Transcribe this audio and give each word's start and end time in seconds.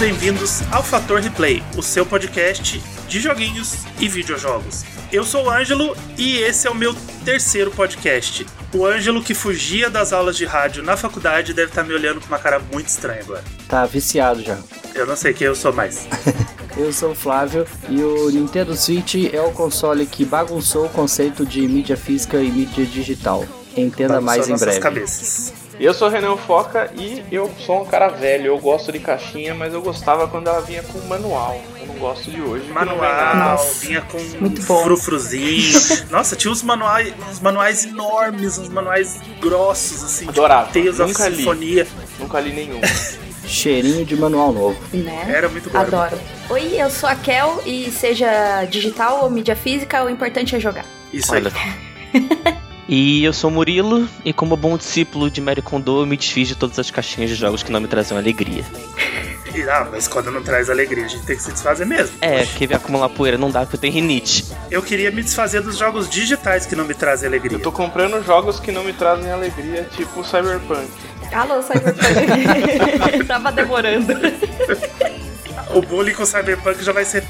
Bem-vindos 0.00 0.62
ao 0.72 0.82
Fator 0.82 1.20
Replay, 1.20 1.62
o 1.76 1.82
seu 1.82 2.06
podcast 2.06 2.82
de 3.06 3.20
joguinhos 3.20 3.84
e 4.00 4.08
videojogos. 4.08 4.82
Eu 5.12 5.24
sou 5.24 5.44
o 5.44 5.50
Ângelo 5.50 5.94
e 6.16 6.38
esse 6.38 6.66
é 6.66 6.70
o 6.70 6.74
meu 6.74 6.94
terceiro 7.22 7.70
podcast. 7.70 8.46
O 8.72 8.86
Ângelo 8.86 9.22
que 9.22 9.34
fugia 9.34 9.90
das 9.90 10.14
aulas 10.14 10.38
de 10.38 10.46
rádio 10.46 10.82
na 10.82 10.96
faculdade 10.96 11.52
deve 11.52 11.68
estar 11.68 11.84
me 11.84 11.92
olhando 11.92 12.18
com 12.18 12.28
uma 12.28 12.38
cara 12.38 12.58
muito 12.72 12.88
estranha 12.88 13.20
agora. 13.20 13.44
Tá 13.68 13.84
viciado 13.84 14.42
já. 14.42 14.58
Eu 14.94 15.06
não 15.06 15.16
sei 15.16 15.34
quem 15.34 15.48
eu 15.48 15.54
sou 15.54 15.70
mais. 15.70 16.08
Eu 16.78 16.92
sou 16.94 17.10
o 17.10 17.14
Flávio 17.14 17.66
e 17.90 18.02
o 18.02 18.30
Nintendo 18.30 18.74
Switch 18.74 19.16
é 19.30 19.40
o 19.42 19.50
console 19.50 20.06
que 20.06 20.24
bagunçou 20.24 20.86
o 20.86 20.88
conceito 20.88 21.44
de 21.44 21.60
mídia 21.68 21.96
física 21.96 22.40
e 22.40 22.50
mídia 22.50 22.86
digital. 22.86 23.44
Entenda 23.76 24.14
Bagunçou 24.14 24.24
mais 24.24 24.48
em 24.48 24.56
breve. 24.56 24.80
cabeças. 24.80 25.59
Eu 25.80 25.94
sou 25.94 26.08
o 26.08 26.10
Renan 26.10 26.36
Foca 26.36 26.92
e 26.94 27.24
eu 27.32 27.50
sou 27.58 27.80
um 27.80 27.86
cara 27.86 28.08
velho. 28.08 28.48
Eu 28.48 28.58
gosto 28.58 28.92
de 28.92 28.98
caixinha, 28.98 29.54
mas 29.54 29.72
eu 29.72 29.80
gostava 29.80 30.28
quando 30.28 30.46
ela 30.46 30.60
vinha 30.60 30.82
com 30.82 30.98
manual. 31.08 31.58
Eu 31.80 31.86
não 31.86 31.94
gosto 31.94 32.30
de 32.30 32.38
hoje. 32.38 32.68
Manual, 32.70 33.34
Nossa, 33.34 33.86
vinha 33.86 34.02
com 34.02 34.18
muito 34.38 34.60
bom. 34.64 34.82
frufruzinho. 34.84 35.72
Nossa, 36.12 36.36
tinha 36.36 36.52
uns 36.52 36.62
manuais, 36.62 37.14
uns 37.30 37.40
manuais 37.40 37.86
enormes, 37.86 38.58
uns 38.58 38.68
manuais 38.68 39.18
grossos, 39.40 40.04
assim, 40.04 40.28
Adorava. 40.28 40.70
tipo, 40.70 40.92
Nunca 40.92 41.28
li. 41.30 41.36
Sinfonia. 41.36 41.86
Nunca 42.18 42.40
li 42.40 42.52
nenhum. 42.52 42.80
Cheirinho 43.48 44.04
de 44.04 44.14
manual 44.16 44.52
novo. 44.52 44.78
Né? 44.92 45.32
Era 45.34 45.48
muito 45.48 45.70
bom. 45.70 45.78
Adoro. 45.78 46.20
Oi, 46.50 46.74
eu 46.78 46.90
sou 46.90 47.08
a 47.08 47.14
Kel 47.14 47.62
e 47.64 47.90
seja 47.90 48.66
digital 48.66 49.22
ou 49.22 49.30
mídia 49.30 49.56
física, 49.56 50.04
o 50.04 50.10
importante 50.10 50.54
é 50.54 50.60
jogar. 50.60 50.84
Isso 51.10 51.34
aí. 51.34 51.42
E 52.92 53.24
eu 53.24 53.32
sou 53.32 53.50
o 53.50 53.52
Murilo, 53.52 54.08
e 54.24 54.32
como 54.32 54.56
bom 54.56 54.76
discípulo 54.76 55.30
de 55.30 55.40
Mary 55.40 55.62
Kondo, 55.62 56.00
eu 56.00 56.06
me 56.06 56.16
desfiz 56.16 56.48
de 56.48 56.56
todas 56.56 56.76
as 56.76 56.90
caixinhas 56.90 57.30
de 57.30 57.36
jogos 57.36 57.62
que 57.62 57.70
não 57.70 57.80
me 57.80 57.86
traziam 57.86 58.18
alegria. 58.18 58.64
Ah, 59.68 59.86
mas 59.90 60.06
quando 60.06 60.30
não 60.30 60.42
traz 60.42 60.70
alegria, 60.70 61.04
a 61.04 61.08
gente 61.08 61.26
tem 61.26 61.36
que 61.36 61.42
se 61.42 61.50
desfazer 61.50 61.84
mesmo. 61.84 62.16
É, 62.20 62.46
que 62.46 62.66
ver 62.68 62.76
acumular 62.76 63.08
poeira 63.08 63.36
não 63.36 63.50
dá 63.50 63.60
porque 63.60 63.76
eu 63.76 63.80
tenho 63.80 63.92
rinite. 63.92 64.46
Eu 64.70 64.80
queria 64.80 65.10
me 65.10 65.22
desfazer 65.22 65.60
dos 65.60 65.76
jogos 65.76 66.08
digitais 66.08 66.66
que 66.66 66.76
não 66.76 66.84
me 66.84 66.94
trazem 66.94 67.28
alegria. 67.28 67.58
Eu 67.58 67.60
tô 67.60 67.72
comprando 67.72 68.24
jogos 68.24 68.60
que 68.60 68.70
não 68.70 68.84
me 68.84 68.92
trazem 68.92 69.30
alegria, 69.30 69.88
tipo 69.94 70.24
Cyberpunk. 70.24 70.88
Alô, 71.32 71.60
Cyberpunk. 71.62 73.24
Tava 73.26 73.50
demorando. 73.52 74.14
O 75.74 75.82
bullying 75.82 76.14
com 76.14 76.22
o 76.22 76.26
Cyberpunk 76.26 76.82
já 76.82 76.92
vai 76.92 77.04
ser 77.04 77.22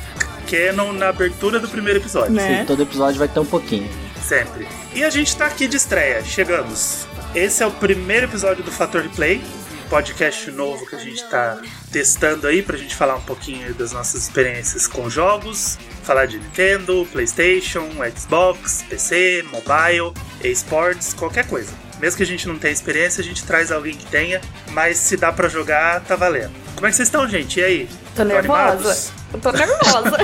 canon 0.49 0.93
na 0.93 1.09
abertura 1.09 1.59
do 1.59 1.69
primeiro 1.69 2.01
episódio. 2.01 2.33
Né? 2.33 2.61
Sim, 2.61 2.67
todo 2.67 2.83
episódio 2.83 3.19
vai 3.19 3.29
ter 3.29 3.41
um 3.41 3.47
pouquinho. 3.47 3.89
Sempre. 4.23 4.67
E 4.95 5.03
a 5.03 5.11
gente 5.11 5.37
tá 5.37 5.47
aqui 5.47 5.67
de 5.67 5.77
estreia, 5.77 6.23
chegamos. 6.25 7.07
Esse 7.35 7.63
é 7.63 7.67
o 7.67 7.71
primeiro 7.71 8.27
episódio 8.27 8.63
do 8.63 8.73
Fator 8.73 9.03
Replay, 9.03 9.41
um 9.85 9.89
podcast 9.89 10.51
novo 10.51 10.87
que 10.87 10.97
a 10.97 10.99
gente 10.99 11.25
tá 11.29 11.61
testando 11.91 12.47
aí 12.47 12.63
pra 12.63 12.77
gente 12.77 12.95
falar 12.95 13.17
um 13.17 13.23
pouquinho 13.23 13.73
das 13.75 13.93
nossas 13.93 14.23
experiências 14.23 14.87
com 14.87 15.09
jogos, 15.09 15.79
falar 16.03 16.27
de 16.27 16.39
Nintendo, 16.39 17.07
PlayStation, 17.13 17.89
Xbox, 18.17 18.85
PC, 18.89 19.45
mobile, 19.51 20.13
esports, 20.43 21.15
qualquer 21.15 21.47
coisa. 21.47 21.73
Mesmo 22.01 22.17
que 22.17 22.23
a 22.23 22.27
gente 22.27 22.49
não 22.49 22.59
tenha 22.59 22.73
experiência, 22.73 23.21
a 23.21 23.25
gente 23.25 23.45
traz 23.45 23.71
alguém 23.71 23.95
que 23.95 24.07
tenha, 24.07 24.41
mas 24.71 24.97
se 24.97 25.17
dá 25.17 25.31
pra 25.33 25.49
jogar, 25.49 26.01
tá 26.01 26.17
valendo. 26.17 26.53
Como 26.75 26.87
é 26.87 26.91
que 26.91 26.97
vocês 26.97 27.09
estão, 27.09 27.29
gente? 27.29 27.61
E 27.61 27.65
aí? 27.65 27.89
Tô 28.17 28.25
nervosa. 28.25 29.13
tô 29.43 29.53
nervosa. 29.53 30.17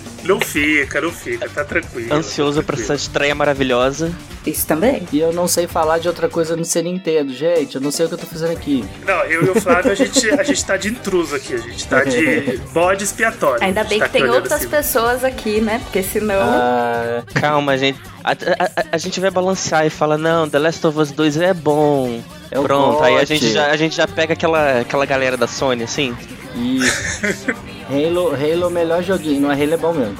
Não 0.24 0.40
fica, 0.40 1.00
não 1.00 1.10
fica, 1.10 1.48
tá 1.48 1.64
tranquilo. 1.64 2.12
Ansioso 2.14 2.60
tá 2.60 2.66
pra 2.66 2.80
essa 2.80 2.94
estreia 2.94 3.34
maravilhosa. 3.34 4.12
Isso 4.46 4.66
também. 4.66 5.06
E 5.12 5.18
eu 5.20 5.32
não 5.32 5.46
sei 5.48 5.66
falar 5.66 5.98
de 5.98 6.08
outra 6.08 6.28
coisa 6.28 6.56
no 6.56 6.64
ser 6.64 6.82
Nintendo, 6.82 7.32
gente. 7.32 7.74
Eu 7.76 7.80
não 7.80 7.90
sei 7.90 8.06
o 8.06 8.08
que 8.08 8.14
eu 8.14 8.18
tô 8.18 8.26
fazendo 8.26 8.52
aqui. 8.52 8.84
Não, 9.06 9.22
eu 9.24 9.44
e 9.46 9.50
o 9.50 9.60
Flávio, 9.60 9.92
a 9.92 9.94
gente, 9.94 10.30
a 10.30 10.42
gente 10.42 10.64
tá 10.64 10.76
de 10.76 10.88
intruso 10.88 11.34
aqui, 11.34 11.54
a 11.54 11.58
gente 11.58 11.86
tá 11.86 12.04
de 12.04 12.58
bode 12.72 13.04
expiatório. 13.04 13.62
Ainda 13.64 13.84
bem 13.84 13.98
tá 13.98 14.06
que 14.06 14.12
tem 14.12 14.28
outras 14.28 14.52
assim. 14.60 14.68
pessoas 14.68 15.24
aqui, 15.24 15.60
né? 15.60 15.78
Porque 15.84 16.02
senão. 16.02 16.40
Ah, 16.40 17.22
Calma, 17.34 17.76
gente. 17.76 17.98
A, 18.22 18.32
a- 18.32 18.34
a- 18.34 18.84
a 18.92 18.98
gente 18.98 19.18
vai 19.20 19.30
balancear 19.30 19.86
e 19.86 19.90
fala, 19.90 20.16
não, 20.18 20.48
The 20.48 20.58
Last 20.58 20.86
of 20.86 20.98
Us 20.98 21.10
2 21.10 21.36
é 21.38 21.54
bom. 21.54 22.20
é 22.50 22.60
Pronto, 22.60 23.02
aí 23.02 23.16
a 23.16 23.24
gente, 23.24 23.50
já, 23.50 23.70
a 23.70 23.76
gente 23.76 23.96
já 23.96 24.06
pega 24.06 24.32
aquela, 24.34 24.80
aquela 24.80 25.06
galera 25.06 25.36
da 25.36 25.46
Sony, 25.46 25.82
assim. 25.84 26.14
Isso. 26.54 27.50
Halo, 27.88 28.28
Halo 28.34 28.64
é 28.64 28.66
o 28.66 28.70
melhor 28.70 29.02
joguinho, 29.02 29.40
não 29.42 29.52
é 29.52 29.54
Halo 29.54 29.74
é 29.74 29.76
bom 29.76 29.92
mesmo. 29.92 30.16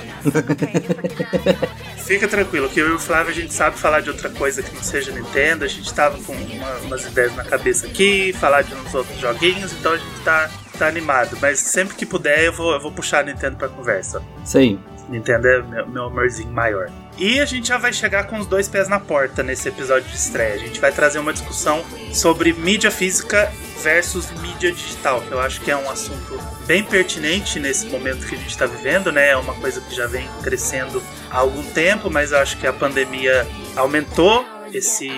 Fica 2.04 2.26
tranquilo, 2.26 2.68
que 2.68 2.80
eu 2.80 2.88
e 2.88 2.92
o 2.92 2.98
Flávio 2.98 3.30
a 3.30 3.34
gente 3.34 3.52
sabe 3.52 3.78
falar 3.78 4.00
de 4.00 4.10
outra 4.10 4.28
coisa 4.30 4.62
que 4.62 4.74
não 4.74 4.82
seja 4.82 5.12
Nintendo, 5.12 5.64
a 5.64 5.68
gente 5.68 5.92
tava 5.94 6.18
com 6.22 6.32
uma- 6.32 6.76
umas 6.84 7.04
ideias 7.06 7.34
na 7.36 7.44
cabeça 7.44 7.86
aqui, 7.86 8.32
falar 8.32 8.62
de 8.62 8.74
uns 8.74 8.94
outros 8.94 9.18
joguinhos, 9.18 9.72
então 9.72 9.92
a 9.92 9.96
gente 9.96 10.20
tá, 10.24 10.50
tá 10.78 10.88
animado. 10.88 11.36
Mas 11.40 11.60
sempre 11.60 11.94
que 11.96 12.04
puder 12.04 12.44
eu 12.44 12.52
vou, 12.52 12.72
eu 12.72 12.80
vou 12.80 12.90
puxar 12.92 13.20
a 13.20 13.22
Nintendo 13.22 13.56
pra 13.56 13.68
conversa. 13.68 14.22
Sim. 14.44 14.78
Nintendo 15.08 15.46
é 15.48 15.62
meu, 15.62 15.88
meu 15.88 16.04
amorzinho 16.06 16.50
maior. 16.52 16.88
E 17.20 17.38
a 17.38 17.44
gente 17.44 17.68
já 17.68 17.76
vai 17.76 17.92
chegar 17.92 18.24
com 18.24 18.38
os 18.38 18.46
dois 18.46 18.66
pés 18.66 18.88
na 18.88 18.98
porta 18.98 19.42
nesse 19.42 19.68
episódio 19.68 20.08
de 20.08 20.16
estreia. 20.16 20.54
A 20.54 20.58
gente 20.58 20.80
vai 20.80 20.90
trazer 20.90 21.18
uma 21.18 21.34
discussão 21.34 21.84
sobre 22.14 22.54
mídia 22.54 22.90
física 22.90 23.52
versus 23.82 24.30
mídia 24.40 24.72
digital, 24.72 25.20
que 25.20 25.30
eu 25.30 25.38
acho 25.38 25.60
que 25.60 25.70
é 25.70 25.76
um 25.76 25.90
assunto 25.90 26.40
bem 26.66 26.82
pertinente 26.82 27.60
nesse 27.60 27.86
momento 27.88 28.26
que 28.26 28.34
a 28.34 28.38
gente 28.38 28.48
está 28.48 28.64
vivendo, 28.64 29.12
né? 29.12 29.32
É 29.32 29.36
uma 29.36 29.52
coisa 29.52 29.82
que 29.82 29.94
já 29.94 30.06
vem 30.06 30.26
crescendo 30.42 31.02
há 31.30 31.40
algum 31.40 31.62
tempo, 31.62 32.10
mas 32.10 32.32
eu 32.32 32.38
acho 32.38 32.56
que 32.56 32.66
a 32.66 32.72
pandemia 32.72 33.46
aumentou 33.76 34.46
esse 34.72 35.10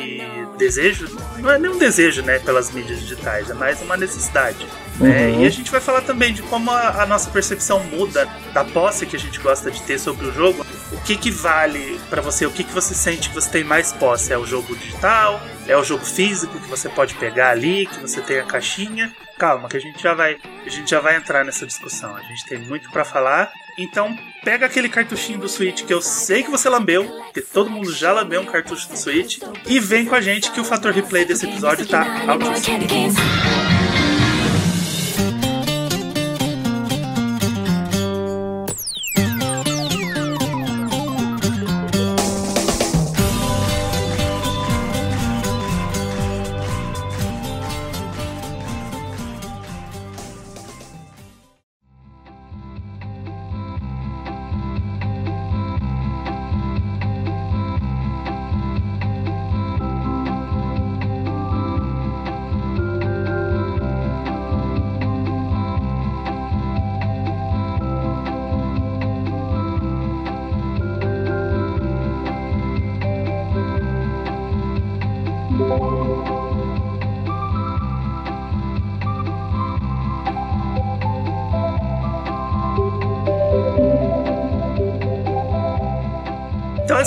desejo, 0.57 1.07
não 1.39 1.51
é 1.51 1.59
nem 1.59 1.71
um 1.71 1.79
desejo, 1.79 2.23
né, 2.23 2.39
pelas 2.39 2.71
mídias 2.71 3.01
digitais, 3.01 3.51
é 3.51 3.55
mais 3.55 3.81
uma 3.83 3.97
necessidade. 3.97 4.67
né? 4.99 5.29
Uhum. 5.29 5.43
E 5.43 5.47
a 5.47 5.51
gente 5.51 5.71
vai 5.71 5.81
falar 5.81 6.03
também 6.03 6.33
de 6.33 6.43
como 6.43 6.71
a, 6.71 7.03
a 7.03 7.07
nossa 7.07 7.31
percepção 7.31 7.83
muda 7.85 8.27
da 8.53 8.65
posse 8.65 9.07
que 9.07 9.17
a 9.17 9.19
gente 9.19 9.39
gosta 9.41 9.71
de 9.71 9.83
ter 9.83 9.99
sobre 9.99 10.27
o 10.27 10.33
jogo. 10.33 10.65
O 10.93 11.01
que 11.03 11.17
que 11.17 11.31
vale 11.31 11.99
pra 12.11 12.21
você? 12.23 12.47
O 12.47 12.51
que 12.51 12.65
que 12.65 12.73
você 12.73 12.95
sente 12.95 13.29
que 13.29 13.35
você 13.35 13.51
tem 13.51 13.65
mais 13.65 13.93
posse? 13.93 14.33
É 14.33 14.39
o 14.39 14.47
jogo 14.47 14.77
digital? 14.77 15.41
É 15.67 15.77
o 15.77 15.83
jogo 15.85 16.05
físico 16.05 16.59
que 16.61 16.69
você 16.69 16.89
pode 16.89 17.15
pegar 17.15 17.51
ali, 17.51 17.87
que 17.87 18.01
você 18.01 18.21
tem 18.21 18.39
a 18.39 18.45
caixinha? 18.45 19.13
Calma, 19.39 19.69
que 19.69 19.77
a 19.77 19.81
gente 19.81 20.01
já 20.01 20.15
vai, 20.15 20.37
a 20.65 20.69
gente 20.69 20.91
já 20.91 21.01
vai 21.01 21.17
entrar 21.17 21.45
nessa 21.45 21.67
discussão. 21.67 22.15
A 22.15 22.23
gente 22.23 22.47
tem 22.47 22.59
muito 22.59 22.91
pra 22.91 23.05
falar. 23.05 23.51
Então, 23.79 24.17
pega 24.45 24.67
aquele 24.67 24.89
cartuchinho 24.89 25.39
do 25.39 25.49
Switch 25.49 25.85
que 25.85 25.93
eu 25.93 26.03
sei 26.03 26.43
que 26.43 26.51
você 26.51 26.69
lambeu, 26.69 27.09
que 27.33 27.41
todo 27.41 27.71
mundo 27.71 27.93
já 27.93 28.13
lambeu 28.13 28.41
um 28.41 28.47
cartucho 28.47 28.89
do 28.89 28.97
Switch, 28.97 29.39
e 29.67 29.81
vem 29.81 30.05
com 30.05 30.15
a 30.15 30.21
gente 30.21 30.51
que 30.51 30.61
o 30.61 30.65
fator 30.65 30.93
replay 30.93 31.25
desse 31.25 31.47
episódio 31.47 31.87
tá 31.87 32.05
altíssimo. 32.29 33.82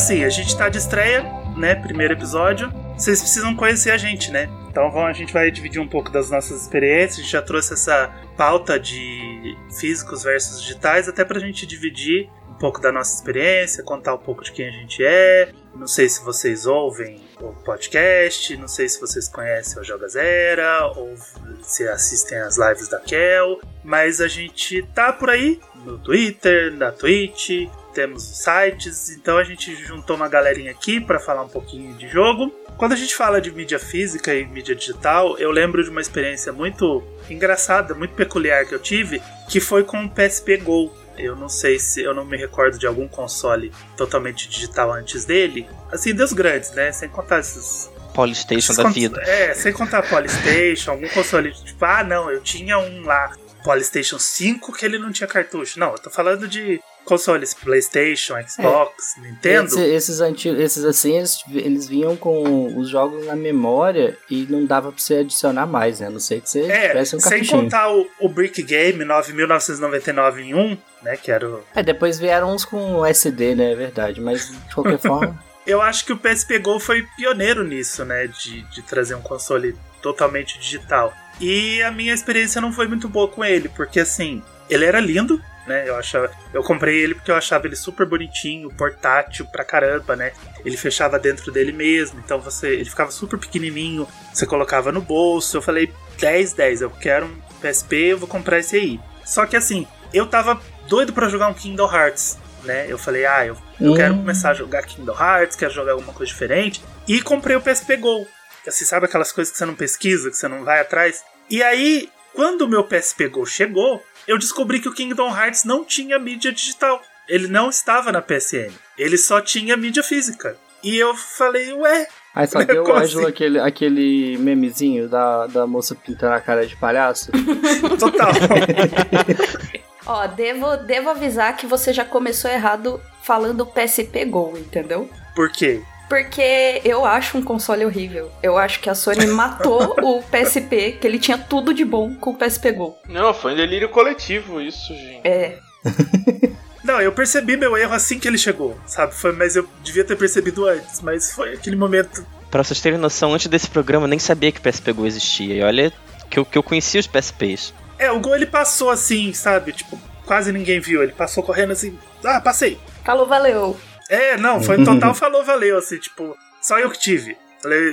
Assim, 0.05 0.23
a 0.23 0.29
gente 0.29 0.55
tá 0.55 0.69
de 0.69 0.77
estreia, 0.77 1.23
né? 1.57 1.73
Primeiro 1.73 2.13
episódio. 2.13 2.71
Vocês 2.95 3.21
precisam 3.21 3.55
conhecer 3.55 3.89
a 3.89 3.97
gente, 3.97 4.29
né? 4.29 4.47
Então 4.69 4.91
vamos, 4.91 5.09
a 5.09 5.13
gente 5.13 5.33
vai 5.33 5.49
dividir 5.49 5.81
um 5.81 5.87
pouco 5.87 6.11
das 6.11 6.29
nossas 6.29 6.61
experiências. 6.61 7.17
A 7.17 7.21
gente 7.23 7.31
já 7.31 7.41
trouxe 7.41 7.73
essa 7.73 8.13
pauta 8.37 8.79
de 8.79 9.57
físicos 9.79 10.21
versus 10.21 10.61
digitais, 10.61 11.09
até 11.09 11.25
pra 11.25 11.39
gente 11.39 11.65
dividir 11.65 12.29
um 12.47 12.53
pouco 12.53 12.79
da 12.79 12.91
nossa 12.91 13.15
experiência, 13.15 13.83
contar 13.83 14.13
um 14.13 14.19
pouco 14.19 14.43
de 14.43 14.51
quem 14.51 14.67
a 14.67 14.71
gente 14.71 15.03
é. 15.03 15.51
Não 15.75 15.87
sei 15.87 16.07
se 16.07 16.23
vocês 16.23 16.67
ouvem 16.67 17.19
o 17.41 17.47
podcast, 17.63 18.55
não 18.57 18.67
sei 18.67 18.87
se 18.87 19.01
vocês 19.01 19.27
conhecem 19.27 19.81
o 19.81 19.83
Joga 19.83 20.07
Zera, 20.07 20.85
ou 20.95 21.15
se 21.63 21.87
assistem 21.87 22.37
as 22.37 22.59
lives 22.59 22.87
da 22.89 22.99
Kel, 22.99 23.59
mas 23.83 24.21
a 24.21 24.27
gente 24.27 24.83
tá 24.93 25.11
por 25.11 25.31
aí 25.31 25.59
no 25.83 25.97
Twitter, 25.97 26.71
na 26.77 26.91
Twitch, 26.91 27.67
temos 27.95 28.23
sites, 28.23 29.09
então 29.09 29.37
a 29.37 29.43
gente 29.43 29.73
juntou 29.75 30.17
uma 30.17 30.27
galerinha 30.27 30.71
aqui 30.71 30.99
para 30.99 31.17
falar 31.17 31.41
um 31.41 31.47
pouquinho 31.47 31.93
de 31.93 32.09
jogo. 32.09 32.53
Quando 32.77 32.91
a 32.91 32.95
gente 32.97 33.15
fala 33.15 33.39
de 33.39 33.49
mídia 33.51 33.79
física 33.79 34.35
e 34.35 34.45
mídia 34.45 34.75
digital, 34.75 35.37
eu 35.37 35.49
lembro 35.49 35.81
de 35.81 35.89
uma 35.89 36.01
experiência 36.01 36.51
muito 36.51 37.01
engraçada, 37.29 37.95
muito 37.95 38.13
peculiar 38.13 38.65
que 38.65 38.75
eu 38.75 38.79
tive, 38.79 39.21
que 39.49 39.61
foi 39.61 39.83
com 39.83 40.03
o 40.03 40.09
PSP 40.09 40.57
Go. 40.57 40.93
Eu 41.17 41.37
não 41.37 41.47
sei 41.47 41.79
se 41.79 42.03
eu 42.03 42.13
não 42.13 42.25
me 42.25 42.35
recordo 42.35 42.77
de 42.77 42.85
algum 42.85 43.07
console 43.07 43.71
totalmente 43.95 44.49
digital 44.49 44.91
antes 44.91 45.23
dele. 45.23 45.65
Assim, 45.89 46.13
dos 46.13 46.33
grandes, 46.33 46.71
né? 46.71 46.91
Sem 46.91 47.07
contar 47.07 47.39
esses 47.39 47.89
Polystation 48.13 48.73
da 48.73 48.89
vida. 48.89 49.21
É, 49.23 49.53
sem 49.53 49.73
contar 49.73 50.01
Polystation, 50.03 50.91
algum 50.91 51.07
console 51.09 51.53
tipo, 51.53 51.83
ah, 51.83 52.03
não, 52.03 52.31
eu 52.31 52.41
tinha 52.41 52.77
um 52.77 53.03
lá, 53.03 53.31
Polystation 53.63 54.17
5 54.17 54.71
que 54.73 54.85
ele 54.85 54.97
não 54.97 55.11
tinha 55.11 55.27
cartucho. 55.27 55.79
Não, 55.79 55.91
eu 55.91 55.99
tô 55.99 56.09
falando 56.09 56.47
de 56.47 56.81
consoles 57.05 57.53
PlayStation, 57.53 58.35
Xbox, 58.47 59.17
é. 59.17 59.21
Nintendo. 59.21 59.67
Esse, 59.67 59.81
esses 59.81 60.19
antigos, 60.19 60.59
esses 60.59 60.83
assim, 60.83 61.17
eles, 61.17 61.43
eles 61.49 61.87
vinham 61.87 62.17
com 62.17 62.77
os 62.77 62.89
jogos 62.89 63.25
na 63.25 63.35
memória 63.35 64.17
e 64.29 64.45
não 64.49 64.65
dava 64.65 64.91
pra 64.91 65.01
você 65.01 65.15
adicionar 65.15 65.65
mais, 65.65 65.99
né? 65.99 66.07
A 66.07 66.09
não 66.09 66.19
sei 66.19 66.41
que 66.41 66.49
você 66.49 66.61
é, 66.61 66.89
tivesse 66.89 67.15
um 67.15 67.19
Sem 67.19 67.45
contar 67.45 67.93
o, 67.93 68.07
o 68.19 68.27
Brick 68.27 68.61
Game 68.63 69.05
9999 69.05 70.41
em 70.41 70.53
1, 70.53 70.77
né? 71.03 71.15
Que 71.15 71.31
era 71.31 71.47
o... 71.47 71.63
É, 71.73 71.83
depois 71.83 72.19
vieram 72.19 72.53
uns 72.53 72.65
com 72.65 73.05
SD, 73.05 73.55
né? 73.55 73.71
É 73.71 73.75
verdade, 73.75 74.19
mas 74.19 74.49
de 74.49 74.75
qualquer 74.75 74.99
forma. 74.99 75.39
Eu 75.65 75.81
acho 75.81 76.05
que 76.05 76.13
o 76.13 76.17
PSP 76.17 76.59
Go 76.59 76.79
foi 76.79 77.07
pioneiro 77.15 77.63
nisso, 77.63 78.03
né? 78.03 78.27
De, 78.27 78.61
de 78.63 78.81
trazer 78.81 79.15
um 79.15 79.21
console 79.21 79.75
totalmente 80.01 80.59
digital. 80.59 81.13
E 81.39 81.81
a 81.81 81.91
minha 81.91 82.13
experiência 82.13 82.61
não 82.61 82.71
foi 82.71 82.87
muito 82.87 83.09
boa 83.09 83.27
com 83.27 83.43
ele, 83.43 83.67
porque 83.69 83.99
assim, 83.99 84.41
ele 84.69 84.85
era 84.85 84.99
lindo, 84.99 85.41
né? 85.67 85.87
Eu 85.87 85.95
achava, 85.95 86.31
eu 86.53 86.63
comprei 86.63 86.97
ele 86.97 87.15
porque 87.15 87.31
eu 87.31 87.35
achava 87.35 87.65
ele 87.67 87.75
super 87.75 88.05
bonitinho, 88.05 88.69
portátil 88.69 89.45
pra 89.45 89.63
caramba, 89.63 90.15
né? 90.15 90.31
Ele 90.63 90.77
fechava 90.77 91.17
dentro 91.19 91.51
dele 91.51 91.71
mesmo, 91.71 92.19
então 92.23 92.39
você, 92.39 92.69
ele 92.69 92.89
ficava 92.89 93.11
super 93.11 93.39
pequenininho, 93.39 94.07
você 94.33 94.45
colocava 94.45 94.91
no 94.91 95.01
bolso. 95.01 95.57
Eu 95.57 95.61
falei 95.61 95.91
10 96.19 96.53
10, 96.53 96.81
eu 96.81 96.89
quero 96.89 97.25
um 97.25 97.35
PSP, 97.61 97.95
eu 97.95 98.17
vou 98.17 98.27
comprar 98.27 98.59
esse 98.59 98.75
aí. 98.75 98.99
Só 99.23 99.45
que 99.45 99.55
assim, 99.55 99.87
eu 100.13 100.27
tava 100.27 100.61
doido 100.87 101.13
para 101.13 101.29
jogar 101.29 101.47
um 101.47 101.53
Kingdom 101.53 101.91
Hearts, 101.91 102.37
né? 102.63 102.85
Eu 102.87 102.97
falei, 102.97 103.25
ah, 103.25 103.45
eu, 103.45 103.57
eu 103.79 103.91
hum. 103.91 103.95
quero 103.95 104.15
começar 104.15 104.51
a 104.51 104.53
jogar 104.53 104.83
Kingdom 104.83 105.15
Hearts, 105.19 105.55
quero 105.55 105.73
jogar 105.73 105.93
alguma 105.93 106.13
coisa 106.13 106.31
diferente. 106.31 106.83
E 107.07 107.21
comprei 107.21 107.55
o 107.55 107.61
PSP 107.61 107.97
Go. 107.97 108.27
Assim, 108.67 108.85
sabe 108.85 109.05
aquelas 109.05 109.31
coisas 109.31 109.51
que 109.51 109.57
você 109.57 109.65
não 109.65 109.75
pesquisa, 109.75 110.29
que 110.29 110.37
você 110.37 110.47
não 110.47 110.63
vai 110.63 110.79
atrás? 110.79 111.23
E 111.49 111.61
aí, 111.61 112.09
quando 112.33 112.61
o 112.61 112.67
meu 112.67 112.83
PSP 112.83 113.27
Go 113.29 113.45
chegou, 113.45 114.03
eu 114.27 114.37
descobri 114.37 114.79
que 114.79 114.89
o 114.89 114.93
Kingdom 114.93 115.29
Hearts 115.35 115.63
não 115.63 115.83
tinha 115.83 116.19
mídia 116.19 116.51
digital. 116.51 117.01
Ele 117.27 117.47
não 117.47 117.69
estava 117.69 118.11
na 118.11 118.21
PSN. 118.21 118.71
Ele 118.97 119.17
só 119.17 119.41
tinha 119.41 119.75
mídia 119.75 120.03
física. 120.03 120.57
E 120.83 120.97
eu 120.97 121.15
falei, 121.15 121.73
ué. 121.73 122.07
Aí 122.33 122.47
só 122.47 122.61
deu 122.63 122.83
o 122.83 122.93
Ângelo 122.93 123.27
aquele, 123.27 123.59
aquele 123.59 124.37
memezinho 124.37 125.07
da, 125.07 125.47
da 125.47 125.65
moça 125.65 125.95
pintando 125.95 126.33
a 126.33 126.41
cara 126.41 126.67
de 126.67 126.75
palhaço. 126.75 127.31
Total. 127.99 128.31
Ó, 130.05 130.27
devo, 130.27 130.77
devo 130.77 131.09
avisar 131.09 131.57
que 131.57 131.65
você 131.65 131.91
já 131.91 132.05
começou 132.05 132.51
errado 132.51 133.01
falando 133.23 133.65
PSP 133.65 134.25
Go, 134.25 134.53
entendeu? 134.55 135.09
Por 135.35 135.51
quê? 135.51 135.81
Porque 136.07 136.81
eu 136.83 137.05
acho 137.05 137.37
um 137.37 137.41
console 137.41 137.85
horrível. 137.85 138.31
Eu 138.41 138.57
acho 138.57 138.79
que 138.79 138.89
a 138.89 138.95
Sony 138.95 139.25
matou 139.27 139.95
o 140.01 140.23
PSP, 140.23 140.97
que 140.99 141.07
ele 141.07 141.19
tinha 141.19 141.37
tudo 141.37 141.73
de 141.73 141.83
bom 141.83 142.13
com 142.15 142.31
o 142.31 142.35
PSP 142.35 142.71
Go. 142.71 142.97
Não, 143.09 143.33
foi 143.33 143.53
um 143.53 143.55
delírio 143.55 143.89
coletivo 143.89 144.61
isso, 144.61 144.93
gente. 144.93 145.27
É. 145.27 145.59
Não, 146.85 147.01
eu 147.01 147.11
percebi 147.11 147.57
meu 147.57 147.75
erro 147.75 147.93
assim 147.93 148.19
que 148.19 148.27
ele 148.27 148.37
chegou, 148.37 148.77
sabe? 148.85 149.15
Foi, 149.15 149.31
mas 149.31 149.55
eu 149.55 149.67
devia 149.83 150.03
ter 150.03 150.15
percebido 150.15 150.67
antes, 150.67 151.01
mas 151.01 151.33
foi 151.33 151.53
aquele 151.53 151.75
momento. 151.75 152.23
Pra 152.51 152.63
vocês 152.63 152.79
terem 152.79 152.99
noção, 152.99 153.33
antes 153.33 153.47
desse 153.47 153.67
programa 153.67 154.05
eu 154.05 154.09
nem 154.09 154.19
sabia 154.19 154.51
que 154.51 154.61
PSP 154.61 154.93
Go 154.93 155.07
existia. 155.07 155.55
E 155.55 155.63
olha 155.63 155.91
que 156.29 156.37
eu, 156.37 156.45
que 156.45 156.55
eu 156.55 156.61
conhecia 156.61 156.99
os 156.99 157.07
PSPs. 157.07 157.73
É, 157.97 158.11
o 158.11 158.19
Go 158.19 158.35
ele 158.35 158.45
passou 158.45 158.91
assim, 158.91 159.33
sabe? 159.33 159.71
Tipo, 159.71 159.99
quase 160.27 160.51
ninguém 160.51 160.79
viu. 160.79 161.01
Ele 161.01 161.11
passou 161.11 161.41
correndo 161.41 161.71
assim. 161.71 161.97
Ah, 162.23 162.39
passei. 162.39 162.77
Falou, 163.03 163.25
valeu. 163.25 163.75
É, 164.09 164.37
não, 164.37 164.61
foi 164.61 164.81
total 164.85 165.13
falou, 165.13 165.43
valeu, 165.43 165.77
assim, 165.77 165.97
tipo, 165.97 166.37
só 166.61 166.79
eu 166.79 166.89
que 166.89 166.99
tive. 166.99 167.37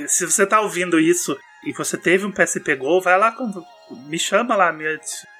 Se 0.07 0.25
você 0.25 0.45
tá 0.45 0.61
ouvindo 0.61 0.99
isso 0.99 1.37
e 1.65 1.71
você 1.71 1.97
teve 1.97 2.25
um 2.25 2.31
PSP 2.31 2.75
Go, 2.75 3.01
vai 3.01 3.17
lá, 3.17 3.35
me 4.07 4.19
chama 4.19 4.55
lá, 4.55 4.71
me, 4.71 4.85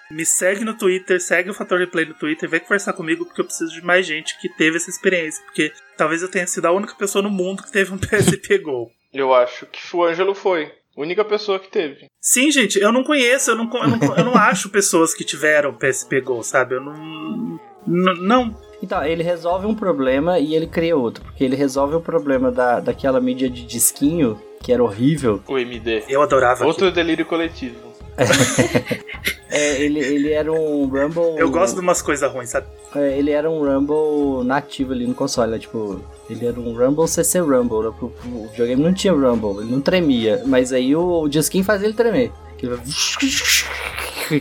me 0.10 0.25
segue 0.25 0.64
no 0.64 0.74
Twitter, 0.74 1.22
segue 1.22 1.50
o 1.50 1.54
Fator 1.54 1.80
Replay 1.80 2.06
no 2.06 2.14
Twitter, 2.14 2.50
vem 2.50 2.60
conversar 2.60 2.94
comigo, 2.94 3.25
porque 3.25 3.42
eu 3.42 3.46
preciso 3.46 3.74
de 3.74 3.84
mais 3.84 4.06
gente 4.06 4.40
que 4.40 4.50
teve 4.50 4.78
essa 4.78 4.90
experiência. 4.90 5.44
Porque 5.46 5.72
talvez 5.98 6.22
eu 6.22 6.30
tenha 6.30 6.48
sido 6.48 6.66
a 6.66 6.72
única 6.72 6.96
pessoa 6.96 7.22
no 7.22 7.30
mundo 7.30 7.64
que 7.64 7.72
teve 7.72 7.94
um 7.94 7.98
PSP 8.00 8.60
Go. 8.60 8.92
Eu 9.14 9.34
acho 9.34 9.66
que 9.68 9.96
o 9.96 10.04
Ângelo 10.04 10.34
foi. 10.34 10.72
Única 10.96 11.25
pessoa 11.25 11.60
que 11.60 11.72
teve. 11.72 12.06
Sim, 12.22 12.52
gente, 12.52 12.80
eu 12.80 12.92
não 12.92 13.04
conheço, 13.04 13.52
eu 13.52 13.56
não, 13.56 13.70
eu 13.74 13.88
não, 13.88 14.18
eu 14.18 14.25
não 14.25 14.36
acho 14.38 14.70
pessoas 14.70 15.14
que 15.14 15.24
tiveram 15.24 15.74
PSP 15.74 16.22
Go, 16.22 16.44
sabe? 16.44 16.75
Eu 16.75 16.81
não. 16.81 17.60
Não. 17.86 18.56
Então, 18.83 19.01
ele 19.01 19.24
resolve 19.24 19.65
um 19.65 19.74
problema 19.74 20.39
e 20.39 20.53
ele 20.53 20.68
cria 20.68 20.97
outro. 20.97 21.24
Porque 21.24 21.41
ele 21.41 21.56
resolve 21.56 21.95
o 21.95 22.01
problema 22.01 22.51
da, 22.51 22.81
daquela 22.81 23.21
mídia 23.21 23.50
de 23.50 23.65
disquinho, 23.65 24.38
que 24.62 24.74
era 24.74 24.83
horrível. 24.83 25.41
O 25.47 25.57
MD. 25.57 26.03
Eu 26.09 26.21
adorava. 26.21 26.65
Outro 26.65 26.88
aquilo. 26.88 26.91
delírio 26.91 27.25
coletivo. 27.25 27.77
é, 29.50 29.81
ele, 29.81 30.01
ele 30.01 30.33
era 30.33 30.51
um 30.51 30.85
Rumble. 30.85 31.38
Eu 31.38 31.50
gosto 31.50 31.75
de 31.75 31.80
umas 31.80 32.01
coisas 32.01 32.30
ruins, 32.30 32.50
sabe? 32.50 32.68
É, 32.94 33.18
ele 33.18 33.31
era 33.31 33.50
um 33.50 33.63
Rumble 33.63 34.45
nativo 34.45 34.91
ali 34.91 35.07
no 35.07 35.15
console, 35.15 35.51
né? 35.51 35.59
Tipo, 35.59 36.01
ele 36.29 36.45
era 36.45 36.59
um 36.59 36.75
Rumble 36.75 37.07
CC 37.07 37.39
Rumble. 37.39 37.83
Né? 37.83 37.94
O 38.01 38.47
videogame 38.50 38.83
não 38.83 38.94
tinha 38.94 39.13
Rumble, 39.13 39.63
ele 39.63 39.71
não 39.71 39.79
tremia. 39.79 40.44
Mas 40.45 40.74
aí 40.74 40.94
o, 40.94 41.21
o 41.21 41.29
disquinho 41.29 41.63
fazia 41.63 41.88
ele 41.88 41.95
tremer. 41.95 42.33
Que 42.57 42.68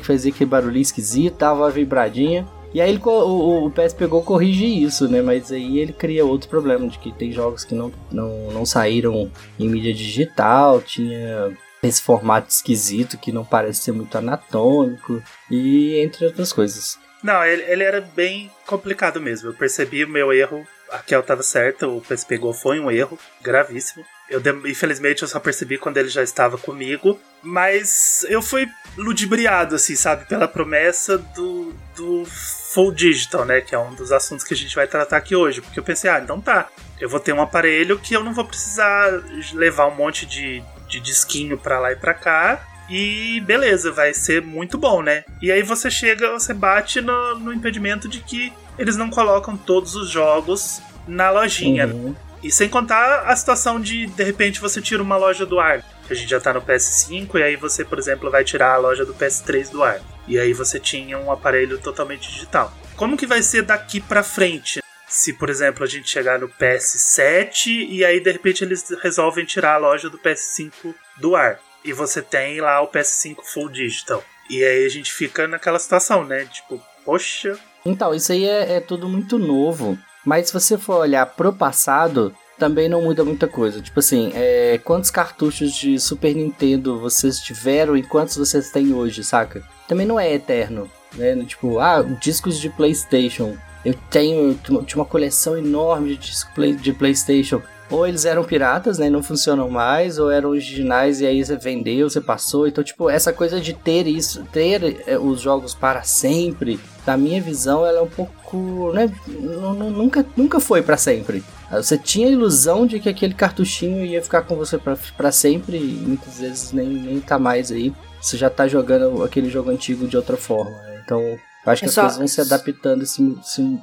fazia 0.01 0.33
aquele 0.33 0.51
barulhinho 0.51 0.83
esquisito, 0.83 1.37
tava 1.37 1.71
vibradinha. 1.71 2.45
E 2.75 2.81
aí 2.81 2.91
ele, 2.91 3.01
o, 3.05 3.67
o 3.67 3.71
PS 3.71 3.93
pegou 3.93 4.23
corrige 4.23 4.67
isso, 4.67 5.09
né? 5.09 5.21
Mas 5.21 5.53
aí 5.53 5.79
ele 5.79 5.93
cria 5.93 6.25
outro 6.25 6.49
problema 6.49 6.89
de 6.89 6.99
que 6.99 7.13
tem 7.13 7.31
jogos 7.31 7.65
que 7.65 7.75
não, 7.75 7.93
não, 8.11 8.51
não 8.51 8.65
saíram 8.65 9.31
em 9.59 9.69
mídia 9.69 9.93
digital, 9.93 10.81
tinha 10.81 11.53
esse 11.83 12.01
formato 12.01 12.49
esquisito 12.49 13.19
que 13.19 13.33
não 13.33 13.45
parece 13.45 13.83
ser 13.83 13.93
muito 13.93 14.17
anatômico 14.17 15.23
e 15.51 15.99
entre 16.01 16.25
outras 16.27 16.53
coisas. 16.53 16.99
Não, 17.23 17.45
ele, 17.45 17.63
ele 17.63 17.85
era 17.85 18.01
bem 18.01 18.51
complicado 18.67 19.21
mesmo. 19.21 19.51
Eu 19.51 19.55
percebi 19.55 20.05
o 20.05 20.09
meu 20.09 20.33
erro. 20.33 20.67
A 20.91 20.99
Kel 20.99 21.23
tava 21.23 21.43
certa, 21.43 21.89
o 21.89 22.03
PS 22.03 22.25
pegou 22.25 22.53
foi 22.53 22.79
um 22.79 22.91
erro 22.91 23.19
gravíssimo. 23.41 24.05
Eu, 24.29 24.43
infelizmente, 24.67 25.23
eu 25.23 25.29
só 25.29 25.41
percebi 25.41 25.79
quando 25.79 25.97
ele 25.97 26.09
já 26.09 26.23
estava 26.23 26.59
comigo. 26.59 27.19
Mas 27.43 28.27
eu 28.29 28.43
fui 28.43 28.69
ludibriado, 28.97 29.75
assim, 29.77 29.97
sabe? 29.97 30.27
Pela 30.27 30.47
promessa 30.49 31.17
do, 31.17 31.75
do 31.97 32.25
Full 32.73 32.93
Digital, 32.93 33.45
né? 33.45 33.61
Que 33.61 33.75
é 33.75 33.79
um 33.79 33.95
dos 33.95 34.13
assuntos 34.13 34.45
que 34.45 34.55
a 34.55 34.57
gente 34.57 34.75
vai 34.75 34.87
tratar 34.87 35.17
aqui 35.17 35.37
hoje. 35.37 35.61
Porque 35.61 35.79
eu 35.79 35.85
pensei, 35.85 36.11
ah, 36.11 36.21
então 36.23 36.41
tá. 36.41 36.69
Eu 37.01 37.09
vou 37.09 37.21
ter 37.21 37.33
um 37.33 37.43
aparelho 37.43 37.99
que 37.99 38.15
eu 38.15 38.25
não 38.25 38.33
vou 38.33 38.45
precisar 38.45 39.23
levar 39.53 39.87
um 39.87 39.95
monte 39.95 40.25
de, 40.25 40.63
de 40.89 41.01
disquinho 41.01 41.59
pra 41.59 41.79
lá 41.79 41.93
e 41.93 41.97
pra 41.97 42.15
cá. 42.15 42.67
E 42.89 43.41
beleza, 43.41 43.93
vai 43.93 44.13
ser 44.13 44.43
muito 44.43 44.77
bom, 44.77 45.03
né? 45.03 45.25
E 45.41 45.51
aí 45.51 45.63
você 45.63 45.91
chega, 45.91 46.33
você 46.33 46.53
bate 46.53 47.01
no, 47.01 47.39
no 47.39 47.53
impedimento 47.53 48.09
de 48.09 48.21
que 48.21 48.53
eles 48.79 48.97
não 48.97 49.11
colocam 49.11 49.57
todos 49.57 49.95
os 49.95 50.11
jogos 50.11 50.81
na 51.07 51.31
lojinha. 51.31 51.87
Uhum. 51.87 52.15
E 52.43 52.51
sem 52.51 52.69
contar 52.69 53.23
a 53.27 53.37
situação 53.37 53.81
de, 53.81 54.07
de 54.07 54.25
repente, 54.25 54.61
você 54.61 54.81
tira 54.83 55.03
uma 55.03 55.17
loja 55.17 55.47
do 55.47 55.61
ar. 55.61 55.85
A 56.11 56.15
gente 56.15 56.29
já 56.29 56.41
tá 56.41 56.53
no 56.53 56.61
PS5, 56.61 57.39
e 57.39 57.43
aí 57.43 57.57
você, 57.57 57.85
por 57.85 57.99
exemplo, 57.99 58.31
vai 58.31 58.45
tirar 58.45 58.75
a 58.75 58.77
loja 58.77 59.05
do 59.05 59.15
PS3 59.15 59.71
do 59.71 59.83
ar. 59.83 60.01
E 60.27 60.39
aí 60.39 60.53
você 60.53 60.79
tinha 60.79 61.19
um 61.19 61.31
aparelho 61.31 61.79
totalmente 61.79 62.31
digital. 62.31 62.73
Como 62.97 63.17
que 63.17 63.27
vai 63.27 63.43
ser 63.43 63.63
daqui 63.63 64.01
pra 64.01 64.23
frente? 64.23 64.81
Se, 65.09 65.33
por 65.33 65.51
exemplo, 65.51 65.85
a 65.85 65.87
gente 65.87 66.09
chegar 66.09 66.39
no 66.39 66.49
PS7 66.49 67.67
e 67.89 68.05
aí 68.05 68.21
de 68.21 68.31
repente 68.31 68.65
eles 68.65 68.89
resolvem 69.03 69.45
tirar 69.45 69.75
a 69.75 69.79
loja 69.79 70.09
do 70.09 70.19
PS5 70.19 70.95
do 71.19 71.37
ar. 71.37 71.59
E 71.85 71.93
você 71.93 72.23
tem 72.23 72.61
lá 72.61 72.81
o 72.81 72.89
PS5 72.89 73.39
Full 73.45 73.69
Digital. 73.69 74.25
E 74.49 74.65
aí 74.65 74.85
a 74.85 74.89
gente 74.89 75.13
fica 75.13 75.49
naquela 75.49 75.79
situação, 75.79 76.25
né? 76.25 76.45
Tipo, 76.45 76.81
poxa. 77.05 77.59
Então, 77.85 78.15
isso 78.15 78.33
aí 78.33 78.45
é, 78.45 78.77
é 78.77 78.81
tudo 78.81 79.09
muito 79.09 79.39
novo. 79.39 79.99
Mas 80.25 80.47
se 80.47 80.53
você 80.53 80.79
for 80.79 81.01
olhar 81.01 81.27
pro 81.27 81.53
passado, 81.53 82.35
também 82.63 82.89
não 82.89 83.03
muda 83.03 83.25
muita 83.25 83.49
coisa. 83.49 83.83
Tipo 83.83 83.99
assim, 83.99 84.31
é, 84.37 84.79
quantos 84.85 85.11
cartuchos 85.11 85.75
de 85.75 85.99
Super 85.99 86.33
Nintendo 86.33 86.97
vocês 86.97 87.41
tiveram 87.41 87.97
e 87.97 88.05
quantos 88.05 88.37
vocês 88.37 88.71
têm 88.71 88.95
hoje, 88.95 89.25
saca? 89.25 89.65
Também 89.89 90.07
não 90.07 90.19
é 90.19 90.33
eterno, 90.33 90.89
né? 91.17 91.35
Tipo, 91.45 91.81
ah, 91.81 92.03
discos 92.21 92.61
de 92.61 92.71
PlayStation. 92.71 93.57
Eu 93.85 93.95
tenho 94.09 94.55
tinha 94.55 94.81
uma 94.95 95.05
coleção 95.05 95.59
enorme 95.59 96.11
de 96.11 96.19
discos 96.19 96.81
de 96.81 96.93
PlayStation. 96.93 97.61
Ou 97.93 98.07
eles 98.07 98.25
eram 98.25 98.43
piratas, 98.43 98.99
né, 98.99 99.07
e 99.07 99.11
não 99.11 99.23
funcionam 99.23 99.69
mais, 99.69 100.19
ou 100.19 100.31
eram 100.31 100.51
originais 100.51 101.21
e 101.21 101.27
aí 101.27 101.45
você 101.45 101.57
vendeu, 101.57 102.09
você 102.09 102.21
passou. 102.21 102.67
Então, 102.67 102.83
tipo, 102.83 103.11
essa 103.11 103.33
coisa 103.33 103.61
de 103.61 103.73
ter 103.75 104.07
isso, 104.07 104.45
ter 104.51 105.03
é, 105.07 105.19
os 105.19 105.41
jogos 105.41 105.75
para 105.75 106.03
sempre, 106.03 106.81
na 107.07 107.17
minha 107.17 107.41
visão, 107.41 107.85
ela 107.87 107.99
é 107.99 108.03
um 108.03 108.09
pouco, 108.09 108.93
né, 108.93 109.13
nunca, 109.29 110.25
nunca 110.37 110.59
foi 110.59 110.83
para 110.83 110.97
sempre. 110.97 111.45
Você 111.71 111.97
tinha 111.97 112.29
a 112.29 112.31
ilusão 112.31 112.87
de 112.87 113.01
que 113.01 113.09
aquele 113.09 113.35
cartuchinho 113.35 114.05
ia 114.05 114.23
ficar 114.23 114.43
com 114.43 114.57
você 114.57 114.79
para 114.79 115.33
sempre 115.33 115.77
e 115.79 116.05
muitas 116.07 116.39
vezes 116.39 116.73
nem, 116.73 116.89
nem 116.89 117.21
tá 117.21 117.39
mais 117.39 117.73
aí. 117.73 117.93
Você 118.21 118.37
já 118.37 118.51
tá 118.51 118.69
jogando 118.69 119.25
aquele 119.25 119.49
jogo 119.49 119.71
antigo 119.71 120.07
de 120.07 120.17
outra 120.17 120.37
forma. 120.37 120.71
Né? 120.71 121.01
Então, 121.03 121.39
eu 121.65 121.73
acho 121.73 121.81
que 121.81 121.87
é 121.87 121.89
as 121.89 121.95
só... 121.95 122.01
coisas 122.03 122.19
vão 122.19 122.29
se 122.29 122.41
adaptando 122.41 123.03
e 123.03 123.07
se, 123.07 123.39
se, 123.43 123.81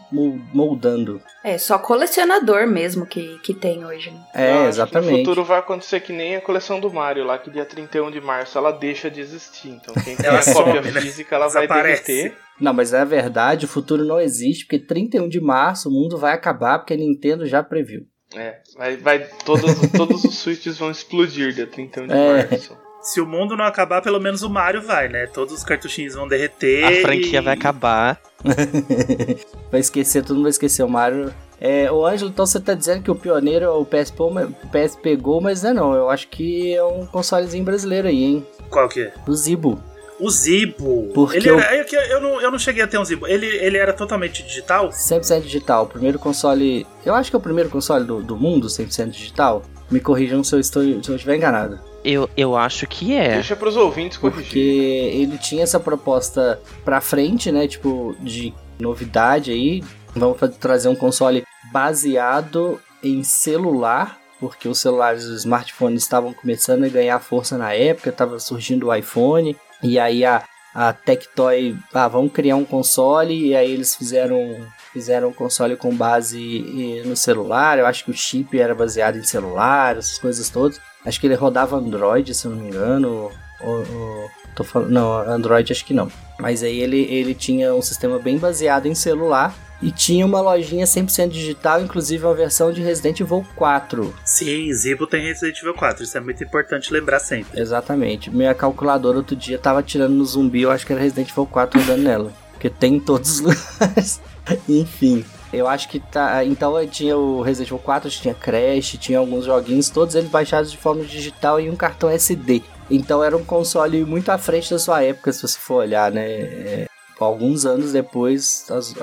moldando. 0.53 1.21
É, 1.43 1.57
só 1.57 1.79
colecionador 1.79 2.67
mesmo 2.67 3.05
que, 3.05 3.39
que 3.39 3.53
tem 3.53 3.86
hoje. 3.86 4.12
Né? 4.12 4.25
É, 4.33 4.67
exatamente. 4.67 5.12
no 5.12 5.17
futuro 5.19 5.43
vai 5.45 5.59
acontecer 5.59 6.01
que 6.01 6.12
nem 6.12 6.36
a 6.36 6.41
coleção 6.41 6.79
do 6.79 6.91
Mario 6.91 7.24
lá, 7.24 7.38
que 7.38 7.50
dia 7.50 7.65
31 7.65 8.12
de 8.12 8.19
março 8.19 8.57
ela 8.57 8.71
deixa 8.71 9.09
de 9.09 9.21
existir. 9.21 9.69
Então 9.69 9.93
quem 10.03 10.15
tem 10.17 10.29
a 10.29 10.43
cópia 10.53 10.81
né? 10.81 11.01
física, 11.01 11.36
ela 11.36 11.48
vai 11.48 11.67
derreter. 11.67 12.38
Não, 12.59 12.74
mas 12.74 12.91
é 12.93 13.05
verdade, 13.05 13.63
o 13.65 13.69
futuro 13.69 14.03
não 14.03 14.19
existe, 14.19 14.65
porque 14.65 14.79
31 14.79 15.29
de 15.29 15.39
março 15.39 15.88
o 15.88 15.91
mundo 15.91 16.17
vai 16.17 16.33
acabar, 16.33 16.79
porque 16.79 16.93
a 16.93 16.98
Nintendo 16.98 17.45
já 17.45 17.63
previu. 17.63 18.05
É, 18.36 18.59
vai, 18.77 18.98
vai 18.98 19.27
todos, 19.45 19.71
todos 19.95 20.24
os 20.25 20.36
switches 20.38 20.77
vão 20.77 20.91
explodir 20.91 21.53
dia 21.53 21.65
31 21.65 22.07
de 22.07 22.13
é. 22.13 22.48
março 22.50 22.88
se 23.01 23.22
o 23.22 23.25
mundo 23.25 23.56
não 23.56 23.65
acabar, 23.65 24.01
pelo 24.01 24.20
menos 24.20 24.44
o 24.44 24.50
Mario 24.50 24.82
vai, 24.82 25.08
né? 25.08 25.27
Todos 25.27 25.53
os 25.53 25.63
cartuchinhos 25.63 26.15
vão 26.15 26.27
derreter. 26.27 26.84
A 26.84 27.01
franquia 27.01 27.39
e... 27.39 27.41
vai 27.41 27.53
acabar. 27.53 28.20
vai 29.72 29.79
esquecer, 29.79 30.24
todo 30.24 30.36
mundo 30.36 30.44
vai 30.44 30.51
esquecer 30.51 30.84
o 30.84 30.89
Mario. 30.89 31.34
É, 31.62 31.91
o 31.91 32.06
Ângelo, 32.06 32.29
então 32.29 32.46
você 32.46 32.60
tá 32.60 32.74
dizendo 32.74 33.03
que 33.03 33.12
o 33.12 33.15
pioneiro 33.15 33.65
é 33.65 33.70
o 33.70 33.84
PS, 33.84 34.13
o 34.18 34.68
PS 34.68 34.96
pegou, 34.96 35.41
mas 35.41 35.63
não 35.63 35.70
é 35.70 35.74
não. 35.74 35.94
Eu 35.94 36.10
acho 36.10 36.27
que 36.29 36.74
é 36.74 36.84
um 36.84 37.06
consolezinho 37.06 37.65
brasileiro 37.65 38.08
aí, 38.08 38.24
hein? 38.24 38.48
Qual 38.70 38.88
que 38.88 39.01
é? 39.01 39.13
O 39.27 39.34
Zibo. 39.34 39.82
O 40.20 40.29
Zibo. 40.29 41.10
Porque 41.13 41.38
ele 41.38 41.50
era, 41.50 41.75
eu... 41.75 41.84
É 41.84 42.13
eu, 42.13 42.22
não, 42.22 42.41
eu 42.41 42.51
não 42.51 42.60
cheguei 42.60 42.84
a 42.84 42.88
ter 42.88 42.98
um 42.98 43.06
Zibo. 43.06 43.27
Ele, 43.27 43.46
ele 43.46 43.77
era 43.77 43.94
totalmente 43.94 44.44
digital? 44.44 44.89
100% 44.89 45.41
digital. 45.41 45.86
O 45.86 45.88
primeiro 45.88 46.20
console. 46.20 46.86
Eu 47.06 47.15
acho 47.15 47.29
que 47.29 47.36
é 47.36 47.39
o 47.39 47.41
primeiro 47.41 47.70
console 47.70 48.06
do, 48.06 48.22
do 48.22 48.38
mundo 48.38 48.68
100% 48.68 49.10
digital. 49.10 49.63
Me 49.89 50.00
corrijam 50.00 50.44
se 50.44 50.56
eu, 50.56 50.60
estou, 50.60 50.84
se 50.84 51.10
eu 51.10 51.15
estiver 51.15 51.36
enganado. 51.36 51.88
Eu, 52.03 52.29
eu 52.36 52.56
acho 52.56 52.88
que 52.88 53.13
é. 53.13 53.34
Deixa 53.34 53.56
pros 53.56 53.75
ouvintes 53.75 54.18
corrigir. 54.18 54.44
Porque 54.44 54.60
ele 54.60 55.38
tinha 55.38 55.63
essa 55.63 55.79
proposta 55.79 56.60
pra 56.84 57.01
frente, 57.01 57.51
né? 57.51 57.68
Tipo, 57.68 58.15
de 58.20 58.53
novidade 58.79 59.51
aí. 59.51 59.84
Vamos 60.15 60.38
trazer 60.60 60.89
um 60.89 60.96
console 60.96 61.44
baseado 61.72 62.79
em 63.03 63.24
celular. 63.24 64.18
Porque 64.39 64.70
os 64.70 64.79
celulares, 64.79 65.25
os 65.25 65.39
smartphones 65.39 66.01
estavam 66.01 66.34
começando 66.34 66.86
a 66.86 66.89
ganhar 66.89 67.20
força 67.20 67.58
na 67.58 67.74
época, 67.74 68.10
estava 68.10 68.39
surgindo 68.39 68.88
o 68.88 68.96
iPhone. 68.96 69.56
E 69.84 70.00
aí 70.00 70.24
a, 70.24 70.44
a 70.74 70.94
Tectoy, 70.94 71.75
ah, 71.94 72.08
vamos 72.08 72.32
criar 72.32 72.56
um 72.56 72.63
console. 72.63 73.48
E 73.48 73.56
aí 73.56 73.70
eles 73.70 73.96
fizeram 73.96 74.65
fizeram 74.94 75.29
um 75.29 75.34
console 75.34 75.75
com 75.75 75.94
base 75.94 77.03
no 77.06 77.15
celular. 77.15 77.77
Eu 77.77 77.86
acho 77.86 78.06
que 78.06 78.12
o 78.12 78.13
chip 78.13 78.60
era 78.60 78.74
baseado 78.74 79.18
em 79.18 79.24
celular, 79.24 79.98
essas 79.98 80.18
coisas 80.18 80.50
todas. 80.50 80.79
Acho 81.06 81.20
que 81.20 81.27
ele 81.27 81.36
rodava 81.36 81.77
Android, 81.77 82.34
se 82.34 82.46
eu 82.46 82.51
não 82.51 82.58
me 82.58 82.68
engano. 82.68 83.32
Ou, 83.62 83.77
ou, 83.79 84.29
tô 84.56 84.63
falando, 84.63 84.91
não, 84.91 85.13
Android 85.13 85.72
acho 85.72 85.86
que 85.86 85.94
não. 85.94 86.12
Mas 86.39 86.63
aí 86.63 86.79
ele, 86.79 87.01
ele 87.03 87.34
tinha 87.34 87.74
um 87.74 87.82
sistema 87.82 88.20
bem 88.20 88.38
baseado 88.38 88.86
em 88.86 88.96
celular. 88.96 89.56
E 89.82 89.94
tinha 89.94 90.25
uma 90.25 90.41
lojinha 90.41 90.86
100% 90.86 91.29
digital, 91.29 91.82
inclusive 91.82 92.25
uma 92.25 92.34
versão 92.34 92.70
de 92.70 92.82
Resident 92.82 93.22
Evil 93.22 93.46
4. 93.56 94.13
Sim, 94.25 94.74
Zibo 94.74 95.08
tem 95.08 95.24
Resident 95.24 95.58
Evil 95.60 95.74
4, 95.74 96.03
isso 96.03 96.18
é 96.18 96.20
muito 96.20 96.44
importante 96.44 96.91
lembrar 96.91 97.20
sempre. 97.20 97.58
Exatamente. 97.58 98.29
Minha 98.29 98.53
calculadora 98.53 99.20
outro 99.20 99.38
dia 99.38 99.58
tava 99.58 99.82
tirando 99.82 100.12
no 100.12 100.25
zumbi, 100.25 100.63
eu 100.63 100.72
acho 100.72 100.86
que 100.86 100.91
era 100.91 101.01
Resident 101.01 101.29
Evil 101.29 101.46
4 101.46 101.79
andando 101.79 102.03
nela. 102.03 102.34
Porque 102.51 102.70
tem 102.70 102.96
em 102.96 103.00
todos 103.00 103.39
os 103.39 103.39
lugares. 103.79 104.20
Enfim. 104.68 105.24
Eu 105.51 105.68
acho 105.68 105.89
que 105.89 106.00
tá. 106.00 106.44
Então 106.46 106.74
tinha 106.88 107.18
o 107.18 107.41
Resident 107.41 107.70
Evil 107.70 107.79
4, 107.79 108.10
tinha 108.10 108.34
Crash, 108.34 108.98
tinha 109.00 109.18
alguns 109.18 109.46
joguinhos, 109.46 109.89
todos 109.89 110.15
eles 110.15 110.29
baixados 110.29 110.72
de 110.72 110.77
forma 110.77 111.03
digital 111.03 111.60
e 111.60 111.70
um 111.70 111.75
cartão 111.75 112.10
SD. 112.10 112.62
Então 112.89 113.24
era 113.24 113.36
um 113.36 113.44
console 113.44 114.03
muito 114.06 114.29
à 114.29 114.38
frente 114.38 114.70
da 114.70 114.79
sua 114.79 115.03
época, 115.03 115.32
se 115.32 115.41
você 115.41 115.58
for 115.58 115.75
olhar, 115.75 116.12
né? 116.12 116.27
É, 116.27 116.88
alguns 117.20 117.65
anos 117.65 117.91
depois, 117.91 118.65
as, 118.70 118.94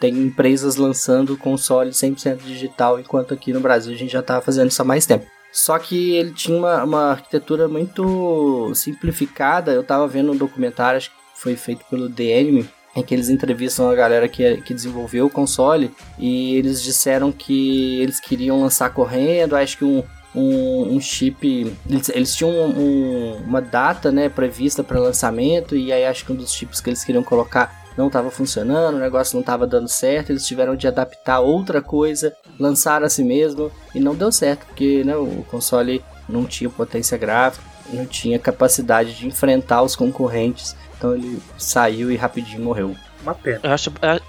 tem 0.00 0.14
empresas 0.18 0.76
lançando 0.76 1.36
console 1.36 1.90
100% 1.90 2.38
digital, 2.38 3.00
enquanto 3.00 3.32
aqui 3.32 3.52
no 3.52 3.60
Brasil 3.60 3.94
a 3.94 3.96
gente 3.96 4.12
já 4.12 4.20
estava 4.20 4.42
fazendo 4.42 4.70
isso 4.70 4.82
há 4.82 4.84
mais 4.84 5.06
tempo. 5.06 5.26
Só 5.52 5.78
que 5.78 6.14
ele 6.14 6.32
tinha 6.32 6.56
uma, 6.56 6.84
uma 6.84 7.10
arquitetura 7.12 7.66
muito 7.66 8.74
simplificada. 8.74 9.72
Eu 9.72 9.80
estava 9.80 10.06
vendo 10.06 10.32
um 10.32 10.36
documentário, 10.36 10.98
acho 10.98 11.10
que 11.10 11.16
foi 11.34 11.56
feito 11.56 11.82
pelo 11.88 12.10
The 12.10 12.24
em 12.96 13.02
que 13.02 13.14
eles 13.14 13.28
entrevistam 13.28 13.90
a 13.90 13.94
galera 13.94 14.26
que, 14.26 14.56
que 14.62 14.72
desenvolveu 14.72 15.26
o 15.26 15.30
console 15.30 15.92
e 16.18 16.56
eles 16.56 16.82
disseram 16.82 17.30
que 17.30 18.00
eles 18.00 18.18
queriam 18.18 18.60
lançar 18.60 18.88
correndo, 18.90 19.54
acho 19.54 19.76
que 19.76 19.84
um, 19.84 20.02
um, 20.34 20.96
um 20.96 21.00
chip. 21.00 21.76
Eles, 21.88 22.08
eles 22.08 22.34
tinham 22.34 22.50
um, 22.50 23.36
uma 23.46 23.60
data 23.60 24.10
né, 24.10 24.28
prevista 24.28 24.82
para 24.82 24.98
lançamento, 24.98 25.76
e 25.76 25.92
aí 25.92 26.06
acho 26.06 26.24
que 26.24 26.32
um 26.32 26.36
dos 26.36 26.52
chips 26.52 26.80
que 26.80 26.88
eles 26.88 27.04
queriam 27.04 27.22
colocar 27.22 27.84
não 27.96 28.08
estava 28.08 28.30
funcionando, 28.30 28.96
o 28.96 29.00
negócio 29.00 29.34
não 29.36 29.40
estava 29.40 29.66
dando 29.66 29.88
certo, 29.88 30.30
eles 30.30 30.46
tiveram 30.46 30.76
de 30.76 30.86
adaptar 30.86 31.40
outra 31.40 31.80
coisa, 31.80 32.34
lançar 32.58 33.02
a 33.02 33.08
si 33.08 33.24
mesmo, 33.24 33.70
e 33.94 34.00
não 34.00 34.14
deu 34.14 34.30
certo, 34.30 34.66
porque 34.66 35.02
né, 35.02 35.16
o 35.16 35.44
console 35.50 36.04
não 36.28 36.44
tinha 36.44 36.68
potência 36.68 37.16
gráfica, 37.16 37.64
não 37.90 38.04
tinha 38.04 38.38
capacidade 38.38 39.14
de 39.14 39.26
enfrentar 39.26 39.82
os 39.82 39.96
concorrentes. 39.96 40.76
Então 40.96 41.14
ele 41.14 41.40
saiu 41.58 42.10
e 42.10 42.16
rapidinho 42.16 42.62
morreu. 42.62 42.96
Uma 43.22 43.34
pena. 43.34 43.60
Eu 43.62 43.72
acho. 43.72 43.92
É, 44.02 44.20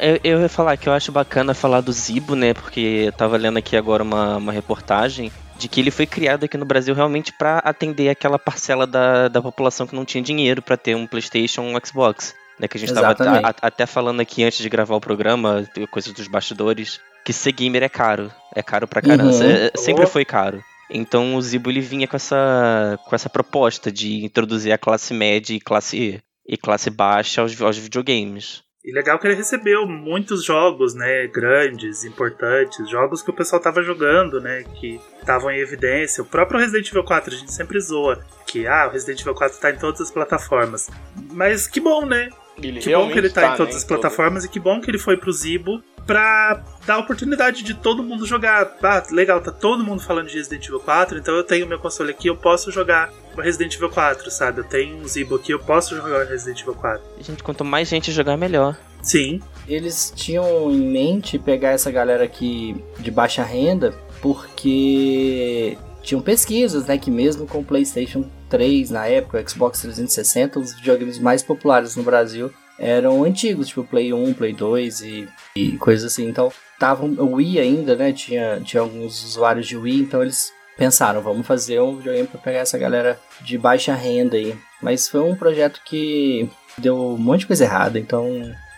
eu, 0.00 0.20
eu 0.22 0.40
ia 0.40 0.48
falar 0.48 0.76
que 0.76 0.88
eu 0.88 0.92
acho 0.92 1.10
bacana 1.10 1.54
falar 1.54 1.80
do 1.80 1.92
Zibo, 1.92 2.34
né? 2.34 2.54
Porque 2.54 3.04
eu 3.06 3.12
tava 3.12 3.36
lendo 3.36 3.58
aqui 3.58 3.76
agora 3.76 4.02
uma, 4.02 4.36
uma 4.36 4.52
reportagem 4.52 5.32
de 5.56 5.68
que 5.68 5.80
ele 5.80 5.90
foi 5.90 6.06
criado 6.06 6.44
aqui 6.44 6.56
no 6.56 6.64
Brasil 6.64 6.94
realmente 6.94 7.32
para 7.32 7.58
atender 7.58 8.08
aquela 8.08 8.38
parcela 8.38 8.86
da, 8.86 9.28
da 9.28 9.40
população 9.40 9.86
que 9.86 9.94
não 9.94 10.04
tinha 10.04 10.22
dinheiro 10.22 10.60
para 10.60 10.76
ter 10.76 10.94
um 10.94 11.06
PlayStation 11.06 11.62
ou 11.62 11.68
um 11.68 11.80
Xbox. 11.84 12.34
Né, 12.58 12.68
que 12.68 12.76
a 12.76 12.80
gente 12.80 12.90
estava 12.90 13.16
até 13.60 13.84
falando 13.84 14.20
aqui 14.20 14.44
antes 14.44 14.58
de 14.58 14.68
gravar 14.68 14.94
o 14.94 15.00
programa, 15.00 15.68
coisas 15.90 16.12
dos 16.12 16.28
bastidores, 16.28 17.00
que 17.24 17.32
ser 17.32 17.50
gamer 17.50 17.82
é 17.82 17.88
caro. 17.88 18.30
É 18.54 18.62
caro 18.62 18.86
pra 18.86 19.02
caramba. 19.02 19.32
Uhum. 19.32 19.42
É, 19.42 19.72
sempre 19.74 20.06
foi 20.06 20.24
caro. 20.24 20.62
Então 20.94 21.34
o 21.34 21.42
Zibo 21.42 21.70
ele 21.70 21.80
vinha 21.80 22.06
com 22.06 22.14
essa, 22.14 22.96
com 23.04 23.16
essa 23.16 23.28
proposta 23.28 23.90
de 23.90 24.24
introduzir 24.24 24.72
a 24.72 24.78
classe 24.78 25.12
média 25.12 25.52
e 25.52 25.60
classe, 25.60 26.22
e 26.46 26.56
classe 26.56 26.88
baixa 26.88 27.40
aos, 27.40 27.60
aos 27.60 27.76
videogames. 27.76 28.62
E 28.84 28.92
legal 28.92 29.18
que 29.18 29.26
ele 29.26 29.34
recebeu 29.34 29.86
muitos 29.88 30.44
jogos, 30.44 30.94
né, 30.94 31.26
grandes, 31.26 32.04
importantes, 32.04 32.88
jogos 32.88 33.22
que 33.22 33.30
o 33.30 33.34
pessoal 33.34 33.60
tava 33.60 33.82
jogando, 33.82 34.40
né, 34.40 34.62
que 34.78 35.00
estavam 35.18 35.50
em 35.50 35.58
evidência. 35.58 36.22
O 36.22 36.26
próprio 36.26 36.60
Resident 36.60 36.88
Evil 36.90 37.02
4 37.02 37.34
a 37.34 37.36
gente 37.38 37.52
sempre 37.52 37.80
zoa 37.80 38.22
que 38.46 38.66
ah, 38.66 38.86
o 38.86 38.90
Resident 38.90 39.20
Evil 39.22 39.34
4 39.34 39.58
tá 39.58 39.70
em 39.70 39.78
todas 39.78 40.00
as 40.00 40.10
plataformas. 40.12 40.90
Mas 41.32 41.66
que 41.66 41.80
bom, 41.80 42.06
né? 42.06 42.28
Ele 42.62 42.78
que 42.78 42.94
bom 42.94 43.10
que 43.10 43.18
ele 43.18 43.30
tá, 43.30 43.40
tá 43.40 43.54
em 43.54 43.56
todas 43.56 43.74
né, 43.74 43.78
as 43.78 43.84
plataformas 43.84 44.44
todo... 44.44 44.50
e 44.50 44.52
que 44.52 44.60
bom 44.60 44.80
que 44.80 44.90
ele 44.90 44.98
foi 44.98 45.16
pro 45.16 45.32
Zibo 45.32 45.82
pra 46.06 46.62
dar 46.86 46.94
a 46.94 46.98
oportunidade 46.98 47.62
de 47.62 47.74
todo 47.74 48.02
mundo 48.02 48.26
jogar. 48.26 48.76
Ah, 48.82 49.02
legal, 49.10 49.40
tá 49.40 49.50
todo 49.50 49.84
mundo 49.84 50.02
falando 50.02 50.28
de 50.28 50.36
Resident 50.36 50.66
Evil 50.66 50.80
4, 50.80 51.18
então 51.18 51.34
eu 51.34 51.44
tenho 51.44 51.66
meu 51.66 51.78
console 51.78 52.10
aqui, 52.10 52.28
eu 52.28 52.36
posso 52.36 52.70
jogar 52.70 53.10
Resident 53.36 53.74
Evil 53.74 53.90
4, 53.90 54.30
sabe? 54.30 54.60
Eu 54.60 54.64
tenho 54.64 54.96
um 54.96 55.08
Zibo 55.08 55.36
aqui, 55.36 55.52
eu 55.52 55.58
posso 55.58 55.96
jogar 55.96 56.24
Resident 56.24 56.60
Evil 56.60 56.74
4. 56.74 57.02
Gente, 57.20 57.42
quanto 57.42 57.64
mais 57.64 57.88
gente 57.88 58.12
jogar, 58.12 58.36
melhor. 58.36 58.76
Sim. 59.02 59.40
Eles 59.66 60.12
tinham 60.14 60.70
em 60.70 60.80
mente 60.80 61.38
pegar 61.38 61.70
essa 61.70 61.90
galera 61.90 62.24
aqui 62.24 62.76
de 62.98 63.10
baixa 63.10 63.42
renda, 63.42 63.94
porque 64.20 65.76
tinham 66.02 66.20
pesquisas, 66.20 66.86
né, 66.86 66.98
que 66.98 67.10
mesmo 67.10 67.46
com 67.46 67.58
o 67.58 67.64
PlayStation 67.64 68.28
3 68.48 68.90
na 68.90 69.06
época, 69.06 69.46
Xbox 69.46 69.80
360, 69.80 70.60
os 70.60 70.74
videogames 70.74 71.18
mais 71.18 71.42
populares 71.42 71.96
no 71.96 72.02
Brasil 72.02 72.52
eram 72.78 73.24
antigos, 73.24 73.68
tipo 73.68 73.84
Play 73.84 74.12
1, 74.12 74.34
Play 74.34 74.52
2 74.52 75.00
e, 75.00 75.28
e 75.56 75.72
coisas 75.78 76.12
assim. 76.12 76.28
Então, 76.28 76.52
estavam 76.72 77.10
o 77.18 77.34
Wii 77.34 77.60
ainda, 77.60 77.96
né? 77.96 78.12
Tinha, 78.12 78.60
tinha 78.60 78.80
alguns 78.80 79.24
usuários 79.24 79.66
de 79.66 79.76
Wii, 79.76 80.00
então 80.00 80.22
eles 80.22 80.52
pensaram, 80.76 81.22
vamos 81.22 81.46
fazer 81.46 81.80
um 81.80 81.96
videogame 81.96 82.26
para 82.26 82.40
pegar 82.40 82.58
essa 82.60 82.76
galera 82.78 83.18
de 83.40 83.56
baixa 83.56 83.94
renda 83.94 84.36
aí. 84.36 84.56
Mas 84.82 85.08
foi 85.08 85.20
um 85.20 85.36
projeto 85.36 85.80
que 85.84 86.48
deu 86.76 86.96
um 87.14 87.18
monte 87.18 87.40
de 87.40 87.46
coisa 87.46 87.64
errada, 87.64 87.98
então 87.98 88.28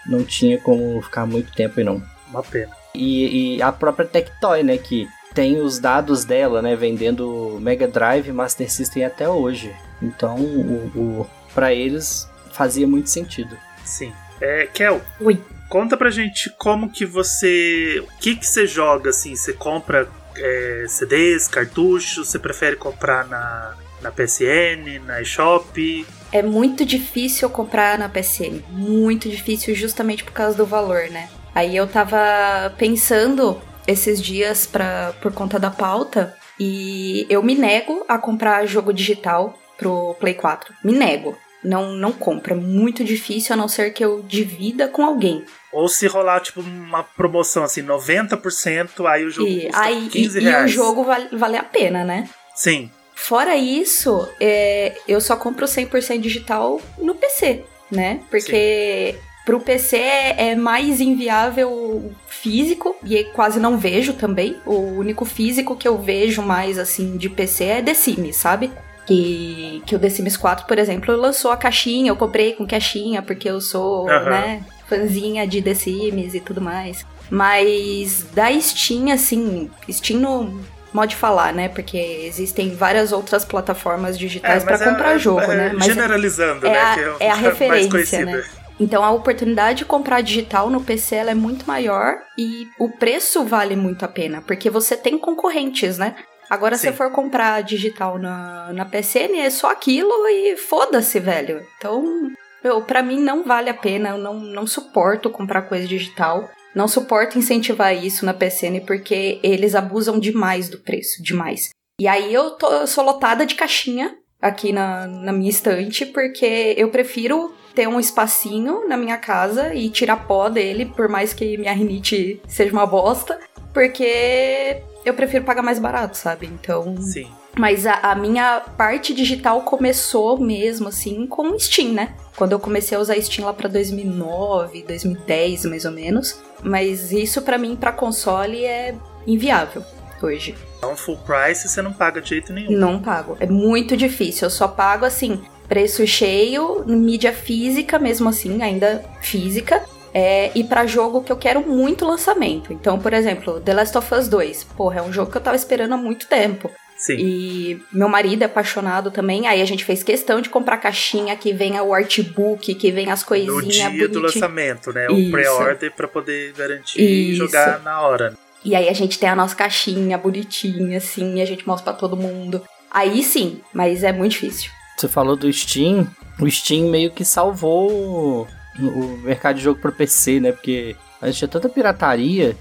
não 0.07 0.23
tinha 0.25 0.59
como 0.61 1.01
ficar 1.03 1.27
muito 1.27 1.53
tempo 1.53 1.79
aí 1.79 1.85
não. 1.85 2.03
Uma 2.29 2.43
pena. 2.43 2.73
E, 2.95 3.57
e 3.57 3.63
a 3.63 3.73
própria 3.73 4.07
Tectoy, 4.07 4.63
né, 4.63 4.79
que 4.79 5.09
tem 5.35 5.59
os 5.59 5.79
dados 5.79 6.25
dela, 6.25 6.63
né, 6.63 6.75
vendendo 6.77 7.59
Mega 7.61 7.87
Drive 7.87 8.33
Master 8.33 8.71
System 8.71 9.05
até 9.05 9.29
hoje. 9.29 9.75
Então, 10.03 10.37
o, 10.37 10.91
o 10.95 11.27
para 11.55 11.73
eles 11.73 12.29
fazia 12.53 12.87
muito 12.87 13.09
sentido. 13.09 13.57
Sim. 13.87 14.13
É, 14.41 14.67
Kel. 14.67 15.01
Oi. 15.21 15.41
Conta 15.69 15.97
pra 15.97 16.11
gente 16.11 16.51
como 16.59 16.91
que 16.91 17.05
você. 17.05 18.01
O 18.01 18.19
que 18.21 18.37
que 18.37 18.47
você 18.47 18.67
joga, 18.67 19.11
assim? 19.11 19.35
Você 19.35 19.53
compra 19.53 20.09
é, 20.37 20.85
CDs, 20.89 21.49
cartuchos? 21.49 22.29
Você 22.29 22.39
prefere 22.39 22.77
comprar 22.77 23.27
na, 23.27 23.75
na 24.01 24.13
PSN, 24.13 25.01
na 25.05 25.21
eShop? 25.23 26.07
É 26.31 26.43
muito 26.43 26.85
difícil 26.85 27.49
comprar 27.51 27.99
na 27.99 28.09
PSN. 28.09 28.63
Muito 28.71 29.29
difícil 29.29 29.75
justamente 29.75 30.23
por 30.23 30.33
causa 30.33 30.57
do 30.57 30.67
valor, 30.67 31.09
né? 31.11 31.29
Aí 31.55 31.75
eu 31.75 31.87
tava 31.87 32.75
pensando 32.77 33.61
esses 33.87 34.21
dias 34.21 34.67
pra, 34.67 35.15
por 35.23 35.33
conta 35.33 35.59
da 35.59 35.71
pauta 35.71 36.37
e 36.61 37.27
eu 37.31 37.43
me 37.43 37.55
nego 37.55 38.05
a 38.09 38.19
comprar 38.19 38.67
jogo 38.67 38.93
digital 38.93 39.59
pro 39.79 40.15
Play 40.21 40.35
4. 40.35 40.75
Me 40.85 40.93
nego. 40.93 41.37
Não, 41.67 41.93
não 41.93 42.13
compro. 42.13 42.55
É 42.55 42.57
muito 42.57 43.05
difícil 43.05 43.55
a 43.55 43.57
não 43.57 43.69
ser 43.69 43.93
que 43.93 44.05
eu 44.05 44.23
divida 44.23 44.89
com 44.89 45.05
alguém. 45.05 45.45
Ou 45.73 45.89
se 45.89 46.07
rolar, 46.07 46.41
tipo, 46.41 46.61
uma 46.61 47.03
promoção 47.03 47.65
assim, 47.65 47.83
90%, 47.83 49.05
aí 49.07 49.25
o 49.25 49.31
jogo 49.31 49.49
E, 49.49 49.67
custa 49.67 49.81
aí, 49.81 50.09
15 50.09 50.39
e, 50.39 50.43
e 50.43 50.45
reais. 50.45 50.71
o 50.71 50.75
jogo 50.75 51.05
vale, 51.05 51.29
vale 51.37 51.57
a 51.57 51.63
pena, 51.63 52.05
né? 52.05 52.29
Sim, 52.55 52.91
Fora 53.17 53.57
isso, 53.57 54.29
é, 54.39 54.95
eu 55.09 55.21
só 55.23 55.37
compro 55.37 55.65
100% 55.65 56.21
digital 56.21 56.81
no 56.99 57.15
PC, 57.15 57.65
né? 57.91 58.21
Porque 58.31 59.17
pro 59.45 59.59
PC 59.59 59.97
é, 59.97 60.51
é 60.51 60.55
mais 60.55 61.01
inviável 61.01 62.13
físico 62.29 62.95
e 63.03 63.25
quase 63.25 63.59
não 63.59 63.79
vejo 63.79 64.13
também. 64.13 64.59
O 64.67 64.75
único 64.99 65.25
físico 65.25 65.75
que 65.75 65.89
eu 65.89 65.97
vejo 65.99 66.43
mais 66.43 66.79
assim 66.79 67.17
de 67.17 67.31
PC 67.31 67.65
é 67.65 67.83
The 67.83 67.95
Sims, 67.95 68.37
sabe? 68.37 68.71
Que, 69.07 69.83
que 69.87 69.95
o 69.95 69.99
The 69.99 70.09
Sims 70.11 70.37
4, 70.37 70.67
por 70.67 70.79
exemplo, 70.79 71.15
lançou 71.17 71.51
a 71.53 71.57
caixinha, 71.57 72.11
eu 72.11 72.17
comprei 72.17 72.55
com 72.55 72.67
caixinha 72.67 73.23
porque 73.23 73.49
eu 73.49 73.61
sou, 73.61 74.11
Aham. 74.11 74.31
né, 74.31 74.65
fãzinha 74.89 75.47
de 75.47 75.63
The 75.63 75.75
Sims 75.75 76.35
e 76.35 76.41
tudo 76.41 76.61
mais. 76.61 77.07
Mas 77.31 78.25
da 78.35 78.51
Steam, 78.61 79.13
assim, 79.13 79.71
Steam 79.91 80.21
no 80.21 80.61
modo 80.93 81.09
de 81.11 81.17
falar, 81.17 81.53
né? 81.53 81.69
Porque 81.69 81.97
existem 81.99 82.75
várias 82.75 83.13
outras 83.13 83.45
plataformas 83.45 84.19
digitais 84.19 84.65
pra 84.65 84.73
mas 84.73 84.83
é- 84.83 84.91
comprar 84.91 85.15
é- 85.15 85.19
jogo, 85.19 85.41
é 85.41 85.57
né? 85.57 85.73
Mas 85.75 85.89
é- 85.89 85.93
generalizando, 85.95 86.67
é 86.67 86.71
né? 86.71 86.79
a- 86.81 87.17
é 87.21 87.31
a 87.31 87.37
mais 87.37 87.43
referência, 87.47 87.91
conhecida. 87.91 88.25
né? 88.25 88.45
Então 88.79 89.03
a 89.05 89.11
oportunidade 89.11 89.79
de 89.79 89.85
comprar 89.87 90.21
digital 90.21 90.69
no 90.69 90.83
PC 90.83 91.17
é 91.17 91.35
muito 91.35 91.67
maior 91.67 92.15
e 92.39 92.67
o 92.79 92.91
preço 92.91 93.43
vale 93.45 93.75
muito 93.75 94.05
a 94.05 94.09
pena, 94.09 94.43
porque 94.47 94.69
você 94.69 94.97
tem 94.97 95.17
concorrentes, 95.19 95.97
né? 95.97 96.15
Agora, 96.49 96.77
se 96.77 96.83
Sim. 96.83 96.89
você 96.89 96.97
for 96.97 97.11
comprar 97.11 97.63
digital 97.63 98.19
na, 98.19 98.73
na 98.73 98.85
PSN, 98.85 99.39
é 99.39 99.51
só 99.51 99.71
aquilo 99.71 100.27
e 100.29 100.57
foda-se, 100.57 101.19
velho. 101.19 101.67
Então, 101.77 102.31
meu, 102.63 102.83
pra 102.83 103.03
mim 103.03 103.21
não 103.21 103.45
vale 103.45 103.69
a 103.69 103.75
pena, 103.75 104.11
eu 104.11 104.19
não, 104.19 104.35
não 104.39 104.67
suporto 104.67 105.31
comprar 105.31 105.63
coisa 105.63 105.87
digital. 105.87 106.49
Não 106.75 106.87
suporto 106.87 107.39
incentivar 107.39 107.97
isso 107.97 108.27
na 108.27 108.35
PSN 108.35 108.81
porque 108.87 109.41
eles 109.43 109.75
abusam 109.75 110.19
demais 110.19 110.69
do 110.69 110.79
preço, 110.79 111.23
demais. 111.23 111.71
E 111.99 112.07
aí 112.07 112.33
eu, 112.33 112.51
tô, 112.51 112.71
eu 112.71 112.87
sou 112.87 113.03
lotada 113.03 113.47
de 113.47 113.55
caixinha 113.55 114.15
aqui 114.41 114.73
na, 114.73 115.07
na 115.07 115.33
minha 115.33 115.49
estante, 115.49 116.05
porque 116.05 116.75
eu 116.77 116.91
prefiro 116.91 117.55
ter 117.75 117.89
um 117.89 117.99
espacinho 117.99 118.87
na 118.87 118.97
minha 118.97 119.17
casa 119.17 119.75
e 119.75 119.89
tirar 119.89 120.27
pó 120.27 120.49
dele, 120.49 120.87
por 120.87 121.09
mais 121.09 121.33
que 121.33 121.57
minha 121.57 121.73
rinite 121.73 122.41
seja 122.47 122.73
uma 122.73 122.87
bosta, 122.87 123.39
porque 123.73 124.83
eu 125.07 125.15
prefiro 125.15 125.45
pagar 125.45 125.63
mais 125.63 125.79
barato, 125.79 126.17
sabe? 126.17 126.47
Então. 126.47 126.97
Sim. 127.01 127.31
Mas 127.57 127.87
a, 127.87 127.95
a 128.03 128.15
minha 128.15 128.61
parte 128.77 129.15
digital 129.15 129.63
começou 129.63 130.39
mesmo, 130.39 130.89
assim, 130.89 131.27
com 131.27 131.59
Steam, 131.59 131.93
né? 131.93 132.15
Quando 132.37 132.53
eu 132.53 132.59
comecei 132.59 132.99
a 132.99 133.01
usar 133.01 133.19
Steam 133.23 133.47
lá 133.47 133.55
pra 133.55 133.69
2009, 133.69 134.83
2010, 134.83 135.65
mais 135.65 135.85
ou 135.87 135.93
menos. 135.93 136.39
Mas 136.63 137.13
isso 137.13 137.41
pra 137.41 137.57
mim, 137.57 137.75
pra 137.75 137.93
console, 137.93 138.63
é 138.65 138.95
inviável 139.27 139.83
hoje. 140.23 140.55
Então, 140.79 140.97
full 140.97 141.19
price 141.19 141.69
você 141.69 141.83
não 141.83 141.93
paga 141.93 142.21
de 142.21 142.31
jeito 142.31 142.53
nenhum. 142.53 142.73
Não 142.73 143.01
pago. 143.01 143.37
É 143.41 143.47
muito 143.47 143.97
difícil. 143.97 144.47
Eu 144.47 144.51
só 144.51 144.69
pago 144.69 145.05
assim, 145.05 145.43
preço 145.69 146.07
cheio, 146.07 146.85
mídia 146.87 147.33
física, 147.33 147.99
mesmo 147.99 148.29
assim, 148.29 148.63
ainda 148.63 149.05
física. 149.21 149.83
É, 150.19 150.51
e 150.55 150.65
pra 150.65 150.87
jogo 150.87 151.23
que 151.23 151.31
eu 151.31 151.37
quero 151.37 151.61
muito 151.61 152.07
lançamento. 152.07 152.73
Então, 152.73 152.99
por 152.99 153.13
exemplo, 153.13 153.61
The 153.61 153.75
Last 153.75 153.99
of 153.99 154.15
Us 154.15 154.29
2. 154.29 154.65
Porra, 154.65 155.01
é 155.01 155.03
um 155.03 155.13
jogo 155.13 155.31
que 155.31 155.37
eu 155.37 155.43
tava 155.43 155.57
esperando 155.57 155.93
há 155.93 155.97
muito 155.99 156.27
tempo. 156.27 156.71
Sim. 156.97 157.17
E 157.19 157.83
meu 157.93 158.09
marido 158.09 158.41
é 158.41 158.47
apaixonado 158.47 159.11
também. 159.11 159.47
Aí 159.47 159.61
a 159.61 159.65
gente 159.67 159.85
fez 159.85 160.03
questão 160.03 160.41
de 160.41 160.49
comprar 160.49 160.79
caixinha 160.79 161.37
que 161.37 161.53
venha 161.53 161.83
o 161.83 161.93
artbook, 161.93 162.75
que 162.77 162.91
venha 162.91 163.13
as 163.13 163.21
No 163.21 163.27
coisinhas 163.27 163.93
dia 163.93 164.09
do 164.09 164.15
bonitinhas. 164.15 164.35
lançamento, 164.35 164.91
né? 164.91 165.07
O 165.11 165.19
Isso. 165.19 165.31
pre-order 165.33 165.93
pra 165.95 166.09
poder 166.09 166.55
garantir 166.55 166.99
e 166.99 167.33
Isso. 167.33 167.39
jogar 167.45 167.83
na 167.83 168.01
hora. 168.01 168.31
né? 168.31 168.37
E 168.65 168.75
aí 168.75 168.89
a 168.89 168.95
gente 168.95 169.19
tem 169.19 169.29
a 169.29 169.37
nossa 169.37 169.55
caixinha 169.55 170.17
bonitinha, 170.17 170.97
assim, 170.97 171.35
e 171.37 171.43
a 171.43 171.45
gente 171.45 171.67
mostra 171.69 171.93
pra 171.93 172.01
todo 172.01 172.17
mundo. 172.17 172.63
Aí 172.91 173.23
sim, 173.23 173.61
mas 173.71 174.03
é 174.03 174.13
muito 174.15 174.33
difícil. 174.33 174.71
Você 174.97 175.09
falou 175.09 175.37
do 175.37 175.53
Steam. 175.53 176.07
O 176.41 176.51
Steam 176.51 176.89
meio 176.91 177.11
que 177.11 177.23
salvou 177.23 178.49
o, 178.79 179.19
mercado 179.19 179.57
de 179.57 179.63
jogo 179.63 179.81
pro 179.81 179.93
PC, 179.93 180.41
né? 180.41 180.53
Porque 180.53 180.97
a 181.21 181.27
gente 181.27 181.39
tinha 181.39 181.49
tanta 181.49 181.69
pirataria. 181.69 182.57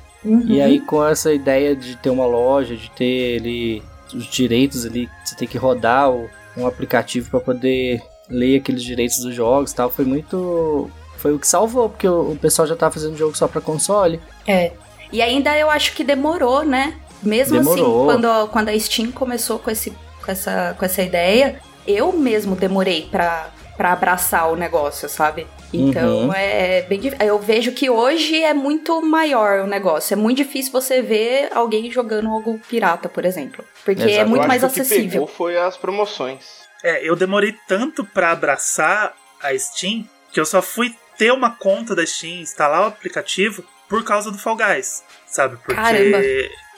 E 0.47 0.59
aí, 0.59 0.79
com 0.79 1.05
essa 1.05 1.31
ideia 1.31 1.75
de 1.75 1.95
ter 1.97 2.09
uma 2.09 2.25
loja, 2.25 2.75
de 2.75 2.89
ter 2.91 3.39
ali 3.39 3.83
os 4.11 4.25
direitos 4.25 4.83
ali, 4.83 5.07
você 5.23 5.35
tem 5.35 5.47
que 5.47 5.57
rodar 5.57 6.09
um 6.57 6.65
aplicativo 6.65 7.29
para 7.29 7.39
poder 7.39 8.01
ler 8.27 8.57
aqueles 8.57 8.81
direitos 8.81 9.19
dos 9.19 9.35
jogos 9.35 9.71
e 9.71 9.75
tal, 9.75 9.91
foi 9.91 10.05
muito. 10.05 10.89
Foi 11.17 11.33
o 11.33 11.39
que 11.39 11.47
salvou, 11.47 11.89
porque 11.89 12.07
o, 12.07 12.31
o 12.31 12.37
pessoal 12.37 12.67
já 12.67 12.75
tava 12.75 12.93
fazendo 12.93 13.17
jogo 13.17 13.37
só 13.37 13.47
pra 13.47 13.61
console. 13.61 14.19
É. 14.47 14.71
E 15.11 15.21
ainda 15.21 15.55
eu 15.57 15.69
acho 15.69 15.93
que 15.93 16.03
demorou, 16.03 16.63
né? 16.63 16.95
Mesmo 17.21 17.57
Demorou. 17.57 18.09
assim, 18.09 18.21
quando, 18.21 18.47
quando 18.49 18.69
a 18.69 18.79
Steam 18.79 19.11
começou 19.11 19.57
com, 19.57 19.71
esse, 19.71 19.91
com, 20.23 20.31
essa, 20.31 20.75
com 20.77 20.85
essa 20.85 21.01
ideia, 21.01 21.59
eu 21.87 22.11
mesmo 22.13 22.55
demorei 22.55 23.07
pra, 23.09 23.49
pra 23.75 23.93
abraçar 23.93 24.51
o 24.51 24.55
negócio, 24.55 25.09
sabe? 25.09 25.47
Então 25.73 26.27
Uhum. 26.27 26.33
é 26.33 26.83
bem 26.83 26.99
difícil. 26.99 27.25
Eu 27.27 27.39
vejo 27.39 27.71
que 27.73 27.89
hoje 27.89 28.41
é 28.43 28.53
muito 28.53 29.01
maior 29.01 29.59
o 29.61 29.67
negócio. 29.67 30.13
É 30.13 30.15
muito 30.17 30.37
difícil 30.37 30.71
você 30.71 31.01
ver 31.01 31.49
alguém 31.53 31.91
jogando 31.91 32.29
algo 32.29 32.59
pirata, 32.69 33.09
por 33.09 33.25
exemplo. 33.25 33.63
Porque 33.83 34.03
é 34.03 34.11
Exato. 34.11 34.29
muito 34.29 34.43
Eu 34.43 34.47
mais 34.47 34.61
que 34.61 34.67
O 34.67 34.71
que 34.71 34.81
acessível. 34.81 35.11
pegou 35.11 35.27
foi 35.27 35.57
as 35.57 35.75
promoções. 35.77 36.45
É, 36.83 37.07
eu 37.07 37.15
demorei 37.15 37.55
tanto 37.67 38.03
pra 38.05 38.31
abraçar 38.31 39.13
a 39.41 39.57
Steam 39.57 40.07
que 40.31 40.39
eu 40.39 40.45
só 40.45 40.61
fui 40.61 40.93
ter 41.17 41.31
uma 41.31 41.49
conta 41.51 41.95
da 41.95 42.05
Steam, 42.05 42.41
instalar 42.41 42.81
o 42.83 42.85
aplicativo 42.87 43.63
por 43.89 44.03
causa 44.03 44.29
do 44.31 44.37
Fall 44.37 44.55
Guys, 44.57 45.03
sabe? 45.25 45.55
Porque 45.57 45.73
Caramba. 45.75 46.17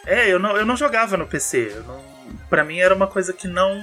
é, 0.06 0.32
eu 0.32 0.38
não, 0.40 0.56
eu 0.56 0.66
não 0.66 0.76
jogava 0.78 1.18
no 1.18 1.26
PC, 1.28 1.72
eu 1.76 1.84
não, 1.84 2.00
para 2.50 2.64
mim 2.64 2.80
era 2.80 2.94
uma 2.94 3.08
coisa 3.08 3.34
que 3.34 3.48
não 3.48 3.76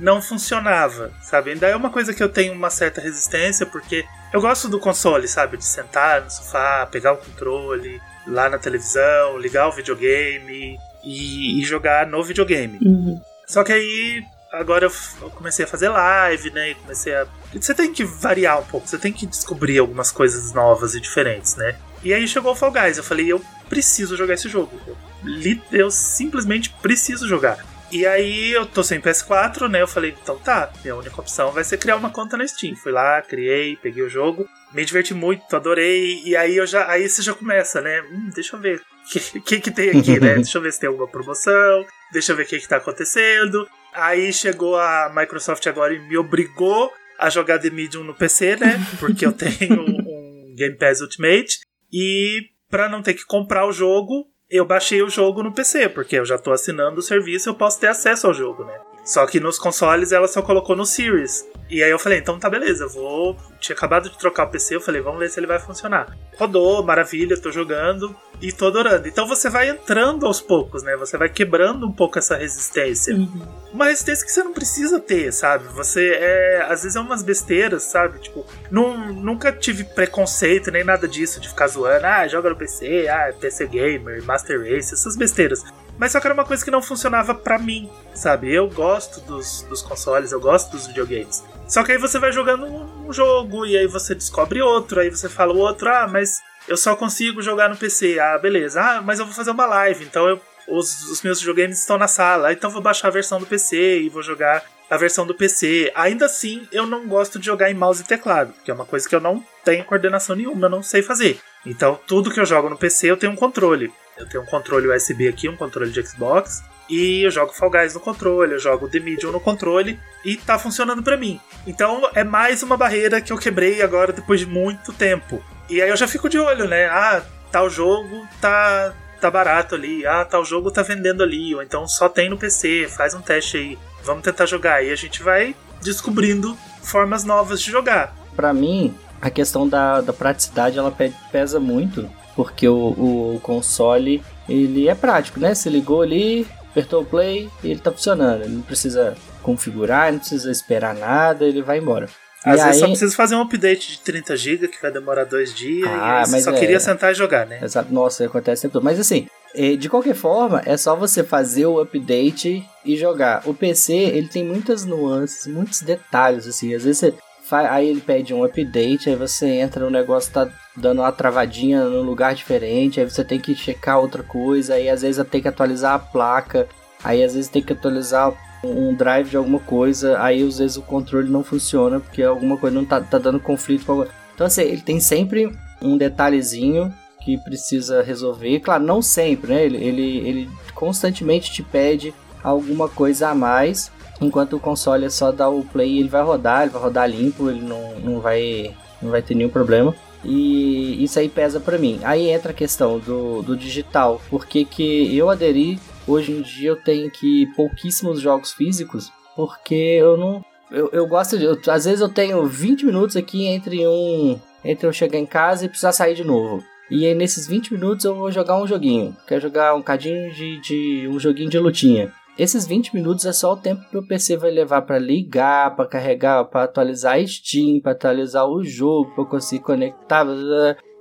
não 0.00 0.20
funcionava, 0.20 1.12
sabe? 1.22 1.52
Ainda 1.52 1.68
é 1.68 1.76
uma 1.76 1.90
coisa 1.90 2.12
que 2.12 2.22
eu 2.22 2.28
tenho 2.28 2.52
uma 2.52 2.70
certa 2.70 3.00
resistência 3.00 3.66
porque 3.66 4.04
eu 4.32 4.40
gosto 4.40 4.68
do 4.68 4.80
console, 4.80 5.28
sabe? 5.28 5.56
De 5.56 5.64
sentar 5.64 6.22
no 6.22 6.30
sofá, 6.30 6.86
pegar 6.90 7.12
o 7.12 7.18
controle 7.18 8.00
lá 8.26 8.48
na 8.48 8.58
televisão, 8.58 9.38
ligar 9.38 9.68
o 9.68 9.72
videogame 9.72 10.78
e, 11.04 11.60
e 11.60 11.64
jogar 11.64 12.06
no 12.06 12.22
videogame. 12.22 12.78
Uhum. 12.80 13.20
Só 13.46 13.64
que 13.64 13.72
aí, 13.72 14.24
agora 14.52 14.86
eu, 14.86 15.30
comecei 15.30 15.64
a 15.64 15.68
fazer 15.68 15.88
live, 15.88 16.50
né? 16.50 16.70
E 16.70 16.74
comecei 16.76 17.14
a. 17.14 17.26
Você 17.52 17.74
tem 17.74 17.92
que 17.92 18.04
variar 18.04 18.60
um 18.60 18.64
pouco, 18.64 18.86
você 18.86 18.98
tem 18.98 19.12
que 19.12 19.26
descobrir 19.26 19.78
algumas 19.78 20.12
coisas 20.12 20.52
novas 20.52 20.94
e 20.94 21.00
diferentes, 21.00 21.56
né? 21.56 21.76
E 22.02 22.14
aí 22.14 22.26
chegou 22.26 22.52
o 22.52 22.56
Fall 22.56 22.72
Guys, 22.72 22.96
eu 22.96 23.04
falei, 23.04 23.30
eu 23.30 23.42
preciso 23.68 24.16
jogar 24.16 24.34
esse 24.34 24.48
jogo. 24.48 24.80
Eu, 25.24 25.60
eu 25.70 25.90
simplesmente 25.90 26.70
preciso 26.80 27.28
jogar. 27.28 27.58
E 27.92 28.06
aí 28.06 28.52
eu 28.52 28.66
tô 28.66 28.84
sem 28.84 29.00
PS4, 29.00 29.68
né? 29.68 29.82
Eu 29.82 29.88
falei, 29.88 30.14
então 30.22 30.38
tá, 30.38 30.72
minha 30.82 30.94
única 30.94 31.20
opção 31.20 31.50
vai 31.50 31.64
ser 31.64 31.76
criar 31.76 31.96
uma 31.96 32.10
conta 32.10 32.36
na 32.36 32.46
Steam. 32.46 32.76
Fui 32.76 32.92
lá, 32.92 33.20
criei, 33.20 33.76
peguei 33.76 34.02
o 34.02 34.08
jogo, 34.08 34.48
me 34.72 34.84
diverti 34.84 35.12
muito, 35.12 35.54
adorei. 35.56 36.22
E 36.24 36.36
aí 36.36 36.56
eu 36.56 36.66
já. 36.66 36.88
Aí 36.88 37.08
você 37.08 37.20
já 37.20 37.34
começa, 37.34 37.80
né? 37.80 38.00
Hum, 38.02 38.30
deixa 38.32 38.56
eu 38.56 38.60
ver 38.60 38.80
o 38.80 39.10
que, 39.10 39.40
que, 39.40 39.60
que 39.60 39.70
tem 39.70 39.90
aqui, 39.90 40.20
né? 40.20 40.36
Deixa 40.40 40.58
eu 40.58 40.62
ver 40.62 40.72
se 40.72 40.80
tem 40.80 40.88
alguma 40.88 41.08
promoção, 41.08 41.84
deixa 42.12 42.32
eu 42.32 42.36
ver 42.36 42.44
o 42.44 42.46
que, 42.46 42.60
que 42.60 42.68
tá 42.68 42.76
acontecendo. 42.76 43.68
Aí 43.92 44.32
chegou 44.32 44.78
a 44.78 45.12
Microsoft 45.14 45.66
agora 45.66 45.92
e 45.92 45.98
me 45.98 46.16
obrigou 46.16 46.92
a 47.18 47.28
jogar 47.28 47.58
The 47.58 47.70
Medium 47.70 48.04
no 48.04 48.14
PC, 48.14 48.56
né? 48.56 48.80
Porque 49.00 49.26
eu 49.26 49.32
tenho 49.32 49.82
um 49.82 50.54
Game 50.56 50.76
Pass 50.76 51.00
Ultimate. 51.00 51.58
E 51.92 52.50
pra 52.68 52.88
não 52.88 53.02
ter 53.02 53.14
que 53.14 53.26
comprar 53.26 53.66
o 53.66 53.72
jogo, 53.72 54.29
eu 54.50 54.64
baixei 54.64 55.02
o 55.02 55.08
jogo 55.08 55.42
no 55.42 55.52
PC, 55.52 55.88
porque 55.90 56.16
eu 56.16 56.24
já 56.24 56.36
tô 56.36 56.52
assinando 56.52 56.98
o 56.98 57.02
serviço 57.02 57.48
eu 57.48 57.54
posso 57.54 57.78
ter 57.78 57.86
acesso 57.86 58.26
ao 58.26 58.34
jogo, 58.34 58.64
né? 58.64 58.78
Só 59.04 59.26
que 59.26 59.40
nos 59.40 59.58
consoles 59.58 60.12
ela 60.12 60.28
só 60.28 60.42
colocou 60.42 60.76
no 60.76 60.86
Series. 60.86 61.44
E 61.68 61.82
aí 61.82 61.90
eu 61.90 61.98
falei, 61.98 62.18
então 62.18 62.38
tá 62.38 62.50
beleza, 62.50 62.86
vou. 62.88 63.36
Tinha 63.60 63.76
acabado 63.76 64.10
de 64.10 64.18
trocar 64.18 64.44
o 64.44 64.50
PC, 64.50 64.74
eu 64.76 64.80
falei, 64.80 65.00
vamos 65.00 65.20
ver 65.20 65.30
se 65.30 65.38
ele 65.38 65.46
vai 65.46 65.58
funcionar. 65.58 66.16
Rodou, 66.36 66.82
maravilha, 66.84 67.40
tô 67.40 67.50
jogando 67.52 68.14
e 68.42 68.52
tô 68.52 68.66
adorando. 68.66 69.06
Então 69.06 69.26
você 69.26 69.48
vai 69.48 69.68
entrando 69.68 70.26
aos 70.26 70.40
poucos, 70.40 70.82
né? 70.82 70.96
Você 70.96 71.16
vai 71.16 71.28
quebrando 71.28 71.86
um 71.86 71.92
pouco 71.92 72.18
essa 72.18 72.36
resistência. 72.36 73.14
Uhum. 73.14 73.42
Uma 73.72 73.86
resistência 73.86 74.26
que 74.26 74.32
você 74.32 74.42
não 74.42 74.52
precisa 74.52 74.98
ter, 74.98 75.32
sabe? 75.32 75.64
Você 75.74 76.10
é. 76.14 76.66
Às 76.68 76.82
vezes 76.82 76.96
é 76.96 77.00
umas 77.00 77.22
besteiras, 77.22 77.84
sabe? 77.84 78.18
Tipo, 78.18 78.44
nun- 78.70 79.12
nunca 79.12 79.52
tive 79.52 79.84
preconceito 79.84 80.70
nem 80.72 80.82
nada 80.84 81.06
disso 81.06 81.40
de 81.40 81.48
ficar 81.48 81.68
zoando. 81.68 82.04
Ah, 82.04 82.26
joga 82.26 82.50
no 82.50 82.56
PC, 82.56 83.06
ah, 83.08 83.32
PC 83.40 83.66
Gamer, 83.68 84.24
Master 84.24 84.58
Race, 84.60 84.92
essas 84.92 85.16
besteiras. 85.16 85.62
Mas 86.00 86.12
só 86.12 86.18
que 86.18 86.26
era 86.26 86.32
uma 86.32 86.46
coisa 86.46 86.64
que 86.64 86.70
não 86.70 86.80
funcionava 86.80 87.34
para 87.34 87.58
mim, 87.58 87.90
sabe? 88.14 88.50
Eu 88.50 88.70
gosto 88.70 89.20
dos, 89.20 89.60
dos 89.68 89.82
consoles, 89.82 90.32
eu 90.32 90.40
gosto 90.40 90.70
dos 90.70 90.86
videogames. 90.86 91.44
Só 91.68 91.84
que 91.84 91.92
aí 91.92 91.98
você 91.98 92.18
vai 92.18 92.32
jogando 92.32 92.64
um 92.64 93.12
jogo 93.12 93.66
e 93.66 93.76
aí 93.76 93.86
você 93.86 94.14
descobre 94.14 94.62
outro, 94.62 94.98
aí 94.98 95.10
você 95.10 95.28
fala 95.28 95.52
o 95.52 95.58
outro, 95.58 95.90
ah, 95.90 96.08
mas 96.10 96.40
eu 96.66 96.78
só 96.78 96.96
consigo 96.96 97.42
jogar 97.42 97.68
no 97.68 97.76
PC. 97.76 98.18
Ah, 98.18 98.38
beleza. 98.38 98.80
Ah, 98.80 99.02
mas 99.02 99.18
eu 99.18 99.26
vou 99.26 99.34
fazer 99.34 99.50
uma 99.50 99.66
live, 99.66 100.02
então 100.06 100.26
eu, 100.26 100.40
os, 100.66 101.10
os 101.10 101.20
meus 101.20 101.38
videogames 101.38 101.78
estão 101.78 101.98
na 101.98 102.08
sala, 102.08 102.50
então 102.50 102.70
vou 102.70 102.80
baixar 102.80 103.08
a 103.08 103.12
versão 103.12 103.38
do 103.38 103.44
PC 103.44 104.00
e 104.00 104.08
vou 104.08 104.22
jogar 104.22 104.64
a 104.88 104.96
versão 104.96 105.26
do 105.26 105.34
PC. 105.34 105.92
Ainda 105.94 106.24
assim, 106.24 106.66
eu 106.72 106.86
não 106.86 107.06
gosto 107.06 107.38
de 107.38 107.44
jogar 107.44 107.70
em 107.70 107.74
mouse 107.74 108.02
e 108.02 108.06
teclado, 108.06 108.54
que 108.64 108.70
é 108.70 108.74
uma 108.74 108.86
coisa 108.86 109.06
que 109.06 109.14
eu 109.14 109.20
não 109.20 109.44
tenho 109.62 109.84
coordenação 109.84 110.34
nenhuma, 110.34 110.64
eu 110.64 110.70
não 110.70 110.82
sei 110.82 111.02
fazer. 111.02 111.38
Então, 111.66 112.00
tudo 112.06 112.30
que 112.30 112.40
eu 112.40 112.46
jogo 112.46 112.70
no 112.70 112.78
PC 112.78 113.10
eu 113.10 113.18
tenho 113.18 113.32
um 113.32 113.36
controle. 113.36 113.92
Eu 114.20 114.26
tenho 114.26 114.42
um 114.42 114.46
controle 114.46 114.88
USB 114.88 115.26
aqui, 115.26 115.48
um 115.48 115.56
controle 115.56 115.90
de 115.90 116.06
Xbox, 116.06 116.62
e 116.88 117.22
eu 117.22 117.30
jogo 117.30 117.52
Fall 117.52 117.70
Guys 117.70 117.94
no 117.94 118.00
controle, 118.00 118.52
eu 118.52 118.58
jogo 118.58 118.88
The 118.88 119.00
Medium 119.00 119.32
no 119.32 119.40
controle 119.40 119.98
e 120.24 120.36
tá 120.36 120.58
funcionando 120.58 121.02
para 121.02 121.16
mim. 121.16 121.40
Então 121.66 122.02
é 122.14 122.22
mais 122.22 122.62
uma 122.62 122.76
barreira 122.76 123.20
que 123.20 123.32
eu 123.32 123.38
quebrei 123.38 123.80
agora 123.80 124.12
depois 124.12 124.40
de 124.40 124.46
muito 124.46 124.92
tempo. 124.92 125.42
E 125.68 125.80
aí 125.80 125.88
eu 125.88 125.96
já 125.96 126.06
fico 126.06 126.28
de 126.28 126.38
olho, 126.38 126.68
né? 126.68 126.86
Ah, 126.86 127.22
tal 127.50 127.70
jogo 127.70 128.26
tá 128.40 128.92
tá 129.20 129.30
barato 129.30 129.74
ali. 129.74 130.04
Ah, 130.04 130.24
tal 130.24 130.44
jogo 130.44 130.70
tá 130.70 130.82
vendendo 130.82 131.22
ali, 131.22 131.54
ou 131.54 131.62
então 131.62 131.86
só 131.86 132.08
tem 132.08 132.28
no 132.28 132.36
PC, 132.36 132.88
faz 132.88 133.14
um 133.14 133.20
teste 133.20 133.56
aí. 133.56 133.78
Vamos 134.02 134.24
tentar 134.24 134.46
jogar 134.46 134.84
e 134.84 134.90
a 134.90 134.96
gente 134.96 135.22
vai 135.22 135.54
descobrindo 135.80 136.56
formas 136.82 137.24
novas 137.24 137.60
de 137.60 137.70
jogar. 137.70 138.14
Para 138.34 138.52
mim, 138.52 138.94
a 139.20 139.30
questão 139.30 139.68
da, 139.68 140.00
da 140.00 140.12
praticidade 140.12 140.78
ela 140.78 140.94
pesa 141.30 141.60
muito, 141.60 142.10
porque 142.34 142.68
o, 142.68 142.74
o 142.74 143.40
console 143.42 144.22
ele 144.48 144.88
é 144.88 144.94
prático, 144.94 145.38
né? 145.38 145.54
Se 145.54 145.68
ligou 145.68 146.02
ali, 146.02 146.46
apertou 146.70 147.02
o 147.02 147.06
play 147.06 147.48
e 147.62 147.70
ele 147.70 147.80
tá 147.80 147.92
funcionando. 147.92 148.42
Ele 148.42 148.54
não 148.54 148.62
precisa 148.62 149.14
configurar, 149.42 150.12
não 150.12 150.18
precisa 150.18 150.50
esperar 150.50 150.94
nada, 150.94 151.44
ele 151.44 151.62
vai 151.62 151.78
embora. 151.78 152.08
Às 152.44 152.60
e 152.60 152.64
vezes 152.64 152.66
aí... 152.66 152.80
só 152.80 152.86
precisa 152.86 153.14
fazer 153.14 153.36
um 153.36 153.42
update 153.42 153.92
de 153.92 154.00
30 154.00 154.36
GB 154.36 154.68
que 154.68 154.80
vai 154.80 154.90
demorar 154.90 155.24
dois 155.24 155.54
dias 155.54 155.88
ah, 155.88 156.24
e 156.26 156.30
mas 156.30 156.44
só 156.44 156.52
é... 156.52 156.58
queria 156.58 156.80
sentar 156.80 157.12
e 157.12 157.14
jogar, 157.14 157.46
né? 157.46 157.60
Exato. 157.62 157.92
Nossa, 157.92 158.24
acontece 158.24 158.62
sempre. 158.62 158.80
Mas 158.80 158.98
assim, 158.98 159.26
é, 159.54 159.76
de 159.76 159.88
qualquer 159.88 160.14
forma, 160.14 160.62
é 160.64 160.76
só 160.76 160.96
você 160.96 161.22
fazer 161.22 161.66
o 161.66 161.80
update 161.80 162.64
e 162.84 162.96
jogar. 162.96 163.42
O 163.44 163.52
PC, 163.52 163.92
ele 163.92 164.28
tem 164.28 164.44
muitas 164.44 164.84
nuances, 164.84 165.46
muitos 165.46 165.82
detalhes, 165.82 166.46
assim. 166.46 166.74
Às 166.74 166.84
vezes 166.84 166.98
você 166.98 167.14
aí 167.52 167.88
ele 167.88 168.00
pede 168.00 168.32
um 168.32 168.44
update, 168.44 169.10
aí 169.10 169.16
você 169.16 169.46
entra 169.46 169.84
no 169.84 169.90
negócio, 169.90 170.32
tá 170.32 170.48
dando 170.80 171.00
uma 171.00 171.12
travadinha 171.12 171.84
num 171.84 172.02
lugar 172.02 172.34
diferente, 172.34 173.00
aí 173.00 173.08
você 173.08 173.24
tem 173.24 173.38
que 173.38 173.54
checar 173.54 174.00
outra 174.00 174.22
coisa, 174.22 174.74
aí 174.74 174.88
às 174.88 175.02
vezes 175.02 175.24
tem 175.28 175.40
que 175.40 175.48
atualizar 175.48 175.94
a 175.94 175.98
placa, 175.98 176.66
aí 177.04 177.22
às 177.22 177.34
vezes 177.34 177.50
tem 177.50 177.62
que 177.62 177.72
atualizar 177.72 178.32
um 178.64 178.94
drive 178.94 179.30
de 179.30 179.36
alguma 179.36 179.58
coisa, 179.58 180.20
aí 180.20 180.42
às 180.42 180.58
vezes 180.58 180.76
o 180.76 180.82
controle 180.82 181.30
não 181.30 181.42
funciona 181.42 182.00
porque 182.00 182.22
alguma 182.22 182.56
coisa 182.56 182.74
não 182.74 182.84
tá, 182.84 183.00
tá 183.00 183.18
dando 183.18 183.40
conflito 183.40 183.86
com 183.86 183.92
alguma... 183.92 184.08
Então 184.34 184.46
assim, 184.46 184.62
ele 184.62 184.80
tem 184.80 185.00
sempre 185.00 185.50
um 185.80 185.96
detalhezinho 185.96 186.92
que 187.22 187.36
precisa 187.38 188.02
resolver. 188.02 188.60
Claro, 188.60 188.82
não 188.82 189.02
sempre, 189.02 189.52
né? 189.52 189.64
Ele, 189.64 189.76
ele, 189.76 190.28
ele 190.28 190.50
constantemente 190.74 191.52
te 191.52 191.62
pede 191.62 192.14
alguma 192.42 192.88
coisa 192.88 193.28
a 193.28 193.34
mais, 193.34 193.92
enquanto 194.20 194.56
o 194.56 194.60
console 194.60 195.04
é 195.04 195.10
só 195.10 195.30
dar 195.30 195.48
o 195.48 195.64
play 195.64 195.98
ele 195.98 196.08
vai 196.08 196.22
rodar, 196.22 196.62
ele 196.62 196.70
vai 196.70 196.82
rodar 196.82 197.08
limpo, 197.08 197.50
ele 197.50 197.60
não, 197.60 197.98
não, 198.00 198.20
vai, 198.20 198.74
não 199.02 199.10
vai 199.10 199.22
ter 199.22 199.34
nenhum 199.34 199.50
problema. 199.50 199.94
E 200.24 201.02
isso 201.02 201.18
aí 201.18 201.28
pesa 201.28 201.60
para 201.60 201.78
mim. 201.78 202.00
Aí 202.02 202.28
entra 202.28 202.50
a 202.50 202.54
questão 202.54 202.98
do, 202.98 203.42
do 203.42 203.56
digital. 203.56 204.20
Porque 204.28 204.64
que 204.64 205.16
eu 205.16 205.30
aderi, 205.30 205.78
hoje 206.06 206.32
em 206.32 206.42
dia 206.42 206.70
eu 206.70 206.76
tenho 206.76 207.10
que 207.10 207.46
pouquíssimos 207.54 208.20
jogos 208.20 208.52
físicos, 208.52 209.10
porque 209.34 209.74
eu 209.74 210.16
não. 210.16 210.44
Eu, 210.70 210.90
eu 210.92 211.06
gosto 211.06 211.38
de. 211.38 211.44
Eu, 211.44 211.58
às 211.68 211.84
vezes 211.84 212.00
eu 212.00 212.08
tenho 212.08 212.46
20 212.46 212.86
minutos 212.86 213.16
aqui 213.16 213.46
entre 213.46 213.86
um. 213.86 214.38
Entre 214.64 214.86
eu 214.86 214.92
chegar 214.92 215.18
em 215.18 215.26
casa 215.26 215.64
e 215.64 215.68
precisar 215.68 215.92
sair 215.92 216.14
de 216.14 216.22
novo. 216.22 216.62
E 216.90 217.06
aí 217.06 217.14
nesses 217.14 217.46
20 217.46 217.72
minutos 217.72 218.04
eu 218.04 218.14
vou 218.14 218.30
jogar 218.30 218.60
um 218.60 218.66
joguinho. 218.66 219.16
Quero 219.26 219.40
jogar 219.40 219.74
um 219.74 219.82
cadinho 219.82 220.32
de, 220.34 220.60
de 220.60 221.08
um 221.08 221.18
joguinho 221.18 221.48
de 221.48 221.58
lutinha. 221.58 222.12
Esses 222.38 222.66
20 222.66 222.94
minutos 222.94 223.26
é 223.26 223.32
só 223.32 223.52
o 223.52 223.56
tempo 223.56 223.84
que 223.90 223.98
o 223.98 224.06
PC 224.06 224.36
vai 224.36 224.50
levar 224.50 224.82
para 224.82 224.98
ligar, 224.98 225.76
para 225.76 225.86
carregar, 225.86 226.44
para 226.44 226.64
atualizar 226.64 227.16
a 227.16 227.26
Steam, 227.26 227.80
para 227.80 227.92
atualizar 227.92 228.46
o 228.46 228.64
jogo, 228.64 229.12
para 229.14 229.24
conseguir 229.24 229.62
conectar. 229.62 230.26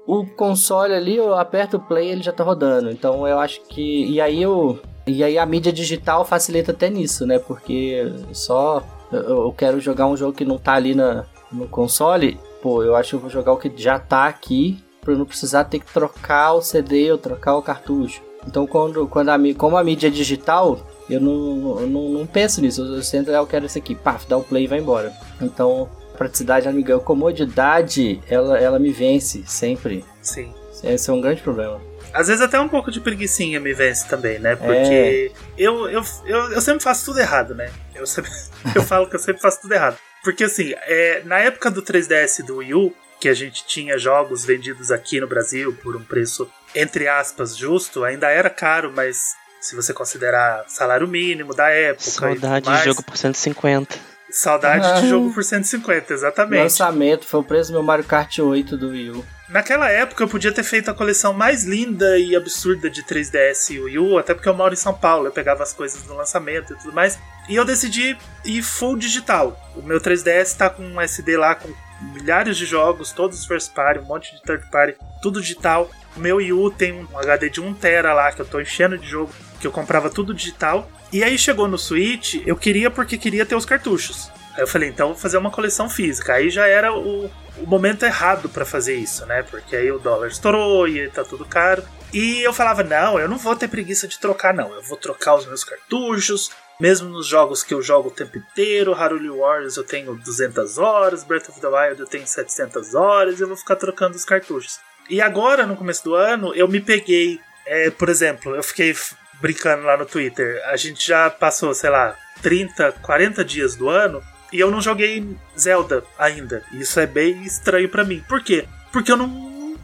O 0.06 0.26
console 0.26 0.94
ali, 0.94 1.16
eu 1.16 1.36
aperto 1.36 1.78
o 1.78 1.80
play, 1.80 2.10
ele 2.10 2.24
já 2.24 2.32
tá 2.32 2.44
rodando. 2.44 2.90
Então 2.90 3.28
eu 3.28 3.40
acho 3.40 3.62
que 3.68 4.06
e 4.06 4.20
aí 4.20 4.42
eu 4.42 4.80
e 5.08 5.24
aí 5.24 5.38
a 5.38 5.46
mídia 5.46 5.72
digital 5.72 6.26
facilita 6.26 6.72
até 6.72 6.90
nisso, 6.90 7.26
né? 7.26 7.40
Porque 7.40 8.12
só 8.34 8.84
eu 9.12 9.54
quero 9.54 9.80
jogar 9.80 10.08
um 10.08 10.18
jogo 10.18 10.34
que 10.34 10.46
não 10.46 10.58
tá 10.58 10.74
ali 10.74 10.94
na, 10.94 11.26
no 11.52 11.68
console, 11.68 12.40
pô, 12.62 12.84
eu 12.84 12.96
acho 12.96 13.12
que 13.12 13.16
eu 13.16 13.20
vou 13.20 13.30
jogar 13.30 13.54
o 13.54 13.58
que 13.58 13.72
já 13.76 13.98
tá 13.98 14.26
aqui 14.26 14.78
para 15.02 15.16
não 15.16 15.26
precisar 15.26 15.64
ter 15.64 15.80
que 15.80 15.92
trocar 15.92 16.54
o 16.54 16.62
CD 16.62 17.12
ou 17.12 17.18
trocar 17.18 17.56
o 17.56 17.62
cartucho. 17.62 18.22
Então, 18.48 18.66
quando, 18.66 19.08
quando 19.08 19.30
a, 19.30 19.38
como 19.58 19.78
a 19.78 19.84
mídia 19.84 20.10
digital, 20.10 20.80
eu 21.10 21.20
não, 21.20 21.80
eu 21.82 21.88
não, 21.88 22.10
não 22.10 22.28
penso 22.28 22.62
nisso. 22.62 22.82
Eu, 22.82 23.04
sempre 23.04 23.34
ah, 23.34 23.38
eu 23.38 23.48
quero 23.48 23.66
esse 23.66 23.80
aqui, 23.80 23.96
pá, 23.96 24.20
dá 24.28 24.38
o 24.38 24.44
play 24.44 24.66
e 24.66 24.68
vai 24.68 24.80
embora. 24.80 25.12
Então, 25.42 25.90
praticidade, 26.18 26.68
amiga, 26.68 26.96
a 26.96 27.00
comodidade, 27.00 28.22
ela, 28.30 28.60
ela 28.60 28.80
me 28.80 28.92
vence 28.92 29.44
sempre. 29.48 30.06
Sim. 30.22 30.54
Esse 30.84 31.10
é 31.10 31.14
um 31.14 31.22
grande 31.22 31.42
problema. 31.42 31.82
Às 32.14 32.28
vezes 32.28 32.42
até 32.42 32.60
um 32.60 32.68
pouco 32.68 32.92
de 32.92 33.00
preguiçinha 33.00 33.60
me 33.60 33.74
vence 33.74 34.08
também, 34.08 34.40
né? 34.40 34.56
Porque 34.56 34.72
é. 34.72 35.32
eu, 35.58 35.90
eu, 35.90 36.04
eu, 36.26 36.52
eu 36.52 36.62
sempre 36.62 36.84
faço 36.84 37.06
tudo 37.06 37.20
errado, 37.20 37.54
né? 37.54 37.72
Eu, 37.94 38.06
sempre, 38.06 38.32
eu 38.76 38.82
falo 38.82 39.08
que 39.08 39.16
eu 39.16 39.20
sempre 39.20 39.42
faço 39.42 39.62
tudo 39.62 39.74
errado. 39.74 39.98
Porque 40.24 40.44
assim, 40.44 40.74
é, 40.76 41.22
na 41.26 41.40
época 41.40 41.70
do 41.70 41.82
3DS 41.82 42.40
e 42.40 42.44
do 42.44 42.58
Wii 42.58 42.74
U, 42.74 42.94
que 43.20 43.30
a 43.30 43.34
gente 43.34 43.66
tinha 43.66 43.98
jogos 43.98 44.46
vendidos 44.46 44.92
aqui 44.92 45.20
no 45.20 45.28
Brasil 45.28 45.78
por 45.84 45.96
um 45.96 46.04
preço, 46.04 46.50
entre 46.74 47.08
aspas, 47.08 47.56
justo, 47.56 48.04
ainda 48.04 48.30
era 48.30 48.50
caro, 48.50 48.92
mas 48.96 49.36
se 49.60 49.76
você 49.76 49.94
considerar 49.94 50.66
salário 50.68 51.08
mínimo 51.08 51.54
da 51.54 51.70
época. 51.70 52.10
Saudade 52.10 52.70
de 52.70 52.86
jogo 52.86 53.04
por 53.04 53.18
150. 53.18 54.10
Saudade 54.32 54.86
ah, 54.86 55.02
de 55.02 55.10
jogo 55.10 55.34
por 55.34 55.44
150, 55.44 56.14
exatamente. 56.14 56.62
Lançamento 56.62 57.26
foi 57.26 57.40
o 57.40 57.44
preço 57.44 57.72
do 57.72 57.74
meu 57.74 57.84
Mario 57.84 58.06
Kart 58.06 58.38
8 58.38 58.78
do 58.78 58.90
Wii 58.90 59.10
U. 59.12 59.26
Naquela 59.50 59.90
época 59.90 60.24
eu 60.24 60.28
podia 60.28 60.52
ter 60.52 60.62
feito 60.62 60.92
a 60.92 60.94
coleção 60.94 61.34
mais 61.34 61.64
linda 61.64 62.20
e 62.20 62.36
absurda 62.36 62.88
de 62.88 63.02
3DS 63.04 63.72
e 63.72 63.80
Wii 63.80 63.98
U, 63.98 64.18
até 64.20 64.36
porque 64.36 64.48
eu 64.48 64.54
moro 64.54 64.72
em 64.72 64.78
São 64.78 64.94
Paulo, 64.94 65.26
eu 65.26 65.32
pegava 65.32 65.64
as 65.64 65.74
coisas 65.74 66.06
no 66.06 66.16
lançamento 66.16 66.74
e 66.74 66.78
tudo 66.78 66.94
mais. 66.94 67.18
E 67.50 67.56
eu 67.56 67.66
decidi 67.66 68.16
ir 68.46 68.62
full 68.62 68.96
digital. 68.96 69.60
O 69.76 69.82
meu 69.82 70.00
3DS 70.00 70.56
tá 70.56 70.70
com 70.70 70.84
um 70.84 71.02
SD 71.02 71.36
lá 71.36 71.56
com 71.56 71.74
milhares 72.14 72.56
de 72.56 72.68
jogos, 72.68 73.12
todos 73.12 73.44
first 73.48 73.74
party, 73.74 74.00
um 74.00 74.06
monte 74.06 74.36
de 74.36 74.44
third 74.44 74.70
party, 74.70 74.96
tudo 75.24 75.42
digital. 75.42 75.90
O 76.16 76.20
meu 76.20 76.36
Wii 76.36 76.54
U 76.54 76.70
tem 76.70 76.94
um 76.94 77.18
HD 77.18 77.50
de 77.50 77.60
1TB 77.60 78.14
lá 78.14 78.32
que 78.32 78.42
eu 78.42 78.46
tô 78.46 78.62
enchendo 78.62 79.00
de 79.00 79.08
jogo, 79.08 79.34
que 79.60 79.68
eu 79.68 79.72
comprava 79.72 80.10
tudo 80.10 80.34
digital. 80.34 80.90
E 81.12 81.24
aí 81.24 81.38
chegou 81.38 81.68
no 81.68 81.78
Switch, 81.78 82.36
eu 82.46 82.56
queria 82.56 82.90
porque 82.90 83.18
queria 83.18 83.46
ter 83.46 83.56
os 83.56 83.66
cartuchos. 83.66 84.32
Aí 84.54 84.62
eu 84.62 84.68
falei, 84.68 84.90
então 84.90 85.10
vou 85.10 85.18
fazer 85.18 85.38
uma 85.38 85.52
coleção 85.52 85.90
física. 85.90 86.34
Aí 86.34 86.50
já 86.50 86.68
era 86.68 86.94
o, 86.94 87.26
o 87.58 87.66
momento 87.66 88.04
errado 88.04 88.50
para 88.50 88.66
fazer 88.66 88.96
isso, 88.96 89.26
né? 89.26 89.44
Porque 89.44 89.76
aí 89.76 89.92
o 89.92 90.00
dólar 90.00 90.28
estourou 90.28 90.88
e 90.88 91.10
tá 91.10 91.24
tudo 91.24 91.46
caro. 91.46 91.84
E 92.14 92.42
eu 92.42 92.54
falava, 92.54 92.84
não, 92.84 93.20
eu 93.20 93.28
não 93.28 93.38
vou 93.38 93.56
ter 93.56 93.68
preguiça 93.68 94.08
de 94.08 94.20
trocar, 94.20 94.54
não. 94.54 94.74
Eu 94.74 94.82
vou 94.82 94.98
trocar 94.98 95.36
os 95.36 95.46
meus 95.46 95.64
cartuchos, 95.64 96.52
mesmo 96.80 97.10
nos 97.10 97.28
jogos 97.28 97.62
que 97.62 97.74
eu 97.74 97.82
jogo 97.82 98.08
o 98.08 98.12
tempo 98.12 98.38
inteiro, 98.38 98.94
Haruli 98.94 99.30
Wars 99.30 99.76
eu 99.76 99.84
tenho 99.84 100.16
200 100.16 100.78
horas, 100.78 101.26
Breath 101.26 101.50
of 101.50 101.60
the 101.60 101.68
Wild 101.68 102.00
eu 102.00 102.08
tenho 102.08 102.26
700 102.26 102.96
horas, 102.96 103.42
eu 103.42 103.48
vou 103.48 103.58
ficar 103.58 103.76
trocando 103.76 104.16
os 104.16 104.24
cartuchos. 104.24 104.80
E 105.10 105.22
agora, 105.22 105.66
no 105.66 105.76
começo 105.76 106.04
do 106.04 106.16
ano, 106.16 106.54
eu 106.56 106.68
me 106.68 106.80
peguei, 106.80 107.40
é, 107.66 107.90
por 107.90 108.08
exemplo, 108.08 108.56
eu 108.56 108.64
fiquei 108.64 108.96
brincando 109.42 109.84
lá 109.84 109.98
no 109.98 110.06
Twitter, 110.06 110.62
a 110.66 110.76
gente 110.76 111.06
já 111.08 111.30
passou, 111.30 111.74
sei 111.74 111.90
lá, 111.90 112.16
30, 112.42 112.94
40 113.02 113.44
dias 113.44 113.76
do 113.76 113.90
ano 113.90 114.22
e 114.52 114.60
eu 114.60 114.72
não 114.72 114.82
joguei 114.82 115.26
Zelda 115.58 116.04
ainda. 116.18 116.64
Isso 116.72 117.00
é 117.00 117.06
bem 117.06 117.44
estranho 117.44 117.90
para 117.90 118.04
mim. 118.04 118.24
Por 118.28 118.44
quê? 118.44 118.66
Porque 118.92 119.12
eu 119.12 119.18
não 119.18 119.78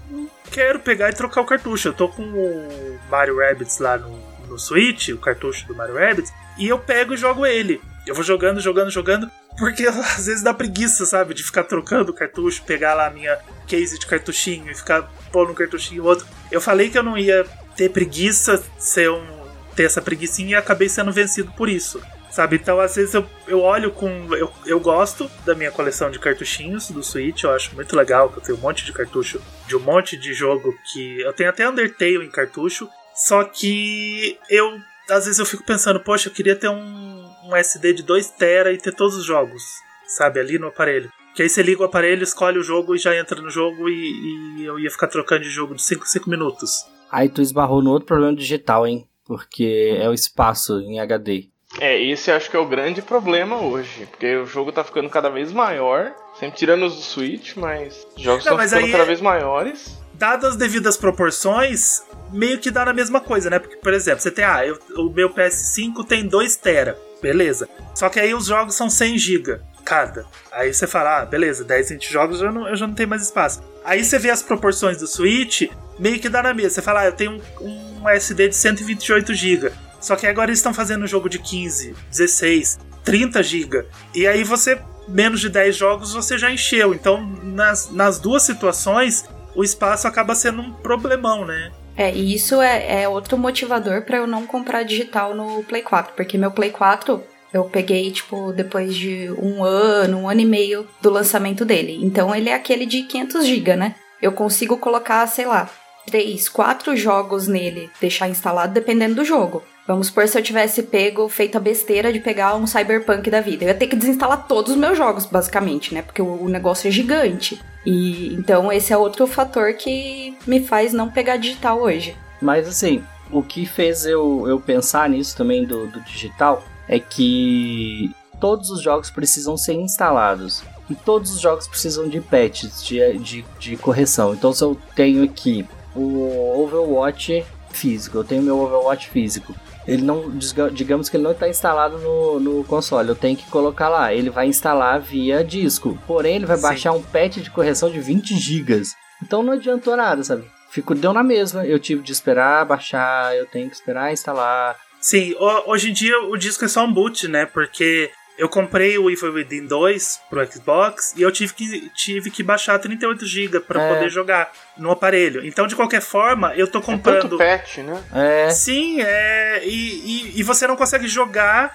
quero 0.51 0.79
pegar 0.79 1.09
e 1.09 1.13
trocar 1.13 1.41
o 1.41 1.45
cartucho. 1.45 1.89
Eu 1.89 1.93
tô 1.93 2.09
com 2.09 2.23
o 2.23 2.99
Mario 3.09 3.39
Rabbids 3.39 3.77
lá 3.79 3.97
no, 3.97 4.17
no 4.47 4.57
Switch, 4.57 5.09
o 5.09 5.17
cartucho 5.17 5.67
do 5.67 5.75
Mario 5.75 5.95
Rabbids, 5.95 6.33
e 6.57 6.67
eu 6.67 6.79
pego 6.79 7.13
e 7.13 7.17
jogo 7.17 7.45
ele. 7.45 7.81
Eu 8.07 8.15
vou 8.15 8.23
jogando, 8.23 8.59
jogando, 8.59 8.89
jogando, 8.89 9.29
porque 9.57 9.85
às 9.87 10.25
vezes 10.25 10.41
dá 10.41 10.53
preguiça, 10.53 11.05
sabe? 11.05 11.33
De 11.33 11.43
ficar 11.43 11.63
trocando 11.63 12.11
o 12.11 12.15
cartucho, 12.15 12.63
pegar 12.63 12.93
lá 12.93 13.07
a 13.07 13.11
minha 13.11 13.37
case 13.67 13.99
de 13.99 14.05
cartuchinho 14.05 14.71
e 14.71 14.75
ficar 14.75 15.03
pondo 15.31 15.51
um 15.51 15.55
cartuchinho 15.55 16.03
outro. 16.03 16.25
Eu 16.51 16.61
falei 16.61 16.89
que 16.89 16.97
eu 16.97 17.03
não 17.03 17.17
ia 17.17 17.45
ter 17.75 17.89
preguiça, 17.89 18.63
ser 18.79 19.09
um, 19.11 19.44
ter 19.75 19.83
essa 19.83 20.01
preguiçinha 20.01 20.51
e 20.51 20.55
acabei 20.55 20.89
sendo 20.89 21.11
vencido 21.11 21.51
por 21.51 21.69
isso. 21.69 22.01
Sabe? 22.29 22.57
Então, 22.57 22.81
às 22.81 22.95
vezes 22.95 23.13
eu, 23.13 23.25
eu 23.47 23.61
olho 23.61 23.91
com. 23.91 24.09
Eu, 24.35 24.51
eu 24.65 24.79
gosto 24.79 25.31
da 25.45 25.55
minha 25.55 25.71
coleção 25.71 26.11
de 26.11 26.19
cartuchinhos 26.19 26.89
do 26.89 27.01
Switch, 27.01 27.43
eu 27.43 27.51
acho 27.51 27.73
muito 27.73 27.95
legal 27.95 28.29
que 28.29 28.39
eu 28.39 28.43
tenho 28.43 28.57
um 28.57 28.61
monte 28.61 28.83
de 28.83 28.91
cartucho 28.91 29.41
de 29.67 29.75
um 29.75 29.79
monte 29.79 30.17
de 30.17 30.33
jogo 30.33 30.75
que. 30.91 31.21
Eu 31.21 31.31
tenho 31.31 31.49
até 31.49 31.67
Undertale 31.69 32.25
em 32.25 32.29
cartucho, 32.29 32.89
só 33.15 33.45
que 33.45 34.37
eu 34.49 34.77
às 35.09 35.25
vezes 35.25 35.39
eu 35.39 35.45
fico 35.45 35.63
pensando, 35.63 35.99
poxa, 35.99 36.29
eu 36.29 36.33
queria 36.33 36.55
ter 36.55 36.67
um, 36.67 37.25
um 37.45 37.55
SD 37.55 37.93
de 37.93 38.03
2 38.03 38.31
tera 38.31 38.73
e 38.73 38.77
ter 38.77 38.93
todos 38.93 39.15
os 39.15 39.23
jogos, 39.23 39.63
sabe, 40.07 40.39
ali 40.39 40.57
no 40.57 40.67
aparelho. 40.67 41.11
Que 41.35 41.43
aí 41.43 41.49
você 41.49 41.61
liga 41.61 41.81
o 41.81 41.85
aparelho, 41.85 42.23
escolhe 42.23 42.57
o 42.57 42.63
jogo 42.63 42.95
e 42.95 42.97
já 42.97 43.15
entra 43.15 43.41
no 43.41 43.49
jogo 43.49 43.89
e, 43.89 44.59
e 44.59 44.65
eu 44.65 44.79
ia 44.79 44.89
ficar 44.89 45.07
trocando 45.07 45.43
de 45.43 45.49
jogo 45.49 45.75
de 45.75 45.83
5 45.83 46.05
5 46.05 46.29
minutos. 46.29 46.85
Aí 47.11 47.29
tu 47.29 47.41
esbarrou 47.41 47.81
no 47.81 47.91
outro 47.91 48.07
problema 48.07 48.35
digital, 48.35 48.87
hein? 48.87 49.07
Porque 49.25 49.97
é 49.99 50.07
o 50.07 50.13
espaço 50.13 50.79
em 50.81 50.99
HD. 50.99 51.49
É, 51.79 52.01
esse 52.01 52.31
acho 52.31 52.49
que 52.49 52.55
é 52.55 52.59
o 52.59 52.65
grande 52.65 53.01
problema 53.01 53.57
hoje, 53.57 54.05
porque 54.05 54.35
o 54.37 54.45
jogo 54.45 54.71
tá 54.71 54.83
ficando 54.83 55.09
cada 55.09 55.29
vez 55.29 55.51
maior, 55.51 56.13
sempre 56.39 56.57
tirando 56.57 56.85
os 56.85 56.95
do 56.95 57.01
Switch, 57.01 57.55
mas 57.55 58.07
os 58.15 58.23
jogos 58.23 58.45
estão 58.45 58.57
ficando 58.57 58.91
cada 58.91 59.03
é... 59.03 59.07
vez 59.07 59.19
maiores. 59.19 59.99
Dadas 60.13 60.51
as 60.51 60.55
devidas 60.55 60.95
proporções, 60.95 62.01
meio 62.31 62.59
que 62.59 62.71
dá 62.71 62.85
na 62.85 62.93
mesma 62.93 63.19
coisa, 63.19 63.49
né? 63.49 63.59
Porque, 63.59 63.75
por 63.75 63.93
exemplo, 63.93 64.21
você 64.21 64.31
tem, 64.31 64.45
ah, 64.45 64.65
eu, 64.65 64.79
o 64.95 65.09
meu 65.09 65.29
PS5 65.29 66.05
tem 66.07 66.25
2 66.25 66.55
tera, 66.55 66.97
beleza. 67.25 67.67
Só 67.95 68.07
que 68.07 68.19
aí 68.19 68.35
os 68.35 68.45
jogos 68.45 68.75
são 68.75 68.87
100 68.87 69.17
GB 69.17 69.59
cada. 69.83 70.25
Aí 70.51 70.71
você 70.71 70.85
fala, 70.85 71.21
ah, 71.21 71.25
beleza, 71.25 71.63
10, 71.63 71.89
20 71.89 72.11
jogos 72.11 72.41
eu, 72.41 72.51
não, 72.51 72.67
eu 72.67 72.75
já 72.75 72.85
não 72.85 72.93
tenho 72.93 73.09
mais 73.09 73.23
espaço. 73.23 73.63
Aí 73.83 74.03
você 74.03 74.19
vê 74.19 74.29
as 74.29 74.43
proporções 74.43 74.97
do 74.97 75.07
Switch, 75.07 75.63
meio 75.97 76.19
que 76.19 76.29
dá 76.29 76.43
na 76.43 76.53
mesma. 76.53 76.69
Você 76.69 76.81
fala, 76.83 77.01
ah, 77.01 77.05
eu 77.05 77.13
tenho 77.13 77.41
um, 77.59 78.01
um 78.01 78.09
SD 78.09 78.49
de 78.49 78.55
128 78.55 79.33
GB. 79.33 79.71
Só 79.99 80.15
que 80.15 80.27
agora 80.27 80.51
eles 80.51 80.59
estão 80.59 80.73
fazendo 80.73 81.03
um 81.03 81.07
jogo 81.07 81.27
de 81.27 81.39
15, 81.39 81.95
16, 82.11 82.79
30 83.03 83.41
GB. 83.41 83.85
E 84.13 84.27
aí 84.27 84.43
você, 84.43 84.79
menos 85.07 85.41
de 85.41 85.49
10 85.49 85.75
jogos, 85.75 86.13
você 86.13 86.37
já 86.37 86.51
encheu. 86.51 86.93
Então, 86.93 87.25
nas, 87.41 87.89
nas 87.91 88.19
duas 88.19 88.43
situações, 88.43 89.25
o 89.55 89.63
espaço 89.63 90.07
acaba 90.07 90.35
sendo 90.35 90.61
um 90.61 90.73
problemão, 90.73 91.43
né? 91.43 91.71
É, 91.97 92.13
e 92.13 92.33
isso 92.33 92.61
é, 92.61 93.03
é 93.03 93.09
outro 93.09 93.37
motivador 93.37 94.01
para 94.01 94.17
eu 94.17 94.27
não 94.27 94.45
comprar 94.45 94.83
digital 94.83 95.33
no 95.33 95.63
Play 95.63 95.81
4, 95.81 96.13
porque 96.15 96.37
meu 96.37 96.51
Play 96.51 96.69
4 96.69 97.23
eu 97.53 97.63
peguei, 97.63 98.11
tipo, 98.11 98.51
depois 98.51 98.93
de 98.95 99.31
um 99.39 99.63
ano, 99.63 100.19
um 100.19 100.29
ano 100.29 100.41
e 100.41 100.45
meio 100.45 100.85
do 101.01 101.09
lançamento 101.09 101.63
dele. 101.63 101.97
Então 102.01 102.35
ele 102.35 102.49
é 102.49 102.53
aquele 102.53 102.85
de 102.85 103.03
500 103.03 103.45
GB, 103.45 103.75
né? 103.77 103.95
Eu 104.21 104.33
consigo 104.33 104.77
colocar, 104.77 105.25
sei 105.27 105.45
lá, 105.45 105.69
3, 106.07 106.49
4 106.49 106.95
jogos 106.97 107.47
nele, 107.47 107.89
deixar 108.01 108.27
instalado 108.27 108.73
dependendo 108.73 109.15
do 109.15 109.23
jogo. 109.23 109.63
Vamos 109.87 110.07
supor 110.07 110.27
se 110.27 110.37
eu 110.37 110.41
tivesse 110.41 110.83
pego, 110.83 111.29
feito 111.29 111.57
a 111.57 111.61
besteira 111.61 112.11
de 112.11 112.19
pegar 112.19 112.55
um 112.55 112.65
Cyberpunk 112.65 113.29
da 113.29 113.39
vida. 113.39 113.63
Eu 113.63 113.67
ia 113.69 113.75
ter 113.75 113.87
que 113.87 113.95
desinstalar 113.95 114.47
todos 114.47 114.71
os 114.71 114.77
meus 114.77 114.97
jogos, 114.97 115.25
basicamente, 115.25 115.93
né? 115.93 116.01
Porque 116.01 116.21
o, 116.21 116.49
negócio 116.49 116.87
é 116.87 116.91
gigante. 116.91 117.61
E 117.85 118.33
então 118.33 118.71
esse 118.71 118.91
é 118.91 118.97
outro 118.97 119.27
fator 119.27 119.73
que 119.73 120.35
me 120.47 120.59
faz 120.59 120.91
não 120.91 121.09
pegar 121.09 121.37
digital 121.37 121.79
hoje. 121.79 122.17
Mas 122.41 122.67
assim, 122.67 123.03
o 123.31 123.43
que 123.43 123.65
fez 123.65 124.05
eu, 124.05 124.47
eu 124.47 124.59
pensar 124.59 125.09
nisso 125.09 125.35
também 125.37 125.65
do, 125.65 125.87
do 125.87 126.01
digital 126.01 126.63
é 126.87 126.99
que 126.99 128.11
todos 128.39 128.69
os 128.69 128.81
jogos 128.81 129.09
precisam 129.09 129.55
ser 129.55 129.73
instalados. 129.73 130.63
E 130.89 130.93
todos 130.93 131.33
os 131.33 131.41
jogos 131.41 131.67
precisam 131.67 132.07
de 132.07 132.21
patches, 132.21 132.83
de, 132.83 133.17
de, 133.17 133.45
de 133.59 133.77
correção. 133.77 134.33
Então 134.33 134.53
se 134.53 134.63
eu 134.63 134.77
tenho 134.95 135.23
aqui 135.23 135.65
o 135.95 136.61
Overwatch 136.61 137.45
físico, 137.69 138.17
eu 138.17 138.23
tenho 138.23 138.43
meu 138.43 138.59
Overwatch 138.59 139.09
físico 139.09 139.55
ele 139.87 140.01
não, 140.01 140.31
digamos 140.71 141.09
que 141.09 141.17
ele 141.17 141.23
não 141.23 141.31
está 141.31 141.47
instalado 141.47 141.97
no, 141.99 142.39
no 142.39 142.63
console, 142.63 143.09
eu 143.09 143.15
tenho 143.15 143.37
que 143.37 143.49
colocar 143.49 143.89
lá, 143.89 144.13
ele 144.13 144.29
vai 144.29 144.47
instalar 144.47 144.99
via 144.99 145.43
disco, 145.43 145.97
porém 146.07 146.37
ele 146.37 146.45
vai 146.45 146.57
Sim. 146.57 146.63
baixar 146.63 146.91
um 146.93 147.01
patch 147.01 147.37
de 147.37 147.51
correção 147.51 147.89
de 147.89 147.99
20 147.99 148.35
GB. 148.37 148.81
Então 149.21 149.43
não 149.43 149.53
adiantou 149.53 149.95
nada, 149.95 150.23
sabe? 150.23 150.43
Fico, 150.69 150.93
deu 150.93 151.13
na 151.13 151.23
mesma, 151.23 151.65
eu 151.65 151.79
tive 151.79 152.01
de 152.01 152.11
esperar 152.11 152.65
baixar, 152.65 153.35
eu 153.35 153.45
tenho 153.45 153.69
que 153.69 153.75
esperar 153.75 154.11
instalar. 154.11 154.75
Sim, 154.99 155.35
hoje 155.67 155.91
em 155.91 155.93
dia 155.93 156.19
o 156.23 156.35
disco 156.35 156.65
é 156.65 156.67
só 156.67 156.83
um 156.83 156.91
boot, 156.91 157.27
né? 157.27 157.45
Porque 157.45 158.11
eu 158.37 158.49
comprei 158.49 158.97
o 158.97 159.09
Evil 159.09 159.33
Within 159.33 159.65
2 159.65 160.21
pro 160.29 160.45
Xbox 160.51 161.13
e 161.15 161.21
eu 161.21 161.31
tive 161.31 161.53
que, 161.53 161.89
tive 161.91 162.29
que 162.29 162.43
baixar 162.43 162.77
38 162.79 163.25
GB 163.25 163.59
para 163.61 163.81
é. 163.81 163.93
poder 163.93 164.09
jogar 164.09 164.51
no 164.77 164.91
aparelho. 164.91 165.45
Então, 165.45 165.67
de 165.67 165.75
qualquer 165.75 166.01
forma, 166.01 166.53
eu 166.55 166.67
tô 166.67 166.81
comprando. 166.81 167.41
É 167.41 167.57
patch, 167.57 167.77
né? 167.77 168.03
É. 168.13 168.49
Sim, 168.49 169.01
é. 169.01 169.61
E, 169.65 170.33
e, 170.35 170.39
e, 170.39 170.43
você 170.43 170.67
não 170.67 170.75
consegue 170.75 171.07
jogar 171.07 171.71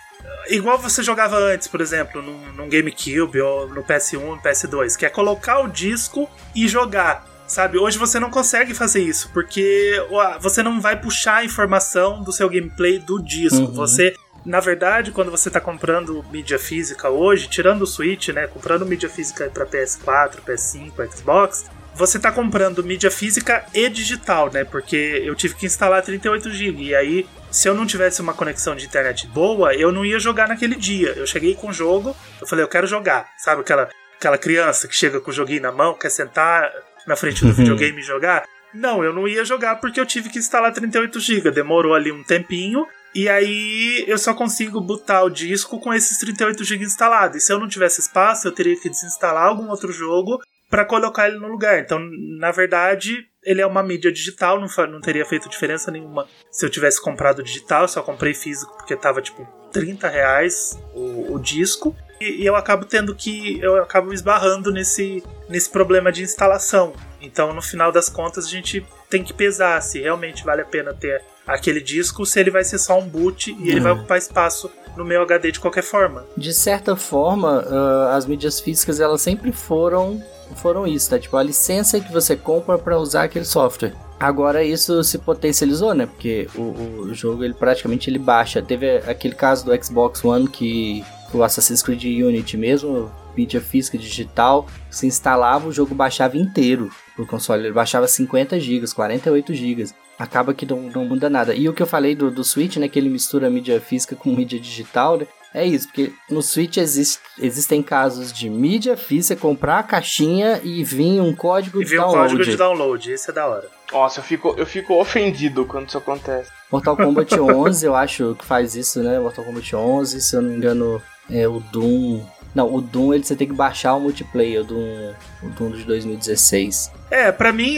igual 0.49 0.79
você 0.79 1.03
jogava 1.03 1.37
antes, 1.37 1.69
por 1.69 1.81
exemplo, 1.81 2.21
num, 2.21 2.53
num 2.53 2.69
GameCube 2.69 3.41
ou 3.41 3.69
no 3.69 3.83
PS1, 3.83 4.21
no 4.21 4.39
PS2, 4.43 4.97
que 4.97 5.07
é 5.07 5.09
colocar 5.09 5.61
o 5.61 5.69
disco 5.69 6.29
e 6.55 6.69
jogar. 6.69 7.29
Sabe, 7.47 7.79
hoje 7.79 7.99
você 7.99 8.21
não 8.21 8.31
consegue 8.31 8.75
fazer 8.75 9.03
isso, 9.03 9.29
porque 9.33 10.01
você 10.41 10.63
não 10.63 10.81
vai 10.81 10.95
puxar 10.95 11.39
a 11.39 11.45
informação 11.45 12.23
do 12.23 12.33
seu 12.33 12.49
gameplay 12.49 13.01
do 13.01 13.21
disco. 13.21 13.59
Uhum. 13.59 13.73
Você 13.73 14.15
na 14.45 14.61
verdade, 14.61 15.11
quando 15.11 15.31
você 15.31 15.49
está 15.49 15.61
comprando 15.61 16.25
mídia 16.31 16.59
física 16.59 17.09
hoje, 17.09 17.49
tirando 17.49 17.83
o 17.83 17.87
Switch, 17.87 18.29
né, 18.29 18.47
comprando 18.47 18.87
mídia 18.87 19.09
física 19.09 19.51
para 19.53 19.67
PS4, 19.67 20.37
PS5, 20.47 21.13
Xbox, 21.13 21.71
você 21.95 22.17
está 22.17 22.33
comprando 22.33 22.83
mídia 22.83 23.11
física 23.11 23.65
e 23.75 23.89
digital, 23.89 24.51
né? 24.51 24.65
Porque 24.65 25.23
eu 25.25 25.35
tive 25.35 25.55
que 25.55 25.67
instalar 25.67 26.03
38 26.03 26.51
GB 26.51 26.83
e 26.85 26.95
aí 26.95 27.27
se 27.51 27.69
eu 27.69 27.75
não 27.75 27.85
tivesse 27.85 28.23
uma 28.23 28.33
conexão 28.33 28.77
de 28.77 28.87
internet 28.87 29.27
boa, 29.27 29.75
eu 29.75 29.91
não 29.91 30.07
ia 30.07 30.19
jogar 30.19 30.49
naquele 30.49 30.77
dia. 30.77 31.11
Eu 31.17 31.27
cheguei 31.27 31.55
com 31.55 31.69
o 31.69 31.73
jogo, 31.73 32.17
eu 32.41 32.47
falei, 32.47 32.65
eu 32.65 32.69
quero 32.69 32.87
jogar. 32.87 33.29
Sabe 33.37 33.61
aquela 33.61 33.89
aquela 34.17 34.39
criança 34.39 34.87
que 34.87 34.95
chega 34.95 35.21
com 35.21 35.31
o 35.31 35.35
joguinho 35.35 35.63
na 35.63 35.73
mão, 35.73 35.95
quer 35.95 36.11
sentar 36.11 36.71
na 37.07 37.17
frente 37.17 37.41
do 37.41 37.49
uhum. 37.49 37.55
videogame 37.55 38.01
e 38.01 38.05
jogar? 38.05 38.45
Não, 38.73 39.03
eu 39.03 39.13
não 39.13 39.27
ia 39.27 39.45
jogar 39.45 39.77
porque 39.77 39.99
eu 39.99 40.07
tive 40.07 40.29
que 40.29 40.39
instalar 40.39 40.73
38 40.73 41.19
GB. 41.19 41.51
Demorou 41.51 41.95
ali 41.95 42.13
um 42.13 42.23
tempinho 42.23 42.87
e 43.15 43.29
aí 43.29 44.05
eu 44.07 44.19
só 44.19 44.33
consigo 44.35 44.81
botar 44.81 45.25
o 45.25 45.31
disco 45.31 45.81
com 45.81 45.93
esses 45.93 46.19
38 46.19 46.63
GB 46.63 46.85
instalados. 46.85 47.37
E 47.37 47.41
se 47.41 47.53
eu 47.53 47.59
não 47.59 47.69
tivesse 47.69 48.01
espaço, 48.01 48.47
eu 48.47 48.53
teria 48.53 48.79
que 48.79 48.89
desinstalar 48.89 49.47
algum 49.47 49.69
outro 49.69 49.93
jogo 49.93 50.41
para 50.69 50.85
colocar 50.85 51.29
ele 51.29 51.39
no 51.39 51.49
lugar. 51.49 51.81
Então, 51.81 51.99
na 52.39 52.53
verdade, 52.53 53.27
ele 53.43 53.61
é 53.61 53.67
uma 53.67 53.83
mídia 53.83 54.13
digital, 54.13 54.61
não, 54.61 54.69
não 54.87 55.01
teria 55.01 55.25
feito 55.25 55.49
diferença 55.49 55.91
nenhuma 55.91 56.27
se 56.53 56.65
eu 56.65 56.71
tivesse 56.71 57.03
comprado 57.03 57.43
digital. 57.43 57.89
Só 57.89 58.03
comprei 58.03 58.33
físico 58.33 58.73
porque 58.77 58.95
tava 58.95 59.21
tipo 59.21 59.47
30 59.73 60.09
reais 60.09 60.79
o, 60.95 61.35
o 61.35 61.39
disco. 61.41 61.97
E, 62.21 62.43
e, 62.43 62.47
eu 62.47 62.55
acabo 62.55 62.85
tendo 62.85 63.15
que. 63.15 63.59
Eu 63.61 63.83
acabo 63.83 64.13
esbarrando 64.13 64.71
nesse, 64.71 65.25
nesse 65.49 65.69
problema 65.71 66.13
de 66.13 66.23
instalação. 66.23 66.93
Então, 67.21 67.53
no 67.53 67.63
final 67.63 67.91
das 67.91 68.09
contas, 68.09 68.47
a 68.47 68.49
gente 68.49 68.87
tem 69.09 69.25
que 69.25 69.35
pesar 69.35 69.81
se 69.83 70.01
realmente 70.01 70.45
vale 70.45 70.63
a 70.63 70.67
pena 70.67 70.95
ter 70.95 71.23
aquele 71.51 71.81
disco, 71.81 72.25
se 72.25 72.41
ele 72.41 72.51
vai 72.51 72.65
ser 72.65 72.79
só 72.79 72.99
um 72.99 73.07
boot 73.07 73.55
e 73.59 73.71
ele 73.71 73.81
vai 73.81 73.93
ocupar 73.93 74.19
espaço 74.19 74.71
no 74.97 75.05
meu 75.05 75.23
HD 75.23 75.53
de 75.53 75.61
qualquer 75.61 75.83
forma. 75.83 76.25
De 76.37 76.53
certa 76.53 76.97
forma, 76.97 77.65
uh, 77.67 78.17
as 78.17 78.27
mídias 78.27 78.61
físicas 78.61 79.01
elas 79.01 79.21
sempre 79.21 79.53
foram 79.53 80.23
foram 80.57 80.85
isso, 80.85 81.09
tá? 81.09 81.19
Tipo, 81.19 81.37
a 81.37 81.43
licença 81.45 82.01
que 82.01 82.13
você 82.13 82.35
compra 82.35 82.77
para 82.77 82.99
usar 82.99 83.25
aquele 83.25 83.45
software. 83.45 83.95
Agora 84.19 84.65
isso 84.65 85.03
se 85.05 85.17
potencializou, 85.17 85.95
né? 85.95 86.07
Porque 86.07 86.49
o, 86.57 87.03
o, 87.03 87.15
jogo 87.15 87.45
ele 87.45 87.55
praticamente 87.55 88.11
ele 88.11 88.19
baixa. 88.19 88.61
Teve 88.61 88.97
aquele 88.99 89.35
caso 89.35 89.65
do 89.65 89.85
Xbox 89.85 90.25
One 90.25 90.49
que 90.49 91.05
o 91.33 91.45
Assassin's 91.45 91.83
Creed 91.83 92.03
Unity 92.03 92.57
mesmo, 92.57 93.11
mídia 93.37 93.61
física 93.61 93.97
digital, 93.97 94.67
se 94.91 95.07
instalava 95.07 95.69
o 95.69 95.73
jogo 95.73 95.95
baixava 95.95 96.37
inteiro 96.37 96.91
pro 97.15 97.25
console, 97.25 97.67
ele 97.67 97.73
baixava 97.73 98.09
50 98.09 98.59
GB, 98.59 98.93
48 98.93 99.55
GB 99.55 99.85
acaba 100.21 100.53
que 100.53 100.67
não, 100.67 100.83
não 100.83 101.07
muda 101.07 101.31
nada. 101.31 101.55
E 101.55 101.67
o 101.67 101.73
que 101.73 101.83
eu 101.83 101.87
falei 101.87 102.15
do, 102.15 102.31
do 102.31 102.45
Switch, 102.45 102.77
né, 102.77 102.89
que 102.89 102.99
ele 102.99 103.09
mistura 103.09 103.49
mídia 103.49 103.81
física 103.81 104.15
com 104.15 104.31
mídia 104.31 104.61
digital, 104.61 105.17
né, 105.17 105.27
é 105.55 105.65
isso, 105.67 105.89
porque 105.89 106.13
no 106.31 106.43
Switch 106.43 106.77
existe, 106.77 107.19
existem 107.39 107.83
casos 107.83 108.31
de 108.31 108.49
mídia 108.51 108.99
física, 108.99 109.41
comprar 109.41 109.79
a 109.79 109.83
caixinha 109.83 110.61
e 110.63 110.85
vir 110.85 111.21
um 111.21 111.35
código 111.35 111.81
e 111.81 111.87
de 111.87 111.97
download. 111.97 112.19
um 112.19 112.37
código 112.37 112.45
de 112.45 112.57
download, 112.57 113.13
isso 113.13 113.31
é 113.31 113.35
da 113.35 113.49
hora. 113.49 113.69
Nossa, 113.91 114.21
eu 114.21 114.25
fico, 114.25 114.55
eu 114.59 114.67
fico 114.67 114.95
ofendido 114.95 115.65
quando 115.65 115.89
isso 115.89 115.99
acontece. 115.99 116.51
Mortal 116.71 116.97
Kombat 116.97 117.41
11, 117.41 117.87
eu 117.87 117.97
acho 117.97 118.37
que 118.39 118.45
faz 118.45 118.77
isso, 118.77 119.03
né? 119.03 119.19
Mortal 119.19 119.45
Kombat 119.45 119.75
11, 119.75 120.21
se 120.21 120.37
eu 120.37 120.43
não 120.43 120.51
me 120.51 120.57
engano, 120.57 121.03
é 121.29 121.49
o 121.49 121.59
Doom 121.59 122.23
não, 122.55 122.75
o 122.75 122.81
Doom 122.81 123.15
ele, 123.15 123.25
você 123.25 123.37
tem 123.37 123.47
que 123.47 123.55
baixar 123.55 123.95
o 123.95 124.01
multiplayer, 124.01 124.63
o 124.63 124.65
Doom, 124.65 125.15
o 125.43 125.49
Doom 125.51 125.71
de 125.73 125.85
2016. 125.85 126.91
É, 127.11 127.31
para 127.31 127.53
mim 127.53 127.77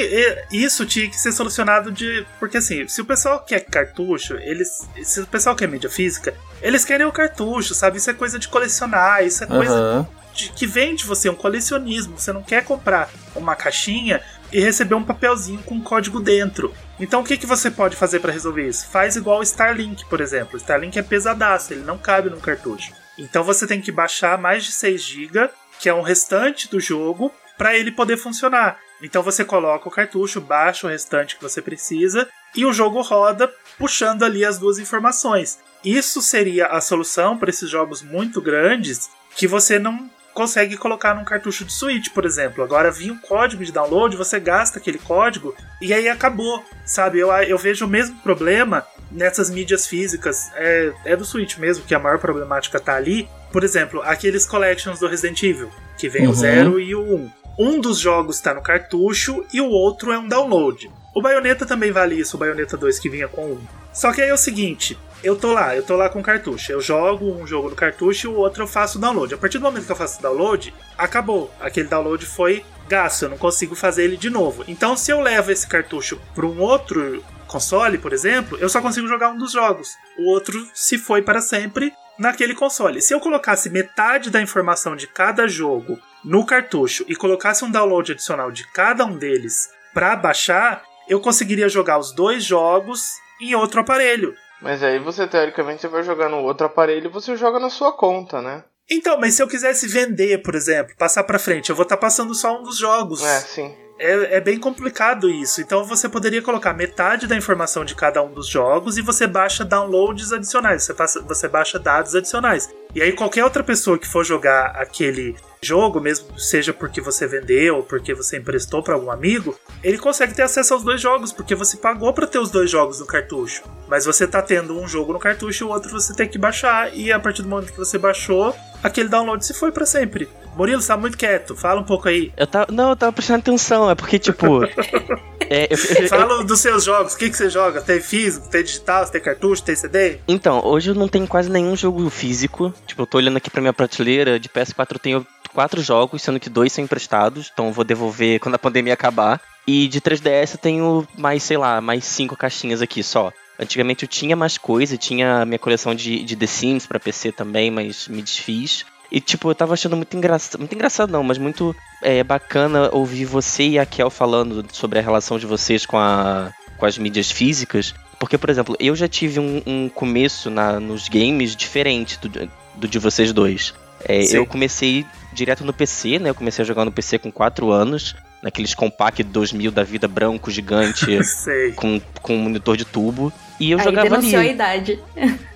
isso 0.51 0.87
tinha 0.87 1.09
que 1.09 1.17
ser 1.19 1.33
solucionado 1.33 1.93
de. 1.93 2.27
Porque 2.39 2.57
assim, 2.57 2.87
se 2.89 3.01
o 3.01 3.05
pessoal 3.05 3.41
quer 3.41 3.61
cartucho, 3.61 4.35
eles. 4.35 4.89
Se 5.03 5.21
o 5.21 5.27
pessoal 5.27 5.55
quer 5.55 5.69
mídia 5.69 5.91
física, 5.91 6.35
eles 6.61 6.85
querem 6.85 7.07
o 7.07 7.13
cartucho, 7.13 7.75
sabe? 7.75 7.99
Isso 7.99 8.11
é 8.11 8.15
coisa 8.15 8.39
de 8.39 8.49
colecionar, 8.49 9.25
isso 9.25 9.45
é 9.45 9.47
coisa 9.47 9.75
uhum. 9.75 10.07
de, 10.35 10.51
que 10.51 10.67
vem 10.67 10.95
de 10.95 11.05
você, 11.05 11.29
um 11.29 11.35
colecionismo. 11.35 12.19
Você 12.19 12.33
não 12.33 12.43
quer 12.43 12.65
comprar 12.65 13.11
uma 13.35 13.55
caixinha 13.55 14.23
e 14.51 14.61
receber 14.61 14.95
um 14.95 15.05
papelzinho 15.05 15.63
com 15.63 15.75
um 15.75 15.83
código 15.83 16.21
dentro. 16.21 16.73
Então 17.01 17.21
o 17.21 17.25
que, 17.25 17.37
que 17.37 17.47
você 17.47 17.71
pode 17.71 17.97
fazer 17.97 18.21
para 18.21 18.33
resolver 18.33 18.69
isso? 18.69 18.87
Faz 18.89 19.17
igual 19.17 19.41
o 19.41 19.43
Starlink, 19.43 20.05
por 20.07 20.21
exemplo. 20.21 20.55
O 20.55 20.59
Starlink 20.59 20.99
é 20.99 21.03
pesadaço, 21.03 21.73
ele 21.73 21.83
não 21.83 21.99
cabe 21.99 22.29
no 22.29 22.39
cartucho. 22.39 22.93
Então 23.19 23.45
você 23.45 23.67
tem 23.67 23.81
que 23.81 23.93
baixar 23.93 24.39
mais 24.39 24.65
de 24.65 24.73
6 24.73 25.03
GB, 25.03 25.51
que 25.79 25.89
é 25.89 25.95
o 25.95 26.03
restante 26.03 26.69
do 26.69 26.81
jogo, 26.81 27.33
para 27.57 27.77
ele 27.77 27.93
poder 27.93 28.17
funcionar. 28.17 28.79
Então 29.03 29.23
você 29.23 29.45
coloca 29.45 29.89
o 29.89 29.93
cartucho, 29.93 30.41
baixa 30.41 30.87
o 30.87 30.91
restante 30.91 31.37
que 31.37 31.43
você 31.43 31.61
precisa 31.61 32.29
e 32.55 32.65
o 32.65 32.73
jogo 32.73 33.01
roda 33.03 33.53
puxando 33.79 34.23
ali 34.23 34.45
as 34.45 34.59
duas 34.59 34.79
informações. 34.79 35.59
Isso 35.85 36.23
seria 36.23 36.67
a 36.67 36.81
solução 36.81 37.37
para 37.37 37.51
esses 37.51 37.69
jogos 37.69 38.03
muito 38.03 38.41
grandes 38.41 39.11
que 39.37 39.47
você 39.47 39.79
não 39.79 40.11
consegue 40.33 40.77
colocar 40.77 41.15
num 41.15 41.25
cartucho 41.25 41.65
de 41.65 41.73
Switch, 41.73 42.09
por 42.11 42.25
exemplo. 42.25 42.63
Agora 42.65 42.91
vinha 42.91 43.13
um 43.13 43.19
código 43.19 43.65
de 43.65 43.73
download, 43.73 44.17
você 44.17 44.41
gasta 44.41 44.79
aquele 44.79 44.99
código 44.99 45.55
e 45.81 45.93
aí 45.93 46.09
acabou, 46.09 46.65
sabe? 46.87 47.19
Eu, 47.19 47.31
eu 47.33 47.59
vejo 47.59 47.85
o 47.85 47.89
mesmo 47.89 48.17
problema 48.21 48.87
nessas 49.13 49.51
mídias 49.51 49.87
físicas. 49.87 50.51
É, 50.55 50.93
é 51.05 51.17
do 51.17 51.25
Switch 51.25 51.59
mesmo, 51.59 51.85
que 51.85 51.95
a 51.95 51.99
maior 51.99 52.19
problemática 52.19 52.81
tá 52.81 52.97
ali. 52.97 53.29
Por 53.51 53.65
exemplo, 53.65 54.01
aqueles 54.03 54.47
collections 54.47 54.99
do 54.99 55.07
Resident 55.07 55.43
Evil, 55.43 55.71
que 55.99 56.09
vem 56.09 56.27
uhum. 56.27 56.33
o 56.33 56.35
0 56.35 56.81
e 56.81 56.95
o 56.95 57.03
1. 57.03 57.15
Um. 57.15 57.31
um 57.59 57.81
dos 57.81 57.99
jogos 57.99 58.37
está 58.37 58.55
no 58.55 58.63
cartucho 58.63 59.45
e 59.53 59.61
o 59.61 59.69
outro 59.69 60.13
é 60.13 60.19
um 60.19 60.27
download. 60.27 60.91
O 61.15 61.21
Bayonetta 61.21 61.67
também 61.67 61.93
vale 61.93 62.19
isso, 62.19 62.37
o 62.37 62.41
Bayonetta 62.41 62.77
2 62.77 62.99
que 62.99 63.11
vinha 63.11 63.29
com 63.29 63.45
um. 63.45 63.61
Só 63.93 64.13
que 64.13 64.23
aí 64.23 64.31
é 64.31 64.35
o 64.35 64.39
seguinte, 64.39 64.99
eu 65.23 65.37
tô 65.37 65.53
lá, 65.53 65.77
eu 65.77 65.83
tô 65.83 65.95
lá 65.95 66.09
com 66.09 66.23
cartucho. 66.23 66.73
Eu 66.73 66.81
jogo 66.81 67.31
um 67.31 67.47
jogo 67.47 67.71
no 67.71 67.77
cartucho 67.77 68.27
e 68.27 68.31
o 68.31 68.37
outro 68.37 68.63
eu 68.63 68.67
faço 68.67 68.99
download. 68.99 69.35
A 69.35 69.39
partir 69.39 69.59
do 69.59 69.65
momento 69.65 69.85
que 69.85 69.93
eu 69.93 69.97
faço 69.97 70.23
download, 70.23 70.75
acabou. 70.97 71.51
Aquele 71.61 71.89
download 71.89 72.25
foi 72.25 72.65
gasto, 72.89 73.23
eu 73.23 73.29
não 73.31 73.39
consigo 73.39 73.75
fazer 73.75 74.05
ele 74.05 74.17
de 74.17 74.29
novo. 74.29 74.65
Então, 74.67 74.97
se 74.97 75.11
eu 75.11 75.21
levo 75.21 75.51
esse 75.51 75.67
cartucho 75.67 76.21
para 76.35 76.45
um 76.45 76.61
outro 76.61 77.23
console, 77.53 77.99
por 77.99 78.15
exemplo, 78.15 78.57
eu 78.59 78.69
só 78.69 78.81
consigo 78.81 79.07
jogar 79.07 79.29
um 79.29 79.37
dos 79.37 79.53
jogos. 79.53 79.91
O 80.19 80.31
outro 80.31 80.67
se 80.73 80.97
foi 80.97 81.21
para 81.21 81.43
sempre 81.43 81.93
naquele 82.19 82.55
console. 82.55 83.03
Se 83.03 83.13
eu 83.13 83.21
colocasse 83.21 83.69
metade 83.69 84.31
da 84.31 84.41
informação 84.41 84.97
de 84.97 85.07
cada 85.07 85.47
jogo 85.47 85.99
no 86.25 86.47
cartucho 86.47 87.05
e 87.07 87.15
colocasse 87.15 87.65
um 87.65 87.71
download 87.71 88.13
adicional 88.13 88.51
de 88.51 88.67
cada 88.73 89.05
um 89.05 89.19
deles 89.19 89.69
para 89.93 90.17
baixar, 90.17 90.83
eu 91.09 91.21
conseguiria 91.21 91.69
jogar 91.69 91.99
os 91.99 92.15
dois 92.15 92.43
jogos 92.43 93.11
em 93.41 93.55
outro 93.55 93.81
aparelho. 93.81 94.35
Mas 94.63 94.83
aí 94.83 94.99
você, 94.99 95.27
teoricamente, 95.27 95.83
você 95.83 95.89
vai 95.89 96.03
jogar 96.03 96.29
no 96.29 96.39
outro 96.39 96.67
aparelho 96.67 97.11
você 97.11 97.37
joga 97.37 97.59
na 97.59 97.69
sua 97.69 97.93
conta, 97.93 98.41
né? 98.41 98.65
Então, 98.91 99.19
mas 99.19 99.35
se 99.35 99.43
eu 99.43 99.49
quisesse 99.49 99.87
vender, 99.87 100.43
por 100.43 100.55
exemplo, 100.55 100.95
passar 100.97 101.25
para 101.25 101.39
frente, 101.39 101.71
eu 101.71 101.77
vou 101.77 101.83
estar 101.83 101.97
tá 101.97 102.01
passando 102.01 102.35
só 102.35 102.59
um 102.59 102.63
dos 102.63 102.79
jogos. 102.79 103.23
É, 103.23 103.41
sim. 103.41 103.75
É, 103.99 104.37
é, 104.37 104.41
bem 104.41 104.59
complicado 104.59 105.31
isso. 105.31 105.61
Então 105.61 105.85
você 105.85 106.09
poderia 106.09 106.43
colocar 106.43 106.73
metade 106.73 107.27
da 107.27 107.37
informação 107.37 107.85
de 107.85 107.95
cada 107.95 108.23
um 108.23 108.33
dos 108.33 108.49
jogos 108.49 108.99
e 108.99 109.03
você 109.03 109.27
baixa 109.27 109.65
downloads 109.65 110.33
adicionais, 110.33 110.83
você, 110.83 110.95
passa, 110.95 111.21
você 111.23 111.49
baixa 111.49 111.79
dados 111.79 112.15
adicionais. 112.15 112.69
E 112.95 113.03
aí 113.03 113.13
qualquer 113.13 113.45
outra 113.45 113.63
pessoa 113.63 113.99
que 113.99 114.07
for 114.07 114.25
jogar 114.25 114.67
aquele 114.77 115.35
jogo, 115.63 116.01
mesmo 116.01 116.39
seja 116.39 116.73
porque 116.73 117.01
você 117.01 117.27
vendeu 117.27 117.77
ou 117.77 117.83
porque 117.83 118.13
você 118.13 118.37
emprestou 118.37 118.83
para 118.83 118.95
algum 118.95 119.11
amigo, 119.11 119.57
ele 119.83 119.97
consegue 119.97 120.35
ter 120.35 120.43
acesso 120.43 120.75
aos 120.75 120.83
dois 120.83 121.01
jogos, 121.01 121.33
porque 121.33 121.55
você 121.55 121.77
pagou 121.77 122.13
para 122.13 122.27
ter 122.27 122.39
os 122.39 122.51
dois 122.51 122.71
jogos 122.71 122.99
no 122.99 123.07
cartucho. 123.07 123.63
Mas 123.89 124.05
você 124.05 124.27
tá 124.27 124.43
tendo 124.43 124.79
um 124.79 124.89
jogo 124.89 125.13
no 125.13 125.19
cartucho 125.19 125.65
e 125.65 125.67
o 125.67 125.71
outro 125.71 125.91
você 125.91 126.15
tem 126.15 126.29
que 126.29 126.39
baixar, 126.39 126.95
e 126.95 127.13
a 127.13 127.21
partir 127.21 127.43
do 127.43 127.49
momento 127.49 127.73
que 127.73 127.79
você 127.79 127.97
baixou, 127.97 128.55
aquele 128.83 129.09
download 129.09 129.45
se 129.47 129.55
foi 129.55 129.71
para 129.71 129.87
sempre. 129.87 130.29
Murilo, 130.57 130.83
você 130.83 130.89
tá 130.89 130.97
muito 130.97 131.17
quieto, 131.17 131.57
fala 131.57 131.81
um 131.81 131.85
pouco 131.85 132.09
aí. 132.09 132.31
Eu 132.37 132.47
tava, 132.47 132.71
não, 132.71 132.91
eu 132.91 132.97
tava 132.97 133.13
prestando 133.13 133.41
atenção, 133.41 133.91
é 133.91 133.95
porque, 133.95 134.19
tipo. 134.19 134.65
é, 135.49 135.67
eu, 135.71 136.03
eu, 136.03 136.09
fala 136.09 136.35
eu, 136.35 136.45
dos 136.45 136.61
seus 136.61 136.85
jogos, 136.85 137.15
o 137.15 137.19
que, 137.19 137.31
que 137.31 137.37
você 137.37 137.49
joga? 137.49 137.81
Tem 137.81 138.01
físico, 138.01 138.49
tem 138.49 138.63
digital, 138.63 139.07
tem 139.07 139.21
cartucho, 139.21 139.63
tem 139.63 139.75
CD? 139.75 140.19
Então, 140.29 140.61
hoje 140.63 140.91
eu 140.91 140.95
não 140.95 141.09
tenho 141.09 141.27
quase 141.27 141.51
nenhum 141.51 141.75
jogo 141.75 142.09
físico. 142.11 142.73
Tipo, 142.87 143.03
eu 143.03 143.07
tô 143.07 143.19
olhando 143.19 143.37
aqui 143.37 143.51
pra 143.51 143.61
minha 143.61 143.73
prateleira, 143.73 144.39
de 144.39 144.49
PS4 144.49 144.93
eu 144.93 144.99
tenho 144.99 145.27
quatro 145.53 145.81
jogos, 145.83 146.23
sendo 146.23 146.41
que 146.41 146.51
dois 146.51 146.73
são 146.73 146.85
emprestados, 146.85 147.51
então 147.53 147.67
eu 147.67 147.73
vou 147.73 147.85
devolver 147.85 148.41
quando 148.41 148.55
a 148.55 148.59
pandemia 148.59 148.95
acabar. 148.95 149.41
E 149.67 149.87
de 149.87 150.01
3DS 150.01 150.55
eu 150.55 150.59
tenho 150.59 151.09
mais, 151.17 151.43
sei 151.43 151.57
lá, 151.57 151.81
mais 151.81 152.05
cinco 152.05 152.37
caixinhas 152.37 152.83
aqui 152.83 153.03
só. 153.03 153.33
Antigamente 153.59 154.05
eu 154.05 154.09
tinha 154.09 154.35
mais 154.35 154.59
coisa, 154.59 154.97
tinha 154.97 155.45
minha 155.45 155.59
coleção 155.59 155.95
de, 155.95 156.25
de 156.25 156.35
The 156.35 156.47
Sims 156.47 156.87
pra 156.87 156.99
PC 156.99 157.31
também, 157.31 157.71
mas 157.71 158.09
me 158.09 158.21
desfiz. 158.23 158.85
E, 159.11 159.21
tipo, 159.21 159.51
eu 159.51 159.55
tava 159.55 159.75
achando 159.75 159.95
muito 159.95 160.17
engraçado. 160.17 160.59
Muito 160.59 160.75
engraçado, 160.75 161.13
não, 161.13 161.23
mas 161.23 161.37
muito 161.37 161.77
é, 162.01 162.25
bacana 162.25 162.89
ouvir 162.93 163.27
você 163.27 163.69
e 163.69 163.79
a 163.79 163.85
Kel 163.85 164.09
falando 164.09 164.65
sobre 164.73 164.99
a 164.99 165.03
relação 165.03 165.39
de 165.39 165.47
vocês 165.47 165.85
com, 165.85 165.99
a, 165.99 166.51
com 166.79 166.87
as 166.87 166.97
mídias 166.97 167.31
físicas. 167.31 167.95
Porque, 168.19 168.39
por 168.39 168.49
exemplo, 168.49 168.75
eu 168.81 168.97
já 168.97 169.07
tive 169.07 169.39
um, 169.39 169.63
um 169.67 169.89
começo 169.89 170.49
na, 170.49 170.81
nos 170.81 171.09
games 171.11 171.55
diferente 171.55 172.19
do, 172.21 172.49
do 172.75 172.89
de 172.89 172.99
vocês 172.99 173.33
dois. 173.33 173.75
É, 174.09 174.25
eu 174.37 174.45
comecei 174.45 175.07
direto 175.33 175.65
no 175.65 175.73
PC, 175.73 176.19
né? 176.19 176.31
Eu 176.31 176.35
comecei 176.35 176.63
a 176.63 176.67
jogar 176.67 176.85
no 176.85 176.93
PC 176.93 177.19
com 177.19 177.31
4 177.31 177.71
anos, 177.71 178.17
naqueles 178.43 178.75
Compact 178.75 179.23
2000 179.23 179.71
da 179.71 179.85
vida 179.85 180.09
branco 180.09 180.51
gigante 180.51 181.07
com, 181.77 182.01
com 182.21 182.37
monitor 182.37 182.77
de 182.77 182.85
tubo. 182.85 183.33
E 183.61 183.71
eu 183.71 183.79
Aí 183.79 183.85
jogava 183.85 184.17
ali. 184.17 184.37
a 184.37 184.47
idade. 184.47 184.99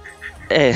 É. 0.48 0.70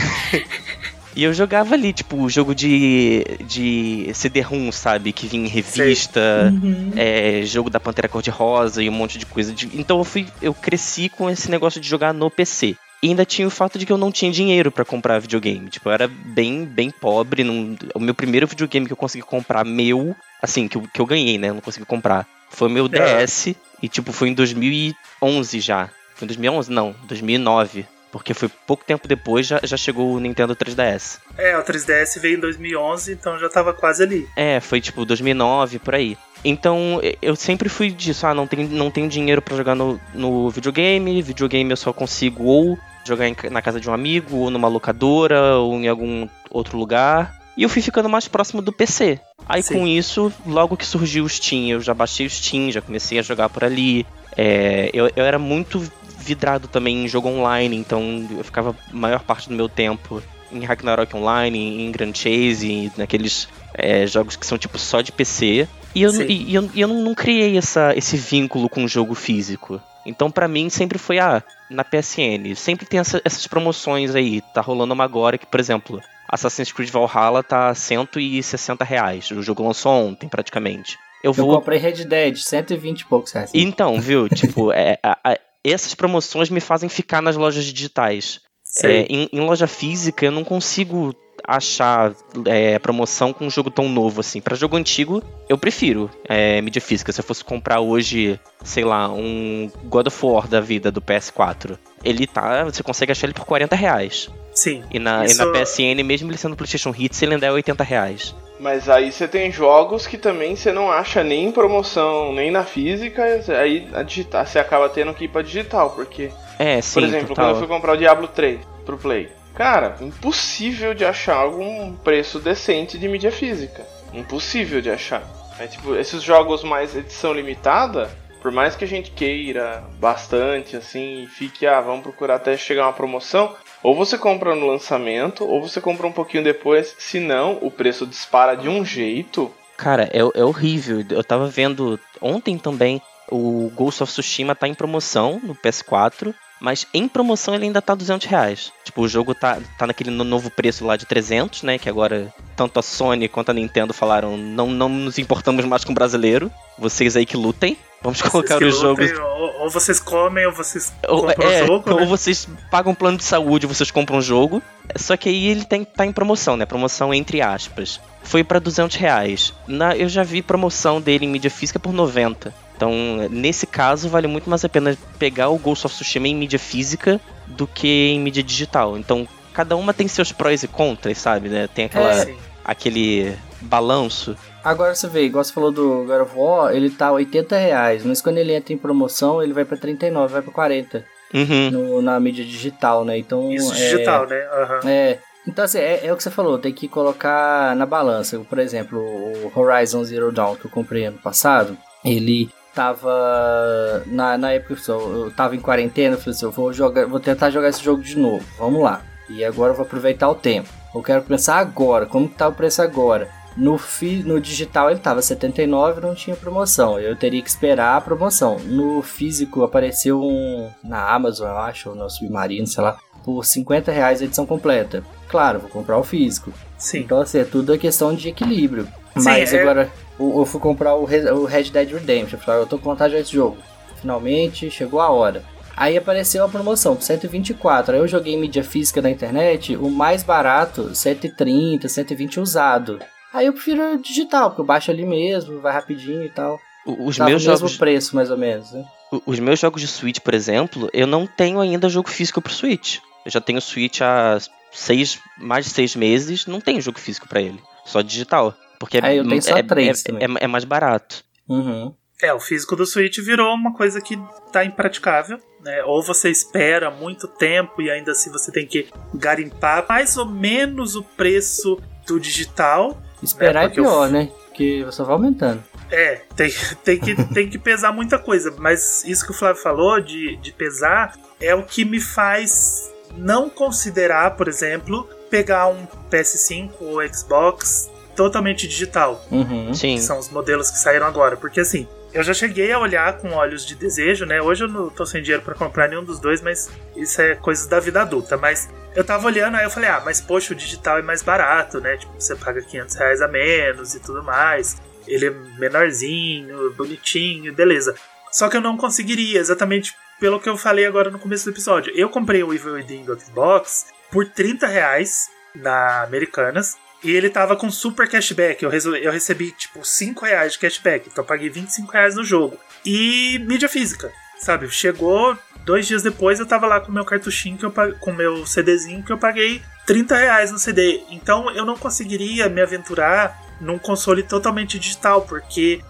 E 1.14 1.22
eu 1.22 1.32
jogava 1.32 1.74
ali, 1.74 1.92
tipo, 1.92 2.28
jogo 2.28 2.54
de, 2.54 3.24
de 3.46 4.10
CD-ROM, 4.14 4.72
sabe? 4.72 5.12
Que 5.12 5.26
vinha 5.26 5.46
em 5.46 5.48
revista, 5.48 6.52
uhum. 6.52 6.92
é, 6.96 7.42
jogo 7.44 7.68
da 7.70 7.78
Pantera 7.78 8.08
Cor-de-Rosa 8.08 8.82
e 8.82 8.88
um 8.88 8.92
monte 8.92 9.16
de 9.18 9.26
coisa. 9.26 9.52
De... 9.52 9.68
Então 9.78 9.98
eu 9.98 10.04
fui. 10.04 10.26
Eu 10.40 10.54
cresci 10.54 11.08
com 11.08 11.28
esse 11.28 11.50
negócio 11.50 11.80
de 11.80 11.88
jogar 11.88 12.12
no 12.12 12.30
PC. 12.30 12.76
E 13.02 13.08
ainda 13.08 13.24
tinha 13.24 13.48
o 13.48 13.50
fato 13.50 13.78
de 13.78 13.86
que 13.86 13.92
eu 13.92 13.96
não 13.96 14.12
tinha 14.12 14.30
dinheiro 14.30 14.70
para 14.70 14.84
comprar 14.84 15.18
videogame. 15.18 15.70
Tipo, 15.70 15.88
eu 15.88 15.92
era 15.92 16.08
bem, 16.08 16.66
bem 16.66 16.90
pobre. 16.90 17.42
Num... 17.42 17.76
O 17.94 18.00
meu 18.00 18.14
primeiro 18.14 18.46
videogame 18.46 18.86
que 18.86 18.92
eu 18.92 18.96
consegui 18.96 19.24
comprar, 19.24 19.64
meu, 19.64 20.14
assim, 20.42 20.68
que 20.68 20.76
eu, 20.76 20.82
que 20.82 21.00
eu 21.00 21.06
ganhei, 21.06 21.38
né? 21.38 21.48
Eu 21.48 21.54
não 21.54 21.62
consegui 21.62 21.86
comprar. 21.86 22.26
Foi 22.50 22.68
o 22.68 22.70
meu 22.70 22.88
DS. 22.88 23.48
É. 23.48 23.54
E, 23.82 23.88
tipo, 23.88 24.12
foi 24.12 24.28
em 24.28 24.34
2011 24.34 25.60
já. 25.60 25.88
Foi 26.14 26.26
em 26.26 26.28
2011? 26.28 26.70
Não, 26.70 26.94
2009. 27.04 27.86
Porque 28.12 28.34
foi 28.34 28.50
pouco 28.66 28.84
tempo 28.84 29.06
depois 29.06 29.46
já, 29.46 29.60
já 29.62 29.76
chegou 29.76 30.12
o 30.12 30.20
Nintendo 30.20 30.54
3DS. 30.54 31.20
É, 31.38 31.56
o 31.56 31.62
3DS 31.62 32.20
veio 32.20 32.36
em 32.36 32.40
2011, 32.40 33.12
então 33.12 33.38
já 33.38 33.48
tava 33.48 33.72
quase 33.72 34.02
ali. 34.02 34.28
É, 34.36 34.58
foi 34.58 34.80
tipo 34.80 35.04
2009, 35.04 35.78
por 35.78 35.94
aí. 35.94 36.18
Então 36.44 37.00
eu 37.22 37.36
sempre 37.36 37.68
fui 37.68 37.90
disso, 37.90 38.26
ah, 38.26 38.34
não 38.34 38.46
tenho, 38.46 38.68
não 38.68 38.90
tenho 38.90 39.08
dinheiro 39.08 39.40
para 39.40 39.56
jogar 39.56 39.74
no, 39.76 40.00
no 40.12 40.50
videogame, 40.50 41.22
videogame 41.22 41.70
eu 41.70 41.76
só 41.76 41.92
consigo 41.92 42.44
ou 42.44 42.78
jogar 43.04 43.28
em, 43.28 43.36
na 43.50 43.62
casa 43.62 43.80
de 43.80 43.88
um 43.88 43.92
amigo, 43.92 44.36
ou 44.36 44.50
numa 44.50 44.68
locadora, 44.68 45.56
ou 45.56 45.74
em 45.74 45.88
algum 45.88 46.28
outro 46.50 46.78
lugar. 46.78 47.38
E 47.56 47.62
eu 47.62 47.68
fui 47.68 47.82
ficando 47.82 48.08
mais 48.08 48.28
próximo 48.28 48.62
do 48.62 48.72
PC. 48.72 49.20
Aí 49.48 49.62
Sim. 49.62 49.74
com 49.74 49.86
isso, 49.86 50.32
logo 50.46 50.76
que 50.76 50.86
surgiu 50.86 51.24
o 51.24 51.28
Steam, 51.28 51.68
eu 51.68 51.80
já 51.80 51.92
baixei 51.92 52.26
o 52.26 52.30
Steam, 52.30 52.70
já 52.70 52.80
comecei 52.80 53.18
a 53.18 53.22
jogar 53.22 53.48
por 53.48 53.64
ali. 53.64 54.06
É, 54.36 54.90
eu, 54.92 55.10
eu 55.16 55.24
era 55.24 55.38
muito 55.38 55.82
vidrado 56.18 56.68
também 56.68 57.04
em 57.04 57.08
jogo 57.08 57.28
online, 57.28 57.76
então 57.76 58.26
eu 58.30 58.44
ficava 58.44 58.70
a 58.70 58.96
maior 58.96 59.20
parte 59.20 59.48
do 59.48 59.54
meu 59.54 59.68
tempo 59.68 60.22
em 60.52 60.64
Ragnarok 60.64 61.14
Online, 61.16 61.82
em 61.82 61.90
Grand 61.90 62.14
Chase, 62.14 62.92
naqueles 62.96 63.48
é, 63.74 64.06
jogos 64.06 64.36
que 64.36 64.46
são 64.46 64.58
tipo 64.58 64.78
só 64.78 65.00
de 65.00 65.12
PC. 65.12 65.68
E 65.94 66.02
eu, 66.02 66.10
e, 66.22 66.50
e 66.50 66.54
eu, 66.54 66.70
e 66.74 66.80
eu 66.80 66.88
não, 66.88 67.02
não, 67.02 67.14
criei 67.14 67.56
essa, 67.56 67.96
esse 67.96 68.16
vínculo 68.16 68.68
com 68.68 68.84
o 68.84 68.88
jogo 68.88 69.14
físico. 69.14 69.80
Então, 70.04 70.30
para 70.30 70.48
mim, 70.48 70.68
sempre 70.70 70.98
foi, 70.98 71.18
ah, 71.18 71.42
na 71.68 71.84
PSN. 71.84 72.54
Sempre 72.56 72.86
tem 72.86 73.00
essa, 73.00 73.20
essas 73.24 73.46
promoções 73.46 74.14
aí. 74.14 74.40
Tá 74.54 74.60
rolando 74.60 74.94
uma 74.94 75.04
agora 75.04 75.36
que, 75.36 75.46
por 75.46 75.60
exemplo, 75.60 76.00
Assassin's 76.28 76.72
Creed 76.72 76.90
Valhalla 76.90 77.42
tá 77.42 77.74
160 77.74 78.84
reais. 78.84 79.30
O 79.30 79.42
jogo 79.42 79.62
lançou 79.62 79.92
ontem, 79.92 80.28
praticamente. 80.28 80.98
Eu, 81.22 81.32
vou... 81.32 81.50
eu 81.50 81.58
comprei 81.58 81.78
Red 81.78 82.04
Dead, 82.04 82.36
120 82.36 83.00
e 83.00 83.04
poucos 83.06 83.32
reais. 83.32 83.50
Então, 83.52 84.00
viu? 84.00 84.28
tipo, 84.30 84.72
é, 84.72 84.98
a, 85.02 85.38
essas 85.64 85.94
promoções 85.94 86.48
me 86.48 86.60
fazem 86.60 86.88
ficar 86.88 87.20
nas 87.20 87.36
lojas 87.36 87.64
digitais. 87.64 88.40
É, 88.84 89.02
em, 89.02 89.28
em, 89.32 89.40
loja 89.40 89.66
física 89.66 90.24
eu 90.24 90.30
não 90.30 90.44
consigo 90.44 91.12
achar 91.46 92.12
é, 92.46 92.78
promoção 92.78 93.32
com 93.32 93.46
um 93.46 93.50
jogo 93.50 93.70
tão 93.70 93.88
novo 93.88 94.20
assim. 94.20 94.40
Para 94.40 94.56
jogo 94.56 94.76
antigo, 94.76 95.22
eu 95.48 95.58
prefiro 95.58 96.10
é, 96.28 96.60
mídia 96.60 96.80
física. 96.80 97.12
Se 97.12 97.20
eu 97.20 97.24
fosse 97.24 97.44
comprar 97.44 97.80
hoje, 97.80 98.38
sei 98.64 98.84
lá, 98.84 99.08
um 99.08 99.70
God 99.84 100.06
of 100.06 100.26
War 100.26 100.48
da 100.48 100.60
vida 100.60 100.90
do 100.90 101.00
PS4, 101.00 101.78
ele 102.04 102.26
tá. 102.26 102.64
Você 102.64 102.82
consegue 102.82 103.12
achar 103.12 103.26
ele 103.26 103.34
por 103.34 103.44
40 103.44 103.74
reais. 103.76 104.30
Sim. 104.54 104.82
E 104.90 104.98
na, 104.98 105.24
isso... 105.24 105.40
e 105.40 105.44
na 105.44 105.52
PSN, 105.52 106.04
mesmo 106.04 106.30
ele 106.30 106.38
sendo 106.38 106.56
PlayStation 106.56 106.94
Hits, 106.96 107.22
ele 107.22 107.34
ainda 107.34 107.46
é 107.46 107.52
80 107.52 107.84
reais. 107.84 108.34
Mas 108.58 108.90
aí 108.90 109.10
você 109.10 109.26
tem 109.26 109.50
jogos 109.50 110.06
que 110.06 110.18
também 110.18 110.54
você 110.54 110.70
não 110.70 110.92
acha 110.92 111.24
nem 111.24 111.46
em 111.46 111.52
promoção, 111.52 112.34
nem 112.34 112.50
na 112.50 112.62
física, 112.62 113.24
aí 113.58 113.88
a 113.94 114.02
digital, 114.02 114.44
você 114.44 114.58
acaba 114.58 114.86
tendo 114.88 115.14
que 115.14 115.24
ir 115.24 115.28
pra 115.28 115.40
digital, 115.40 115.90
porque. 115.90 116.30
É, 116.58 116.80
sim. 116.82 116.94
Por 117.00 117.02
exemplo, 117.02 117.28
total. 117.28 117.44
quando 117.46 117.50
eu 117.54 117.58
fui 117.58 117.66
comprar 117.66 117.94
o 117.94 117.96
Diablo 117.96 118.28
3 118.28 118.60
pro 118.84 118.98
Play. 118.98 119.30
Cara, 119.54 119.96
impossível 120.00 120.94
de 120.94 121.04
achar 121.04 121.36
algum 121.36 121.94
preço 121.96 122.38
decente 122.38 122.98
de 122.98 123.08
mídia 123.08 123.30
física. 123.30 123.86
Impossível 124.12 124.80
de 124.80 124.90
achar. 124.90 125.22
É 125.58 125.66
tipo, 125.66 125.94
esses 125.94 126.22
jogos 126.22 126.64
mais 126.64 126.96
edição 126.96 127.32
limitada, 127.32 128.10
por 128.40 128.50
mais 128.50 128.74
que 128.74 128.84
a 128.84 128.88
gente 128.88 129.10
queira 129.10 129.84
bastante, 129.98 130.76
assim, 130.76 131.24
e 131.24 131.26
fique, 131.26 131.66
ah, 131.66 131.80
vamos 131.80 132.02
procurar 132.02 132.36
até 132.36 132.56
chegar 132.56 132.86
uma 132.86 132.92
promoção, 132.92 133.54
ou 133.82 133.94
você 133.94 134.16
compra 134.16 134.54
no 134.54 134.66
lançamento, 134.66 135.44
ou 135.44 135.60
você 135.60 135.80
compra 135.80 136.06
um 136.06 136.12
pouquinho 136.12 136.42
depois, 136.42 136.94
senão 136.98 137.58
o 137.60 137.70
preço 137.70 138.06
dispara 138.06 138.54
de 138.54 138.68
um 138.68 138.84
jeito. 138.84 139.52
Cara, 139.76 140.04
é, 140.12 140.18
é 140.18 140.44
horrível. 140.44 141.04
Eu 141.10 141.24
tava 141.24 141.46
vendo 141.46 142.00
ontem 142.20 142.58
também 142.58 143.02
o 143.30 143.70
Ghost 143.74 144.02
of 144.02 144.12
Tsushima 144.12 144.54
tá 144.54 144.66
em 144.66 144.74
promoção 144.74 145.40
no 145.42 145.54
PS4, 145.54 146.34
mas 146.60 146.86
em 146.92 147.08
promoção 147.08 147.54
ele 147.54 147.64
ainda 147.64 147.80
tá 147.80 147.94
200 147.94 148.26
reais. 148.26 148.72
Tipo, 148.84 149.02
o 149.02 149.08
jogo 149.08 149.34
tá, 149.34 149.58
tá 149.78 149.86
naquele 149.86 150.10
novo 150.10 150.50
preço 150.50 150.84
lá 150.84 150.96
de 150.96 151.06
300, 151.06 151.62
né? 151.62 151.78
Que 151.78 151.88
agora 151.88 152.32
tanto 152.54 152.78
a 152.78 152.82
Sony 152.82 153.28
quanto 153.28 153.50
a 153.50 153.54
Nintendo 153.54 153.94
falaram, 153.94 154.36
não, 154.36 154.66
não 154.68 154.88
nos 154.88 155.18
importamos 155.18 155.64
mais 155.64 155.84
com 155.84 155.92
o 155.92 155.94
brasileiro. 155.94 156.52
Vocês 156.78 157.16
aí 157.16 157.24
que 157.24 157.36
lutem. 157.36 157.76
Vamos 158.02 158.18
vocês 158.18 158.30
colocar 158.30 158.62
os 158.62 158.78
jogos. 158.78 159.10
Ou, 159.10 159.62
ou, 159.62 159.70
vocês 159.70 160.00
comem, 160.00 160.46
ou 160.46 160.52
vocês 160.52 160.92
ou, 161.06 161.26
compram 161.26 161.50
é, 161.50 161.62
o 161.62 161.66
jogo. 161.66 161.90
Ou 161.92 162.00
né? 162.00 162.06
vocês 162.06 162.48
pagam 162.70 162.92
um 162.92 162.94
plano 162.94 163.18
de 163.18 163.24
saúde, 163.24 163.66
vocês 163.66 163.90
compram 163.90 164.18
um 164.18 164.22
jogo. 164.22 164.62
Só 164.96 165.16
que 165.16 165.28
aí 165.28 165.48
ele 165.48 165.64
tem, 165.64 165.84
tá 165.84 166.06
em 166.06 166.12
promoção, 166.12 166.56
né? 166.56 166.64
Promoção 166.64 167.12
entre 167.12 167.42
aspas. 167.42 168.00
Foi 168.22 168.42
para 168.42 168.58
200 168.58 168.96
reais. 168.96 169.52
Na, 169.66 169.94
eu 169.96 170.08
já 170.08 170.22
vi 170.22 170.40
promoção 170.40 171.00
dele 171.00 171.26
em 171.26 171.28
mídia 171.28 171.50
física 171.50 171.78
por 171.78 171.92
90. 171.92 172.54
Então, 172.80 173.28
nesse 173.30 173.66
caso, 173.66 174.08
vale 174.08 174.26
muito 174.26 174.48
mais 174.48 174.64
a 174.64 174.68
pena 174.68 174.96
pegar 175.18 175.50
o 175.50 175.58
Ghost 175.58 175.84
of 175.84 175.94
Tsushima 175.94 176.28
em 176.28 176.34
mídia 176.34 176.58
física 176.58 177.20
do 177.46 177.66
que 177.66 178.08
em 178.08 178.18
mídia 178.18 178.42
digital. 178.42 178.96
Então, 178.96 179.28
cada 179.52 179.76
uma 179.76 179.92
tem 179.92 180.08
seus 180.08 180.32
prós 180.32 180.62
e 180.62 180.66
contras, 180.66 181.18
sabe? 181.18 181.50
Né? 181.50 181.68
Tem 181.68 181.84
aquela, 181.84 182.22
é, 182.22 182.34
aquele 182.64 183.36
balanço. 183.60 184.34
Agora 184.64 184.94
você 184.94 185.06
vê, 185.08 185.24
igual 185.24 185.44
você 185.44 185.52
falou 185.52 185.70
do 185.70 186.06
God 186.06 186.22
of 186.22 186.32
War, 186.34 186.74
ele 186.74 186.88
tá 186.88 187.12
80 187.12 187.54
reais, 187.58 188.02
mas 188.02 188.22
quando 188.22 188.38
ele 188.38 188.54
entra 188.54 188.72
em 188.72 188.78
promoção, 188.78 189.42
ele 189.42 189.52
vai 189.52 189.66
pra 189.66 189.76
39, 189.76 190.32
vai 190.32 190.40
pra 190.40 190.50
40. 190.50 191.04
Uhum. 191.34 191.70
No, 191.70 192.00
na 192.00 192.18
mídia 192.18 192.46
digital, 192.46 193.04
né? 193.04 193.18
Então. 193.18 193.52
Isso, 193.52 193.74
é, 193.74 193.76
digital, 193.76 194.26
né? 194.26 194.38
Uhum. 194.38 194.88
É. 194.88 195.18
Então, 195.46 195.66
assim, 195.66 195.78
é, 195.78 196.06
é, 196.06 196.12
o 196.14 196.16
que 196.16 196.22
você 196.22 196.30
falou, 196.30 196.58
tem 196.58 196.72
que 196.72 196.88
colocar 196.88 197.76
na 197.76 197.84
balança. 197.84 198.38
Por 198.38 198.58
exemplo, 198.58 198.98
o 198.98 199.52
Horizon 199.54 200.02
Zero 200.02 200.32
Dawn 200.32 200.56
que 200.56 200.64
eu 200.64 200.70
comprei 200.70 201.04
ano 201.04 201.18
passado, 201.18 201.76
ele 202.02 202.48
tava. 202.74 204.02
Na, 204.06 204.36
na 204.38 204.52
época 204.52 204.76
eu 204.88 205.32
tava 205.36 205.56
em 205.56 205.60
quarentena, 205.60 206.14
eu 206.14 206.18
falei 206.18 206.34
assim, 206.34 206.44
eu 206.44 206.50
vou 206.50 206.72
jogar, 206.72 207.06
vou 207.06 207.20
tentar 207.20 207.50
jogar 207.50 207.68
esse 207.68 207.82
jogo 207.82 208.02
de 208.02 208.16
novo. 208.16 208.44
Vamos 208.58 208.82
lá. 208.82 209.02
E 209.28 209.44
agora 209.44 209.72
eu 209.72 209.76
vou 209.76 209.84
aproveitar 209.84 210.28
o 210.28 210.34
tempo. 210.34 210.68
Eu 210.94 211.02
quero 211.02 211.22
pensar 211.22 211.58
agora, 211.58 212.04
como 212.04 212.28
que 212.28 212.34
tá 212.34 212.48
o 212.48 212.52
preço 212.52 212.82
agora? 212.82 213.28
No, 213.56 213.78
fi, 213.78 214.22
no 214.24 214.40
digital 214.40 214.90
ele 214.90 215.00
tava 215.00 215.22
79, 215.22 216.00
não 216.00 216.14
tinha 216.14 216.34
promoção. 216.34 216.98
Eu 216.98 217.14
teria 217.14 217.42
que 217.42 217.48
esperar 217.48 217.96
a 217.96 218.00
promoção. 218.00 218.58
No 218.58 219.02
físico 219.02 219.62
apareceu 219.62 220.20
um 220.20 220.70
na 220.82 221.12
Amazon, 221.12 221.48
eu 221.48 221.58
acho, 221.58 221.90
ou 221.90 221.94
no 221.94 222.08
Submarino, 222.08 222.66
sei 222.66 222.82
lá, 222.82 222.98
por 223.24 223.44
50 223.44 223.92
reais 223.92 224.20
a 224.20 224.24
edição 224.24 224.46
completa. 224.46 225.04
Claro, 225.28 225.60
vou 225.60 225.70
comprar 225.70 225.98
o 225.98 226.04
físico. 226.04 226.52
Sim. 226.78 227.00
Então 227.00 227.20
assim, 227.20 227.38
é 227.38 227.44
tudo 227.44 227.72
a 227.72 227.78
questão 227.78 228.14
de 228.14 228.28
equilíbrio. 228.28 228.88
Sim, 229.20 229.30
Mas 229.30 229.52
é... 229.52 229.60
agora 229.60 229.90
eu 230.18 230.44
fui 230.44 230.60
comprar 230.60 230.94
o 230.94 231.04
Red 231.04 231.70
Dead 231.70 231.92
Redemption. 231.92 232.38
Eu 232.38 232.42
falei, 232.42 232.60
eu 232.62 232.66
tô 232.66 232.78
com 232.78 232.84
vontade 232.84 233.14
desse 233.14 233.32
jogo. 233.32 233.56
Finalmente 234.00 234.70
chegou 234.70 235.00
a 235.00 235.10
hora. 235.10 235.42
Aí 235.76 235.96
apareceu 235.96 236.44
a 236.44 236.48
promoção 236.48 236.94
por 236.94 237.02
124. 237.02 237.94
Aí 237.94 238.00
eu 238.00 238.08
joguei 238.08 238.36
mídia 238.36 238.62
física 238.62 239.00
na 239.00 239.10
internet, 239.10 239.76
o 239.76 239.88
mais 239.88 240.22
barato, 240.22 240.94
130, 240.94 241.88
120 241.88 242.40
usado. 242.40 242.98
Aí 243.32 243.46
eu 243.46 243.52
prefiro 243.52 243.98
digital, 243.98 244.50
porque 244.50 244.60
eu 244.60 244.66
baixo 244.66 244.90
ali 244.90 245.06
mesmo, 245.06 245.60
vai 245.60 245.72
rapidinho 245.72 246.24
e 246.24 246.28
tal. 246.28 246.58
Os 246.84 247.16
Tava 247.16 247.30
meus 247.30 247.42
jogos. 247.42 247.76
preço, 247.76 248.16
mais 248.16 248.30
ou 248.30 248.36
menos, 248.36 248.72
né? 248.72 248.84
Os 249.24 249.38
meus 249.38 249.58
jogos 249.58 249.80
de 249.80 249.88
Switch, 249.88 250.20
por 250.20 250.34
exemplo, 250.34 250.88
eu 250.92 251.06
não 251.06 251.26
tenho 251.26 251.60
ainda 251.60 251.88
jogo 251.88 252.10
físico 252.10 252.40
pro 252.40 252.52
Switch. 252.52 252.98
Eu 253.24 253.30
já 253.30 253.40
tenho 253.40 253.60
Switch 253.60 254.00
há 254.00 254.38
seis, 254.72 255.18
mais 255.38 255.66
de 255.66 255.72
seis 255.72 255.94
meses, 255.94 256.46
não 256.46 256.60
tenho 256.60 256.80
jogo 256.80 256.98
físico 256.98 257.28
para 257.28 257.40
ele. 257.40 257.60
Só 257.84 258.02
digital. 258.02 258.54
Porque 258.80 258.96
é, 258.96 259.18
eu 259.18 259.28
tenho 259.28 259.42
só 259.42 259.58
é, 259.58 259.62
três 259.62 260.02
é, 260.06 260.24
é, 260.24 260.44
é, 260.44 260.46
mais 260.46 260.64
barato. 260.64 261.22
Uhum. 261.46 261.94
É, 262.22 262.32
o 262.32 262.40
físico 262.40 262.74
do 262.74 262.86
Switch 262.86 263.18
virou 263.18 263.54
uma 263.54 263.74
coisa 263.74 264.00
que 264.00 264.18
tá 264.50 264.64
impraticável. 264.64 265.38
Né? 265.62 265.84
Ou 265.84 266.02
você 266.02 266.30
espera 266.30 266.90
muito 266.90 267.28
tempo 267.28 267.82
e 267.82 267.90
ainda 267.90 268.12
assim 268.12 268.32
você 268.32 268.50
tem 268.50 268.66
que 268.66 268.88
garimpar 269.14 269.84
mais 269.86 270.16
ou 270.16 270.24
menos 270.24 270.96
o 270.96 271.02
preço 271.02 271.78
do 272.06 272.18
digital. 272.18 273.00
Esperar 273.22 273.66
né? 273.66 273.66
é 273.66 273.68
pior, 273.68 274.08
o... 274.08 274.10
né? 274.10 274.30
Que 274.54 274.86
só 274.90 275.04
vai 275.04 275.12
aumentando. 275.12 275.62
É, 275.90 276.22
tem, 276.34 276.50
tem, 276.82 276.98
que, 276.98 277.14
tem 277.34 277.50
que 277.50 277.58
pesar 277.58 277.92
muita 277.92 278.18
coisa. 278.18 278.54
Mas 278.56 279.04
isso 279.04 279.26
que 279.26 279.32
o 279.32 279.34
Flávio 279.34 279.60
falou 279.60 280.00
de, 280.00 280.36
de 280.36 280.52
pesar 280.52 281.18
é 281.38 281.54
o 281.54 281.64
que 281.64 281.84
me 281.84 282.00
faz 282.00 282.90
não 283.14 283.50
considerar, 283.50 284.36
por 284.36 284.48
exemplo, 284.48 285.06
pegar 285.28 285.68
um 285.68 285.86
PS5 286.10 286.70
ou 286.80 287.06
Xbox 287.12 287.89
totalmente 288.20 288.68
digital. 288.68 289.24
Uhum. 289.30 289.72
Sim. 289.72 289.94
Que 289.94 290.02
são 290.02 290.18
os 290.18 290.28
modelos 290.28 290.70
que 290.70 290.76
saíram 290.76 291.06
agora. 291.06 291.38
Porque 291.38 291.60
assim, 291.60 291.88
eu 292.12 292.22
já 292.22 292.34
cheguei 292.34 292.70
a 292.70 292.78
olhar 292.78 293.16
com 293.16 293.30
olhos 293.30 293.64
de 293.64 293.74
desejo, 293.74 294.26
né? 294.26 294.42
Hoje 294.42 294.64
eu 294.64 294.68
não 294.68 294.90
tô 294.90 295.06
sem 295.06 295.22
dinheiro 295.22 295.42
para 295.42 295.54
comprar 295.54 295.88
nenhum 295.88 296.04
dos 296.04 296.20
dois, 296.20 296.42
mas 296.42 296.70
isso 296.94 297.22
é 297.22 297.34
coisas 297.34 297.66
da 297.66 297.80
vida 297.80 298.02
adulta. 298.02 298.36
Mas 298.36 298.68
eu 298.94 299.02
tava 299.02 299.26
olhando, 299.26 299.56
aí 299.56 299.64
eu 299.64 299.70
falei, 299.70 299.88
ah, 299.88 300.02
mas 300.04 300.20
poxa, 300.20 300.52
o 300.52 300.56
digital 300.56 300.98
é 300.98 301.02
mais 301.02 301.22
barato, 301.22 301.80
né? 301.80 301.96
Tipo, 301.96 302.12
você 302.18 302.36
paga 302.36 302.60
500 302.60 302.94
reais 302.96 303.22
a 303.22 303.28
menos 303.28 303.94
e 303.94 304.00
tudo 304.00 304.22
mais. 304.22 304.76
Ele 305.08 305.28
é 305.28 305.30
menorzinho, 305.58 306.74
bonitinho, 306.74 307.54
beleza. 307.54 307.94
Só 308.30 308.50
que 308.50 308.56
eu 308.58 308.60
não 308.60 308.76
conseguiria, 308.76 309.40
exatamente 309.40 309.94
pelo 310.20 310.38
que 310.38 310.48
eu 310.50 310.58
falei 310.58 310.84
agora 310.84 311.10
no 311.10 311.18
começo 311.18 311.46
do 311.46 311.54
episódio. 311.54 311.90
Eu 311.96 312.10
comprei 312.10 312.42
o 312.42 312.52
Evil 312.52 312.74
Within 312.74 313.02
do 313.02 313.18
Xbox 313.18 313.86
por 314.12 314.28
30 314.28 314.66
reais 314.66 315.30
na 315.54 316.02
Americanas. 316.02 316.76
E 317.02 317.10
ele 317.10 317.30
tava 317.30 317.56
com 317.56 317.70
super 317.70 318.08
cashback. 318.08 318.62
Eu, 318.62 318.70
eu 318.96 319.10
recebi, 319.10 319.52
tipo, 319.52 319.84
5 319.84 320.24
reais 320.24 320.52
de 320.52 320.58
cashback. 320.58 321.08
Então 321.10 321.24
eu 321.24 321.28
paguei 321.28 321.48
25 321.48 321.90
reais 321.92 322.14
no 322.14 322.24
jogo. 322.24 322.58
E 322.84 323.38
mídia 323.46 323.68
física, 323.68 324.12
sabe? 324.38 324.68
Chegou 324.70 325.36
dois 325.64 325.86
dias 325.86 326.02
depois, 326.02 326.40
eu 326.40 326.46
tava 326.46 326.66
lá 326.66 326.80
com 326.80 326.92
meu 326.92 327.04
cartuchinho, 327.04 327.56
que 327.56 327.64
eu, 327.64 327.72
com 328.00 328.12
meu 328.12 328.46
CDzinho, 328.46 329.02
que 329.02 329.12
eu 329.12 329.18
paguei 329.18 329.62
30 329.86 330.16
reais 330.16 330.50
no 330.50 330.58
CD. 330.58 331.02
Então 331.10 331.50
eu 331.50 331.64
não 331.64 331.76
conseguiria 331.76 332.48
me 332.48 332.60
aventurar 332.60 333.38
num 333.60 333.78
console 333.78 334.22
totalmente 334.22 334.78
digital, 334.78 335.22
porque 335.22 335.82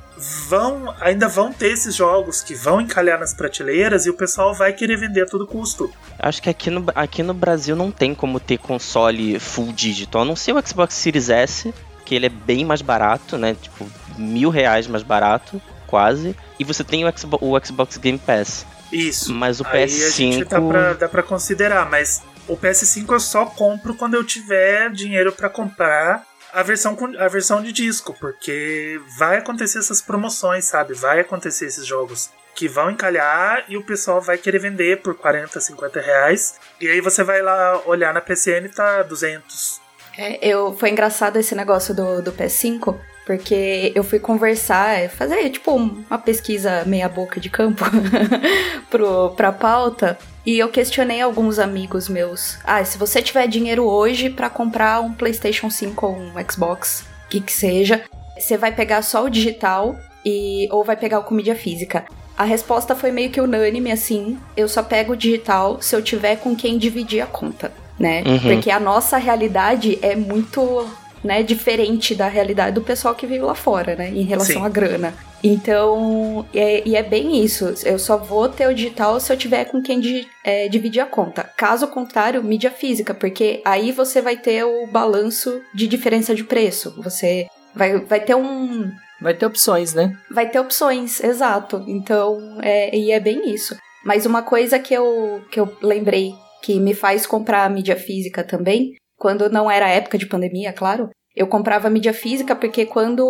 vão 0.48 0.94
ainda 1.00 1.28
vão 1.28 1.52
ter 1.52 1.72
esses 1.72 1.94
jogos 1.94 2.42
que 2.42 2.54
vão 2.54 2.80
encalhar 2.80 3.18
nas 3.18 3.32
prateleiras 3.32 4.06
e 4.06 4.10
o 4.10 4.14
pessoal 4.14 4.54
vai 4.54 4.72
querer 4.72 4.96
vender 4.96 5.22
a 5.22 5.26
todo 5.26 5.46
custo. 5.46 5.90
Acho 6.18 6.42
que 6.42 6.50
aqui 6.50 6.70
no, 6.70 6.84
aqui 6.94 7.22
no 7.22 7.34
Brasil 7.34 7.74
não 7.74 7.90
tem 7.90 8.14
como 8.14 8.38
ter 8.38 8.58
console 8.58 9.38
full 9.38 9.72
digital, 9.72 10.22
a 10.22 10.24
não 10.24 10.36
ser 10.36 10.52
o 10.52 10.66
Xbox 10.66 10.94
Series 10.94 11.30
S, 11.30 11.74
que 12.04 12.14
ele 12.14 12.26
é 12.26 12.30
bem 12.30 12.64
mais 12.64 12.82
barato, 12.82 13.38
né? 13.38 13.56
Tipo, 13.60 13.88
mil 14.18 14.50
reais 14.50 14.86
mais 14.86 15.02
barato, 15.02 15.60
quase. 15.86 16.36
E 16.58 16.64
você 16.64 16.84
tem 16.84 17.04
o 17.04 17.18
Xbox, 17.18 17.42
o 17.42 17.66
Xbox 17.66 17.96
Game 17.96 18.18
Pass. 18.18 18.66
Isso. 18.92 19.32
Mas 19.32 19.60
o 19.60 19.66
Aí 19.66 19.86
PS5. 19.86 20.06
A 20.06 20.10
gente 20.10 20.44
dá 20.44 20.60
pra, 20.60 20.92
dá 20.94 21.08
pra 21.08 21.22
considerar, 21.22 21.88
mas 21.88 22.22
o 22.48 22.56
PS5 22.56 23.12
eu 23.12 23.20
só 23.20 23.46
compro 23.46 23.94
quando 23.94 24.14
eu 24.14 24.24
tiver 24.24 24.90
dinheiro 24.90 25.32
para 25.32 25.48
comprar 25.48 26.26
a 26.52 26.62
versão, 26.62 26.96
a 27.18 27.28
versão 27.28 27.62
de 27.62 27.72
disco, 27.72 28.14
porque 28.18 29.00
vai 29.18 29.38
acontecer 29.38 29.78
essas 29.78 30.00
promoções, 30.00 30.64
sabe? 30.64 30.94
Vai 30.94 31.20
acontecer 31.20 31.66
esses 31.66 31.86
jogos 31.86 32.30
que 32.54 32.68
vão 32.68 32.90
encalhar 32.90 33.64
e 33.68 33.76
o 33.76 33.82
pessoal 33.82 34.20
vai 34.20 34.36
querer 34.36 34.58
vender 34.58 35.00
por 35.00 35.14
40, 35.14 35.60
50 35.60 36.00
reais. 36.00 36.56
E 36.80 36.88
aí 36.88 37.00
você 37.00 37.22
vai 37.22 37.40
lá 37.40 37.80
olhar 37.86 38.12
na 38.12 38.20
PCN 38.20 38.66
e 38.66 38.68
tá 38.68 39.02
200. 39.02 39.80
É, 40.18 40.46
eu, 40.46 40.76
foi 40.76 40.90
engraçado 40.90 41.36
esse 41.36 41.54
negócio 41.54 41.94
do, 41.94 42.20
do 42.20 42.32
PS5, 42.32 42.96
porque 43.24 43.92
eu 43.94 44.02
fui 44.02 44.18
conversar, 44.18 45.08
fazer 45.08 45.48
tipo 45.50 45.72
uma 45.72 46.18
pesquisa 46.18 46.84
meia 46.84 47.08
boca 47.08 47.40
de 47.40 47.48
campo 47.48 47.84
pro, 48.90 49.30
pra 49.30 49.52
pauta. 49.52 50.18
E 50.44 50.58
eu 50.58 50.68
questionei 50.68 51.20
alguns 51.20 51.58
amigos 51.58 52.08
meus. 52.08 52.58
Ah, 52.64 52.84
se 52.84 52.96
você 52.96 53.20
tiver 53.20 53.46
dinheiro 53.46 53.84
hoje 53.84 54.30
para 54.30 54.48
comprar 54.48 55.00
um 55.00 55.12
PlayStation 55.12 55.68
5 55.68 56.06
ou 56.06 56.16
um 56.16 56.32
Xbox, 56.50 57.04
que 57.28 57.40
que 57.40 57.52
seja, 57.52 58.02
você 58.38 58.56
vai 58.56 58.72
pegar 58.72 59.02
só 59.02 59.24
o 59.24 59.30
digital 59.30 59.96
e 60.24 60.68
ou 60.70 60.82
vai 60.82 60.96
pegar 60.96 61.18
o 61.18 61.24
com 61.24 61.34
mídia 61.34 61.54
física? 61.54 62.04
A 62.36 62.44
resposta 62.44 62.96
foi 62.96 63.12
meio 63.12 63.30
que 63.30 63.40
unânime 63.40 63.92
assim. 63.92 64.38
Eu 64.56 64.66
só 64.66 64.82
pego 64.82 65.12
o 65.12 65.16
digital 65.16 65.80
se 65.82 65.94
eu 65.94 66.00
tiver 66.00 66.36
com 66.36 66.56
quem 66.56 66.78
dividir 66.78 67.20
a 67.20 67.26
conta, 67.26 67.70
né? 67.98 68.22
Uhum. 68.24 68.38
Porque 68.38 68.70
a 68.70 68.80
nossa 68.80 69.18
realidade 69.18 69.98
é 70.00 70.16
muito 70.16 70.88
né, 71.22 71.42
diferente 71.42 72.14
da 72.14 72.28
realidade 72.28 72.74
do 72.74 72.80
pessoal 72.80 73.14
que 73.14 73.26
vive 73.26 73.44
lá 73.44 73.54
fora, 73.54 73.94
né, 73.94 74.08
em 74.08 74.22
relação 74.22 74.62
Sim. 74.62 74.66
à 74.66 74.68
grana. 74.68 75.14
Então, 75.42 76.46
é, 76.54 76.86
e 76.86 76.96
é 76.96 77.02
bem 77.02 77.42
isso. 77.42 77.72
Eu 77.84 77.98
só 77.98 78.16
vou 78.16 78.48
ter 78.48 78.66
o 78.66 78.74
digital 78.74 79.18
se 79.18 79.32
eu 79.32 79.36
tiver 79.36 79.64
com 79.64 79.82
quem 79.82 80.00
di, 80.00 80.28
é, 80.44 80.68
dividir 80.68 81.00
a 81.00 81.06
conta. 81.06 81.44
Caso 81.56 81.88
contrário, 81.88 82.42
mídia 82.42 82.70
física, 82.70 83.14
porque 83.14 83.62
aí 83.64 83.92
você 83.92 84.20
vai 84.20 84.36
ter 84.36 84.64
o 84.64 84.86
balanço 84.86 85.60
de 85.74 85.86
diferença 85.86 86.34
de 86.34 86.44
preço. 86.44 86.94
Você 87.02 87.46
vai, 87.74 87.98
vai 88.00 88.20
ter 88.20 88.34
um. 88.34 88.90
Vai 89.20 89.34
ter 89.34 89.46
opções, 89.46 89.92
né? 89.92 90.16
Vai 90.30 90.48
ter 90.48 90.58
opções, 90.58 91.22
exato. 91.22 91.84
Então, 91.86 92.58
é, 92.62 92.96
e 92.96 93.10
é 93.10 93.20
bem 93.20 93.50
isso. 93.50 93.76
Mas 94.04 94.24
uma 94.24 94.42
coisa 94.42 94.78
que 94.78 94.94
eu, 94.94 95.42
que 95.50 95.60
eu 95.60 95.76
lembrei 95.82 96.32
que 96.62 96.80
me 96.80 96.94
faz 96.94 97.26
comprar 97.26 97.68
mídia 97.70 97.96
física 97.96 98.42
também 98.42 98.94
quando 99.20 99.50
não 99.50 99.70
era 99.70 99.88
época 99.88 100.16
de 100.16 100.26
pandemia, 100.26 100.72
claro, 100.72 101.10
eu 101.40 101.46
comprava 101.46 101.88
mídia 101.88 102.12
física 102.12 102.54
porque 102.54 102.84
quando 102.84 103.24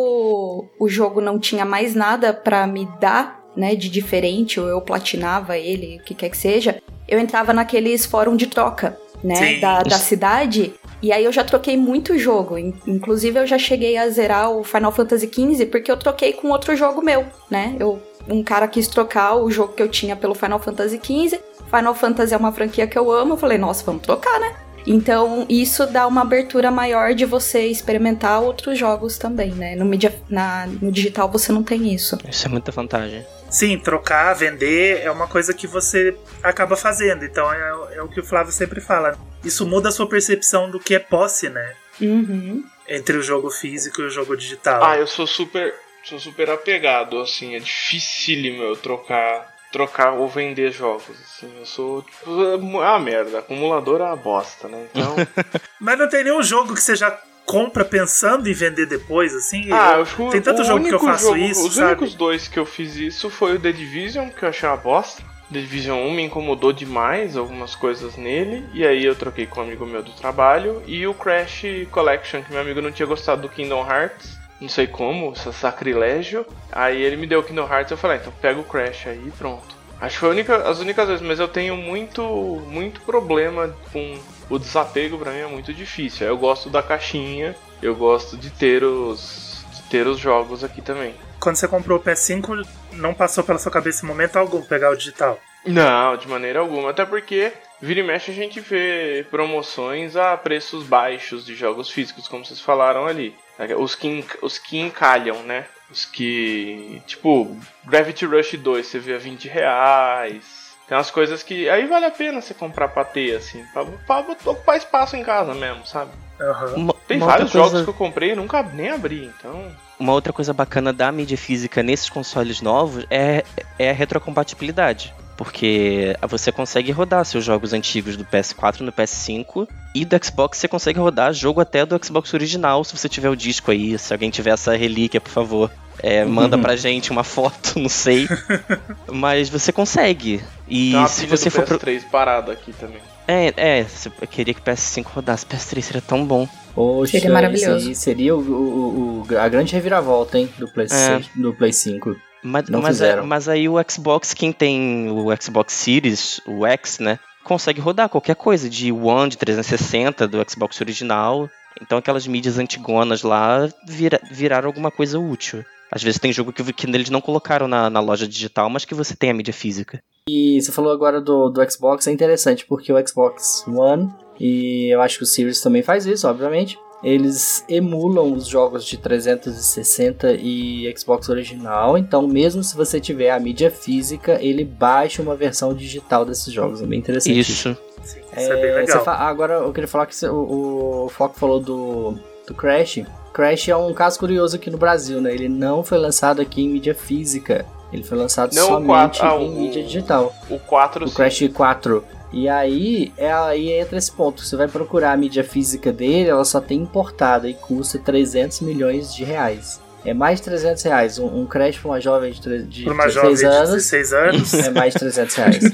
o 0.76 0.88
jogo 0.88 1.20
não 1.20 1.38
tinha 1.38 1.64
mais 1.64 1.94
nada 1.94 2.34
para 2.34 2.66
me 2.66 2.88
dar, 2.98 3.40
né, 3.56 3.76
de 3.76 3.88
diferente, 3.88 4.58
ou 4.58 4.66
eu 4.66 4.80
platinava 4.80 5.56
ele, 5.56 5.98
o 5.98 6.02
que 6.02 6.12
quer 6.12 6.28
que 6.28 6.36
seja, 6.36 6.82
eu 7.06 7.20
entrava 7.20 7.52
naqueles 7.52 8.04
fórum 8.04 8.34
de 8.34 8.48
troca, 8.48 8.98
né, 9.22 9.60
da, 9.60 9.84
da 9.84 9.96
cidade, 9.96 10.74
e 11.00 11.12
aí 11.12 11.24
eu 11.24 11.30
já 11.30 11.44
troquei 11.44 11.76
muito 11.76 12.18
jogo. 12.18 12.58
Inclusive 12.58 13.38
eu 13.38 13.46
já 13.46 13.58
cheguei 13.58 13.96
a 13.96 14.08
zerar 14.08 14.50
o 14.50 14.64
Final 14.64 14.90
Fantasy 14.90 15.30
XV 15.32 15.66
porque 15.66 15.92
eu 15.92 15.96
troquei 15.96 16.32
com 16.32 16.48
outro 16.48 16.74
jogo 16.74 17.00
meu, 17.00 17.24
né? 17.48 17.76
Eu, 17.78 18.02
um 18.28 18.42
cara 18.42 18.66
quis 18.66 18.88
trocar 18.88 19.36
o 19.36 19.48
jogo 19.52 19.72
que 19.74 19.82
eu 19.82 19.88
tinha 19.88 20.16
pelo 20.16 20.34
Final 20.34 20.58
Fantasy 20.58 21.00
XV. 21.00 21.40
Final 21.70 21.94
Fantasy 21.94 22.34
é 22.34 22.36
uma 22.36 22.50
franquia 22.50 22.88
que 22.88 22.98
eu 22.98 23.10
amo. 23.10 23.34
Eu 23.34 23.38
falei, 23.38 23.56
nossa, 23.56 23.84
vamos 23.84 24.02
trocar, 24.02 24.40
né? 24.40 24.52
Então, 24.86 25.46
isso 25.48 25.86
dá 25.86 26.06
uma 26.06 26.22
abertura 26.22 26.70
maior 26.70 27.14
de 27.14 27.24
você 27.24 27.66
experimentar 27.66 28.40
outros 28.42 28.78
jogos 28.78 29.18
também, 29.18 29.50
né? 29.52 29.76
No, 29.76 29.84
media, 29.84 30.14
na, 30.28 30.66
no 30.66 30.90
digital 30.90 31.30
você 31.30 31.52
não 31.52 31.62
tem 31.62 31.92
isso. 31.92 32.18
Isso 32.28 32.46
é 32.46 32.50
muita 32.50 32.72
vantagem. 32.72 33.24
Sim, 33.50 33.78
trocar, 33.78 34.32
vender 34.34 35.00
é 35.02 35.10
uma 35.10 35.26
coisa 35.26 35.52
que 35.52 35.66
você 35.66 36.16
acaba 36.42 36.76
fazendo. 36.76 37.24
Então 37.24 37.52
é, 37.52 37.96
é 37.96 38.02
o 38.02 38.08
que 38.08 38.20
o 38.20 38.24
Flávio 38.24 38.52
sempre 38.52 38.80
fala. 38.80 39.18
Isso 39.44 39.66
muda 39.66 39.88
a 39.88 39.92
sua 39.92 40.08
percepção 40.08 40.70
do 40.70 40.78
que 40.78 40.94
é 40.94 40.98
posse, 40.98 41.48
né? 41.48 41.74
Uhum. 42.00 42.64
Entre 42.88 43.16
o 43.16 43.22
jogo 43.22 43.50
físico 43.50 44.00
e 44.00 44.04
o 44.04 44.10
jogo 44.10 44.36
digital. 44.36 44.82
Ah, 44.84 44.96
eu 44.96 45.06
sou 45.06 45.26
super, 45.26 45.74
sou 46.04 46.18
super 46.20 46.48
apegado, 46.50 47.20
assim, 47.20 47.56
é 47.56 47.58
dificílimo 47.58 48.62
eu 48.62 48.76
trocar 48.76 49.49
trocar 49.70 50.12
ou 50.12 50.28
vender 50.28 50.70
jogos. 50.72 51.10
Assim. 51.10 51.50
Eu 51.58 51.66
sou. 51.66 52.02
Tipo, 52.02 52.80
ah, 52.80 52.98
merda. 52.98 53.38
Acumulador 53.38 54.00
é 54.00 54.04
uma 54.04 54.16
bosta, 54.16 54.68
né? 54.68 54.86
Então. 54.90 55.16
Mas 55.80 55.98
não 55.98 56.08
tem 56.08 56.24
nenhum 56.24 56.42
jogo 56.42 56.74
que 56.74 56.82
você 56.82 56.96
já 56.96 57.16
compra 57.46 57.84
pensando 57.84 58.48
em 58.48 58.52
vender 58.52 58.86
depois, 58.86 59.34
assim? 59.34 59.72
Ah, 59.72 59.96
eu, 59.98 60.30
tem 60.30 60.40
tanto 60.40 60.64
jogo 60.64 60.84
que 60.84 60.94
eu 60.94 61.00
faço 61.00 61.26
jogo, 61.26 61.36
isso. 61.36 61.66
Os 61.66 61.74
sabe? 61.74 61.88
únicos 61.88 62.14
dois 62.14 62.46
que 62.46 62.58
eu 62.58 62.66
fiz 62.66 62.96
isso 62.96 63.28
foi 63.28 63.56
o 63.56 63.60
The 63.60 63.72
Division, 63.72 64.28
que 64.28 64.44
eu 64.44 64.48
achei 64.48 64.68
uma 64.68 64.76
bosta. 64.76 65.22
The 65.52 65.58
Division 65.58 65.98
1 65.98 66.12
me 66.12 66.22
incomodou 66.22 66.72
demais, 66.72 67.36
algumas 67.36 67.74
coisas 67.74 68.16
nele, 68.16 68.64
e 68.72 68.86
aí 68.86 69.04
eu 69.04 69.16
troquei 69.16 69.46
com 69.46 69.60
um 69.60 69.64
amigo 69.64 69.84
meu 69.84 70.00
do 70.00 70.12
trabalho, 70.12 70.80
e 70.86 71.04
o 71.08 71.12
Crash 71.12 71.62
Collection, 71.90 72.42
que 72.42 72.52
meu 72.52 72.60
amigo 72.60 72.80
não 72.80 72.92
tinha 72.92 73.06
gostado 73.06 73.42
do 73.42 73.48
Kingdom 73.48 73.84
Hearts, 73.84 74.38
não 74.60 74.68
sei 74.68 74.86
como, 74.86 75.34
sacrilégio. 75.34 76.46
Aí 76.70 77.00
ele 77.02 77.16
me 77.16 77.26
deu 77.26 77.40
o 77.40 77.42
Kingdom 77.42 77.68
Hearts 77.68 77.90
e 77.90 77.94
eu 77.94 77.98
falei, 77.98 78.18
ah, 78.18 78.20
então 78.20 78.32
pega 78.40 78.60
o 78.60 78.64
Crash 78.64 79.06
aí 79.06 79.22
e 79.26 79.30
pronto. 79.30 79.80
Acho 80.00 80.14
que 80.14 80.20
foi 80.20 80.30
única, 80.30 80.56
as 80.68 80.80
únicas 80.80 81.08
vezes, 81.08 81.22
mas 81.22 81.38
eu 81.38 81.48
tenho 81.48 81.76
muito, 81.76 82.22
muito 82.66 83.00
problema 83.02 83.74
com 83.92 84.18
o 84.48 84.58
desapego 84.58 85.18
para 85.18 85.32
mim 85.32 85.40
é 85.40 85.46
muito 85.46 85.72
difícil. 85.74 86.26
Eu 86.26 86.38
gosto 86.38 86.70
da 86.70 86.82
caixinha, 86.82 87.54
eu 87.82 87.94
gosto 87.94 88.36
de 88.36 88.50
ter 88.50 88.82
os, 88.82 89.64
de 89.74 89.82
ter 89.82 90.06
os 90.06 90.18
jogos 90.18 90.64
aqui 90.64 90.80
também. 90.80 91.14
Quando 91.38 91.56
você 91.56 91.68
comprou 91.68 91.98
o 91.98 92.02
PS5, 92.02 92.66
não 92.92 93.14
passou 93.14 93.44
pela 93.44 93.58
sua 93.58 93.70
cabeça 93.70 94.04
em 94.04 94.08
momento 94.08 94.36
algum 94.36 94.62
pegar 94.62 94.90
o 94.90 94.96
digital? 94.96 95.38
Não, 95.64 96.16
de 96.16 96.26
maneira 96.28 96.60
alguma. 96.60 96.90
Até 96.90 97.04
porque 97.04 97.52
vira 97.80 98.00
e 98.00 98.02
mexe 98.02 98.30
a 98.30 98.34
gente 98.34 98.60
vê 98.60 99.24
promoções 99.30 100.16
a 100.16 100.36
preços 100.36 100.84
baixos 100.84 101.44
de 101.44 101.54
jogos 101.54 101.90
físicos, 101.90 102.26
como 102.26 102.44
vocês 102.44 102.60
falaram 102.60 103.06
ali. 103.06 103.34
Os 103.78 103.94
que, 103.94 104.24
os 104.42 104.58
que 104.58 104.78
encalham, 104.78 105.42
né? 105.42 105.66
Os 105.90 106.04
que. 106.04 107.02
Tipo, 107.06 107.56
Gravity 107.84 108.24
Rush 108.26 108.54
2 108.58 108.86
você 108.86 108.98
vê 108.98 109.14
a 109.14 109.18
20 109.18 109.48
reais. 109.48 110.70
Tem 110.88 110.96
umas 110.96 111.10
coisas 111.10 111.42
que. 111.42 111.68
Aí 111.68 111.86
vale 111.86 112.06
a 112.06 112.10
pena 112.10 112.40
você 112.40 112.54
comprar 112.54 112.88
pra 112.88 113.04
ter, 113.04 113.36
assim. 113.36 113.64
Pra, 113.72 113.84
pra 113.84 114.18
ocupar 114.50 114.76
espaço 114.76 115.16
em 115.16 115.22
casa 115.22 115.54
mesmo, 115.54 115.86
sabe? 115.86 116.10
Uhum. 116.40 116.74
Uma, 116.82 116.94
Tem 117.06 117.16
uma 117.18 117.26
vários 117.26 117.46
outra 117.54 117.58
jogos 117.58 117.70
coisa- 117.72 117.84
que 117.84 117.90
eu 117.90 117.94
comprei 117.94 118.32
e 118.32 118.34
nunca 118.34 118.62
nem 118.62 118.88
abri, 118.90 119.24
então. 119.26 119.70
Uma 119.98 120.12
outra 120.14 120.32
coisa 120.32 120.54
bacana 120.54 120.92
da 120.92 121.12
mídia 121.12 121.36
física 121.36 121.82
nesses 121.82 122.08
consoles 122.08 122.62
novos 122.62 123.04
é, 123.10 123.44
é 123.78 123.90
a 123.90 123.92
retrocompatibilidade. 123.92 125.14
Porque 125.40 126.14
você 126.28 126.52
consegue 126.52 126.92
rodar 126.92 127.24
seus 127.24 127.42
jogos 127.42 127.72
antigos 127.72 128.14
do 128.14 128.26
PS4 128.26 128.80
no 128.80 128.92
PS5 128.92 129.66
e 129.94 130.04
do 130.04 130.22
Xbox 130.22 130.58
você 130.58 130.68
consegue 130.68 130.98
rodar 130.98 131.32
jogo 131.32 131.62
até 131.62 131.86
do 131.86 131.98
Xbox 132.04 132.34
original 132.34 132.84
se 132.84 132.94
você 132.94 133.08
tiver 133.08 133.30
o 133.30 133.34
disco 133.34 133.70
aí. 133.70 133.98
Se 133.98 134.12
alguém 134.12 134.28
tiver 134.28 134.50
essa 134.50 134.76
relíquia, 134.76 135.18
por 135.18 135.30
favor, 135.30 135.70
é, 136.02 136.26
manda 136.28 136.58
pra 136.58 136.76
gente 136.76 137.10
uma 137.10 137.24
foto, 137.24 137.78
não 137.80 137.88
sei. 137.88 138.28
Mas 139.10 139.48
você 139.48 139.72
consegue. 139.72 140.44
E 140.68 140.90
Tem 140.90 140.98
uma 141.00 141.08
se 141.08 141.24
você 141.24 141.48
do 141.48 141.52
for. 141.52 141.64
Pro... 141.64 141.78
PS3 141.78 142.02
parada 142.10 142.52
aqui 142.52 142.74
também. 142.74 143.00
É, 143.26 143.54
é, 143.56 143.86
eu 144.20 144.28
queria 144.28 144.52
que 144.52 144.60
o 144.60 144.62
PS5 144.64 145.06
rodasse. 145.06 145.46
PS3 145.46 145.80
seria 145.80 146.02
tão 146.02 146.22
bom. 146.22 146.46
Poxa, 146.74 147.12
Seria 147.12 147.32
maravilhoso. 147.32 147.94
seria 147.94 148.36
o, 148.36 148.40
o- 148.40 149.26
o- 149.30 149.38
a 149.38 149.48
grande 149.48 149.72
reviravolta, 149.72 150.38
hein, 150.38 150.50
do 150.58 150.68
Play, 150.68 150.86
É. 150.90 151.20
do 151.34 151.54
Play 151.54 151.72
5. 151.72 152.14
Mas, 152.42 152.68
Não 152.68 152.80
mas, 152.80 153.00
é- 153.00 153.04
fizeram. 153.04 153.26
mas 153.26 153.48
aí 153.48 153.68
o 153.68 153.74
Xbox, 153.88 154.32
quem 154.34 154.52
tem 154.52 155.10
o 155.10 155.26
Xbox 155.40 155.72
Series, 155.74 156.40
o 156.46 156.66
X, 156.66 156.98
né? 156.98 157.18
Consegue 157.44 157.80
rodar 157.80 158.08
qualquer 158.08 158.36
coisa 158.36 158.68
de 158.68 158.92
One, 158.92 159.30
de 159.30 159.36
360, 159.38 160.26
do 160.28 160.38
Xbox 160.48 160.80
original. 160.80 161.48
Então 161.80 161.98
aquelas 161.98 162.26
mídias 162.26 162.58
antigonas 162.58 163.22
lá 163.22 163.68
vira- 163.86 164.20
viraram 164.30 164.66
alguma 164.68 164.90
coisa 164.90 165.18
útil. 165.18 165.64
Às 165.90 166.02
vezes 166.02 166.20
tem 166.20 166.32
jogo 166.32 166.52
que, 166.52 166.62
que 166.72 166.86
eles 166.86 167.10
não 167.10 167.20
colocaram 167.20 167.66
na, 167.66 167.90
na 167.90 168.00
loja 168.00 168.26
digital, 168.28 168.68
mas 168.70 168.84
que 168.84 168.94
você 168.94 169.14
tem 169.16 169.30
a 169.30 169.34
mídia 169.34 169.52
física. 169.52 170.00
E 170.28 170.60
você 170.60 170.70
falou 170.70 170.92
agora 170.92 171.20
do, 171.20 171.48
do 171.48 171.68
Xbox, 171.70 172.06
é 172.06 172.12
interessante, 172.12 172.64
porque 172.66 172.92
o 172.92 173.08
Xbox 173.08 173.64
One, 173.66 174.08
e 174.38 174.92
eu 174.94 175.00
acho 175.00 175.18
que 175.18 175.24
o 175.24 175.26
Series 175.26 175.60
também 175.60 175.82
faz 175.82 176.06
isso, 176.06 176.28
obviamente, 176.28 176.78
eles 177.02 177.64
emulam 177.68 178.32
os 178.32 178.46
jogos 178.46 178.84
de 178.84 178.96
360 178.96 180.32
e 180.34 180.92
Xbox 180.96 181.28
original, 181.28 181.96
então 181.96 182.26
mesmo 182.26 182.62
se 182.62 182.76
você 182.76 183.00
tiver 183.00 183.30
a 183.30 183.40
mídia 183.40 183.70
física, 183.70 184.38
ele 184.40 184.64
baixa 184.64 185.22
uma 185.22 185.34
versão 185.34 185.72
digital 185.74 186.24
desses 186.24 186.52
jogos, 186.52 186.82
é 186.82 186.86
bem 186.86 186.98
interessante. 186.98 187.38
Isso. 187.38 187.76
Sim, 188.02 188.20
isso 188.36 188.52
é 188.52 188.56
bem 188.56 188.84
É, 188.84 188.86
fa- 189.00 189.14
agora 189.16 189.54
eu 189.54 189.72
queria 189.72 189.88
falar 189.88 190.06
que 190.06 190.14
você- 190.16 190.28
o, 190.28 191.04
o 191.04 191.08
Foco 191.10 191.38
falou 191.38 191.60
do, 191.60 192.14
do 192.46 192.54
Crash. 192.54 193.00
Crash 193.32 193.68
é 193.68 193.76
um 193.76 193.92
caso 193.94 194.18
curioso 194.18 194.56
aqui 194.56 194.70
no 194.70 194.78
Brasil, 194.78 195.20
né? 195.20 195.32
Ele 195.32 195.48
não 195.48 195.84
foi 195.84 195.98
lançado 195.98 196.40
aqui 196.40 196.62
em 196.62 196.68
mídia 196.68 196.94
física. 196.94 197.64
Ele 197.92 198.02
foi 198.02 198.16
lançado 198.16 198.54
Não 198.54 198.66
somente 198.66 198.86
quatro, 198.86 199.26
ah, 199.26 199.36
em 199.36 199.48
o- 199.48 199.52
mídia 199.52 199.82
digital. 199.82 200.34
O 200.48 200.58
4 200.58 201.04
O 201.04 201.08
sim. 201.08 201.14
Crash 201.14 201.48
4. 201.52 202.04
E 202.32 202.48
aí, 202.48 203.12
é 203.16 203.32
aí 203.32 203.70
entra 203.72 203.98
esse 203.98 204.10
ponto. 204.12 204.44
Você 204.44 204.56
vai 204.56 204.68
procurar 204.68 205.12
a 205.12 205.16
mídia 205.16 205.42
física 205.42 205.92
dele, 205.92 206.28
ela 206.30 206.44
só 206.44 206.60
tem 206.60 206.78
importada 206.78 207.48
e 207.48 207.54
custa 207.54 207.98
300 207.98 208.60
milhões 208.60 209.12
de 209.14 209.24
reais. 209.24 209.80
É 210.04 210.14
mais 210.14 210.38
de 210.38 210.44
300 210.44 210.82
reais. 210.84 211.18
Um, 211.18 211.40
um 211.42 211.46
Crash 211.46 211.78
pra 211.78 211.90
uma 211.90 212.00
jovem 212.00 212.32
de, 212.32 212.62
de 212.62 212.88
uma 212.88 213.08
jovem 213.08 213.30
16 213.34 213.40
de 213.40 213.44
anos 213.46 213.70
16 213.70 214.12
anos. 214.12 214.54
é 214.54 214.70
mais 214.70 214.92
de 214.94 215.00
300 215.00 215.34
reais. 215.34 215.64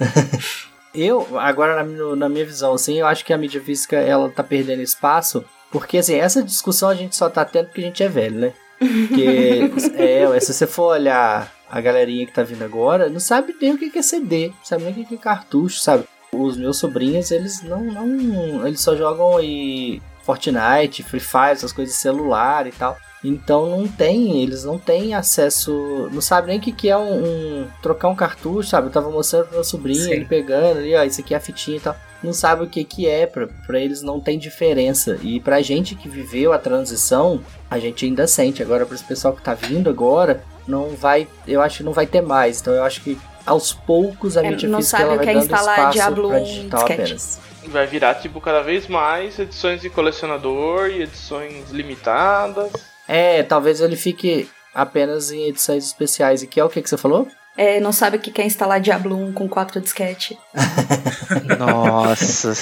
eu, 0.94 1.26
agora 1.38 1.74
na, 1.76 1.84
minha- 1.84 2.16
na 2.16 2.28
minha 2.28 2.44
visão, 2.44 2.74
assim, 2.74 3.00
eu 3.00 3.06
acho 3.06 3.24
que 3.24 3.32
a 3.32 3.38
mídia 3.38 3.60
física 3.60 3.96
ela 3.96 4.30
tá 4.30 4.42
perdendo 4.42 4.82
espaço, 4.82 5.44
porque 5.70 5.98
assim, 5.98 6.14
essa 6.14 6.42
discussão 6.42 6.88
a 6.88 6.94
gente 6.94 7.16
só 7.16 7.28
tá 7.28 7.44
tendo 7.44 7.66
porque 7.66 7.80
a 7.80 7.84
gente 7.84 8.02
é 8.02 8.08
velho, 8.08 8.38
né? 8.38 8.52
Porque, 8.78 9.70
é, 9.96 10.40
se 10.40 10.52
você 10.52 10.66
for 10.66 10.92
olhar 10.92 11.52
a 11.70 11.80
galerinha 11.80 12.26
que 12.26 12.32
tá 12.32 12.42
vindo 12.42 12.62
agora, 12.64 13.08
não 13.08 13.20
sabe 13.20 13.54
nem 13.60 13.72
o 13.72 13.78
que 13.78 13.98
é 13.98 14.02
CD, 14.02 14.48
não 14.48 14.64
sabe 14.64 14.84
nem 14.84 14.92
o 14.92 15.06
que 15.06 15.14
é 15.14 15.18
cartucho, 15.18 15.78
sabe? 15.80 16.04
Os 16.32 16.56
meus 16.56 16.78
sobrinhos, 16.78 17.30
eles 17.30 17.62
não, 17.62 17.80
não 17.84 18.66
eles 18.66 18.80
só 18.80 18.96
jogam 18.96 19.36
aí 19.36 20.00
Fortnite, 20.24 21.02
Free 21.02 21.20
Fire, 21.20 21.52
essas 21.52 21.72
coisas 21.72 21.94
de 21.94 22.00
celular 22.00 22.66
e 22.66 22.72
tal. 22.72 22.96
Então 23.22 23.70
não 23.70 23.86
tem, 23.88 24.42
eles 24.42 24.64
não 24.64 24.78
têm 24.78 25.14
acesso, 25.14 26.10
não 26.12 26.20
sabe 26.20 26.48
nem 26.48 26.58
o 26.58 26.60
que, 26.60 26.72
que 26.72 26.90
é 26.90 26.96
um, 26.96 27.24
um- 27.62 27.68
trocar 27.82 28.08
um 28.08 28.14
cartucho, 28.16 28.68
sabe? 28.68 28.88
Eu 28.88 28.92
tava 28.92 29.10
mostrando 29.10 29.46
pro 29.46 29.54
meu 29.54 29.64
sobrinho, 29.64 30.04
Sim. 30.04 30.12
ele 30.12 30.24
pegando 30.26 30.78
ali, 30.78 30.94
ó, 30.94 31.02
isso 31.04 31.20
aqui 31.20 31.32
é 31.32 31.36
a 31.36 31.40
fitinha 31.40 31.76
e 31.78 31.80
tal. 31.80 31.96
Não 32.22 32.32
sabe 32.34 32.64
o 32.64 32.68
que 32.68 32.84
que 32.84 33.06
é, 33.08 33.26
pra, 33.26 33.46
pra 33.66 33.78
eles 33.78 34.02
não 34.02 34.18
tem 34.20 34.38
diferença. 34.38 35.18
E 35.22 35.40
pra 35.40 35.62
gente 35.62 35.94
que 35.94 36.08
viveu 36.08 36.52
a 36.52 36.58
transição, 36.58 37.40
a 37.70 37.78
gente 37.78 38.04
ainda 38.04 38.26
sente. 38.26 38.62
Agora, 38.62 38.84
pra 38.84 38.94
esse 38.94 39.04
pessoal 39.04 39.34
que 39.34 39.42
tá 39.42 39.54
vindo 39.54 39.88
agora, 39.88 40.42
não 40.66 40.90
vai, 40.90 41.28
eu 41.46 41.60
acho 41.60 41.78
que 41.78 41.82
não 41.82 41.92
vai 41.92 42.06
ter 42.06 42.20
mais. 42.20 42.60
Então 42.60 42.72
eu 42.72 42.84
acho 42.84 43.00
que 43.02 43.18
aos 43.46 43.72
poucos 43.72 44.36
a 44.36 44.44
É, 44.44 44.50
mídia 44.50 44.68
não 44.68 44.78
física 44.78 44.98
sabe 44.98 45.04
ela 45.04 45.14
o 45.14 45.16
vai 45.16 45.24
que 45.26 45.30
é 45.30 45.34
dando 45.34 45.44
instalar 45.44 45.78
espaço 45.78 45.92
Diablo 45.92 46.28
pra 46.28 46.38
1 46.38 46.44
digital 46.44 46.80
apenas. 46.82 47.40
Vai 47.66 47.86
virar, 47.86 48.14
tipo, 48.16 48.40
cada 48.40 48.60
vez 48.62 48.86
mais 48.86 49.38
edições 49.38 49.80
de 49.80 49.88
colecionador 49.88 50.88
e 50.88 51.02
edições 51.02 51.70
limitadas. 51.70 52.70
É, 53.08 53.42
talvez 53.42 53.80
ele 53.80 53.96
fique 53.96 54.48
apenas 54.74 55.30
em 55.30 55.48
edições 55.48 55.84
especiais. 55.84 56.42
E 56.42 56.46
que 56.46 56.60
é 56.60 56.64
o 56.64 56.68
que, 56.68 56.82
que 56.82 56.88
você 56.88 56.96
falou? 56.96 57.26
É, 57.56 57.78
não 57.78 57.92
sabe 57.92 58.16
o 58.16 58.20
que 58.20 58.40
é 58.40 58.44
instalar 58.44 58.80
Diablo 58.80 59.16
1 59.16 59.32
com 59.32 59.48
4 59.48 59.80
disquete. 59.80 60.36
Nossa. 61.58 62.52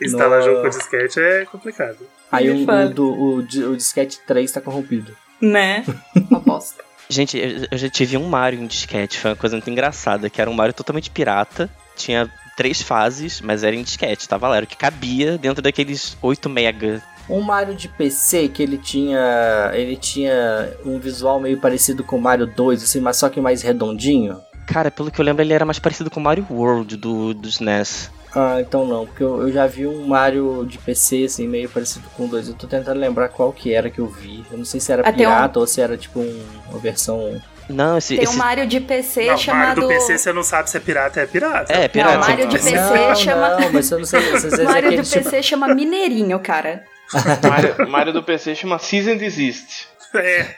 Instalar 0.00 0.42
jogo 0.42 0.62
com 0.62 0.68
disquete 0.70 1.20
é 1.20 1.44
complicado. 1.44 1.98
Aí 2.32 2.50
o, 2.50 2.64
o, 2.64 2.88
do, 2.88 3.06
o, 3.06 3.36
o 3.36 3.76
disquete 3.76 4.18
3 4.26 4.50
tá 4.50 4.60
corrompido. 4.60 5.14
Né? 5.40 5.84
Uma 6.30 6.40
bosta. 6.40 6.82
Gente, 7.08 7.36
eu- 7.38 7.66
eu 7.70 7.78
já 7.78 7.88
tive 7.88 8.16
um 8.16 8.28
Mario 8.28 8.60
em 8.60 8.66
disquete, 8.66 9.18
foi 9.18 9.30
uma 9.30 9.36
coisa 9.36 9.56
muito 9.56 9.70
engraçada, 9.70 10.30
que 10.30 10.40
era 10.40 10.48
um 10.50 10.54
Mario 10.54 10.72
totalmente 10.74 11.10
pirata, 11.10 11.68
tinha 11.96 12.30
três 12.56 12.80
fases, 12.80 13.40
mas 13.40 13.62
era 13.64 13.74
em 13.76 13.82
disquete, 13.82 14.28
tava 14.28 14.48
lá, 14.48 14.56
era 14.56 14.64
o 14.64 14.68
que 14.68 14.76
cabia 14.76 15.36
dentro 15.36 15.60
daqueles 15.62 16.16
8 16.22 16.48
mega 16.48 17.02
Um 17.28 17.40
Mario 17.40 17.74
de 17.74 17.88
PC 17.88 18.48
que 18.48 18.62
ele 18.62 18.76
tinha. 18.78 19.70
Ele 19.74 19.96
tinha 19.96 20.72
um 20.84 20.98
visual 20.98 21.40
meio 21.40 21.58
parecido 21.58 22.04
com 22.04 22.16
o 22.16 22.20
Mario 22.20 22.46
2, 22.46 22.82
assim, 22.82 23.00
mas 23.00 23.16
só 23.16 23.28
que 23.30 23.40
mais 23.40 23.62
redondinho. 23.62 24.38
Cara, 24.66 24.90
pelo 24.90 25.10
que 25.10 25.20
eu 25.20 25.24
lembro, 25.24 25.42
ele 25.42 25.52
era 25.54 25.64
mais 25.64 25.78
parecido 25.78 26.10
com 26.10 26.20
o 26.20 26.22
Mario 26.22 26.46
World 26.50 26.96
do, 26.96 27.32
do 27.34 27.48
SNES. 27.48 28.10
Ah, 28.34 28.56
então 28.60 28.84
não, 28.84 29.06
porque 29.06 29.22
eu, 29.22 29.42
eu, 29.42 29.52
já 29.52 29.66
vi 29.66 29.86
um 29.86 30.06
Mario 30.06 30.66
de 30.66 30.76
PC, 30.78 31.24
assim, 31.24 31.46
meio 31.46 31.68
parecido 31.68 32.08
com 32.16 32.26
2. 32.26 32.48
Eu 32.48 32.54
tô 32.54 32.66
tentando 32.66 32.98
lembrar 32.98 33.28
qual 33.28 33.52
que 33.52 33.72
era 33.72 33.88
que 33.88 34.00
eu 34.00 34.08
vi. 34.08 34.44
Eu 34.50 34.58
não 34.58 34.64
sei 34.64 34.80
se 34.80 34.90
era 34.92 35.12
pirata 35.12 35.58
um... 35.58 35.62
ou 35.62 35.66
se 35.68 35.80
era 35.80 35.96
tipo 35.96 36.18
um, 36.18 36.44
uma 36.68 36.78
versão. 36.80 37.40
Não, 37.68 37.96
esse. 37.96 38.16
Tem 38.16 38.24
esse... 38.24 38.34
um 38.34 38.38
Mario 38.38 38.66
de 38.66 38.80
PC 38.80 39.26
não, 39.26 39.36
chamado. 39.38 39.66
Mario 39.66 39.82
do 39.82 39.88
PC 39.88 40.18
você 40.18 40.32
não 40.32 40.42
sabe 40.42 40.68
se 40.68 40.76
é 40.76 40.80
pirata, 40.80 41.20
é 41.20 41.26
pirata. 41.26 41.72
É, 41.72 41.86
pirata. 41.86 42.14
Não, 42.14 42.20
Mario 42.20 42.48
de 42.48 42.58
PC 42.58 42.74
não, 42.74 43.14
chama. 43.14 43.48
Não, 43.50 43.72
mas 43.72 43.90
eu 43.90 43.98
não 43.98 44.04
sei. 44.04 44.20
Mario 44.64 44.90
do 44.90 44.96
PC 44.96 45.22
tipo... 45.22 45.42
chama 45.42 45.68
Mineirinho, 45.72 46.40
cara. 46.40 46.84
Mario, 47.48 47.88
Mario 47.88 48.12
do 48.12 48.22
PC 48.22 48.56
chama 48.56 48.80
Season 48.80 49.16
Desist. 49.16 49.86
É. 50.12 50.54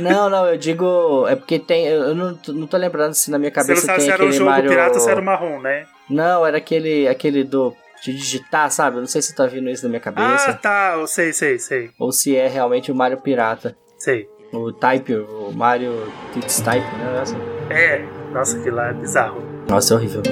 Não, 0.00 0.28
não, 0.28 0.46
eu 0.46 0.56
digo. 0.56 1.26
É 1.28 1.36
porque 1.36 1.58
tem. 1.58 1.86
Eu 1.86 2.14
não, 2.14 2.38
não 2.48 2.66
tô 2.66 2.76
lembrando 2.76 3.14
se 3.14 3.30
na 3.30 3.38
minha 3.38 3.50
cabeça 3.50 3.80
Você 3.80 3.86
não 3.86 3.94
sabe 3.94 3.98
tem 3.98 4.06
se 4.06 4.12
era 4.12 4.24
o 4.24 4.32
jogo 4.32 4.50
Mario... 4.50 4.70
pirata 4.70 4.94
ou 4.94 5.00
se 5.00 5.10
era 5.10 5.20
o 5.20 5.24
marrom, 5.24 5.60
né? 5.60 5.86
Não, 6.12 6.46
era 6.46 6.58
aquele, 6.58 7.08
aquele 7.08 7.44
do. 7.44 7.74
De 8.04 8.12
digitar, 8.12 8.68
sabe? 8.70 8.96
Eu 8.96 9.00
não 9.00 9.06
sei 9.06 9.22
se 9.22 9.32
tá 9.32 9.46
vindo 9.46 9.70
isso 9.70 9.84
na 9.84 9.88
minha 9.88 10.00
cabeça. 10.00 10.50
Ah, 10.50 10.54
tá. 10.54 10.94
Eu 10.98 11.06
sei, 11.06 11.32
sei, 11.32 11.58
sei. 11.58 11.90
Ou 12.00 12.10
se 12.10 12.34
é 12.36 12.48
realmente 12.48 12.90
o 12.90 12.94
Mario 12.94 13.20
Pirata. 13.20 13.76
Sei. 13.96 14.28
O 14.52 14.72
Type, 14.72 15.14
o 15.14 15.52
Mario 15.52 16.12
Tits 16.32 16.60
Type, 16.60 16.84
né? 16.96 17.24
É. 17.70 18.04
Nossa, 18.32 18.58
aquilo 18.58 18.76
lá 18.76 18.88
é 18.88 18.92
bizarro. 18.92 19.40
Nossa, 19.68 19.94
é 19.94 19.96
horrível. 19.96 20.22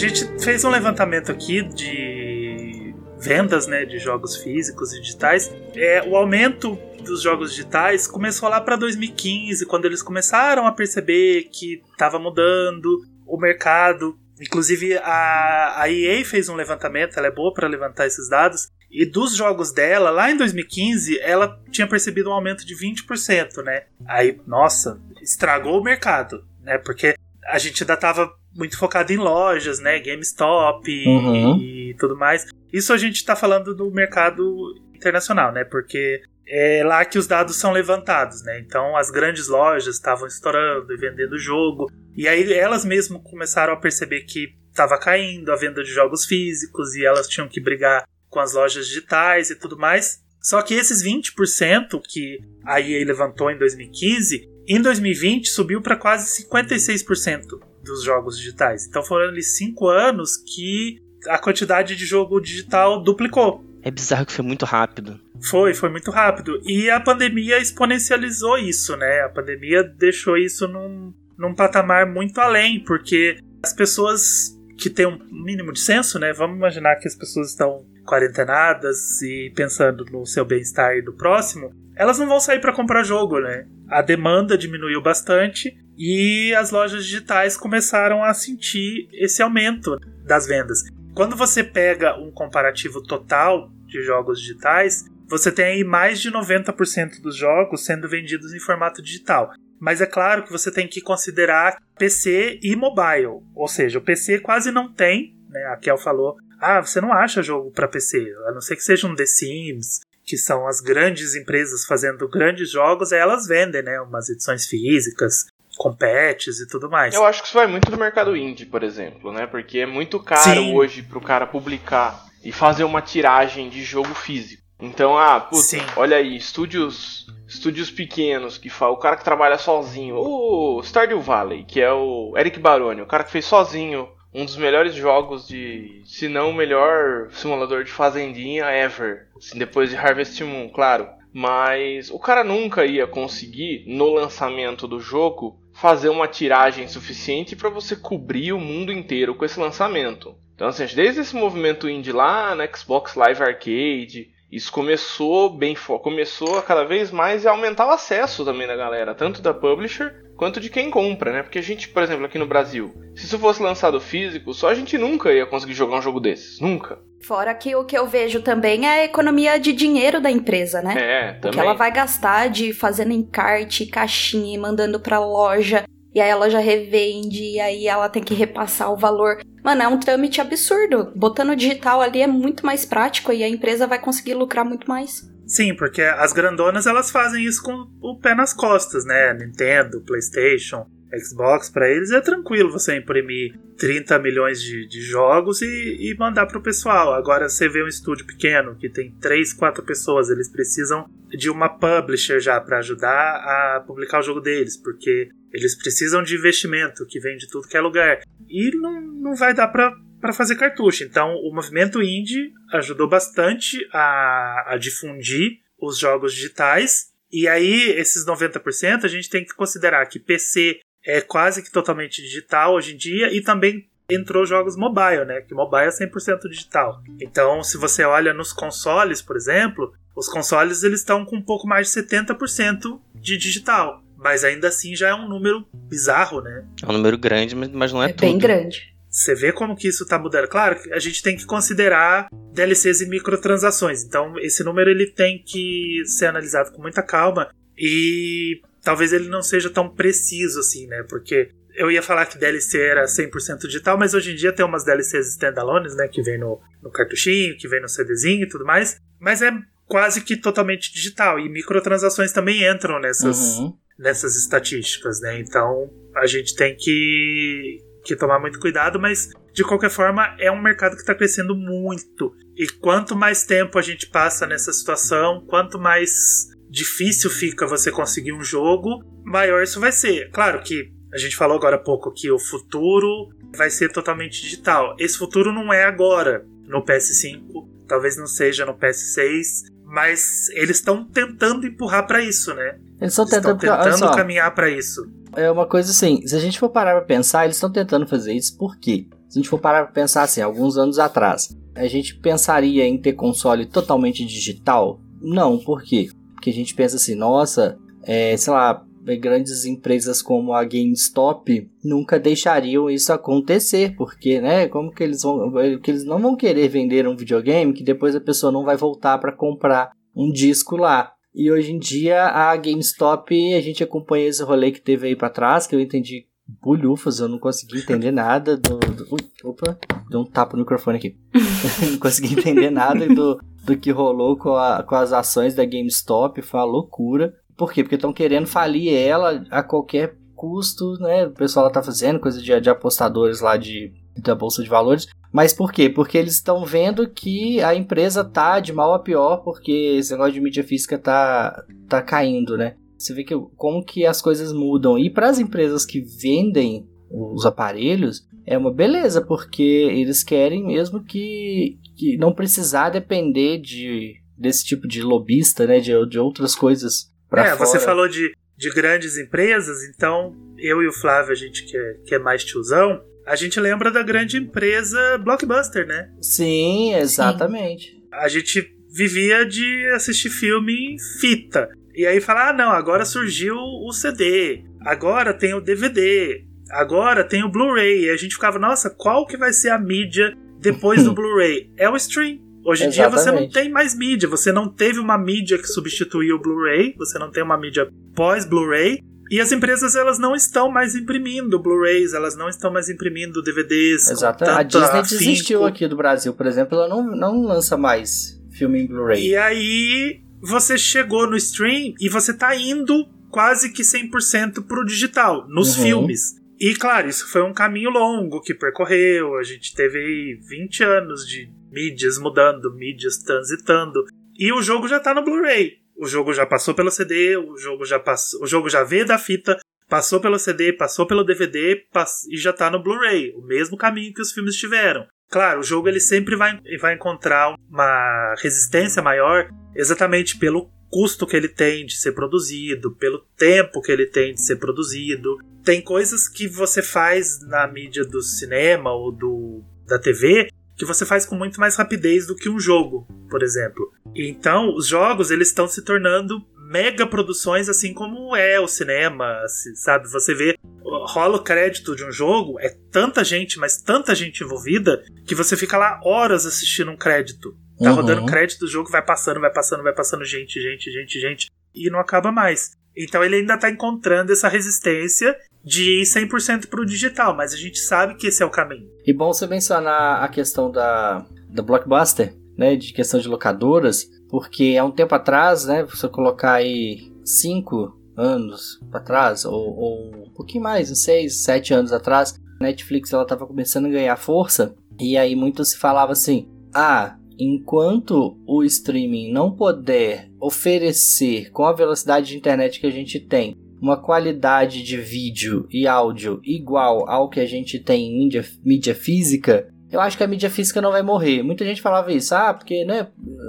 Gente 0.00 0.42
fez 0.42 0.64
um 0.64 0.70
levantamento 0.70 1.30
aqui 1.30 1.62
de 1.62 2.94
vendas 3.18 3.66
né, 3.66 3.84
de 3.84 3.98
jogos 3.98 4.36
físicos 4.38 4.94
e 4.94 5.00
digitais. 5.00 5.52
É, 5.76 6.02
o 6.08 6.16
aumento 6.16 6.78
dos 7.04 7.22
jogos 7.22 7.50
digitais 7.50 8.06
começou 8.06 8.48
lá 8.48 8.60
para 8.60 8.76
2015, 8.76 9.66
quando 9.66 9.84
eles 9.84 10.02
começaram 10.02 10.66
a 10.66 10.72
perceber 10.72 11.50
que 11.52 11.82
estava 11.92 12.18
mudando 12.18 13.04
o 13.26 13.36
mercado. 13.36 14.18
Inclusive 14.40 14.96
a, 14.96 15.82
a 15.82 15.90
EA 15.90 16.24
fez 16.24 16.48
um 16.48 16.54
levantamento, 16.54 17.18
ela 17.18 17.26
é 17.26 17.30
boa 17.30 17.52
para 17.52 17.68
levantar 17.68 18.06
esses 18.06 18.28
dados. 18.28 18.68
E 18.90 19.04
dos 19.04 19.36
jogos 19.36 19.70
dela, 19.70 20.10
lá 20.10 20.30
em 20.30 20.36
2015, 20.36 21.20
ela 21.20 21.60
tinha 21.70 21.86
percebido 21.86 22.30
um 22.30 22.32
aumento 22.32 22.64
de 22.66 22.74
20%, 22.74 23.62
né? 23.62 23.84
Aí, 24.06 24.40
nossa, 24.46 24.98
estragou 25.20 25.78
o 25.78 25.84
mercado, 25.84 26.44
né? 26.62 26.78
Porque 26.78 27.14
a 27.46 27.58
gente 27.58 27.82
ainda 27.82 27.96
tava 27.96 28.39
muito 28.54 28.76
focado 28.78 29.12
em 29.12 29.16
lojas, 29.16 29.78
né? 29.80 29.98
GameStop 30.00 30.88
Uhum. 31.06 31.56
e, 31.58 31.90
e 31.90 31.94
tudo 31.94 32.16
mais. 32.16 32.46
Isso 32.72 32.92
a 32.92 32.98
gente 32.98 33.24
tá 33.24 33.34
falando 33.36 33.74
do 33.74 33.90
mercado 33.90 34.74
internacional, 34.94 35.52
né? 35.52 35.64
Porque 35.64 36.22
é 36.46 36.82
lá 36.84 37.04
que 37.04 37.18
os 37.18 37.26
dados 37.26 37.56
são 37.56 37.72
levantados, 37.72 38.42
né? 38.42 38.58
Então 38.60 38.96
as 38.96 39.10
grandes 39.10 39.48
lojas 39.48 39.94
estavam 39.94 40.26
estourando 40.26 40.92
e 40.92 40.96
vendendo 40.96 41.38
jogo. 41.38 41.90
E 42.16 42.26
aí 42.26 42.52
elas 42.52 42.84
mesmo 42.84 43.22
começaram 43.22 43.72
a 43.72 43.76
perceber 43.76 44.22
que 44.22 44.48
estava 44.68 44.98
caindo 44.98 45.50
a 45.52 45.56
venda 45.56 45.82
de 45.82 45.90
jogos 45.90 46.24
físicos 46.24 46.94
e 46.94 47.04
elas 47.04 47.28
tinham 47.28 47.48
que 47.48 47.60
brigar 47.60 48.04
com 48.28 48.40
as 48.40 48.54
lojas 48.54 48.86
digitais 48.86 49.50
e 49.50 49.54
tudo 49.56 49.76
mais. 49.78 50.20
Só 50.40 50.62
que 50.62 50.74
esses 50.74 51.04
20% 51.04 52.00
que 52.08 52.38
a 52.64 52.80
EA 52.80 53.04
levantou 53.04 53.50
em 53.50 53.58
2015, 53.58 54.48
em 54.66 54.80
2020 54.80 55.48
subiu 55.48 55.82
para 55.82 55.96
quase 55.96 56.44
56% 56.44 57.69
dos 57.82 58.02
jogos 58.02 58.38
digitais. 58.38 58.86
Então 58.86 59.02
foram 59.02 59.28
ali 59.28 59.42
5 59.42 59.88
anos 59.88 60.36
que 60.36 61.00
a 61.28 61.38
quantidade 61.38 61.96
de 61.96 62.06
jogo 62.06 62.40
digital 62.40 63.02
duplicou. 63.02 63.64
É 63.82 63.90
bizarro 63.90 64.26
que 64.26 64.32
foi 64.32 64.44
muito 64.44 64.64
rápido. 64.64 65.18
Foi, 65.42 65.72
foi 65.74 65.88
muito 65.88 66.10
rápido. 66.10 66.60
E 66.64 66.90
a 66.90 67.00
pandemia 67.00 67.58
exponencializou 67.58 68.58
isso, 68.58 68.96
né? 68.96 69.22
A 69.22 69.28
pandemia 69.28 69.82
deixou 69.82 70.36
isso 70.36 70.68
num, 70.68 71.14
num 71.38 71.54
patamar 71.54 72.06
muito 72.06 72.40
além, 72.40 72.82
porque 72.84 73.38
as 73.62 73.72
pessoas 73.72 74.56
que 74.76 74.90
têm 74.90 75.06
um 75.06 75.18
mínimo 75.30 75.72
de 75.72 75.80
senso, 75.80 76.18
né? 76.18 76.32
Vamos 76.32 76.56
imaginar 76.56 76.96
que 76.96 77.08
as 77.08 77.14
pessoas 77.14 77.50
estão 77.50 77.86
quarentenadas 78.06 79.20
e 79.22 79.52
pensando 79.54 80.04
no 80.10 80.26
seu 80.26 80.44
bem-estar 80.44 80.96
e 80.96 81.02
do 81.02 81.12
próximo, 81.12 81.72
elas 81.94 82.18
não 82.18 82.26
vão 82.26 82.40
sair 82.40 82.60
para 82.60 82.72
comprar 82.72 83.02
jogo, 83.02 83.38
né? 83.40 83.66
A 83.88 84.02
demanda 84.02 84.56
diminuiu 84.56 85.02
bastante 85.02 85.76
e 86.02 86.54
as 86.54 86.70
lojas 86.70 87.04
digitais 87.04 87.58
começaram 87.58 88.24
a 88.24 88.32
sentir 88.32 89.06
esse 89.12 89.42
aumento 89.42 89.98
das 90.24 90.46
vendas. 90.46 90.82
Quando 91.14 91.36
você 91.36 91.62
pega 91.62 92.18
um 92.18 92.30
comparativo 92.30 93.02
total 93.02 93.70
de 93.84 94.02
jogos 94.02 94.40
digitais, 94.40 95.04
você 95.28 95.52
tem 95.52 95.66
aí 95.66 95.84
mais 95.84 96.18
de 96.18 96.32
90% 96.32 97.20
dos 97.20 97.36
jogos 97.36 97.84
sendo 97.84 98.08
vendidos 98.08 98.54
em 98.54 98.58
formato 98.58 99.02
digital. 99.02 99.52
Mas 99.78 100.00
é 100.00 100.06
claro 100.06 100.42
que 100.42 100.50
você 100.50 100.72
tem 100.72 100.88
que 100.88 101.02
considerar 101.02 101.76
PC 101.98 102.58
e 102.62 102.74
mobile. 102.74 103.42
Ou 103.54 103.68
seja, 103.68 103.98
o 103.98 104.02
PC 104.02 104.40
quase 104.40 104.70
não 104.70 104.90
tem, 104.90 105.36
né? 105.50 105.64
A 105.66 105.76
Kel 105.76 105.98
falou, 105.98 106.36
ah, 106.58 106.80
você 106.80 106.98
não 106.98 107.12
acha 107.12 107.42
jogo 107.42 107.70
para 107.72 107.88
PC, 107.88 108.34
a 108.46 108.52
não 108.52 108.60
ser 108.62 108.76
que 108.76 108.82
seja 108.82 109.06
um 109.06 109.14
The 109.14 109.26
Sims, 109.26 110.00
que 110.24 110.38
são 110.38 110.66
as 110.66 110.80
grandes 110.80 111.34
empresas 111.34 111.84
fazendo 111.84 112.26
grandes 112.28 112.70
jogos, 112.70 113.12
elas 113.12 113.46
vendem, 113.46 113.82
né? 113.82 114.00
Umas 114.00 114.30
edições 114.30 114.66
físicas, 114.66 115.46
com 115.80 115.94
patches 115.94 116.60
e 116.60 116.68
tudo 116.68 116.90
mais. 116.90 117.14
Eu 117.14 117.24
acho 117.24 117.40
que 117.40 117.48
isso 117.48 117.56
vai 117.56 117.66
muito 117.66 117.90
do 117.90 117.96
mercado 117.96 118.36
indie, 118.36 118.66
por 118.66 118.82
exemplo, 118.82 119.32
né? 119.32 119.46
Porque 119.46 119.78
é 119.78 119.86
muito 119.86 120.20
caro 120.20 120.60
Sim. 120.60 120.76
hoje 120.76 121.02
pro 121.02 121.22
cara 121.22 121.46
publicar 121.46 122.26
e 122.44 122.52
fazer 122.52 122.84
uma 122.84 123.00
tiragem 123.00 123.70
de 123.70 123.82
jogo 123.82 124.14
físico. 124.14 124.62
Então, 124.78 125.16
ah, 125.16 125.40
putz, 125.40 125.68
Sim. 125.68 125.80
olha 125.96 126.18
aí, 126.18 126.36
estúdios, 126.36 127.26
estúdios 127.48 127.90
pequenos 127.90 128.58
que 128.58 128.68
fala, 128.68 128.92
o 128.92 128.98
cara 128.98 129.16
que 129.16 129.24
trabalha 129.24 129.56
sozinho, 129.56 130.16
o 130.16 130.82
Stardew 130.82 131.22
Valley, 131.22 131.64
que 131.64 131.80
é 131.80 131.90
o 131.90 132.34
Eric 132.36 132.58
Baroni, 132.60 133.00
o 133.00 133.06
cara 133.06 133.24
que 133.24 133.32
fez 133.32 133.46
sozinho 133.46 134.06
um 134.34 134.44
dos 134.44 134.58
melhores 134.58 134.94
jogos 134.94 135.48
de, 135.48 136.02
se 136.04 136.28
não 136.28 136.50
o 136.50 136.54
melhor 136.54 137.30
simulador 137.30 137.84
de 137.84 137.90
fazendinha 137.90 138.66
ever, 138.66 139.28
assim, 139.34 139.58
depois 139.58 139.88
de 139.88 139.96
Harvest 139.96 140.44
Moon, 140.44 140.68
claro. 140.68 141.08
Mas 141.32 142.10
o 142.10 142.18
cara 142.18 142.42
nunca 142.44 142.84
ia 142.84 143.06
conseguir 143.06 143.84
no 143.86 144.12
lançamento 144.12 144.86
do 144.88 145.00
jogo 145.00 145.59
fazer 145.80 146.10
uma 146.10 146.28
tiragem 146.28 146.86
suficiente 146.86 147.56
para 147.56 147.70
você 147.70 147.96
cobrir 147.96 148.52
o 148.52 148.60
mundo 148.60 148.92
inteiro 148.92 149.34
com 149.34 149.46
esse 149.46 149.58
lançamento. 149.58 150.36
Então, 150.54 150.68
assim, 150.68 150.84
desde 150.94 151.22
esse 151.22 151.34
movimento 151.34 151.88
indie 151.88 152.12
lá 152.12 152.54
na 152.54 152.66
Xbox 152.70 153.14
Live 153.14 153.42
Arcade, 153.42 154.30
isso 154.50 154.72
começou 154.72 155.50
bem 155.50 155.76
começou 156.02 156.58
a 156.58 156.62
cada 156.62 156.84
vez 156.84 157.10
mais 157.10 157.46
a 157.46 157.50
aumentar 157.50 157.86
o 157.86 157.90
acesso 157.90 158.44
também 158.44 158.66
da 158.66 158.76
galera, 158.76 159.14
tanto 159.14 159.40
da 159.40 159.54
publisher 159.54 160.14
quanto 160.36 160.58
de 160.58 160.70
quem 160.70 160.90
compra, 160.90 161.32
né? 161.32 161.42
Porque 161.42 161.58
a 161.58 161.62
gente, 161.62 161.88
por 161.88 162.02
exemplo, 162.02 162.24
aqui 162.24 162.38
no 162.38 162.46
Brasil, 162.46 162.94
se 163.14 163.26
isso 163.26 163.38
fosse 163.38 163.62
lançado 163.62 164.00
físico, 164.00 164.54
só 164.54 164.68
a 164.68 164.74
gente 164.74 164.96
nunca 164.96 165.32
ia 165.32 165.44
conseguir 165.44 165.74
jogar 165.74 165.98
um 165.98 166.02
jogo 166.02 166.18
desses, 166.18 166.58
nunca. 166.60 166.98
Fora 167.22 167.54
que 167.54 167.76
o 167.76 167.84
que 167.84 167.96
eu 167.96 168.06
vejo 168.06 168.40
também 168.40 168.86
é 168.86 169.00
a 169.00 169.04
economia 169.04 169.60
de 169.60 169.74
dinheiro 169.74 170.18
da 170.20 170.30
empresa, 170.30 170.80
né? 170.80 170.94
É, 170.96 171.30
O 171.32 171.40
também. 171.42 171.50
que 171.52 171.60
ela 171.60 171.74
vai 171.74 171.92
gastar 171.92 172.48
de 172.48 172.72
fazendo 172.72 173.12
encarte, 173.12 173.84
caixinha 173.84 174.54
e 174.54 174.58
mandando 174.58 174.98
pra 174.98 175.20
loja. 175.20 175.84
E 176.14 176.20
aí 176.20 176.28
ela 176.28 176.48
já 176.50 176.58
revende, 176.58 177.44
e 177.44 177.60
aí 177.60 177.86
ela 177.86 178.08
tem 178.08 178.22
que 178.22 178.34
repassar 178.34 178.90
o 178.90 178.96
valor. 178.96 179.40
Mano, 179.62 179.82
é 179.82 179.88
um 179.88 179.98
trâmite 179.98 180.40
absurdo. 180.40 181.12
Botando 181.14 181.56
digital 181.56 182.00
ali 182.00 182.22
é 182.22 182.26
muito 182.26 182.64
mais 182.64 182.84
prático 182.84 183.32
e 183.32 183.42
a 183.42 183.48
empresa 183.48 183.86
vai 183.86 183.98
conseguir 183.98 184.34
lucrar 184.34 184.64
muito 184.64 184.88
mais. 184.88 185.28
Sim, 185.46 185.74
porque 185.74 186.02
as 186.02 186.32
grandonas 186.32 186.86
elas 186.86 187.10
fazem 187.10 187.44
isso 187.44 187.62
com 187.62 187.86
o 188.00 188.18
pé 188.18 188.34
nas 188.34 188.52
costas, 188.52 189.04
né? 189.04 189.34
Nintendo, 189.34 190.00
PlayStation, 190.00 190.86
Xbox, 191.18 191.68
pra 191.68 191.90
eles 191.90 192.12
é 192.12 192.20
tranquilo 192.20 192.70
você 192.70 192.96
imprimir 192.96 193.58
30 193.76 194.18
milhões 194.20 194.62
de, 194.62 194.86
de 194.86 195.02
jogos 195.02 195.60
e, 195.60 195.66
e 195.66 196.14
mandar 196.16 196.46
pro 196.46 196.62
pessoal. 196.62 197.12
Agora 197.14 197.48
você 197.48 197.68
vê 197.68 197.82
um 197.82 197.88
estúdio 197.88 198.26
pequeno 198.26 198.76
que 198.76 198.88
tem 198.88 199.12
3, 199.20 199.52
4 199.54 199.84
pessoas, 199.84 200.30
eles 200.30 200.48
precisam 200.48 201.04
de 201.30 201.50
uma 201.50 201.68
publisher 201.68 202.38
já 202.40 202.60
pra 202.60 202.78
ajudar 202.78 203.10
a 203.10 203.84
publicar 203.84 204.20
o 204.20 204.22
jogo 204.22 204.40
deles, 204.40 204.76
porque 204.76 205.28
eles 205.52 205.74
precisam 205.76 206.22
de 206.22 206.36
investimento 206.36 207.04
que 207.06 207.18
vem 207.18 207.36
de 207.36 207.48
tudo 207.48 207.66
que 207.66 207.76
é 207.76 207.80
lugar. 207.80 208.20
E 208.50 208.70
não, 208.76 209.00
não 209.00 209.34
vai 209.34 209.54
dar 209.54 209.68
para 209.68 210.32
fazer 210.32 210.56
cartucho. 210.56 211.04
Então, 211.04 211.34
o 211.36 211.54
movimento 211.54 212.02
indie 212.02 212.52
ajudou 212.72 213.08
bastante 213.08 213.78
a, 213.92 214.74
a 214.74 214.76
difundir 214.76 215.60
os 215.80 215.98
jogos 215.98 216.34
digitais 216.34 217.10
E 217.32 217.46
aí, 217.46 217.90
esses 217.92 218.26
90%, 218.26 219.04
a 219.04 219.08
gente 219.08 219.30
tem 219.30 219.44
que 219.44 219.54
considerar 219.54 220.04
que 220.06 220.18
PC 220.18 220.80
é 221.06 221.20
quase 221.20 221.62
que 221.62 221.70
totalmente 221.70 222.20
digital 222.20 222.74
hoje 222.74 222.92
em 222.94 222.96
dia 222.96 223.32
e 223.32 223.40
também 223.40 223.88
entrou 224.10 224.44
jogos 224.44 224.76
mobile, 224.76 225.24
né? 225.24 225.40
Que 225.40 225.54
mobile 225.54 225.86
é 225.86 225.90
100% 225.90 226.48
digital. 226.48 227.00
Então, 227.20 227.62
se 227.62 227.78
você 227.78 228.02
olha 228.04 228.34
nos 228.34 228.52
consoles, 228.52 229.22
por 229.22 229.36
exemplo, 229.36 229.92
os 230.16 230.28
consoles 230.28 230.82
eles 230.82 231.00
estão 231.00 231.24
com 231.24 231.36
um 231.36 231.42
pouco 231.42 231.66
mais 231.66 231.92
de 231.92 232.02
70% 232.02 233.00
de 233.14 233.36
digital. 233.36 234.02
Mas 234.22 234.44
ainda 234.44 234.68
assim 234.68 234.94
já 234.94 235.08
é 235.08 235.14
um 235.14 235.28
número 235.28 235.66
bizarro, 235.88 236.42
né? 236.42 236.64
É 236.82 236.86
um 236.86 236.92
número 236.92 237.16
grande, 237.16 237.54
mas 237.56 237.92
não 237.92 238.02
é, 238.02 238.06
É 238.06 238.12
tudo. 238.12 238.20
bem 238.20 238.38
grande. 238.38 238.90
Você 239.08 239.34
vê 239.34 239.50
como 239.52 239.74
que 239.74 239.88
isso 239.88 240.06
tá 240.06 240.18
mudando. 240.18 240.46
Claro 240.46 240.80
que 240.80 240.92
a 240.92 240.98
gente 241.00 241.22
tem 241.22 241.36
que 241.36 241.44
considerar 241.44 242.28
DLCs 242.52 243.00
e 243.00 243.08
microtransações. 243.08 244.04
Então, 244.04 244.38
esse 244.38 244.62
número 244.62 244.90
ele 244.90 245.06
tem 245.06 245.42
que 245.44 246.02
ser 246.06 246.26
analisado 246.26 246.70
com 246.72 246.80
muita 246.82 247.02
calma 247.02 247.50
e 247.76 248.60
talvez 248.82 249.12
ele 249.12 249.28
não 249.28 249.42
seja 249.42 249.68
tão 249.70 249.88
preciso 249.88 250.60
assim, 250.60 250.86
né? 250.86 251.02
Porque 251.08 251.50
eu 251.74 251.90
ia 251.90 252.02
falar 252.02 252.26
que 252.26 252.38
DLC 252.38 252.78
era 252.78 253.04
100% 253.06 253.60
digital, 253.66 253.98
mas 253.98 254.14
hoje 254.14 254.32
em 254.32 254.36
dia 254.36 254.52
tem 254.52 254.64
umas 254.64 254.84
DLCs 254.84 255.28
standalones, 255.30 255.96
né? 255.96 256.06
Que 256.06 256.22
vem 256.22 256.38
no, 256.38 256.60
no 256.82 256.90
cartuchinho, 256.90 257.56
que 257.56 257.66
vem 257.66 257.80
no 257.80 257.88
CDzinho 257.88 258.44
e 258.44 258.48
tudo 258.48 258.64
mais. 258.64 259.00
Mas 259.18 259.42
é 259.42 259.50
quase 259.86 260.20
que 260.20 260.36
totalmente 260.36 260.92
digital. 260.92 261.40
E 261.40 261.48
microtransações 261.48 262.32
também 262.32 262.64
entram 262.68 263.00
nessas, 263.00 263.56
Uhum. 263.58 263.76
Nessas 264.00 264.34
estatísticas, 264.34 265.20
né? 265.20 265.38
Então 265.38 265.90
a 266.16 266.26
gente 266.26 266.56
tem 266.56 266.74
que, 266.74 267.78
que 268.02 268.16
tomar 268.16 268.40
muito 268.40 268.58
cuidado, 268.58 268.98
mas 268.98 269.28
de 269.52 269.62
qualquer 269.62 269.90
forma 269.90 270.34
é 270.38 270.50
um 270.50 270.60
mercado 270.60 270.94
que 270.94 271.02
está 271.02 271.14
crescendo 271.14 271.54
muito. 271.54 272.34
E 272.56 272.66
quanto 272.80 273.14
mais 273.14 273.44
tempo 273.44 273.78
a 273.78 273.82
gente 273.82 274.08
passa 274.08 274.46
nessa 274.46 274.72
situação, 274.72 275.44
quanto 275.46 275.78
mais 275.78 276.48
difícil 276.68 277.30
fica 277.30 277.66
você 277.66 277.90
conseguir 277.90 278.32
um 278.32 278.42
jogo, 278.42 279.04
maior 279.22 279.62
isso 279.62 279.78
vai 279.78 279.92
ser. 279.92 280.30
Claro 280.30 280.62
que 280.62 280.90
a 281.12 281.18
gente 281.18 281.36
falou 281.36 281.56
agora 281.56 281.76
há 281.76 281.80
pouco 281.80 282.12
que 282.12 282.30
o 282.30 282.38
futuro 282.38 283.28
vai 283.54 283.68
ser 283.68 283.92
totalmente 283.92 284.40
digital. 284.40 284.96
Esse 284.98 285.18
futuro 285.18 285.52
não 285.52 285.72
é 285.72 285.84
agora 285.84 286.46
no 286.66 286.84
PS5, 286.84 287.68
talvez 287.86 288.16
não 288.16 288.26
seja 288.26 288.64
no 288.64 288.78
PS6, 288.78 289.64
mas 289.90 290.48
eles 290.50 290.76
estão 290.76 291.04
tentando 291.04 291.66
empurrar 291.66 292.06
para 292.06 292.22
isso, 292.22 292.54
né? 292.54 292.78
Eles 293.00 293.12
estão 293.12 293.26
tentando, 293.26 293.58
tentando 293.58 293.98
só, 293.98 294.14
caminhar 294.14 294.54
para 294.54 294.70
isso. 294.70 295.04
é 295.34 295.50
uma 295.50 295.66
coisa 295.66 295.90
assim, 295.90 296.24
se 296.24 296.36
a 296.36 296.38
gente 296.38 296.60
for 296.60 296.68
parar 296.68 296.92
pra 296.92 297.04
pensar, 297.04 297.44
eles 297.44 297.56
estão 297.56 297.72
tentando 297.72 298.06
fazer 298.06 298.32
isso 298.32 298.56
por 298.56 298.78
quê? 298.78 299.08
Se 299.28 299.38
a 299.38 299.42
gente 299.42 299.48
for 299.48 299.58
parar 299.58 299.84
pra 299.84 299.92
pensar 299.92 300.22
assim, 300.22 300.40
alguns 300.40 300.76
anos 300.76 300.98
atrás, 301.00 301.56
a 301.74 301.88
gente 301.88 302.14
pensaria 302.14 302.86
em 302.86 302.98
ter 302.98 303.14
console 303.14 303.66
totalmente 303.66 304.24
digital? 304.24 305.00
Não, 305.20 305.58
por 305.58 305.82
quê? 305.82 306.08
Porque 306.34 306.50
a 306.50 306.54
gente 306.54 306.72
pensa 306.72 306.94
assim, 306.94 307.16
nossa, 307.16 307.76
é, 308.04 308.36
sei 308.36 308.52
lá, 308.52 308.84
grandes 309.20 309.64
empresas 309.64 310.20
como 310.22 310.52
a 310.52 310.62
GameStop 310.64 311.70
nunca 311.82 312.18
deixariam 312.18 312.90
isso 312.90 313.12
acontecer, 313.12 313.94
porque, 313.96 314.40
né, 314.40 314.68
como 314.68 314.90
que 314.92 315.02
eles 315.02 315.22
vão, 315.22 315.52
que 315.82 315.90
eles 315.90 316.04
não 316.04 316.18
vão 316.18 316.36
querer 316.36 316.68
vender 316.68 317.06
um 317.08 317.16
videogame 317.16 317.72
que 317.72 317.82
depois 317.82 318.14
a 318.14 318.20
pessoa 318.20 318.52
não 318.52 318.64
vai 318.64 318.76
voltar 318.76 319.18
para 319.18 319.32
comprar 319.32 319.92
um 320.14 320.30
disco 320.30 320.76
lá. 320.76 321.12
E 321.34 321.50
hoje 321.50 321.72
em 321.72 321.78
dia 321.78 322.24
a 322.26 322.56
GameStop, 322.56 323.54
a 323.54 323.60
gente 323.60 323.82
acompanha 323.84 324.26
esse 324.28 324.42
rolê 324.42 324.70
que 324.72 324.80
teve 324.80 325.06
aí 325.08 325.16
pra 325.16 325.30
trás, 325.30 325.66
que 325.66 325.74
eu 325.74 325.80
entendi 325.80 326.26
bulhufas, 326.60 327.20
eu 327.20 327.28
não 327.28 327.38
consegui 327.38 327.78
entender 327.78 328.10
nada 328.10 328.56
do. 328.56 328.78
do 328.78 329.06
ui, 329.12 329.20
opa, 329.44 329.78
deu 330.10 330.20
um 330.20 330.24
tapa 330.24 330.56
no 330.56 330.62
microfone 330.64 330.98
aqui. 330.98 331.16
não 331.92 331.98
consegui 331.98 332.32
entender 332.34 332.70
nada 332.70 333.06
do, 333.06 333.40
do 333.64 333.76
que 333.76 333.92
rolou 333.92 334.36
com, 334.36 334.54
a- 334.56 334.82
com 334.82 334.96
as 334.96 335.12
ações 335.12 335.54
da 335.54 335.64
GameStop, 335.64 336.42
foi 336.42 336.58
uma 336.60 336.66
loucura. 336.66 337.32
Por 337.60 337.74
quê? 337.74 337.82
Porque 337.82 337.96
estão 337.96 338.10
querendo 338.10 338.46
falir 338.46 338.90
ela 338.94 339.44
a 339.50 339.62
qualquer 339.62 340.16
custo, 340.34 340.94
né? 340.94 341.26
O 341.26 341.32
pessoal 341.32 341.66
lá 341.66 341.70
tá 341.70 341.82
fazendo 341.82 342.18
coisa 342.18 342.40
de, 342.40 342.58
de 342.58 342.70
apostadores 342.70 343.42
lá 343.42 343.58
de, 343.58 343.92
da 344.16 344.34
Bolsa 344.34 344.62
de 344.62 344.68
Valores. 344.70 345.06
Mas 345.30 345.52
por 345.52 345.70
quê? 345.70 345.90
Porque 345.90 346.16
eles 346.16 346.36
estão 346.36 346.64
vendo 346.64 347.06
que 347.06 347.60
a 347.60 347.74
empresa 347.74 348.24
tá 348.24 348.60
de 348.60 348.72
mal 348.72 348.94
a 348.94 348.98
pior, 348.98 349.42
porque 349.44 349.70
esse 349.70 350.10
negócio 350.12 350.32
de 350.32 350.40
mídia 350.40 350.64
física 350.64 350.98
tá, 350.98 351.62
tá 351.86 352.00
caindo, 352.00 352.56
né? 352.56 352.76
Você 352.96 353.12
vê 353.12 353.24
que 353.24 353.38
como 353.58 353.84
que 353.84 354.06
as 354.06 354.22
coisas 354.22 354.54
mudam. 354.54 354.98
E 354.98 355.10
para 355.10 355.28
as 355.28 355.38
empresas 355.38 355.84
que 355.84 356.00
vendem 356.00 356.88
os 357.10 357.44
aparelhos, 357.44 358.26
é 358.46 358.56
uma 358.56 358.72
beleza, 358.72 359.20
porque 359.20 359.62
eles 359.62 360.24
querem 360.24 360.66
mesmo 360.66 361.04
que, 361.04 361.78
que 361.94 362.16
não 362.16 362.32
precisar 362.32 362.88
depender 362.88 363.58
de 363.58 364.14
desse 364.34 364.64
tipo 364.64 364.88
de 364.88 365.02
lobista, 365.02 365.66
né? 365.66 365.78
De, 365.78 365.92
de 366.08 366.18
outras 366.18 366.54
coisas 366.54 367.09
pra 367.30 367.46
é, 367.46 367.56
fora. 367.56 367.58
você 367.58 367.78
falou 367.78 368.08
de, 368.08 368.34
de 368.56 368.70
grandes 368.70 369.16
empresas, 369.16 369.78
então 369.84 370.36
eu 370.58 370.82
e 370.82 370.88
o 370.88 370.92
Flávio, 370.92 371.32
a 371.32 371.36
gente 371.36 371.64
que 371.64 371.76
é, 371.76 371.94
que 372.04 372.14
é 372.14 372.18
mais 372.18 372.44
tiozão, 372.44 373.00
a 373.26 373.36
gente 373.36 373.58
lembra 373.60 373.90
da 373.90 374.02
grande 374.02 374.36
empresa 374.36 375.16
Blockbuster, 375.18 375.86
né? 375.86 376.10
Sim, 376.20 376.94
exatamente. 376.94 377.96
A 378.12 378.28
gente 378.28 378.74
vivia 378.92 379.46
de 379.46 379.86
assistir 379.94 380.30
filme 380.30 380.94
em 380.94 380.98
fita. 381.20 381.68
E 381.94 382.06
aí 382.06 382.20
falar, 382.20 382.50
ah, 382.50 382.52
não, 382.52 382.70
agora 382.70 383.04
surgiu 383.04 383.54
o 383.56 383.92
CD, 383.92 384.64
agora 384.80 385.32
tem 385.32 385.54
o 385.54 385.60
DVD, 385.60 386.44
agora 386.70 387.24
tem 387.24 387.44
o 387.44 387.48
Blu-ray. 387.48 388.06
E 388.06 388.10
a 388.10 388.16
gente 388.16 388.34
ficava, 388.34 388.58
nossa, 388.58 388.90
qual 388.90 389.26
que 389.26 389.36
vai 389.36 389.52
ser 389.52 389.70
a 389.70 389.78
mídia 389.78 390.36
depois 390.58 391.04
do 391.04 391.12
Blu-ray? 391.14 391.70
É 391.76 391.88
o 391.88 391.96
stream. 391.96 392.38
Hoje 392.64 392.84
em 392.84 392.90
dia 392.90 393.08
você 393.08 393.30
não 393.32 393.48
tem 393.48 393.70
mais 393.70 393.94
mídia, 393.96 394.28
você 394.28 394.52
não 394.52 394.68
teve 394.68 394.98
uma 394.98 395.16
mídia 395.16 395.56
que 395.58 395.66
substituiu 395.66 396.36
o 396.36 396.38
Blu-ray, 396.40 396.94
você 396.98 397.18
não 397.18 397.30
tem 397.30 397.42
uma 397.42 397.56
mídia 397.58 397.88
pós-Blu-ray. 398.14 399.00
E 399.30 399.40
as 399.40 399.52
empresas 399.52 399.94
elas 399.94 400.18
não 400.18 400.34
estão 400.34 400.70
mais 400.70 400.94
imprimindo 400.96 401.58
Blu-rays, 401.58 402.12
elas 402.14 402.36
não 402.36 402.48
estão 402.48 402.72
mais 402.72 402.88
imprimindo 402.88 403.40
DVDs. 403.42 404.10
Exato. 404.10 404.44
A 404.44 404.62
Disney 404.64 404.84
afinco. 404.86 405.08
desistiu 405.08 405.64
aqui 405.64 405.86
do 405.86 405.96
Brasil, 405.96 406.32
por 406.34 406.46
exemplo, 406.46 406.76
ela 406.76 406.88
não, 406.88 407.16
não 407.16 407.42
lança 407.44 407.76
mais 407.76 408.40
filme 408.50 408.80
em 408.82 408.86
Blu-ray. 408.88 409.28
E 409.28 409.36
aí 409.36 410.20
você 410.42 410.76
chegou 410.76 411.28
no 411.30 411.36
stream 411.36 411.94
e 412.00 412.08
você 412.08 412.34
tá 412.34 412.56
indo 412.56 413.06
quase 413.30 413.72
que 413.72 413.82
100% 413.82 414.66
pro 414.66 414.84
digital, 414.84 415.46
nos 415.48 415.76
Uhum. 415.76 415.82
filmes. 415.84 416.34
E 416.58 416.74
claro, 416.74 417.08
isso 417.08 417.26
foi 417.28 417.42
um 417.42 417.54
caminho 417.54 417.88
longo 417.90 418.40
que 418.42 418.52
percorreu. 418.52 419.36
A 419.36 419.42
gente 419.44 419.74
teve 419.74 419.98
aí 419.98 420.38
20 420.46 420.82
anos 420.82 421.24
de 421.26 421.48
mídias 421.70 422.18
mudando, 422.18 422.74
mídias 422.74 423.18
transitando. 423.18 424.04
E 424.38 424.52
o 424.52 424.62
jogo 424.62 424.88
já 424.88 424.98
tá 425.00 425.14
no 425.14 425.24
Blu-ray. 425.24 425.78
O 425.96 426.06
jogo 426.06 426.32
já 426.32 426.46
passou 426.46 426.74
pelo 426.74 426.90
CD, 426.90 427.36
o 427.36 427.56
jogo 427.58 427.84
já 427.84 427.98
passou, 427.98 428.42
o 428.42 428.46
jogo 428.46 428.70
já 428.70 428.82
veio 428.82 429.04
da 429.04 429.18
fita, 429.18 429.58
passou 429.88 430.18
pelo 430.20 430.38
CD, 430.38 430.72
passou 430.72 431.06
pelo 431.06 431.22
DVD 431.24 431.76
pass- 431.92 432.26
e 432.30 432.36
já 432.38 432.52
tá 432.52 432.70
no 432.70 432.82
Blu-ray. 432.82 433.32
O 433.36 433.42
mesmo 433.42 433.76
caminho 433.76 434.12
que 434.14 434.22
os 434.22 434.32
filmes 434.32 434.56
tiveram. 434.56 435.06
Claro, 435.30 435.60
o 435.60 435.64
jogo 435.64 435.88
ele 435.88 436.00
sempre 436.00 436.34
vai, 436.36 436.58
vai 436.80 436.94
encontrar 436.94 437.54
uma 437.68 438.34
resistência 438.42 439.02
maior 439.02 439.48
exatamente 439.76 440.38
pelo 440.38 440.70
custo 440.90 441.26
que 441.26 441.36
ele 441.36 441.48
tem 441.48 441.86
de 441.86 441.96
ser 441.96 442.12
produzido, 442.12 442.96
pelo 442.96 443.20
tempo 443.36 443.80
que 443.80 443.92
ele 443.92 444.06
tem 444.06 444.34
de 444.34 444.42
ser 444.42 444.56
produzido. 444.56 445.36
Tem 445.64 445.80
coisas 445.80 446.28
que 446.28 446.48
você 446.48 446.82
faz 446.82 447.40
na 447.46 447.66
mídia 447.68 448.04
do 448.04 448.20
cinema 448.22 448.92
ou 448.92 449.12
do, 449.12 449.62
da 449.86 449.98
TV 450.00 450.48
que 450.80 450.86
você 450.86 451.04
faz 451.04 451.26
com 451.26 451.34
muito 451.34 451.60
mais 451.60 451.76
rapidez 451.76 452.26
do 452.26 452.34
que 452.34 452.48
um 452.48 452.58
jogo, 452.58 453.06
por 453.28 453.42
exemplo. 453.42 453.92
Então, 454.16 454.74
os 454.74 454.86
jogos 454.86 455.30
eles 455.30 455.48
estão 455.48 455.68
se 455.68 455.84
tornando 455.84 456.42
mega 456.56 457.06
produções 457.06 457.68
assim 457.68 457.92
como 457.92 458.34
é 458.34 458.58
o 458.58 458.66
cinema, 458.66 459.42
sabe? 459.74 460.08
Você 460.08 460.34
vê 460.34 460.56
rola 460.82 461.36
o 461.36 461.42
crédito 461.42 461.94
de 461.94 462.02
um 462.02 462.10
jogo, 462.10 462.58
é 462.60 462.74
tanta 462.90 463.22
gente, 463.22 463.58
mas 463.58 463.76
tanta 463.76 464.14
gente 464.14 464.42
envolvida 464.42 465.04
que 465.26 465.34
você 465.34 465.54
fica 465.54 465.76
lá 465.76 466.00
horas 466.02 466.46
assistindo 466.46 466.90
um 466.90 466.96
crédito. 466.96 467.54
Tá 467.78 467.90
Uhum. 467.90 467.96
rodando 467.96 468.24
crédito 468.24 468.60
do 468.60 468.68
jogo, 468.68 468.90
vai 468.90 469.04
passando, 469.04 469.38
vai 469.38 469.52
passando, 469.52 469.82
vai 469.82 469.94
passando 469.94 470.24
gente, 470.24 470.58
gente, 470.62 470.90
gente, 470.90 471.20
gente, 471.20 471.50
e 471.74 471.90
não 471.90 472.00
acaba 472.00 472.32
mais. 472.32 472.70
Então 472.96 473.22
ele 473.22 473.36
ainda 473.36 473.58
tá 473.58 473.68
encontrando 473.68 474.32
essa 474.32 474.48
resistência 474.48 475.36
de 475.64 476.00
ir 476.00 476.04
100% 476.04 476.66
pro 476.68 476.86
digital, 476.86 477.36
mas 477.36 477.52
a 477.52 477.56
gente 477.56 477.78
sabe 477.78 478.14
que 478.14 478.26
esse 478.26 478.42
é 478.42 478.46
o 478.46 478.50
caminho. 478.50 478.88
E 479.06 479.12
bom 479.12 479.32
você 479.32 479.46
mencionar 479.46 480.22
a 480.22 480.28
questão 480.28 480.70
da, 480.70 481.24
da 481.48 481.62
Blockbuster, 481.62 482.34
né, 482.56 482.76
de 482.76 482.92
questão 482.92 483.20
de 483.20 483.28
locadoras, 483.28 484.10
porque 484.28 484.76
há 484.78 484.84
um 484.84 484.90
tempo 484.90 485.14
atrás, 485.14 485.64
né, 485.64 485.84
você 485.84 486.08
colocar 486.08 486.54
aí 486.54 487.12
cinco 487.24 487.98
anos 488.16 488.80
para 488.90 489.00
trás, 489.00 489.44
ou, 489.44 489.76
ou 489.76 490.26
um 490.26 490.30
pouquinho 490.30 490.64
mais, 490.64 490.90
uns 490.90 491.02
seis, 491.02 491.42
sete 491.42 491.72
anos 491.72 491.92
atrás, 491.92 492.38
a 492.60 492.64
Netflix 492.64 493.12
ela 493.12 493.22
estava 493.22 493.46
começando 493.46 493.86
a 493.86 493.90
ganhar 493.90 494.16
força, 494.16 494.74
e 494.98 495.16
aí 495.16 495.34
muito 495.34 495.64
se 495.64 495.78
falava 495.78 496.12
assim, 496.12 496.48
ah, 496.74 497.16
enquanto 497.38 498.36
o 498.46 498.62
streaming 498.62 499.32
não 499.32 499.50
puder 499.50 500.30
oferecer 500.38 501.50
com 501.50 501.64
a 501.64 501.72
velocidade 501.72 502.28
de 502.28 502.36
internet 502.36 502.78
que 502.78 502.86
a 502.86 502.90
gente 502.90 503.18
tem 503.18 503.56
uma 503.80 503.96
qualidade 503.96 504.82
de 504.82 504.96
vídeo 504.96 505.66
e 505.70 505.86
áudio 505.86 506.40
igual 506.44 507.08
ao 507.08 507.28
que 507.28 507.40
a 507.40 507.46
gente 507.46 507.78
tem 507.78 508.06
em 508.06 508.18
mídia, 508.18 508.44
mídia 508.64 508.94
física, 508.94 509.68
eu 509.90 510.00
acho 510.00 510.16
que 510.16 510.22
a 510.22 510.26
mídia 510.26 510.48
física 510.48 510.80
não 510.80 510.92
vai 510.92 511.02
morrer. 511.02 511.42
Muita 511.42 511.64
gente 511.64 511.82
falava 511.82 512.12
isso, 512.12 512.32
ah, 512.32 512.54
porque, 512.54 512.84
né, 512.84 513.08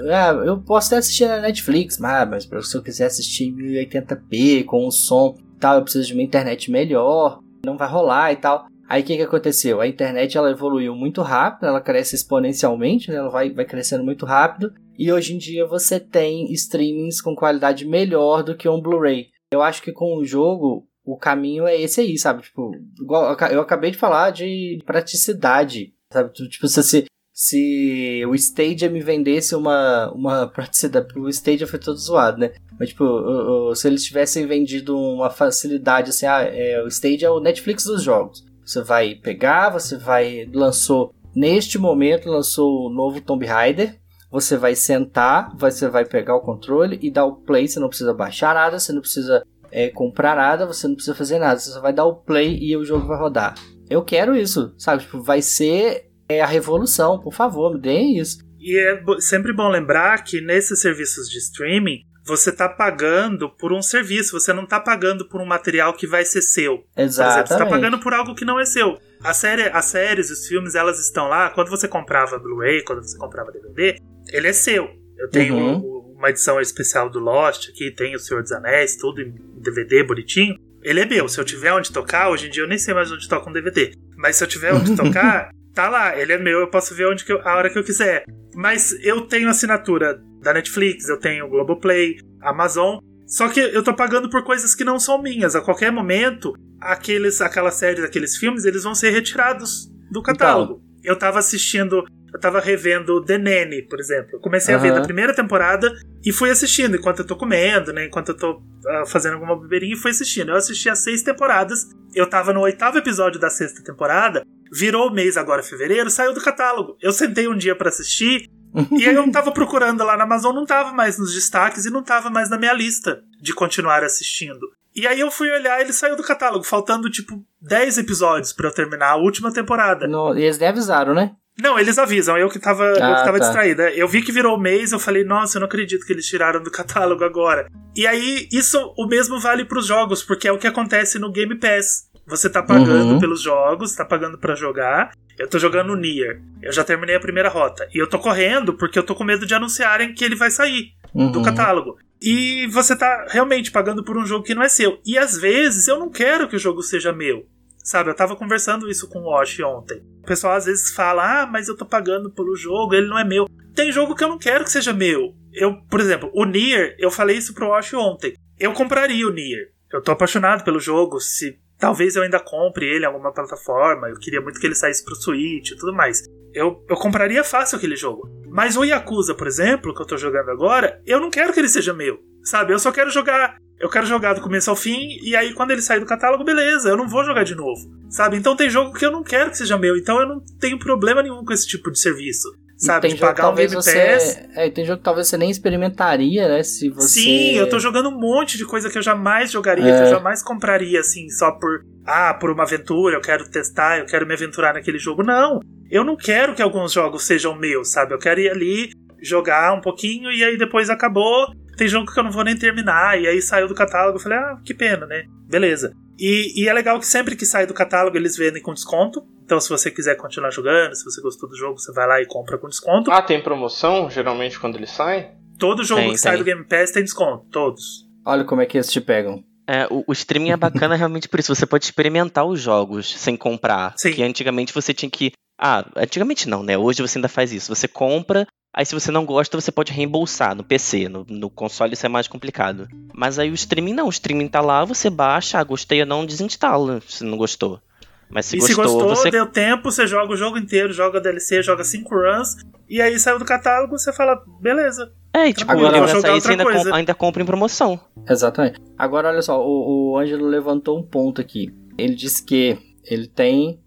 ah, 0.09 0.31
eu 0.43 0.59
posso 0.59 0.87
até 0.87 0.97
assistir 0.97 1.27
na 1.27 1.39
Netflix, 1.39 1.99
mas, 1.99 2.47
mas 2.47 2.69
se 2.69 2.75
eu 2.75 2.81
quiser 2.81 3.05
assistir 3.05 3.45
em 3.45 3.55
1080p, 3.55 4.65
com 4.65 4.87
o 4.87 4.91
som 4.91 5.35
tal, 5.59 5.75
eu 5.75 5.83
preciso 5.83 6.07
de 6.07 6.13
uma 6.13 6.23
internet 6.23 6.71
melhor, 6.71 7.39
não 7.63 7.77
vai 7.77 7.87
rolar 7.87 8.33
e 8.33 8.37
tal. 8.37 8.65
Aí 8.89 9.03
o 9.03 9.05
que, 9.05 9.15
que 9.15 9.23
aconteceu? 9.23 9.79
A 9.79 9.87
internet 9.87 10.37
ela 10.37 10.51
evoluiu 10.51 10.93
muito 10.95 11.21
rápido, 11.21 11.67
ela 11.67 11.79
cresce 11.79 12.15
exponencialmente, 12.15 13.09
né? 13.09 13.17
ela 13.17 13.29
vai, 13.29 13.49
vai 13.49 13.63
crescendo 13.63 14.03
muito 14.03 14.25
rápido. 14.25 14.73
E 14.99 15.11
hoje 15.11 15.33
em 15.33 15.37
dia 15.37 15.65
você 15.65 15.99
tem 15.99 16.51
streamings 16.51 17.21
com 17.21 17.35
qualidade 17.35 17.87
melhor 17.87 18.43
do 18.43 18.57
que 18.57 18.67
um 18.67 18.81
Blu-ray. 18.81 19.27
Eu 19.51 19.61
acho 19.61 19.81
que 19.81 19.91
com 19.91 20.15
o 20.15 20.25
jogo, 20.25 20.87
o 21.03 21.17
caminho 21.17 21.67
é 21.67 21.79
esse 21.79 21.99
aí, 22.01 22.17
sabe? 22.17 22.43
Tipo, 22.43 22.71
igual 23.01 23.35
eu 23.51 23.61
acabei 23.61 23.91
de 23.91 23.97
falar 23.97 24.31
de 24.31 24.81
praticidade, 24.85 25.93
sabe? 26.11 26.31
Tipo, 26.33 26.67
se, 26.67 27.05
se 27.33 28.23
o 28.27 28.35
Stadia 28.35 28.89
me 28.89 29.01
vendesse 29.01 29.55
uma, 29.55 30.11
uma 30.13 30.47
praticidade. 30.47 31.07
O 31.19 31.27
Stadia 31.29 31.67
foi 31.67 31.79
todo 31.79 31.97
zoado, 31.97 32.39
né? 32.39 32.53
Mas, 32.79 32.89
tipo, 32.89 33.75
se 33.75 33.87
eles 33.87 34.03
tivessem 34.03 34.47
vendido 34.47 34.97
uma 34.97 35.29
facilidade 35.29 36.11
assim, 36.11 36.25
ah, 36.25 36.43
é, 36.43 36.81
o 36.81 36.87
Stadia 36.87 37.27
é 37.27 37.31
o 37.31 37.39
Netflix 37.39 37.83
dos 37.83 38.01
jogos. 38.01 38.45
Você 38.65 38.81
vai 38.81 39.15
pegar, 39.15 39.69
você 39.69 39.97
vai. 39.97 40.45
Lançou. 40.53 41.13
Neste 41.35 41.77
momento 41.77 42.29
lançou 42.29 42.87
o 42.87 42.89
novo 42.89 43.21
Tomb 43.21 43.45
Raider. 43.45 44.00
Você 44.31 44.55
vai 44.55 44.75
sentar, 44.75 45.53
você 45.57 45.89
vai 45.89 46.05
pegar 46.05 46.35
o 46.35 46.41
controle 46.41 46.97
e 47.01 47.11
dar 47.11 47.25
o 47.25 47.35
play. 47.35 47.67
Você 47.67 47.79
não 47.79 47.89
precisa 47.89 48.13
baixar 48.13 48.55
nada, 48.55 48.79
você 48.79 48.93
não 48.93 49.01
precisa 49.01 49.45
é, 49.69 49.89
comprar 49.89 50.35
nada, 50.35 50.65
você 50.65 50.87
não 50.87 50.95
precisa 50.95 51.15
fazer 51.15 51.37
nada. 51.37 51.59
Você 51.59 51.71
só 51.71 51.81
vai 51.81 51.91
dar 51.91 52.05
o 52.05 52.15
play 52.15 52.57
e 52.57 52.75
o 52.77 52.85
jogo 52.85 53.07
vai 53.07 53.19
rodar. 53.19 53.55
Eu 53.89 54.03
quero 54.03 54.35
isso, 54.35 54.73
sabe? 54.77 55.03
Tipo, 55.03 55.21
vai 55.21 55.41
ser 55.41 56.09
é, 56.29 56.41
a 56.41 56.45
revolução. 56.45 57.19
Por 57.19 57.33
favor, 57.33 57.73
me 57.73 57.81
deem 57.81 58.17
isso. 58.17 58.39
E 58.57 58.77
é 58.77 59.03
sempre 59.19 59.53
bom 59.53 59.67
lembrar 59.67 60.23
que 60.23 60.39
nesses 60.39 60.79
serviços 60.79 61.27
de 61.29 61.37
streaming, 61.37 61.99
você 62.31 62.49
está 62.49 62.69
pagando 62.69 63.49
por 63.49 63.73
um 63.73 63.81
serviço, 63.81 64.39
você 64.39 64.53
não 64.53 64.63
está 64.63 64.79
pagando 64.79 65.27
por 65.27 65.41
um 65.41 65.45
material 65.45 65.93
que 65.93 66.07
vai 66.07 66.23
ser 66.23 66.41
seu. 66.41 66.85
Exatamente. 66.95 67.49
você 67.49 67.53
está 67.55 67.65
pagando 67.65 67.99
por 67.99 68.13
algo 68.13 68.33
que 68.33 68.45
não 68.45 68.57
é 68.57 68.63
seu. 68.63 68.97
A 69.21 69.33
série, 69.33 69.63
as 69.63 69.85
séries, 69.85 70.31
os 70.31 70.47
filmes, 70.47 70.73
elas 70.73 70.97
estão 70.97 71.27
lá. 71.27 71.49
Quando 71.49 71.69
você 71.69 71.89
comprava 71.89 72.39
Blu-ray, 72.39 72.85
quando 72.85 73.03
você 73.03 73.17
comprava 73.17 73.51
DVD, 73.51 73.97
ele 74.31 74.47
é 74.47 74.53
seu. 74.53 74.89
Eu 75.17 75.29
tenho 75.29 75.55
uhum. 75.55 76.15
uma 76.17 76.29
edição 76.29 76.61
especial 76.61 77.09
do 77.09 77.19
Lost 77.19 77.69
aqui, 77.69 77.91
tem 77.91 78.15
o 78.15 78.19
Senhor 78.19 78.41
dos 78.41 78.53
Anéis, 78.53 78.95
tudo 78.95 79.21
em 79.21 79.33
DVD 79.59 80.01
bonitinho. 80.01 80.55
Ele 80.81 81.01
é 81.01 81.05
meu. 81.05 81.27
Se 81.27 81.37
eu 81.37 81.43
tiver 81.43 81.73
onde 81.73 81.91
tocar, 81.91 82.29
hoje 82.29 82.47
em 82.47 82.49
dia 82.49 82.63
eu 82.63 82.67
nem 82.67 82.77
sei 82.77 82.93
mais 82.93 83.11
onde 83.11 83.27
toca 83.27 83.49
um 83.49 83.53
DVD. 83.53 83.91
Mas 84.15 84.37
se 84.37 84.43
eu 84.45 84.47
tiver 84.47 84.73
onde 84.73 84.95
tocar, 84.95 85.51
tá 85.73 85.89
lá. 85.89 86.17
Ele 86.17 86.31
é 86.31 86.37
meu, 86.37 86.61
eu 86.61 86.67
posso 86.69 86.95
ver 86.95 87.07
onde 87.07 87.25
que 87.25 87.33
eu, 87.33 87.41
a 87.45 87.57
hora 87.57 87.69
que 87.69 87.77
eu 87.77 87.83
quiser. 87.83 88.23
Mas 88.55 88.93
eu 89.03 89.27
tenho 89.27 89.49
assinatura 89.49 90.23
da 90.41 90.53
Netflix, 90.53 91.07
eu 91.07 91.19
tenho 91.19 91.47
Globoplay, 91.47 92.17
Amazon. 92.41 92.99
Só 93.27 93.47
que 93.47 93.59
eu 93.59 93.81
tô 93.81 93.95
pagando 93.95 94.29
por 94.29 94.43
coisas 94.43 94.75
que 94.75 94.83
não 94.83 94.99
são 94.99 95.21
minhas. 95.21 95.55
A 95.55 95.61
qualquer 95.61 95.91
momento, 95.91 96.53
aqueles, 96.81 97.39
aquelas 97.39 97.75
séries, 97.75 98.03
aqueles 98.03 98.35
filmes, 98.35 98.65
eles 98.65 98.83
vão 98.83 98.93
ser 98.93 99.11
retirados 99.11 99.89
do 100.11 100.21
catálogo. 100.21 100.73
Então. 100.73 100.91
Eu 101.03 101.17
tava 101.17 101.39
assistindo, 101.39 102.03
eu 102.33 102.39
tava 102.39 102.59
revendo 102.59 103.23
The 103.23 103.37
Nanny, 103.37 103.83
por 103.83 103.99
exemplo. 103.99 104.31
Eu 104.33 104.39
comecei 104.39 104.75
uhum. 104.75 104.81
a 104.81 104.83
ver 104.83 104.93
da 104.93 105.01
primeira 105.01 105.33
temporada 105.33 105.91
e 106.25 106.31
fui 106.31 106.49
assistindo 106.49 106.97
enquanto 106.97 107.19
eu 107.19 107.25
tô 107.25 107.35
comendo, 107.37 107.93
né? 107.93 108.05
Enquanto 108.05 108.29
eu 108.29 108.37
tô 108.37 108.51
uh, 108.57 109.07
fazendo 109.07 109.35
alguma 109.35 109.59
beberinha 109.59 109.93
e 109.93 109.97
fui 109.97 110.11
assistindo. 110.11 110.49
Eu 110.49 110.55
assisti 110.55 110.89
as 110.89 110.99
seis 110.99 111.23
temporadas. 111.23 111.87
Eu 112.13 112.29
tava 112.29 112.51
no 112.51 112.59
oitavo 112.59 112.97
episódio 112.97 113.39
da 113.39 113.49
sexta 113.49 113.81
temporada. 113.81 114.43
Virou 114.73 115.07
o 115.07 115.13
mês 115.13 115.37
agora, 115.37 115.63
fevereiro, 115.63 116.09
saiu 116.09 116.33
do 116.33 116.41
catálogo. 116.41 116.97
Eu 117.01 117.13
sentei 117.13 117.47
um 117.47 117.57
dia 117.57 117.75
para 117.75 117.89
assistir 117.89 118.49
e 118.91 119.07
aí 119.07 119.15
eu 119.15 119.31
tava 119.31 119.51
procurando 119.51 120.03
lá 120.03 120.15
na 120.15 120.23
Amazon, 120.23 120.55
não 120.55 120.65
tava 120.65 120.93
mais 120.93 121.17
nos 121.17 121.33
destaques 121.33 121.85
e 121.85 121.89
não 121.89 122.03
tava 122.03 122.29
mais 122.29 122.49
na 122.49 122.57
minha 122.57 122.73
lista 122.73 123.21
de 123.41 123.53
continuar 123.53 124.03
assistindo. 124.03 124.67
E 124.95 125.07
aí 125.07 125.19
eu 125.19 125.31
fui 125.31 125.49
olhar 125.49 125.79
ele 125.79 125.93
saiu 125.93 126.15
do 126.15 126.23
catálogo, 126.23 126.65
faltando 126.65 127.09
tipo 127.09 127.41
10 127.61 127.99
episódios 127.99 128.51
para 128.51 128.67
eu 128.67 128.73
terminar 128.73 129.11
a 129.11 129.15
última 129.15 129.51
temporada. 129.51 130.07
No, 130.07 130.37
e 130.37 130.43
eles 130.43 130.57
nem 130.57 130.69
avisaram, 130.69 131.13
né? 131.13 131.31
Não, 131.59 131.77
eles 131.77 131.97
avisam, 131.99 132.37
eu 132.37 132.49
que 132.49 132.59
tava, 132.59 132.83
ah, 132.83 132.89
eu 132.89 132.95
que 132.95 133.01
ah, 133.01 133.23
tava 133.23 133.39
tá. 133.39 133.45
distraída. 133.45 133.91
Eu 133.91 134.07
vi 134.07 134.21
que 134.21 134.31
virou 134.31 134.59
mês, 134.59 134.91
eu 134.91 134.99
falei, 134.99 135.23
nossa, 135.23 135.57
eu 135.57 135.59
não 135.59 135.67
acredito 135.67 136.05
que 136.05 136.13
eles 136.13 136.25
tiraram 136.25 136.63
do 136.63 136.71
catálogo 136.71 137.23
agora. 137.23 137.67
E 137.95 138.07
aí, 138.07 138.47
isso 138.51 138.93
o 138.97 139.05
mesmo 139.05 139.39
vale 139.39 139.65
para 139.65 139.77
os 139.77 139.85
jogos, 139.85 140.23
porque 140.23 140.47
é 140.47 140.51
o 140.51 140.57
que 140.57 140.67
acontece 140.67 141.19
no 141.19 141.31
Game 141.31 141.55
Pass. 141.59 142.09
Você 142.31 142.49
tá 142.49 142.63
pagando 142.63 143.15
uhum. 143.15 143.19
pelos 143.19 143.41
jogos, 143.41 143.93
tá 143.93 144.05
pagando 144.05 144.37
para 144.37 144.55
jogar. 144.55 145.11
Eu 145.37 145.49
tô 145.49 145.59
jogando 145.59 145.97
Nier. 145.97 146.41
Eu 146.61 146.71
já 146.71 146.81
terminei 146.81 147.13
a 147.13 147.19
primeira 147.19 147.49
rota. 147.49 147.85
E 147.93 147.97
eu 147.97 148.07
tô 148.07 148.17
correndo 148.17 148.73
porque 148.73 148.97
eu 148.97 149.03
tô 149.03 149.13
com 149.13 149.25
medo 149.25 149.45
de 149.45 149.53
anunciarem 149.53 150.13
que 150.13 150.23
ele 150.23 150.35
vai 150.35 150.49
sair 150.49 150.93
uhum. 151.13 151.29
do 151.29 151.41
catálogo. 151.41 151.97
E 152.21 152.67
você 152.67 152.95
tá 152.95 153.25
realmente 153.27 153.69
pagando 153.69 154.01
por 154.01 154.17
um 154.17 154.25
jogo 154.25 154.45
que 154.45 154.55
não 154.55 154.63
é 154.63 154.69
seu. 154.69 155.01
E 155.05 155.17
às 155.17 155.37
vezes 155.37 155.89
eu 155.89 155.99
não 155.99 156.09
quero 156.09 156.47
que 156.47 156.55
o 156.55 156.59
jogo 156.59 156.81
seja 156.81 157.11
meu. 157.11 157.45
Sabe, 157.83 158.09
eu 158.09 158.15
tava 158.15 158.37
conversando 158.37 158.89
isso 158.89 159.09
com 159.09 159.19
o 159.19 159.31
Wash 159.31 159.59
ontem. 159.59 160.01
O 160.23 160.25
pessoal 160.25 160.53
às 160.53 160.65
vezes 160.65 160.93
fala: 160.93 161.41
"Ah, 161.41 161.45
mas 161.45 161.67
eu 161.67 161.75
tô 161.75 161.85
pagando 161.85 162.31
pelo 162.31 162.55
jogo, 162.55 162.95
ele 162.95 163.09
não 163.09 163.19
é 163.19 163.25
meu". 163.25 163.45
Tem 163.75 163.91
jogo 163.91 164.15
que 164.15 164.23
eu 164.23 164.29
não 164.29 164.39
quero 164.39 164.63
que 164.63 164.71
seja 164.71 164.93
meu. 164.93 165.35
Eu, 165.51 165.81
por 165.89 165.99
exemplo, 165.99 166.31
o 166.33 166.45
Nier, 166.45 166.95
eu 166.97 167.11
falei 167.11 167.35
isso 167.35 167.53
pro 167.53 167.69
Wash 167.69 167.93
ontem. 167.93 168.35
Eu 168.57 168.71
compraria 168.71 169.27
o 169.27 169.33
Nier. 169.33 169.71
Eu 169.91 170.01
tô 170.01 170.11
apaixonado 170.11 170.63
pelo 170.63 170.79
jogo, 170.79 171.19
se 171.19 171.59
Talvez 171.81 172.15
eu 172.15 172.21
ainda 172.21 172.39
compre 172.39 172.85
ele 172.85 173.05
em 173.05 173.07
alguma 173.07 173.33
plataforma. 173.33 174.07
Eu 174.07 174.19
queria 174.19 174.39
muito 174.39 174.59
que 174.59 174.67
ele 174.67 174.75
saísse 174.75 175.03
pro 175.03 175.15
Switch 175.15 175.71
e 175.71 175.75
tudo 175.75 175.91
mais. 175.91 176.21
Eu, 176.53 176.85
eu 176.87 176.95
compraria 176.95 177.43
fácil 177.43 177.75
aquele 177.75 177.95
jogo. 177.95 178.29
Mas 178.47 178.77
o 178.77 178.83
Yakuza, 178.83 179.33
por 179.33 179.47
exemplo, 179.47 179.91
que 179.91 179.99
eu 179.99 180.05
tô 180.05 180.15
jogando 180.15 180.51
agora, 180.51 181.01
eu 181.07 181.19
não 181.19 181.31
quero 181.31 181.51
que 181.51 181.59
ele 181.59 181.67
seja 181.67 181.91
meu. 181.91 182.19
Sabe? 182.43 182.71
Eu 182.71 182.77
só 182.77 182.91
quero 182.91 183.09
jogar. 183.09 183.57
Eu 183.79 183.89
quero 183.89 184.05
jogar 184.05 184.35
do 184.35 184.41
começo 184.41 184.69
ao 184.69 184.75
fim, 184.75 185.17
e 185.23 185.35
aí 185.35 185.55
quando 185.55 185.71
ele 185.71 185.81
sair 185.81 185.99
do 185.99 186.05
catálogo, 186.05 186.43
beleza, 186.43 186.89
eu 186.89 186.97
não 186.97 187.07
vou 187.07 187.23
jogar 187.23 187.43
de 187.43 187.55
novo. 187.55 187.81
Sabe? 188.11 188.37
Então 188.37 188.55
tem 188.55 188.69
jogo 188.69 188.93
que 188.93 189.03
eu 189.03 189.11
não 189.11 189.23
quero 189.23 189.49
que 189.49 189.57
seja 189.57 189.75
meu, 189.75 189.97
então 189.97 190.21
eu 190.21 190.27
não 190.27 190.39
tenho 190.59 190.77
problema 190.77 191.23
nenhum 191.23 191.43
com 191.43 191.51
esse 191.51 191.65
tipo 191.65 191.89
de 191.89 191.99
serviço 191.99 192.47
sabe? 192.85 193.09
de 193.09 193.15
pagar 193.17 193.49
um 193.49 193.55
Game 193.55 193.73
você, 193.73 193.93
Pass. 193.93 194.39
É, 194.55 194.69
tem 194.69 194.85
jogo 194.85 194.97
que 194.97 195.03
talvez 195.03 195.27
você 195.27 195.37
nem 195.37 195.49
experimentaria, 195.49 196.47
né? 196.47 196.63
Se 196.63 196.89
você. 196.89 197.21
Sim, 197.21 197.51
eu 197.55 197.69
tô 197.69 197.79
jogando 197.79 198.09
um 198.09 198.19
monte 198.19 198.57
de 198.57 198.65
coisa 198.65 198.89
que 198.89 198.97
eu 198.97 199.01
jamais 199.01 199.51
jogaria, 199.51 199.85
é. 199.85 199.97
que 199.97 200.03
eu 200.03 200.09
jamais 200.09 200.41
compraria, 200.43 200.99
assim, 200.99 201.29
só 201.29 201.51
por. 201.51 201.85
Ah, 202.05 202.33
por 202.33 202.49
uma 202.49 202.63
aventura, 202.63 203.15
eu 203.15 203.21
quero 203.21 203.49
testar, 203.49 203.99
eu 203.99 204.05
quero 204.05 204.25
me 204.25 204.33
aventurar 204.33 204.73
naquele 204.73 204.97
jogo. 204.97 205.23
Não. 205.23 205.59
Eu 205.89 206.03
não 206.03 206.15
quero 206.15 206.55
que 206.55 206.61
alguns 206.61 206.91
jogos 206.93 207.25
sejam 207.25 207.55
meus, 207.55 207.91
sabe? 207.91 208.13
Eu 208.13 208.19
quero 208.19 208.39
ir 208.39 208.49
ali, 208.49 208.91
jogar 209.21 209.73
um 209.73 209.81
pouquinho 209.81 210.31
e 210.31 210.43
aí 210.43 210.57
depois 210.57 210.89
acabou. 210.89 211.47
Tem 211.81 211.87
jogo 211.87 212.13
que 212.13 212.19
eu 212.19 212.23
não 212.23 212.29
vou 212.29 212.43
nem 212.43 212.55
terminar, 212.55 213.19
e 213.19 213.25
aí 213.25 213.41
saiu 213.41 213.67
do 213.67 213.73
catálogo. 213.73 214.19
Eu 214.19 214.21
falei, 214.21 214.37
ah, 214.37 214.55
que 214.63 214.71
pena, 214.71 215.07
né? 215.07 215.23
Beleza. 215.49 215.91
E, 216.15 216.61
e, 216.61 216.69
é 216.69 216.73
legal 216.73 216.99
que 216.99 217.07
sempre 217.07 217.35
que 217.35 217.43
sai 217.43 217.65
do 217.65 217.73
catálogo 217.73 218.15
eles 218.15 218.37
vendem 218.37 218.61
com 218.61 218.71
desconto. 218.71 219.25
Então, 219.43 219.59
se 219.59 219.67
você 219.67 219.89
quiser 219.89 220.15
continuar 220.15 220.51
jogando, 220.51 220.93
se 220.93 221.03
você 221.03 221.19
gostou 221.19 221.49
do 221.49 221.57
jogo, 221.57 221.79
você 221.79 221.91
vai 221.91 222.07
lá 222.07 222.21
e 222.21 222.27
compra 222.27 222.59
com 222.59 222.67
desconto. 222.67 223.09
Ah, 223.09 223.19
tem 223.19 223.41
promoção 223.41 224.11
geralmente 224.11 224.59
quando 224.59 224.75
ele 224.75 224.85
sai? 224.85 225.31
Todo 225.57 225.83
jogo 225.83 226.01
tem, 226.01 226.09
que 226.09 226.21
tem. 226.21 226.21
sai 226.21 226.37
do 226.37 226.43
Game 226.43 226.63
Pass 226.65 226.91
tem 226.91 227.01
desconto, 227.01 227.47
todos. 227.49 228.07
Olha 228.23 228.43
como 228.43 228.61
é 228.61 228.67
que 228.67 228.77
eles 228.77 228.91
te 228.91 229.01
pegam. 229.01 229.43
É, 229.67 229.87
o, 229.89 230.03
o, 230.05 230.13
streaming 230.13 230.51
é 230.51 230.57
bacana 230.57 230.93
realmente 230.95 231.27
por 231.27 231.39
isso. 231.39 231.55
Você 231.55 231.65
pode 231.65 231.85
experimentar 231.85 232.45
os 232.45 232.61
jogos 232.61 233.11
sem 233.17 233.35
comprar. 233.35 233.95
Sim. 233.97 234.13
Que 234.13 234.21
antigamente 234.21 234.71
você 234.71 234.93
tinha 234.93 235.09
que. 235.09 235.31
Ah, 235.59 235.83
antigamente 235.95 236.47
não, 236.47 236.61
né? 236.61 236.77
Hoje 236.77 237.01
você 237.01 237.17
ainda 237.17 237.27
faz 237.27 237.51
isso. 237.51 237.73
Você 237.75 237.87
compra, 237.87 238.45
Aí 238.73 238.85
se 238.85 238.93
você 238.93 239.11
não 239.11 239.25
gosta, 239.25 239.59
você 239.59 239.71
pode 239.71 239.91
reembolsar 239.91 240.55
no 240.55 240.63
PC, 240.63 241.09
no, 241.09 241.25
no, 241.27 241.49
console 241.49 241.93
isso 241.93 242.05
é 242.05 242.09
mais 242.09 242.27
complicado. 242.27 242.87
Mas 243.13 243.37
aí 243.37 243.51
o 243.51 243.53
streaming 243.53 243.93
não, 243.93 244.07
o 244.07 244.09
streaming 244.09 244.47
tá 244.47 244.61
lá, 244.61 244.85
você 244.85 245.09
baixa, 245.09 245.59
ah, 245.59 245.63
gostei 245.63 245.99
ou 245.99 246.07
não, 246.07 246.25
desinstala, 246.25 247.01
se 247.05 247.23
não 247.23 247.37
gostou. 247.37 247.81
Mas 248.29 248.45
se 248.45 248.55
e 248.55 248.59
gostou, 248.59 248.75
se 248.75 248.91
gostou, 248.91 249.09
você... 249.09 249.29
deu 249.29 249.45
tempo, 249.45 249.91
você 249.91 250.07
joga 250.07 250.31
o 250.31 250.37
jogo 250.37 250.57
inteiro, 250.57 250.93
joga 250.93 251.19
DLC, 251.19 251.61
joga 251.61 251.83
5 251.83 252.09
runs, 252.15 252.55
e 252.89 253.01
aí 253.01 253.19
saiu 253.19 253.37
do 253.37 253.43
catálogo, 253.43 253.97
você 253.97 254.13
fala, 254.13 254.41
beleza. 254.61 255.11
É, 255.33 255.49
e 255.49 255.53
tipo, 255.53 255.69
agora 255.69 255.99
vai 255.99 256.21
sair, 256.21 256.41
você 256.41 256.51
ainda, 256.51 256.63
com, 256.63 256.93
ainda 256.93 257.13
compra 257.13 257.43
em 257.43 257.45
promoção. 257.45 257.99
Exatamente. 258.27 258.79
Agora, 258.97 259.27
olha 259.27 259.41
só, 259.41 259.61
o, 259.61 260.11
o 260.11 260.17
Ângelo 260.17 260.47
levantou 260.47 260.97
um 260.97 261.03
ponto 261.03 261.41
aqui. 261.41 261.73
Ele 261.97 262.15
disse 262.15 262.43
que 262.43 262.77
ele 263.03 263.27
tem 263.27 263.79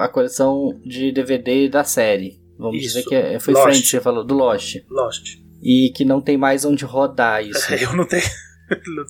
a 0.00 0.08
coleção 0.08 0.80
de 0.84 1.12
DVD 1.12 1.68
da 1.68 1.84
série. 1.84 2.41
Vamos 2.62 2.82
isso. 2.82 2.94
dizer 2.94 3.08
que 3.08 3.14
é, 3.14 3.38
foi 3.38 3.54
Lost. 3.54 3.64
frente, 3.64 3.86
você 3.86 4.00
falou, 4.00 4.24
do 4.24 4.34
Lost. 4.34 4.76
Lost. 4.88 5.38
E 5.62 5.92
que 5.94 6.04
não 6.04 6.20
tem 6.20 6.36
mais 6.36 6.64
onde 6.64 6.84
rodar 6.84 7.44
isso. 7.44 7.72
Eu 7.74 7.92
não 7.94 8.06
tenho. 8.06 8.22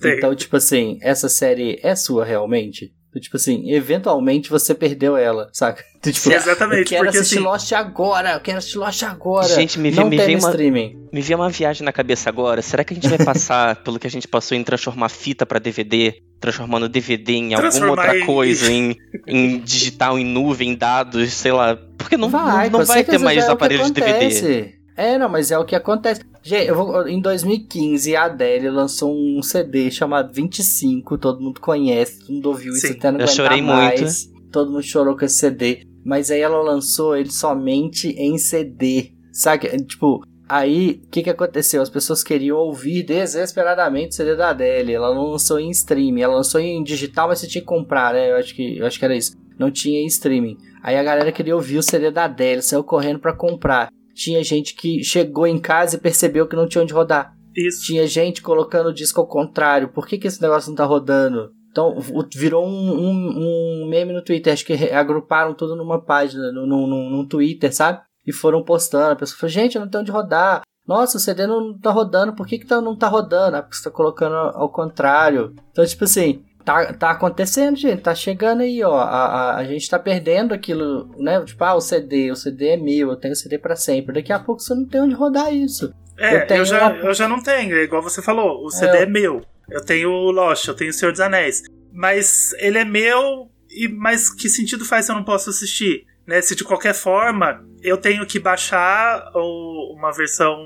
Então, 0.05 0.35
tipo 0.35 0.57
assim, 0.57 0.99
essa 1.01 1.29
série 1.29 1.79
é 1.83 1.95
sua 1.95 2.25
realmente? 2.25 2.93
Tipo 3.21 3.37
assim, 3.37 3.71
eventualmente 3.71 4.49
você 4.49 4.75
perdeu 4.75 5.17
ela, 5.17 5.49
saca? 5.53 5.85
Tipo, 6.03 6.19
Sim, 6.19 6.33
exatamente, 6.33 6.81
Eu 6.81 6.85
quero 6.87 7.05
porque 7.05 7.19
assistir 7.19 7.37
assim- 7.37 7.45
Lost 7.45 7.73
agora, 7.73 8.33
eu 8.33 8.41
quero 8.41 8.59
assistir 8.59 8.79
Lost 8.79 9.03
agora. 9.03 9.49
Gente, 9.49 9.79
me 9.79 9.91
vi- 9.91 9.97
não 9.97 10.09
me 10.09 10.17
no 10.17 10.39
uma- 10.41 10.49
streaming. 10.49 11.09
Me 11.13 11.21
uma 11.37 11.49
viagem 11.51 11.85
na 11.85 11.93
cabeça 11.93 12.29
agora. 12.31 12.61
Será 12.63 12.83
que 12.83 12.93
a 12.93 12.97
gente 12.97 13.07
vai 13.09 13.19
passar 13.25 13.77
pelo 13.85 13.99
que 13.99 14.07
a 14.07 14.11
gente 14.11 14.27
passou 14.27 14.57
em 14.57 14.65
transformar 14.65 15.09
fita 15.11 15.45
pra 15.47 15.59
DVD, 15.59 16.15
transformando 16.41 16.89
DVD 16.89 17.33
em 17.35 17.55
alguma 17.55 17.91
outra 17.91 18.19
em- 18.19 18.27
coisa, 18.27 18.73
em, 18.73 18.97
em 19.29 19.59
digital, 19.61 20.19
em 20.19 20.25
nuvem, 20.25 20.71
em 20.71 20.75
dados, 20.75 21.33
sei 21.35 21.53
lá? 21.53 21.77
Porque 21.99 22.17
não 22.17 22.29
vai, 22.31 22.69
não, 22.71 22.81
com 22.81 22.87
vai 22.87 23.05
ter 23.05 23.19
mais 23.19 23.45
é 23.45 23.51
aparelhos 23.51 23.87
de 23.93 24.01
DVD. 24.01 24.75
É, 24.97 25.19
não, 25.19 25.29
mas 25.29 25.51
é 25.51 25.59
o 25.59 25.65
que 25.65 25.75
acontece. 25.75 26.21
Gente, 26.43 26.69
eu 26.69 26.75
vou, 26.75 27.09
em 27.09 27.21
2015 27.21 28.17
a 28.17 28.25
Adele 28.25 28.69
lançou 28.69 29.15
um 29.15 29.41
CD 29.43 29.91
chamado 29.91 30.33
25, 30.33 31.17
todo 31.17 31.41
mundo 31.41 31.61
conhece, 31.61 32.21
todo 32.21 32.33
mundo 32.33 32.47
ouviu 32.47 32.73
isso 32.73 32.89
Sim, 32.89 32.95
até 32.95 33.13
não 33.13 33.21
eu 33.21 33.29
chorei 33.29 33.63
mais. 33.63 34.31
Todo 34.51 34.71
mundo 34.71 34.83
chorou 34.83 35.17
com 35.17 35.25
esse 35.25 35.37
CD. 35.37 35.87
Mas 36.05 36.31
aí 36.31 36.41
ela 36.41 36.61
lançou 36.61 37.17
ele 37.17 37.31
somente 37.31 38.09
em 38.09 38.37
CD. 38.37 39.13
Sabe? 39.33 39.69
Tipo, 39.85 40.23
aí 40.49 41.01
o 41.05 41.09
que, 41.09 41.23
que 41.23 41.31
aconteceu? 41.31 41.81
As 41.81 41.89
pessoas 41.89 42.23
queriam 42.25 42.59
ouvir 42.59 43.05
desesperadamente 43.05 44.11
o 44.11 44.15
CD 44.15 44.35
da 44.35 44.51
Adele. 44.51 44.93
Ela 44.93 45.15
não 45.15 45.29
lançou 45.29 45.59
em 45.59 45.71
streaming. 45.71 46.21
Ela 46.21 46.35
lançou 46.35 46.61
em 46.61 46.83
digital, 46.83 47.29
mas 47.29 47.39
você 47.39 47.47
tinha 47.47 47.63
que 47.63 47.69
comprar, 47.69 48.13
né? 48.13 48.31
Eu 48.31 48.37
acho 48.37 48.55
que, 48.55 48.79
eu 48.79 48.85
acho 48.85 48.99
que 48.99 49.05
era 49.05 49.17
isso. 49.17 49.37
Não 49.59 49.71
tinha 49.71 50.01
em 50.01 50.07
streaming. 50.07 50.59
Aí 50.83 50.97
a 50.97 51.03
galera 51.03 51.31
queria 51.31 51.55
ouvir 51.55 51.79
o 51.79 51.83
CD 51.83 52.11
da 52.11 52.25
Adele, 52.25 52.61
saiu 52.61 52.83
correndo 52.83 53.21
pra 53.21 53.33
comprar. 53.33 53.89
Tinha 54.15 54.43
gente 54.43 54.75
que 54.75 55.03
chegou 55.03 55.47
em 55.47 55.59
casa 55.59 55.97
e 55.97 56.01
percebeu 56.01 56.47
que 56.47 56.57
não 56.57 56.69
tinha 56.69 56.83
onde 56.83 56.93
rodar. 56.93 57.35
Isso. 57.57 57.85
Tinha 57.85 58.07
gente 58.07 58.43
colocando 58.43 58.89
o 58.89 58.95
disco 58.95 59.21
ao 59.21 59.27
contrário. 59.27 59.89
Por 59.89 60.07
que, 60.07 60.19
que 60.19 60.27
esse 60.27 60.41
negócio 60.41 60.71
não 60.71 60.77
tá 60.77 60.85
rodando? 60.85 61.51
Então, 61.71 61.97
virou 62.35 62.67
um, 62.67 62.93
um, 62.93 63.85
um 63.85 63.89
meme 63.89 64.13
no 64.13 64.23
Twitter. 64.23 64.53
Acho 64.53 64.65
que 64.65 64.75
agruparam 64.93 65.55
tudo 65.55 65.75
numa 65.75 66.01
página, 66.01 66.53
no, 66.53 66.67
no, 66.67 66.87
num 66.87 67.27
Twitter, 67.27 67.75
sabe? 67.75 68.01
E 68.27 68.33
foram 68.33 68.63
postando. 68.63 69.13
A 69.13 69.17
pessoa 69.17 69.39
falou, 69.39 69.51
gente, 69.51 69.77
eu 69.77 69.81
não 69.81 69.89
tenho 69.89 70.03
onde 70.03 70.13
rodar. 70.13 70.63
Nossa, 70.87 71.17
o 71.17 71.21
CD 71.21 71.47
não 71.47 71.79
tá 71.79 71.91
rodando. 71.91 72.35
Por 72.35 72.47
que, 72.47 72.59
que 72.59 72.67
tá- 72.67 72.81
não 72.81 72.97
tá 72.97 73.09
rodando? 73.09 73.57
Ah, 73.57 73.63
porque 73.63 73.77
você 73.77 73.85
tá 73.85 73.91
colocando 73.91 74.35
ao 74.35 74.71
contrário. 74.71 75.55
Então, 75.71 75.85
tipo 75.87 76.05
assim, 76.05 76.45
tá, 76.65 76.93
tá 76.93 77.11
acontecendo, 77.11 77.77
gente. 77.77 78.03
Tá 78.03 78.15
chegando 78.15 78.63
aí, 78.63 78.83
ó. 78.83 78.95
A, 78.97 79.05
a, 79.27 79.57
a 79.59 79.65
gente 79.65 79.89
tá 79.89 79.99
perdendo 79.99 80.53
aquilo, 80.55 81.11
né? 81.19 81.43
Tipo, 81.45 81.63
ah, 81.65 81.75
o 81.75 81.81
CD, 81.81 82.31
o 82.31 82.37
CD 82.37 82.69
é 82.71 82.77
meu, 82.77 83.11
eu 83.11 83.17
tenho 83.17 83.33
o 83.33 83.37
CD 83.37 83.59
pra 83.59 83.77
sempre. 83.77 84.15
Daqui 84.15 84.33
a 84.33 84.39
pouco 84.39 84.61
você 84.63 84.75
não 84.75 84.87
tem 84.87 85.01
onde 85.01 85.15
rodar 85.15 85.53
isso. 85.53 85.93
É, 86.19 86.45
Eu 86.53 86.57
eu, 86.59 86.65
já, 86.65 86.89
uma- 86.89 86.97
eu 86.99 87.15
já 87.15 87.27
não 87.29 87.43
tenho, 87.43 87.75
é 87.77 87.83
igual 87.83 88.03
você 88.03 88.21
falou, 88.23 88.65
o 88.65 88.71
CD 88.71 88.99
É. 88.99 89.03
é, 89.03 89.07
meu. 89.07 89.43
Eu 89.71 89.85
tenho 89.85 90.11
o 90.11 90.31
Lost, 90.31 90.67
eu 90.69 90.75
tenho 90.75 90.91
o 90.91 90.93
Senhor 90.95 91.11
dos 91.13 91.21
Anéis. 91.21 91.63
Mas 91.93 92.53
ele 92.59 92.79
é 92.79 92.85
meu, 92.85 93.51
e 93.71 93.89
mas 93.89 94.29
que 94.33 94.49
sentido 94.49 94.85
faz 94.85 95.07
se 95.07 95.13
eu 95.13 95.17
não 95.17 95.25
posso 95.25 95.51
assistir? 95.51 96.05
Né? 96.27 96.41
Se 96.41 96.55
de 96.55 96.63
qualquer 96.65 96.95
forma 96.95 97.65
eu 97.83 97.97
tenho 97.97 98.25
que 98.27 98.39
baixar 98.39 99.31
o- 99.35 99.95
uma 99.97 100.13
versão 100.13 100.57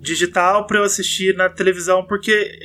digital 0.00 0.66
pra 0.66 0.78
eu 0.78 0.84
assistir 0.84 1.34
na 1.36 1.48
televisão, 1.48 2.04
porque 2.06 2.58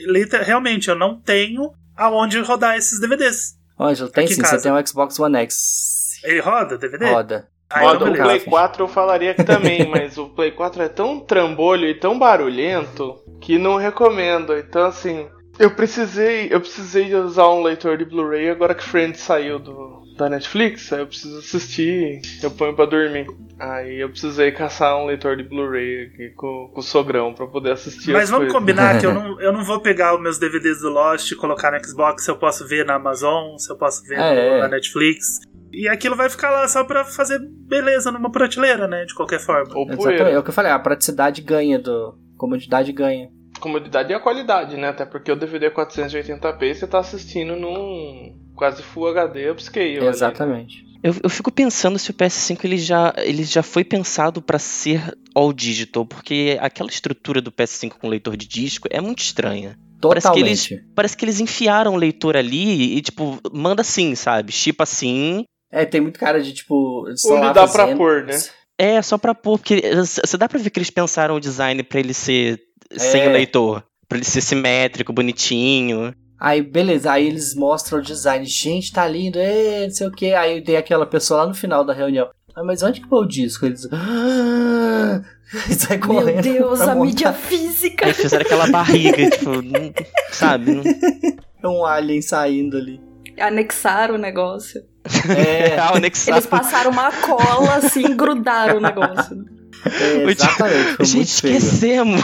realmente 0.43 0.89
eu 0.89 0.95
não 0.95 1.19
tenho 1.19 1.71
aonde 1.95 2.39
rodar 2.41 2.77
esses 2.77 2.99
DVDs. 2.99 3.55
Ó, 3.77 3.87
Ângelo, 3.87 4.09
tem 4.09 4.27
sim. 4.27 4.41
Você 4.41 4.61
tem 4.61 4.71
um 4.71 4.85
Xbox 4.85 5.19
One 5.19 5.37
X. 5.37 6.19
Ele 6.23 6.39
roda 6.39 6.77
DVD? 6.77 7.11
Roda. 7.11 7.47
Roda, 7.71 8.09
então 8.09 8.11
o. 8.11 8.15
Play 8.15 8.39
4 8.41 8.83
eu 8.83 8.87
falaria 8.87 9.33
que 9.33 9.43
também, 9.43 9.87
mas 9.89 10.17
o 10.17 10.29
Play 10.29 10.51
4 10.51 10.83
é 10.83 10.89
tão 10.89 11.19
trambolho 11.19 11.87
e 11.87 11.95
tão 11.95 12.17
barulhento 12.17 13.15
que 13.41 13.57
não 13.57 13.75
recomendo. 13.75 14.55
Então 14.57 14.85
assim, 14.85 15.27
eu 15.57 15.71
precisei, 15.71 16.47
eu 16.51 16.61
precisei 16.61 17.05
de 17.05 17.15
usar 17.15 17.49
um 17.49 17.63
leitor 17.63 17.97
de 17.97 18.05
Blu-ray 18.05 18.49
agora 18.49 18.75
que 18.75 18.83
Friends 18.83 19.19
saiu 19.19 19.59
do, 19.59 20.04
da 20.17 20.29
Netflix, 20.29 20.91
aí 20.93 20.99
eu 21.01 21.07
preciso 21.07 21.39
assistir, 21.39 22.21
eu 22.41 22.51
ponho 22.51 22.73
pra 22.75 22.85
dormir. 22.85 23.27
Aí 23.59 23.99
eu 24.01 24.09
precisei 24.09 24.51
caçar 24.51 24.97
um 24.97 25.05
leitor 25.05 25.35
de 25.37 25.43
Blu-ray 25.43 26.05
aqui 26.07 26.29
com, 26.35 26.69
com 26.73 26.79
o 26.79 26.83
sogrão 26.83 27.33
pra 27.33 27.47
poder 27.47 27.71
assistir 27.71 28.11
Mas 28.11 28.23
as 28.23 28.29
vamos 28.29 28.45
coisas. 28.51 28.59
combinar 28.59 28.99
que 28.99 29.05
eu 29.05 29.13
não, 29.15 29.39
eu 29.41 29.51
não 29.53 29.63
vou 29.63 29.79
pegar 29.81 30.15
os 30.15 30.21
meus 30.21 30.37
DVDs 30.37 30.79
do 30.81 30.89
Lost 30.89 31.31
e 31.31 31.35
colocar 31.35 31.71
no 31.71 31.85
Xbox 31.85 32.23
se 32.25 32.31
eu 32.31 32.37
posso 32.37 32.67
ver 32.67 32.85
na 32.85 32.95
Amazon, 32.95 33.57
se 33.57 33.71
eu 33.71 33.77
posso 33.77 34.03
ver 34.03 34.15
É, 34.15 34.19
no- 34.49 34.55
é. 34.57 34.59
na 34.61 34.67
Netflix. 34.69 35.39
E 35.71 35.87
aquilo 35.89 36.15
vai 36.15 36.29
ficar 36.29 36.49
lá 36.51 36.67
só 36.67 36.83
pra 36.85 37.03
fazer 37.03 37.39
beleza 37.41 38.09
numa 38.11 38.31
prateleira, 38.31 38.87
né? 38.87 39.03
De 39.05 39.13
qualquer 39.13 39.39
forma. 39.39 39.73
Ou 39.75 39.85
Exatamente. 39.89 40.21
É 40.31 40.39
o 40.39 40.43
que 40.43 40.49
eu 40.49 40.53
falei, 40.53 40.71
a 40.71 40.79
praticidade 40.79 41.41
ganha 41.41 41.77
do. 41.77 42.17
Comodidade 42.37 42.91
ganha. 42.93 43.29
Comodidade 43.59 44.11
e 44.11 44.15
a 44.15 44.19
qualidade, 44.19 44.77
né? 44.77 44.89
Até 44.89 45.05
porque 45.05 45.31
o 45.31 45.35
DVD 45.35 45.65
é 45.67 45.69
480p 45.69 46.73
você 46.73 46.87
tá 46.87 46.99
assistindo 46.99 47.55
num 47.55 48.37
quase 48.55 48.81
Full 48.81 49.07
HD 49.09 49.49
upscale. 49.51 49.97
ali. 49.97 50.07
Exatamente. 50.07 50.85
Eu, 51.03 51.13
eu 51.23 51.29
fico 51.29 51.51
pensando 51.51 51.99
se 51.99 52.09
o 52.09 52.13
PS5 52.13 52.65
ele 52.65 52.77
já, 52.77 53.13
ele 53.17 53.43
já 53.43 53.61
foi 53.61 53.83
pensado 53.83 54.41
pra 54.41 54.57
ser 54.57 55.15
all 55.35 55.53
digital, 55.53 56.03
porque 56.05 56.57
aquela 56.59 56.89
estrutura 56.89 57.41
do 57.41 57.51
PS5 57.51 57.91
com 57.99 58.07
leitor 58.09 58.35
de 58.35 58.47
disco 58.47 58.87
é 58.89 58.99
muito 58.99 59.19
estranha. 59.19 59.77
Parece 60.01 60.31
que 60.31 60.39
eles- 60.39 60.63
Totalmente. 60.63 60.89
Parece 60.95 61.17
que 61.17 61.25
eles 61.25 61.39
enfiaram 61.39 61.93
o 61.93 61.97
leitor 61.97 62.35
ali 62.35 62.97
e, 62.97 63.01
tipo, 63.01 63.39
manda 63.53 63.81
assim, 63.81 64.15
sabe? 64.15 64.51
Chipa 64.51 64.83
assim. 64.83 65.45
É, 65.71 65.85
tem 65.85 66.01
muito 66.01 66.19
cara 66.19 66.41
de 66.41 66.53
tipo. 66.53 67.05
só 67.15 67.35
Onde 67.35 67.53
dá 67.53 67.67
pra 67.67 67.95
pôr, 67.95 68.23
né? 68.25 68.39
É, 68.77 69.01
só 69.01 69.17
pra 69.17 69.33
pôr, 69.35 69.57
porque 69.59 69.81
você 69.95 70.37
dá 70.37 70.47
pra 70.49 70.59
ver 70.59 70.69
que 70.69 70.79
eles 70.79 70.89
pensaram 70.89 71.35
o 71.35 71.39
design 71.39 71.81
pra 71.83 71.99
ele 71.99 72.13
ser 72.13 72.59
sem 72.97 73.21
É. 73.21 73.27
o 73.29 73.31
leitor. 73.31 73.83
Pra 74.07 74.17
ele 74.17 74.25
ser 74.25 74.41
simétrico, 74.41 75.11
bonitinho. 75.13 76.13
Aí, 76.45 76.61
beleza, 76.61 77.11
aí 77.11 77.25
eles 77.25 77.55
mostram 77.55 77.97
o 77.97 78.01
design. 78.03 78.45
Gente, 78.45 78.93
tá 78.93 79.07
lindo, 79.07 79.39
é, 79.39 79.85
não 79.85 79.89
sei 79.89 80.05
o 80.05 80.11
que. 80.11 80.31
Aí 80.31 80.61
tem 80.61 80.77
aquela 80.77 81.07
pessoa 81.07 81.41
lá 81.41 81.47
no 81.47 81.55
final 81.55 81.83
da 81.83 81.91
reunião. 81.91 82.29
Ah, 82.55 82.63
mas 82.63 82.83
onde 82.83 83.01
que 83.01 83.07
foi 83.09 83.19
o 83.23 83.27
disco? 83.27 83.65
Eles. 83.65 83.87
Ah! 83.91 85.21
E 85.69 85.73
sai 85.75 85.97
Meu 85.97 86.07
correndo. 86.07 86.41
Deus, 86.41 86.79
pra 86.79 86.91
a 86.91 86.95
montar. 86.95 87.05
mídia 87.05 87.31
física. 87.33 88.05
Aí 88.07 88.13
fizeram 88.13 88.43
aquela 88.45 88.67
barriga, 88.67 89.29
tipo, 89.29 89.61
não- 89.61 89.93
sabe? 90.31 90.81
É 91.63 91.67
um 91.67 91.85
alien 91.85 92.21
saindo 92.21 92.75
ali. 92.77 92.99
Anexaram 93.39 94.15
o 94.15 94.17
negócio. 94.17 94.83
É, 95.37 95.77
Ah, 95.81 95.95
anexado. 95.95 96.37
Eles 96.37 96.47
passaram 96.47 96.91
uma 96.91 97.11
cola 97.11 97.75
assim 97.75 98.05
e 98.05 98.13
grudaram 98.15 98.77
o 98.77 98.81
negócio. 98.81 99.45
é 99.85 100.23
exatamente. 100.31 100.93
Foi 100.95 101.05
Gente, 101.05 101.15
muito 101.17 101.41
feio. 101.41 101.55
esquecemos. 101.57 102.21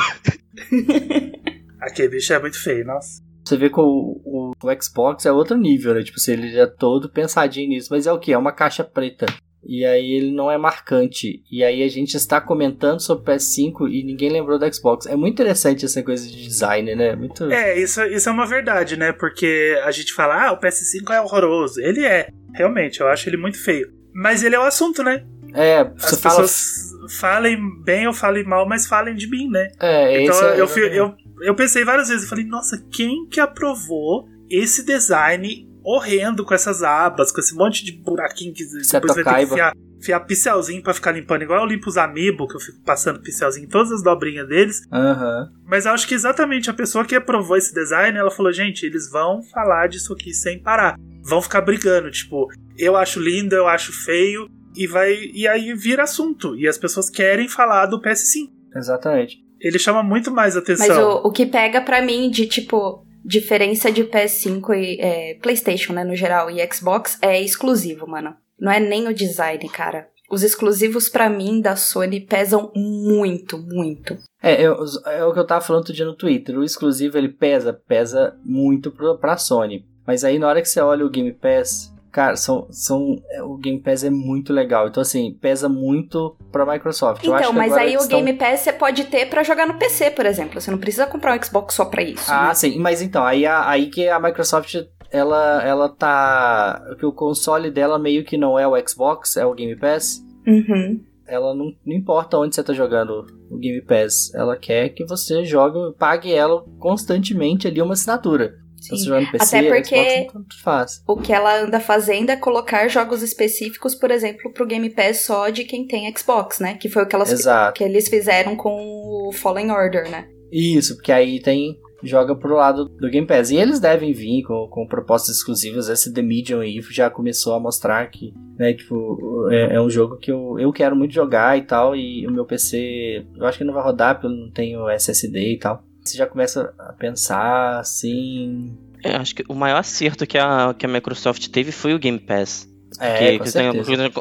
Aquele 1.80 2.10
bicho 2.10 2.34
é 2.34 2.40
muito 2.40 2.62
feio, 2.62 2.86
nossa. 2.86 3.22
Você 3.44 3.58
vê 3.58 3.70
que 3.70 3.80
o, 3.80 4.22
o, 4.24 4.52
o 4.64 4.82
Xbox 4.84 5.26
é 5.26 5.32
outro 5.32 5.58
nível, 5.58 5.94
né? 5.94 6.04
Tipo, 6.04 6.18
assim, 6.18 6.34
ele 6.34 6.58
é 6.60 6.66
todo 6.68 7.10
pensadinho 7.10 7.70
nisso. 7.70 7.90
Mas 7.92 8.06
é 8.08 8.12
o 8.14 8.20
que? 8.20 8.32
É 8.34 8.38
uma 8.38 8.52
caixa 8.52 8.84
preta. 8.84 9.26
E 9.64 9.86
aí 9.86 10.12
ele 10.14 10.32
não 10.32 10.50
é 10.50 10.58
marcante. 10.58 11.44
E 11.52 11.64
aí 11.64 11.84
a 11.84 11.88
gente 11.88 12.16
está 12.16 12.42
comentando 12.42 13.00
sobre 13.00 13.24
o 13.24 13.36
PS5 13.36 13.88
e 13.92 14.04
ninguém 14.04 14.30
lembrou 14.32 14.58
do 14.58 14.74
Xbox. 14.74 15.06
É 15.06 15.16
muito 15.16 15.34
interessante 15.34 15.86
essa 15.86 16.02
coisa 16.02 16.28
de 16.28 16.44
design, 16.44 16.96
né? 16.96 17.16
Muito. 17.16 17.46
É, 17.52 17.80
isso, 17.80 18.02
isso 18.06 18.28
é 18.28 18.32
uma 18.32 18.46
verdade, 18.48 18.98
né? 18.98 19.12
Porque 19.12 19.80
a 19.84 19.92
gente 19.92 20.14
fala, 20.14 20.48
ah, 20.48 20.52
o 20.54 20.60
PS5 20.60 21.12
é 21.14 21.22
horroroso. 21.22 21.80
Ele 21.80 22.04
é, 22.04 22.30
realmente, 22.56 23.02
eu 23.02 23.08
acho 23.08 23.30
ele 23.30 23.38
muito 23.38 23.64
feio. 23.64 23.92
Mas 24.14 24.44
ele 24.44 24.56
é 24.56 24.60
o 24.60 24.64
assunto, 24.64 25.04
né? 25.04 25.24
É, 25.54 25.80
As 25.98 26.20
fala. 26.20 26.42
pessoas 26.42 26.92
falem 27.20 27.58
bem 27.84 28.08
ou 28.08 28.14
falem 28.14 28.44
mal, 28.46 28.68
mas 28.68 28.88
falem 28.88 29.14
de 29.16 29.30
mim, 29.30 29.50
né? 29.50 29.68
É, 29.80 30.24
Então 30.24 30.34
esse 30.36 30.46
é- 30.46 31.00
eu, 31.00 31.14
eu, 31.42 31.56
pensei 31.56 31.84
várias 31.84 32.10
vezes, 32.10 32.24
eu 32.24 32.30
falei, 32.30 32.46
nossa, 32.46 32.78
quem 32.92 33.28
que 33.28 33.40
aprovou 33.40 34.28
esse 34.50 34.86
design 34.86 35.70
horrendo 35.84 36.46
com 36.46 36.54
essas 36.54 36.84
abas, 36.84 37.32
com 37.32 37.40
esse 37.40 37.56
monte 37.56 37.84
de 37.84 37.92
buraquinho 37.92 38.54
que 38.54 38.66
depois 38.66 39.16
vai 39.16 39.24
ter 39.24 39.36
que 39.36 39.54
enfiar, 39.54 39.74
enfiar 39.98 40.20
pincelzinho 40.22 40.84
pra 40.84 40.94
ficar 40.94 41.12
limpando, 41.12 41.44
igual 41.44 41.62
eu 41.62 41.66
limpo 41.66 41.90
os 41.90 41.98
amiibo, 41.98 42.48
que 42.48 42.56
eu 42.56 42.60
fico 42.60 42.84
passando 42.84 43.22
pincelzinho 43.22 43.66
em 43.66 43.70
todas 43.70 43.92
as 43.92 44.04
dobrinhas 44.04 44.48
deles. 44.48 44.82
Aham. 44.92 45.50
Mas 45.66 45.86
eu 45.86 45.92
acho 45.92 46.08
que 46.08 46.14
exatamente 46.14 46.70
a 46.70 46.74
pessoa 46.74 47.06
que 47.06 47.16
aprovou 47.16 47.58
esse 47.58 47.74
design, 47.74 48.18
ela 48.18 48.32
falou, 48.32 48.52
gente, 48.52 48.86
eles 48.86 49.10
vão 49.10 49.42
falar 49.44 49.88
disso 49.88 50.14
aqui 50.14 50.34
sem 50.34 50.62
parar. 50.62 50.96
Vão 51.24 51.42
ficar 51.42 51.62
brigando, 51.62 52.12
tipo, 52.12 52.48
eu 52.78 52.96
acho 52.96 53.20
lindo, 53.20 53.56
eu 53.56 53.68
acho 53.68 53.92
feio, 53.92 54.48
e 54.76 54.88
vai. 54.88 55.14
E 55.34 55.48
aí 55.48 55.74
vira 55.74 56.04
assunto. 56.04 56.56
E 56.56 56.68
as 56.68 56.78
pessoas 56.78 57.10
querem 57.10 57.48
falar 57.48 57.86
do 57.86 58.02
PS5. 58.02 58.50
Exatamente. 58.76 59.44
Ele 59.62 59.78
chama 59.80 60.02
muito 60.04 60.32
mais 60.32 60.58
atenção. 60.58 60.88
Mas 60.88 60.98
o, 60.98 61.28
o 61.28 61.32
que 61.32 61.46
pega 61.46 61.80
pra 61.82 62.02
mim 62.02 62.30
de, 62.30 62.48
tipo, 62.48 63.06
diferença 63.24 63.92
de 63.92 64.04
PS5 64.04 64.74
e 64.76 65.00
é, 65.00 65.34
PlayStation, 65.42 65.94
né, 65.94 66.04
no 66.04 66.16
geral, 66.16 66.50
e 66.50 66.58
Xbox 66.74 67.18
é 67.22 67.40
exclusivo, 67.42 68.08
mano. 68.08 68.34
Não 68.60 68.72
é 68.72 68.80
nem 68.80 69.08
o 69.08 69.14
design, 69.14 69.68
cara. 69.70 70.08
Os 70.30 70.44
exclusivos 70.44 71.10
pra 71.10 71.30
mim 71.30 71.60
da 71.60 71.76
Sony 71.76 72.22
pesam 72.22 72.72
muito, 72.76 73.58
muito. 73.58 74.18
É, 74.42 74.62
eu- 74.66 74.78
é 75.08 75.26
o 75.26 75.34
que 75.34 75.40
eu 75.40 75.46
tava 75.46 75.60
falando 75.62 75.82
outro 75.82 75.94
dia 75.94 76.06
no 76.06 76.16
Twitter. 76.16 76.58
O 76.58 76.64
exclusivo 76.64 77.18
ele 77.18 77.28
pesa, 77.30 77.74
pesa 77.74 78.36
muito 78.46 78.92
pro, 78.92 79.18
pra 79.18 79.36
Sony. 79.38 79.86
Mas 80.08 80.24
aí 80.24 80.40
na 80.40 80.48
hora 80.48 80.62
que 80.62 80.70
você 80.70 80.80
olha 80.80 81.06
o 81.06 81.10
Game 81.10 81.34
Pass, 81.34 81.94
cara, 82.12 82.36
são, 82.36 82.68
são, 82.72 83.16
é, 83.30 83.42
o 83.42 83.56
Game 83.58 83.80
Pass 83.80 84.04
é 84.04 84.10
muito 84.10 84.52
legal. 84.52 84.88
Então, 84.88 85.02
assim, 85.02 85.38
pesa 85.42 85.70
muito 85.70 86.36
pra 86.52 86.66
Microsoft. 86.66 87.24
Então, 87.24 87.54
mas 87.54 87.74
aí 87.74 87.96
o 87.96 88.00
estão- 88.02 88.22
Game 88.22 88.38
Pass 88.38 88.60
você 88.62 88.74
pode 88.74 89.06
ter 89.06 89.28
pra 89.30 89.44
jogar 89.44 89.68
no 89.68 89.76
PC, 89.76 90.12
por 90.12 90.26
exemplo. 90.26 90.60
Você 90.60 90.70
não 90.70 90.78
precisa 90.78 91.08
comprar 91.08 91.38
um 91.38 91.44
Xbox 91.44 91.74
só 91.76 91.86
pra 91.86 92.04
isso. 92.04 92.32
Ah, 92.32 92.50
né? 92.50 92.54
sim, 92.54 92.78
mas 92.80 93.02
então, 93.02 93.24
aí, 93.24 93.46
aí 93.46 93.88
que 93.88 94.08
a 94.08 94.20
Microsoft 94.20 94.76
ela, 95.12 95.62
ela 95.64 95.90
tá. 95.90 96.82
que 96.98 97.06
o 97.06 97.12
console 97.12 97.70
dela 97.70 98.00
meio 98.00 98.24
que 98.24 98.38
não 98.38 98.58
é 98.58 98.68
o 98.68 98.88
Xbox, 98.88 99.36
é 99.38 99.46
o 99.46 99.54
Game 99.54 99.76
Pass. 99.76 100.24
Uhum. 100.48 101.02
Ela 101.28 101.54
não, 101.54 101.74
não 101.86 101.96
importa 101.96 102.38
onde 102.38 102.56
você 102.56 102.64
tá 102.64 102.74
jogando 102.74 103.26
o 103.50 103.58
Game 103.58 103.82
Pass, 103.82 104.34
ela 104.34 104.58
quer 104.58 104.90
que 104.90 105.06
você 105.06 105.46
jogue, 105.46 105.96
pague 105.98 106.34
ela 106.34 106.66
constantemente 106.80 107.68
ali 107.68 107.82
uma 107.82 107.94
assinatura. 107.94 108.56
Então, 108.84 108.98
Sim. 108.98 109.04
você 109.04 109.10
joga 109.10 109.22
no 109.22 109.32
PC, 109.32 109.58
Até 109.58 109.68
porque- 109.70 110.28
Xbox, 110.30 110.56
faz. 110.62 111.04
O 111.08 111.16
que 111.18 111.32
ela 111.32 111.62
anda 111.62 111.80
fazendo 111.80 112.32
é 112.32 112.36
colocar 112.36 112.88
jogos 112.88 113.22
específicos, 113.22 113.94
por 113.94 114.10
exemplo, 114.10 114.52
pro 114.54 114.66
Game 114.66 114.90
Pass 114.90 115.20
só 115.26 115.50
de 115.50 115.64
quem 115.64 115.88
tem 115.88 116.12
Xbox, 116.16 116.60
né? 116.60 116.76
Que 116.76 116.90
foi 116.90 117.04
o 117.04 117.08
que, 117.08 117.16
elas, 117.16 117.46
que 117.76 117.84
eles 117.84 118.08
fizeram 118.08 118.56
com 118.56 118.72
o 118.72 119.32
Fallen 119.34 119.72
Order, 119.72 120.10
né? 120.10 120.28
Isso, 120.52 120.96
porque 120.96 121.12
aí 121.12 121.40
tem. 121.40 121.80
Joga 122.04 122.36
pro 122.36 122.56
lado 122.56 122.86
do 122.86 123.10
Game 123.12 123.28
Pass. 123.28 123.52
E 123.52 123.58
eles 123.58 123.80
devem 123.80 124.12
vir 124.12 124.42
com, 124.42 124.68
com 124.72 124.88
propostas 124.88 125.36
exclusivas. 125.38 125.88
Esse 125.88 126.12
The 126.12 126.24
Medium 126.24 126.62
aí 126.62 126.82
já 126.90 127.12
começou 127.12 127.54
a 127.54 127.60
mostrar 127.60 128.10
que, 128.10 128.34
né, 128.58 128.74
tipo, 128.74 129.48
é, 129.52 129.76
é 129.76 129.82
um 129.82 129.88
jogo 129.88 130.18
que 130.18 130.32
eu, 130.32 130.58
eu 130.58 130.74
quero 130.74 130.96
muito 130.96 131.14
jogar 131.14 131.60
e 131.60 131.62
tal. 131.62 131.96
E 131.96 132.26
o 132.26 132.32
meu 132.32 132.44
PC, 132.44 133.24
eu 133.38 133.46
acho 133.46 133.60
que 133.60 133.64
não 133.64 133.74
vai 133.76 133.84
rodar 133.84 134.16
porque 134.16 134.26
eu 134.26 134.32
não 134.32 134.50
tenho 134.50 134.90
SSD 134.90 135.54
e 135.54 135.60
tal. 135.60 135.84
Você 136.04 136.18
já 136.18 136.26
começa 136.26 136.74
a 136.80 136.94
pensar 136.94 137.80
assim. 137.80 138.78
Eu 139.04 139.16
acho 139.18 139.36
que 139.36 139.44
o 139.48 139.54
maior 139.56 139.78
acerto 139.78 140.26
que 140.28 140.38
a, 140.38 140.74
que 140.78 140.86
a 140.86 140.90
Microsoft 140.90 141.48
teve 141.50 141.72
foi 141.72 141.94
o 141.94 142.00
Game 142.00 142.20
Pass. 142.20 142.68
É, 143.00 143.38
que, 143.38 143.40
que 143.40 143.50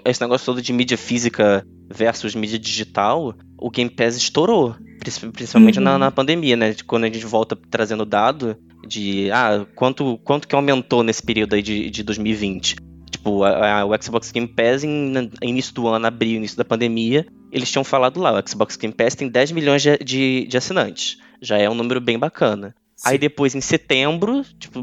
esse 0.08 0.20
negócio 0.22 0.46
todo 0.46 0.62
de 0.62 0.72
mídia 0.72 0.96
física 0.96 1.66
versus 1.92 2.34
mídia 2.34 2.58
digital, 2.58 3.34
o 3.58 3.70
Game 3.70 3.90
Pass 3.90 4.16
estourou. 4.16 4.74
princi- 5.00 5.28
Principalmente 5.32 5.78
Uhum. 5.78 5.84
na, 5.84 5.98
na 5.98 6.10
pandemia, 6.10 6.56
né? 6.56 6.70
De 6.72 6.84
Quando 6.84 7.04
a 7.04 7.06
gente 7.08 7.24
volta 7.26 7.56
trazendo 7.70 8.04
dado 8.06 8.56
de 8.86 9.30
ah, 9.32 9.66
quanto, 9.74 10.18
quanto 10.18 10.46
que 10.48 10.54
aumentou 10.54 11.02
nesse 11.02 11.22
período 11.22 11.54
aí 11.54 11.62
de, 11.62 11.90
de 11.90 12.02
2020. 12.02 12.76
Tipo, 13.10 13.42
a- 13.42 13.80
a- 13.80 13.84
o 13.86 14.02
Xbox 14.02 14.30
Game 14.30 14.46
Pass, 14.48 14.84
em, 14.84 15.30
início 15.42 15.74
do 15.74 15.88
ano, 15.88 16.06
abril, 16.06 16.36
início 16.36 16.56
da 16.56 16.64
pandemia, 16.64 17.26
eles 17.52 17.70
tinham 17.70 17.84
falado 17.84 18.20
lá, 18.20 18.32
o 18.38 18.48
Xbox 18.48 18.76
Game 18.76 18.94
Pass 18.94 19.14
tem 19.14 19.28
10 19.28 19.52
milhões 19.52 19.82
de, 19.82 19.96
de, 19.98 20.46
de 20.46 20.56
assinantes. 20.56 21.18
Já 21.40 21.56
é 21.58 21.68
um 21.68 21.74
número 21.74 22.00
bem 22.00 22.18
bacana. 22.18 22.74
Aí 23.04 23.16
depois, 23.16 23.54
em 23.54 23.60
setembro, 23.62 24.44
tipo, 24.58 24.82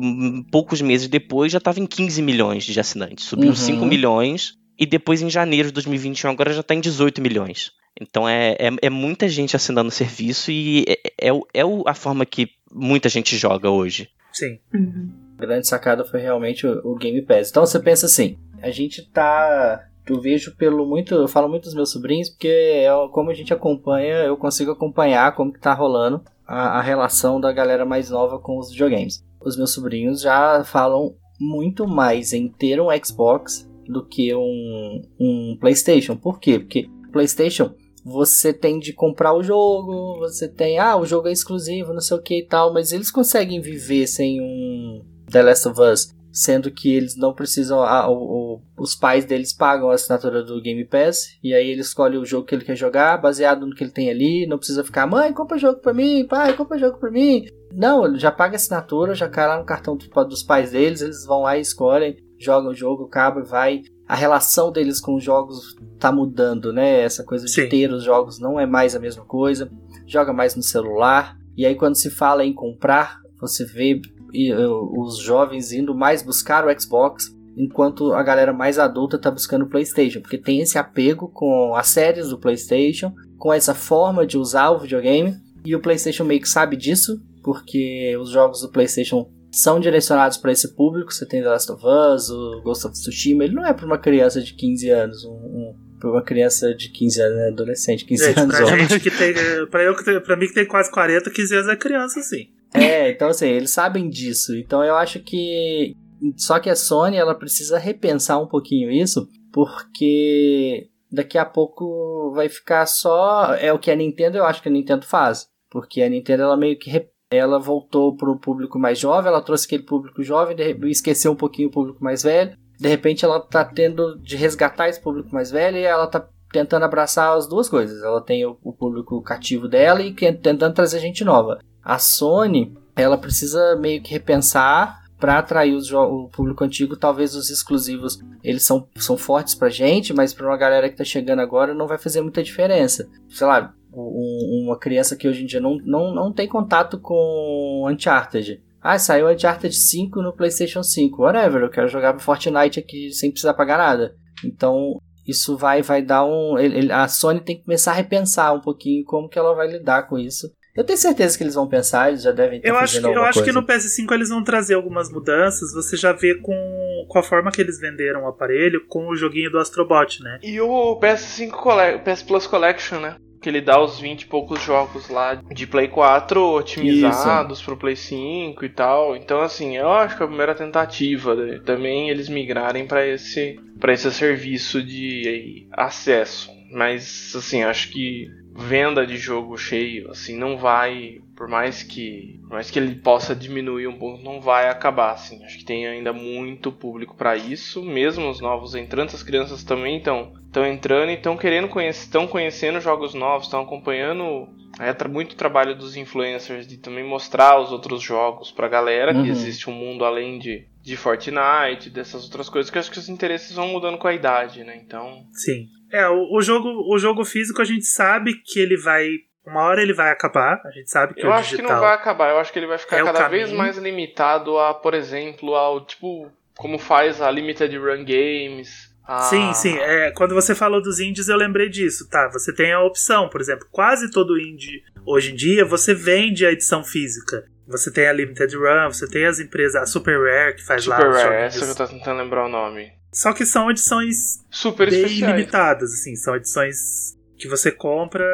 poucos 0.52 0.82
meses 0.82 1.08
depois, 1.08 1.52
já 1.52 1.60
tava 1.60 1.80
em 1.80 1.86
15 1.86 2.22
milhões 2.22 2.64
de 2.64 2.80
assinantes. 2.80 3.26
Subiu 3.26 3.50
Uhum. 3.50 3.56
5 3.56 3.86
milhões. 3.86 4.56
E 4.80 4.86
depois, 4.86 5.22
em 5.22 5.30
janeiro 5.30 5.68
de 5.68 5.74
2021, 5.76 6.30
agora 6.32 6.52
já 6.54 6.64
tá 6.64 6.74
em 6.74 6.80
18 6.82 7.22
milhões. 7.22 7.72
Então 8.00 8.28
é, 8.30 8.52
é, 8.60 8.70
é 8.84 8.90
muita 8.90 9.28
gente 9.28 9.56
assinando 9.56 9.90
o 9.90 9.92
serviço 9.92 10.52
e 10.52 10.86
é, 10.88 11.28
é, 11.30 11.34
o- 11.34 11.48
é 11.54 11.66
o- 11.66 11.84
a 11.88 11.94
forma 11.96 12.26
que 12.28 12.50
muita 12.72 13.10
gente 13.10 13.36
joga 13.38 13.70
hoje. 13.72 14.08
Sim. 14.32 14.60
Uhum. 14.74 15.10
A 15.40 15.42
grande 15.42 15.68
sacada 15.68 16.06
foi 16.06 16.20
realmente 16.22 16.66
o, 16.68 16.80
o 16.84 16.96
Game 16.96 17.22
Pass. 17.24 17.50
Então 17.50 17.66
você 17.66 17.80
pensa 17.80 18.06
assim, 18.06 18.38
a 18.62 18.70
gente 18.70 19.02
tá. 19.12 19.84
Eu 20.08 20.22
vejo 20.22 20.56
pelo 20.56 20.86
muito. 20.86 21.14
Eu 21.16 21.28
falo 21.28 21.50
muito 21.50 21.64
dos 21.64 21.74
meus 21.74 21.92
sobrinhos, 21.92 22.30
porque 22.30 22.48
é 22.48 22.90
como 23.12 23.30
a 23.30 23.34
gente 23.34 23.54
acompanha, 23.54 24.24
eu 24.24 24.38
consigo 24.38 24.72
acompanhar 24.72 25.36
como 25.36 25.52
que 25.52 25.60
tá 25.60 25.74
rolando 25.74 26.22
a, 26.46 26.80
a 26.80 26.82
relação 26.82 27.40
da 27.40 27.52
galera 27.52 27.86
mais 27.86 28.10
nova 28.10 28.40
com 28.40 28.58
os 28.58 28.72
videogames. 28.72 29.24
Os 29.44 29.58
meus 29.58 29.74
sobrinhos 29.74 30.22
já 30.22 30.64
falam 30.64 31.16
muito 31.40 31.88
mais 31.88 32.34
em 32.34 32.48
ter 32.48 32.82
um 32.82 32.88
Xbox 33.04 33.70
do 33.88 34.06
que 34.06 34.34
um, 34.34 35.02
um 35.20 35.58
PlayStation. 35.60 36.16
Por 36.16 36.40
quê? 36.40 36.60
Porque 36.60 36.90
PlayStation 37.12 37.74
você 38.08 38.54
tem 38.54 38.80
de 38.80 38.94
comprar 38.94 39.34
o 39.34 39.44
jogo, 39.44 40.20
você 40.20 40.48
tem, 40.48 40.80
ah, 40.80 40.96
o 40.96 41.06
jogo 41.06 41.28
é 41.28 41.32
exclusivo, 41.32 41.94
não 41.94 42.00
sei 42.00 42.16
o 42.16 42.22
que 42.22 42.40
e 42.40 42.46
tal, 42.46 42.74
mas 42.74 42.94
eles 42.94 43.12
conseguem 43.12 43.60
viver 43.60 44.08
sem 44.08 44.40
um 44.42 45.04
The 45.30 45.44
Last 45.44 45.68
of 45.68 45.82
Us, 45.82 46.16
sendo 46.38 46.70
que 46.70 46.94
eles 46.94 47.16
não 47.18 47.34
precisam, 47.34 47.82
ah, 47.82 48.08
o- 48.10 48.62
os 48.78 48.94
pais 48.96 49.26
deles 49.26 49.52
pagam 49.52 49.90
a 49.90 49.96
assinatura 49.96 50.44
do 50.44 50.62
Game 50.62 50.86
Pass, 50.86 51.30
e 51.44 51.54
aí 51.54 51.68
ele 51.70 51.82
escolhe 51.82 52.16
o 52.18 52.26
jogo 52.26 52.46
que 52.46 52.54
ele 52.54 52.64
quer 52.64 52.76
jogar, 52.76 53.18
baseado 53.18 53.66
no 53.66 53.74
que 53.76 53.84
ele 53.84 53.92
tem 53.92 54.10
ali, 54.10 54.46
não 54.46 54.58
precisa 54.60 54.84
ficar, 54.84 55.08
mãe, 55.08 55.34
compra 55.34 55.58
jogo 55.58 55.80
pra 55.80 55.94
mim, 55.94 56.26
pai, 56.28 56.54
compra 56.54 56.78
jogo 56.78 56.98
pra 57.00 57.10
mim. 57.10 57.48
Não, 57.74 58.06
ele 58.06 58.20
já 58.20 58.32
paga 58.32 58.54
a 58.54 58.58
assinatura, 58.58 59.16
já 59.16 59.28
cai 59.28 59.48
lá 59.48 59.58
no 59.58 59.66
cartão 59.66 59.98
do- 59.98 60.26
dos 60.26 60.44
pais 60.44 60.72
deles, 60.72 61.02
eles 61.02 61.26
vão 61.26 61.42
lá 61.42 61.58
e 61.58 61.62
escolhem, 61.62 62.16
jogam 62.40 62.70
o 62.72 62.76
jogo, 62.76 63.06
acaba 63.06 63.40
e 63.40 63.44
vai. 63.44 63.82
A 64.08 64.16
relação 64.16 64.72
deles 64.72 65.02
com 65.02 65.16
os 65.16 65.24
jogos 65.24 65.76
tá 66.00 66.12
mudando, 66.12 66.72
né? 66.72 67.02
Essa 67.02 67.24
coisa 67.24 67.46
de 67.46 67.52
Sim. 67.52 67.68
ter 67.68 67.92
os 67.92 68.04
jogos 68.04 68.40
não 68.40 68.60
é 68.60 68.66
mais 68.66 68.96
a 68.96 69.00
mesma 69.00 69.26
coisa. 69.26 69.70
Joga 70.06 70.32
mais 70.32 70.56
no 70.56 70.62
celular. 70.64 71.36
E 71.58 71.66
aí 71.66 71.76
quando 71.76 71.96
se 71.96 72.10
fala 72.10 72.46
em 72.46 72.54
comprar, 72.54 73.20
você 73.42 73.66
vê 73.66 74.00
os 74.32 75.18
jovens 75.20 75.72
indo 75.72 75.96
mais 75.96 76.22
buscar 76.22 76.66
o 76.66 76.82
Xbox, 76.82 77.36
enquanto 77.58 78.14
a 78.14 78.22
galera 78.22 78.54
mais 78.54 78.78
adulta 78.78 79.18
tá 79.18 79.32
buscando 79.32 79.66
o 79.66 79.70
PlayStation, 79.70 80.22
porque 80.22 80.38
tem 80.38 80.62
esse 80.62 80.78
apego 80.78 81.30
com 81.30 81.76
as 81.76 81.88
séries 81.88 82.30
do 82.30 82.40
PlayStation, 82.40 83.14
com 83.38 83.52
essa 83.52 83.74
forma 83.74 84.26
de 84.26 84.38
usar 84.38 84.70
o 84.70 84.80
videogame, 84.80 85.36
e 85.66 85.76
o 85.76 85.80
PlayStation 85.82 86.24
meio 86.24 86.42
que 86.42 86.50
sabe 86.50 86.78
disso, 86.78 87.22
porque 87.44 88.16
os 88.18 88.30
jogos 88.30 88.62
do 88.62 88.70
PlayStation 88.70 89.30
são 89.52 89.80
direcionados 89.80 90.38
para 90.38 90.52
esse 90.52 90.76
público. 90.76 91.12
Você 91.14 91.26
tem 91.26 91.42
The 91.42 91.50
Last 91.50 91.72
of 91.72 91.84
Us, 91.84 92.30
o 92.30 92.62
Ghost 92.62 92.86
of 92.86 92.94
Tsushima, 92.94 93.44
ele 93.44 93.56
não 93.56 93.66
é 93.66 93.74
para 93.74 93.86
uma 93.86 93.98
criança 93.98 94.42
de 94.42 94.54
15 94.54 94.90
anos, 94.90 95.26
um, 95.26 95.32
um, 95.32 95.76
para 96.00 96.12
uma 96.12 96.24
criança 96.24 96.74
de 96.76 96.90
15 96.90 97.22
anos, 97.22 97.38
né, 97.38 97.48
adolescente, 97.48 98.06
15 98.06 98.26
Gente, 98.26 98.40
anos. 98.40 98.56
pra 98.56 98.78
gente 98.78 99.00
que 99.00 99.10
tem. 99.10 99.34
Pra, 99.68 99.84
eu, 99.84 99.96
pra 100.22 100.38
mim 100.38 100.48
que 100.48 100.54
tem 100.54 100.66
quase 100.66 100.92
40, 100.92 101.30
15 101.32 101.56
anos 101.56 101.68
é 101.70 101.76
criança, 101.76 102.22
sim. 102.22 102.50
É, 102.80 103.12
então 103.12 103.30
assim, 103.30 103.48
eles 103.48 103.72
sabem 103.72 104.10
disso. 104.10 104.56
Então 104.56 104.84
eu 104.84 104.96
acho 104.96 105.20
que. 105.20 105.94
Só 106.36 106.60
que 106.60 106.70
a 106.70 106.76
Sony 106.76 107.16
ela 107.18 107.36
precisa 107.36 107.78
repensar 107.78 108.42
um 108.42 108.48
pouquinho 108.48 108.90
isso, 108.92 109.28
porque 109.54 110.90
daqui 111.12 111.38
a 111.38 111.46
pouco 111.46 112.32
vai 112.34 112.50
ficar 112.50 112.86
só. 112.86 113.54
É 113.56 113.72
o 113.74 113.80
que 113.80 113.92
a 113.92 113.96
Nintendo 113.96 114.38
eu 114.38 114.46
acho 114.46 114.62
que 114.62 114.70
a 114.70 114.72
Nintendo 114.72 115.06
faz. 115.06 115.48
Porque 115.70 116.02
a 116.02 116.10
Nintendo 116.10 116.44
ela 116.44 116.58
meio 116.58 116.78
que. 116.78 116.90
re- 116.90 117.10
Ela 117.30 117.60
voltou 117.60 118.16
pro 118.16 118.40
público 118.40 118.80
mais 118.80 118.98
jovem, 118.98 119.28
ela 119.30 119.42
trouxe 119.42 119.66
aquele 119.66 119.84
público 119.84 120.24
jovem, 120.24 120.56
esqueceu 120.90 121.32
um 121.32 121.36
pouquinho 121.36 121.68
o 121.68 121.72
público 121.72 122.02
mais 122.04 122.24
velho. 122.24 122.56
De 122.80 122.88
repente 122.88 123.26
ela 123.26 123.40
tá 123.40 123.66
tendo 123.66 124.18
de 124.20 124.36
resgatar 124.38 124.88
esse 124.88 125.02
público 125.02 125.30
mais 125.34 125.52
velho 125.52 125.78
e 125.78 125.84
ela 125.84 126.08
tá 126.08 126.26
tentando 126.54 126.86
abraçar 126.86 127.36
as 127.36 127.46
duas 127.48 127.68
coisas. 127.68 128.02
Ela 128.02 128.22
tem 128.22 128.46
o, 128.46 128.58
o 128.64 128.72
público 128.72 129.22
cativo 129.22 129.68
dela 129.68 130.02
e 130.02 130.14
tentando 130.14 130.74
trazer 130.74 131.00
gente 131.00 131.26
nova. 131.26 131.60
A 131.88 131.98
Sony, 132.00 132.74
ela 132.98 133.18
precisa 133.18 133.78
meio 133.78 134.02
que 134.02 134.12
repensar 134.12 135.00
para 135.18 135.40
atrair 135.40 135.74
o 135.74 136.28
público 136.28 136.64
antigo. 136.66 136.98
Talvez 136.98 137.34
os 137.34 137.50
exclusivos 137.50 138.20
eles 138.44 138.66
são, 138.66 138.88
são 138.98 139.16
fortes 139.16 139.56
pra 139.56 139.70
gente, 139.70 140.14
mas 140.14 140.34
pra 140.34 140.46
uma 140.48 140.58
galera 140.58 140.90
que 140.90 140.98
tá 140.98 141.06
chegando 141.06 141.40
agora 141.40 141.74
não 141.74 141.88
vai 141.88 141.98
fazer 141.98 142.22
muita 142.22 142.44
diferença. 142.44 143.08
Sei 143.30 143.48
lá, 143.48 143.74
um- 143.94 144.66
uma 144.66 144.78
criança 144.78 145.16
que 145.16 145.30
hoje 145.30 145.44
em 145.44 145.46
dia 145.46 145.62
não, 145.62 145.78
não, 145.86 146.14
não 146.14 146.34
tem 146.34 146.46
contato 146.48 147.00
com 147.00 147.88
Uncharted. 147.90 148.62
Ah, 148.82 149.00
saiu 149.00 149.30
Uncharted 149.30 149.74
5 149.74 150.22
no 150.22 150.34
PlayStation 150.36 150.84
5. 150.84 151.24
Whatever, 151.24 151.62
eu 151.64 151.70
quero 151.70 151.88
jogar 151.88 152.20
Fortnite 152.20 152.80
aqui 152.80 153.12
sem 153.14 153.32
precisar 153.32 153.54
pagar 153.54 153.78
nada. 153.78 154.14
Então, 154.46 155.00
isso 155.26 155.58
vai, 155.58 155.82
vai 155.82 156.02
dar 156.02 156.26
um. 156.26 156.60
ele- 156.60 156.92
a 156.92 157.08
Sony 157.08 157.40
tem 157.40 157.58
que 157.58 157.64
começar 157.64 157.92
a 157.92 157.96
repensar 157.96 158.54
um 158.54 158.62
pouquinho 158.62 159.04
como 159.06 159.28
que 159.30 159.40
ela 159.40 159.56
vai 159.56 159.68
lidar 159.68 160.04
com 160.08 160.18
isso. 160.18 160.48
Eu 160.78 160.84
tenho 160.84 160.98
certeza 160.98 161.36
que 161.38 161.44
eles 161.44 161.56
vão 161.56 161.68
pensar, 161.68 162.10
eles 162.10 162.22
já 162.22 162.32
devem 162.32 162.60
estar 162.60 162.70
Eu 162.70 162.78
acho, 162.78 162.94
fazendo 162.94 163.12
que- 163.12 163.18
eu 163.18 163.24
acho 163.24 163.44
que 163.44 163.52
no 163.52 163.64
PS5 163.66 164.14
eles 164.14 164.30
vão 164.30 164.44
trazer 164.44 164.76
algumas 164.76 165.12
mudanças. 165.12 165.74
Você 165.74 165.98
já 165.98 166.14
vê 166.14 166.36
com, 166.36 167.06
com 167.10 167.20
a 167.20 167.24
forma 167.24 167.52
que 167.52 167.60
eles 167.60 167.80
venderam 167.80 168.24
o 168.24 168.28
aparelho 168.28 168.86
com 168.88 169.08
o 169.08 169.16
joguinho 169.16 169.50
do 169.52 169.58
Astrobot, 169.60 170.22
né? 170.24 170.40
E 170.44 170.62
o 170.62 170.96
PS5 171.00 171.50
Colle- 171.52 171.98
PS 172.00 172.22
Plus 172.24 172.46
Collection, 172.46 173.00
né? 173.00 173.16
Que 173.42 173.50
ele 173.50 173.62
dá 173.62 173.80
os 173.80 174.00
20 174.00 174.24
e 174.24 174.26
poucos 174.28 174.62
jogos 174.64 175.10
lá 175.10 175.36
de 175.36 175.68
Play 175.68 175.88
4 175.88 176.42
otimizados 176.42 177.62
pro 177.62 177.78
Play 177.78 177.96
5 177.96 178.66
e 178.66 178.70
tal. 178.70 179.16
Então, 179.16 179.42
assim, 179.42 179.78
eu 179.78 179.90
acho 179.92 180.16
que 180.18 180.24
é 180.24 180.26
a 180.26 180.28
primeira 180.28 180.56
tentativa 180.56 181.36
né? 181.36 181.60
também 181.66 182.10
eles 182.10 182.30
migrarem 182.30 182.88
pra 182.88 183.06
esse, 183.06 183.60
pra 183.80 183.94
esse 183.94 184.12
serviço 184.12 184.82
de 184.84 185.68
acesso. 185.72 186.50
Mas, 186.72 187.34
assim, 187.36 187.64
acho 187.64 187.92
que 187.92 188.28
venda 188.56 189.06
de 189.06 189.18
jogo 189.18 189.58
cheio, 189.58 190.10
assim, 190.10 190.36
não 190.38 190.58
vai, 190.58 191.20
por 191.36 191.48
mais 191.48 191.84
que, 191.84 192.40
por 192.48 192.52
mais 192.56 192.72
que 192.72 192.80
ele 192.80 192.96
possa 192.96 193.36
diminuir 193.36 193.88
um 193.88 193.98
pouco, 193.98 194.24
não 194.24 194.42
vai 194.42 194.68
acabar, 194.70 195.12
assim. 195.12 195.44
Acho 195.46 195.60
que 195.60 195.66
tem 195.66 195.86
ainda 195.88 196.12
muito 196.12 196.72
público 196.72 197.16
para 197.16 197.36
isso, 197.38 197.84
mesmo 197.84 198.30
os 198.30 198.42
novos 198.42 198.74
entrantes, 198.76 199.16
as 199.16 199.24
crianças 199.24 199.64
também 199.64 199.98
estão 199.98 200.32
estão 200.48 200.66
entrando 200.66 201.12
e 201.12 201.16
estão 201.16 201.38
querendo 201.38 201.68
conhecer, 201.68 202.06
estão 202.06 202.26
conhecendo 202.26 202.80
jogos 202.82 203.14
novos, 203.14 203.46
estão 203.46 203.62
acompanhando 203.62 204.48
é 204.80 204.94
tra- 204.94 205.08
muito 205.10 205.36
trabalho 205.36 205.76
dos 205.76 205.96
influencers 205.96 206.68
de 206.68 206.78
também 206.78 207.04
mostrar 207.04 207.60
os 207.60 207.72
outros 207.72 208.02
jogos 208.02 208.52
pra 208.52 208.68
galera 208.68 209.14
Uhum. 209.14 209.24
que 209.24 209.30
existe 209.30 209.70
um 209.70 209.74
mundo 209.74 210.04
além 210.06 210.40
de 210.40 210.66
de 210.84 210.96
Fortnite, 210.96 211.90
dessas 211.90 212.24
outras 212.24 212.48
coisas, 212.50 212.72
que 212.72 212.78
eu 212.78 212.80
acho 212.80 212.90
que 212.90 212.98
os 212.98 213.10
interesses 213.10 213.52
vão 213.54 213.68
mudando 213.68 213.98
com 213.98 214.08
a 214.08 214.14
idade, 214.14 214.64
né? 214.64 214.82
Então, 214.86 215.26
Sim. 215.34 215.68
É, 215.92 216.08
o, 216.10 216.36
o 216.38 216.42
jogo, 216.42 216.70
o 216.94 216.98
jogo 217.00 217.24
físico 217.24 217.62
a 217.62 217.66
gente 217.66 217.86
sabe 217.86 218.36
que 218.44 218.60
ele 218.60 218.78
vai 218.78 219.08
Uma 219.46 219.62
hora 219.64 219.82
ele 219.82 219.94
vai 219.94 220.12
acabar, 220.12 220.62
a 220.66 220.72
gente 220.72 220.90
sabe 220.90 221.14
que 221.14 221.26
Eu 221.26 221.30
o 221.30 221.34
acho 221.34 221.56
que 221.56 221.62
não 221.62 221.80
vai 221.80 221.94
acabar, 221.94 222.30
eu 222.32 222.38
acho 222.40 222.52
que 222.52 222.60
ele 222.60 222.68
vai 222.68 222.78
ficar 222.78 222.98
é 222.98 223.04
cada 223.04 223.28
vez 223.30 223.52
mais 223.52 223.78
limitado 223.78 224.58
a, 224.58 224.74
por 224.74 224.94
exemplo, 224.94 225.56
ao 225.56 225.86
tipo, 225.86 226.30
como 226.58 226.78
faz 226.78 227.22
a 227.22 227.32
Limited 227.32 227.78
Run 227.78 228.04
Games. 228.04 228.94
a- 229.08 229.20
Sim, 229.22 229.54
sim. 229.54 229.78
É, 229.78 230.12
quando 230.12 230.36
você 230.36 230.54
falou 230.54 230.82
dos 230.82 231.00
indies, 231.00 231.30
eu 231.30 231.38
lembrei 231.38 231.70
disso, 231.70 232.10
tá? 232.10 232.28
Você 232.34 232.54
tem 232.54 232.74
a 232.74 232.82
opção, 232.84 233.30
por 233.30 233.40
exemplo, 233.40 233.66
quase 233.72 234.12
todo 234.12 234.38
indie 234.38 234.84
hoje 235.06 235.32
em 235.32 235.36
dia 235.36 235.64
você 235.64 235.94
vende 235.94 236.46
a 236.46 236.52
edição 236.52 236.84
física. 236.84 237.46
Você 237.70 237.92
tem 237.92 238.08
a 238.08 238.14
Limited 238.14 238.54
Run, 238.56 238.92
você 238.92 239.08
tem 239.10 239.26
as 239.26 239.40
empresas, 239.40 239.76
a 239.82 239.86
Super 239.86 240.18
Rare 240.20 240.56
que 240.56 240.66
faz 240.66 240.84
Super 240.84 241.04
lá 241.06 241.10
os 241.10 241.18
Rare, 241.24 241.36
essa 241.44 241.66
que 241.66 241.72
eu 241.72 241.76
tô 241.76 241.88
tentando 241.88 242.22
lembrar 242.22 242.46
o 242.46 242.50
nome. 242.50 242.92
Só 243.14 243.34
que 243.34 243.46
são 243.46 243.70
edições 243.72 244.40
Super 244.52 244.90
limitadas, 244.92 245.94
assim, 245.94 246.16
são 246.16 246.36
edições 246.36 247.16
que 247.38 247.48
você 247.48 247.72
compra 247.72 248.26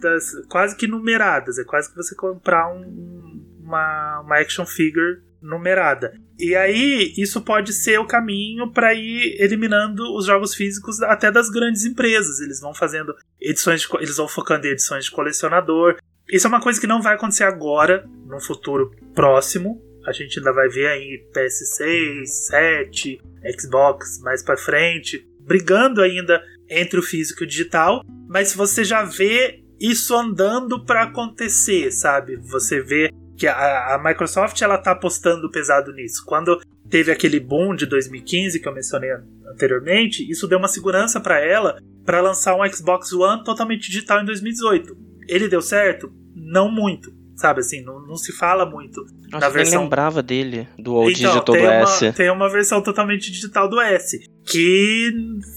das, 0.00 0.32
quase 0.48 0.76
que 0.76 0.86
numeradas, 0.86 1.58
é 1.58 1.64
quase 1.64 1.90
que 1.90 1.96
você 1.96 2.14
comprar 2.14 2.72
um- 2.72 2.82
um- 2.86 3.60
uma, 3.64 4.20
uma 4.20 4.38
action 4.38 4.64
figure 4.66 5.22
numerada. 5.42 6.14
E 6.38 6.54
aí, 6.54 7.12
isso 7.18 7.40
pode 7.42 7.72
ser 7.72 7.98
o 7.98 8.06
caminho 8.06 8.70
para 8.72 8.94
ir 8.94 9.36
eliminando 9.40 10.02
os 10.16 10.26
jogos 10.26 10.54
físicos 10.54 11.00
até 11.02 11.30
das 11.30 11.48
grandes 11.50 11.84
empresas. 11.84 12.40
Eles 12.40 12.60
vão 12.60 12.74
fazendo 12.74 13.14
edições, 13.40 13.80
de 13.82 13.88
eles 13.98 14.16
vão 14.16 14.26
focando 14.28 14.66
em 14.66 14.70
edições 14.70 15.04
de 15.06 15.10
colecionador. 15.10 15.96
Isso 16.28 16.46
é 16.46 16.48
uma 16.48 16.60
coisa 16.60 16.80
que 16.80 16.86
não 16.86 17.02
vai 17.02 17.14
acontecer 17.14 17.44
agora, 17.44 18.08
num 18.26 18.40
futuro 18.40 18.90
próximo. 19.14 19.80
A 20.06 20.12
gente 20.12 20.38
ainda 20.38 20.52
vai 20.52 20.68
ver 20.68 20.86
aí 20.88 21.24
PS6, 21.34 22.26
7, 22.26 23.20
Xbox 23.58 24.20
mais 24.22 24.42
pra 24.42 24.56
frente, 24.56 25.26
brigando 25.40 26.02
ainda 26.02 26.42
entre 26.68 26.98
o 26.98 27.02
físico 27.02 27.42
e 27.42 27.46
o 27.46 27.48
digital, 27.48 28.04
mas 28.28 28.54
você 28.54 28.84
já 28.84 29.04
vê 29.04 29.62
isso 29.80 30.14
andando 30.14 30.84
para 30.84 31.02
acontecer, 31.02 31.90
sabe? 31.90 32.36
Você 32.36 32.80
vê 32.80 33.10
que 33.36 33.46
a, 33.46 33.94
a 33.94 34.02
Microsoft 34.02 34.60
ela 34.62 34.78
tá 34.78 34.92
apostando 34.92 35.50
pesado 35.50 35.92
nisso. 35.92 36.24
Quando 36.24 36.60
teve 36.88 37.10
aquele 37.10 37.40
boom 37.40 37.74
de 37.74 37.86
2015 37.86 38.60
que 38.60 38.68
eu 38.68 38.74
mencionei 38.74 39.10
anteriormente, 39.46 40.28
isso 40.30 40.46
deu 40.46 40.58
uma 40.58 40.68
segurança 40.68 41.20
para 41.20 41.40
ela 41.40 41.78
para 42.04 42.20
lançar 42.20 42.54
um 42.54 42.72
Xbox 42.72 43.12
One 43.12 43.42
totalmente 43.44 43.90
digital 43.90 44.22
em 44.22 44.26
2018. 44.26 44.96
Ele 45.26 45.48
deu 45.48 45.62
certo? 45.62 46.12
Não 46.34 46.70
muito, 46.70 47.12
sabe 47.36 47.60
assim, 47.60 47.82
não, 47.82 48.00
não 48.00 48.16
se 48.16 48.32
fala 48.32 48.64
muito 48.64 49.00
Nossa, 49.30 49.46
eu 49.46 49.50
nem 49.50 49.50
versão- 49.52 49.82
lembrava 49.82 50.22
dele, 50.22 50.68
do 50.78 50.94
Old 50.94 51.18
então, 51.18 51.32
Digital 51.32 51.54
tem 51.54 51.62
do 51.62 51.68
uma, 51.68 51.82
S. 51.82 52.12
tem 52.12 52.30
uma 52.30 52.48
versão 52.48 52.82
totalmente 52.82 53.30
digital 53.32 53.68
do 53.68 53.80
S, 53.80 54.18
que 54.44 55.10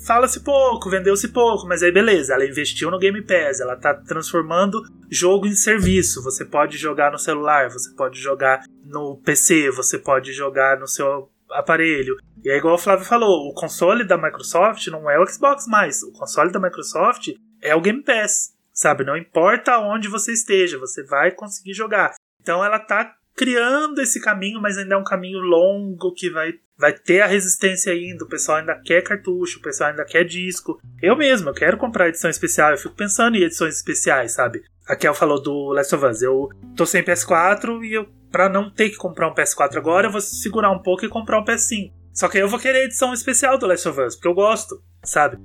fala-se 0.06 0.40
pouco, 0.44 0.90
vendeu-se 0.90 1.28
pouco, 1.30 1.68
mas 1.68 1.84
aí 1.84 1.92
beleza, 1.92 2.34
ela 2.34 2.46
investiu 2.46 2.90
no 2.90 2.98
Game 3.00 3.22
Pass, 3.22 3.60
ela 3.60 3.76
tá 3.76 3.94
transformando 3.94 4.82
jogo 5.10 5.46
em 5.48 5.56
serviço. 5.56 6.24
Você 6.24 6.44
pode 6.46 6.78
jogar 6.78 7.12
no 7.12 7.18
celular, 7.20 7.70
você 7.70 7.94
pode 7.96 8.20
jogar 8.20 8.62
no 8.86 9.18
PC, 9.24 9.70
você 9.72 9.98
pode 9.98 10.34
jogar 10.34 10.80
no 10.80 10.88
seu 10.88 11.30
aparelho. 11.52 12.16
E 12.44 12.50
é 12.50 12.58
igual 12.58 12.76
o 12.76 12.80
Flávio 12.80 13.06
falou, 13.06 13.48
o 13.50 13.54
console 13.54 14.04
da 14.06 14.18
Microsoft 14.18 14.86
não 14.88 15.10
é 15.10 15.20
o 15.20 15.26
Xbox 15.28 15.66
mais, 15.68 16.02
o 16.04 16.12
console 16.12 16.52
da 16.52 16.60
Microsoft 16.60 17.30
é 17.62 17.76
o 17.76 17.82
Game 17.82 18.04
Pass, 18.04 18.54
sabe? 18.78 19.04
Não 19.04 19.18
importa 19.18 19.80
onde 19.80 20.08
você 20.08 20.32
esteja, 20.32 20.78
você 20.78 21.04
vai 21.04 21.32
conseguir 21.32 21.74
jogar. 21.74 22.14
Então 22.40 22.64
ela 22.64 22.80
tá 22.80 23.16
criando 23.36 24.00
esse 24.00 24.22
caminho, 24.22 24.62
mas 24.62 24.78
ainda 24.78 24.96
é 24.96 24.98
um 24.98 25.04
caminho 25.04 25.40
longo 25.40 26.14
que 26.14 26.30
vai, 26.30 26.54
vai 26.78 26.94
ter 26.94 27.22
a 27.22 27.28
resistência 27.28 27.92
ainda. 27.92 28.24
O 28.24 28.30
pessoal 28.30 28.60
ainda 28.60 28.80
quer 28.84 29.02
cartucho, 29.04 29.60
o 29.60 29.62
pessoal 29.62 29.90
ainda 29.90 30.06
quer 30.06 30.24
disco. 30.24 30.80
Eu 31.02 31.18
mesmo, 31.18 31.50
eu 31.50 31.54
quero 31.54 31.78
comprar 31.78 32.08
edição 32.08 32.30
especial, 32.30 32.72
eu 32.72 32.78
fico 32.78 32.96
pensando 32.96 33.36
em 33.36 33.44
edições 33.44 33.76
especiais, 33.76 34.34
sabe? 34.34 34.64
A 34.88 34.96
Kel 34.96 35.14
falou 35.14 35.42
do 35.42 35.74
Last 35.74 35.94
of 35.96 36.06
Us. 36.06 36.22
Eu 36.22 36.50
tô 36.76 36.86
sem 36.86 37.04
PS4 37.04 37.84
e 37.84 37.94
eu, 37.94 38.08
pra 38.32 38.48
não 38.48 38.72
ter 38.72 38.90
que 38.90 38.96
comprar 38.96 39.28
um 39.28 39.36
PS4 39.36 39.76
agora, 39.76 40.08
eu 40.08 40.12
vou 40.12 40.22
segurar 40.22 40.72
um 40.72 40.82
pouco 40.82 41.04
e 41.04 41.10
comprar 41.10 41.40
um 41.40 41.46
PS5. 41.46 41.92
Só 42.14 42.28
que 42.28 42.40
eu 42.40 42.48
vou 42.48 42.60
querer 42.60 42.80
a 42.80 42.86
edição 42.86 43.14
especial 43.14 43.60
do 43.60 43.68
Last 43.68 43.88
of 43.88 44.02
Us, 44.02 44.16
porque 44.16 44.28
eu 44.28 44.34
gosto, 44.34 44.82
sabe? 45.04 45.38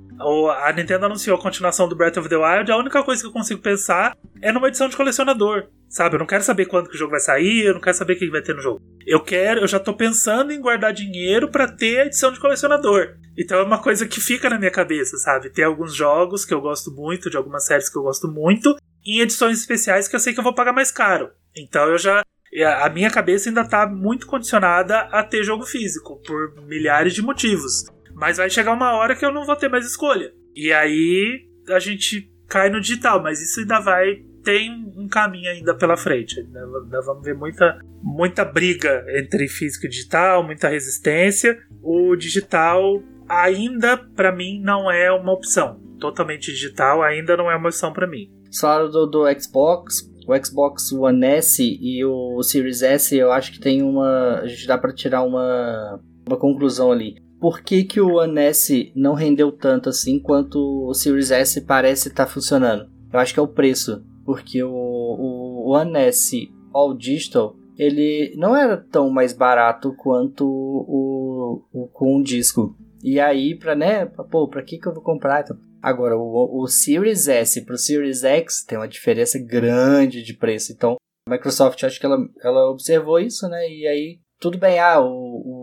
A 0.57 0.71
Nintendo 0.73 1.05
anunciou 1.05 1.37
a 1.37 1.41
continuação 1.41 1.87
do 1.87 1.95
Breath 1.95 2.17
of 2.17 2.29
the 2.29 2.35
Wild, 2.35 2.71
a 2.71 2.77
única 2.77 3.03
coisa 3.03 3.21
que 3.21 3.27
eu 3.27 3.33
consigo 3.33 3.61
pensar 3.61 4.15
é 4.41 4.51
numa 4.51 4.67
edição 4.67 4.87
de 4.87 4.95
colecionador, 4.95 5.67
sabe? 5.89 6.15
Eu 6.15 6.19
não 6.19 6.25
quero 6.25 6.43
saber 6.43 6.65
quando 6.65 6.89
que 6.89 6.95
o 6.95 6.97
jogo 6.97 7.11
vai 7.11 7.19
sair, 7.19 7.65
eu 7.65 7.73
não 7.73 7.81
quero 7.81 7.95
saber 7.95 8.13
o 8.13 8.19
que 8.19 8.29
vai 8.29 8.41
ter 8.41 8.55
no 8.55 8.61
jogo. 8.61 8.81
Eu 9.05 9.21
quero, 9.21 9.61
eu 9.61 9.67
já 9.67 9.79
tô 9.79 9.93
pensando 9.93 10.51
em 10.51 10.61
guardar 10.61 10.93
dinheiro 10.93 11.49
pra 11.49 11.67
ter 11.67 12.01
a 12.01 12.05
edição 12.05 12.31
de 12.31 12.39
colecionador. 12.39 13.15
Então 13.37 13.57
é 13.57 13.63
uma 13.63 13.81
coisa 13.81 14.07
que 14.07 14.21
fica 14.21 14.49
na 14.49 14.59
minha 14.59 14.71
cabeça, 14.71 15.17
sabe? 15.17 15.49
Tem 15.49 15.65
alguns 15.65 15.93
jogos 15.93 16.45
que 16.45 16.53
eu 16.53 16.61
gosto 16.61 16.91
muito, 16.91 17.29
de 17.29 17.37
algumas 17.37 17.65
séries 17.65 17.89
que 17.89 17.97
eu 17.97 18.03
gosto 18.03 18.27
muito, 18.27 18.75
em 19.05 19.19
edições 19.19 19.59
especiais 19.59 20.07
que 20.07 20.15
eu 20.15 20.19
sei 20.19 20.33
que 20.33 20.39
eu 20.39 20.43
vou 20.43 20.55
pagar 20.55 20.73
mais 20.73 20.91
caro. 20.91 21.31
Então 21.55 21.85
eu 21.89 21.97
já 21.97 22.23
a 22.61 22.87
minha 22.89 23.09
cabeça 23.09 23.49
ainda 23.49 23.67
tá 23.67 23.87
muito 23.87 24.27
condicionada 24.27 24.99
a 25.11 25.23
ter 25.23 25.43
jogo 25.43 25.65
físico, 25.65 26.21
por 26.25 26.53
milhares 26.67 27.13
de 27.13 27.21
motivos. 27.21 27.85
Mas 28.13 28.37
vai 28.37 28.49
chegar 28.49 28.73
uma 28.73 28.93
hora 28.93 29.15
que 29.15 29.25
eu 29.25 29.31
não 29.31 29.45
vou 29.45 29.55
ter 29.55 29.69
mais 29.69 29.85
escolha. 29.85 30.33
E 30.55 30.71
aí 30.71 31.47
a 31.69 31.79
gente 31.79 32.31
cai 32.47 32.69
no 32.69 32.81
digital, 32.81 33.21
mas 33.21 33.41
isso 33.41 33.59
ainda 33.59 33.79
vai. 33.79 34.23
Tem 34.43 34.69
um 34.97 35.07
caminho 35.07 35.49
ainda 35.49 35.73
pela 35.73 35.95
frente. 35.95 36.39
Ainda, 36.39 37.01
vamos 37.01 37.23
ver 37.23 37.33
muita, 37.33 37.79
muita 38.01 38.43
briga 38.43 39.05
entre 39.09 39.47
físico 39.47 39.85
e 39.85 39.89
digital, 39.89 40.43
muita 40.43 40.67
resistência. 40.67 41.57
O 41.81 42.15
digital 42.15 43.01
ainda, 43.27 43.97
pra 43.97 44.31
mim, 44.31 44.61
não 44.61 44.91
é 44.91 45.11
uma 45.11 45.31
opção. 45.31 45.81
Totalmente 45.99 46.51
digital 46.51 47.01
ainda 47.01 47.37
não 47.37 47.49
é 47.49 47.55
uma 47.55 47.69
opção 47.69 47.93
pra 47.93 48.05
mim. 48.05 48.29
Falaram 48.59 48.91
do, 48.91 49.05
do 49.05 49.23
Xbox, 49.39 50.11
o 50.27 50.45
Xbox 50.45 50.91
One 50.91 51.25
S 51.25 51.63
e 51.63 52.03
o 52.05 52.43
Series 52.43 52.81
S, 52.81 53.15
eu 53.15 53.31
acho 53.31 53.53
que 53.53 53.59
tem 53.59 53.81
uma. 53.81 54.39
A 54.41 54.47
gente 54.47 54.67
dá 54.67 54.77
pra 54.77 54.93
tirar 54.93 55.23
uma, 55.23 55.99
uma 56.27 56.37
conclusão 56.37 56.91
ali. 56.91 57.22
Por 57.43 57.61
que, 57.61 57.83
que 57.83 57.99
o 57.99 58.19
One 58.19 58.39
S 58.39 58.93
não 58.95 59.15
rendeu 59.15 59.51
tanto 59.51 59.89
assim 59.89 60.17
quanto 60.17 60.87
o 60.87 60.93
Series 60.93 61.29
S 61.29 61.59
parece 61.59 62.07
estar 62.07 62.25
funcionando? 62.25 62.89
Eu 63.11 63.19
acho 63.19 63.33
que 63.33 63.39
é 63.41 63.43
o 63.43 63.49
preço. 63.49 64.01
Porque 64.23 64.63
o, 64.63 64.71
o 64.71 65.73
One 65.73 65.97
S 65.97 66.49
All 66.73 66.95
Digital 66.95 67.53
ele 67.77 68.33
não 68.37 68.55
era 68.55 68.77
tão 68.77 69.09
mais 69.09 69.33
barato 69.33 69.93
quanto 69.97 70.45
o, 70.47 71.65
o 71.73 71.89
com 71.89 72.15
o 72.15 72.23
disco. 72.23 72.77
E 73.03 73.19
aí, 73.19 73.59
pra, 73.59 73.75
né, 73.75 74.05
pô, 74.05 74.47
pra 74.47 74.63
que 74.63 74.77
que 74.77 74.87
eu 74.87 74.93
vou 74.93 75.03
comprar? 75.03 75.41
Então, 75.41 75.57
agora, 75.81 76.17
o, 76.17 76.61
o 76.61 76.65
Series 76.67 77.27
S 77.27 77.59
pro 77.65 77.77
Series 77.77 78.23
X 78.23 78.63
tem 78.63 78.77
uma 78.77 78.87
diferença 78.87 79.37
grande 79.37 80.23
de 80.23 80.33
preço. 80.33 80.71
Então, 80.71 80.95
a 81.27 81.31
Microsoft, 81.31 81.83
acho 81.83 81.99
que 81.99 82.05
ela, 82.05 82.25
ela 82.41 82.71
observou 82.71 83.19
isso, 83.19 83.49
né? 83.49 83.67
E 83.69 83.85
aí, 83.85 84.19
tudo 84.39 84.57
bem, 84.57 84.79
ah, 84.79 85.01
o, 85.01 85.07
o, 85.07 85.62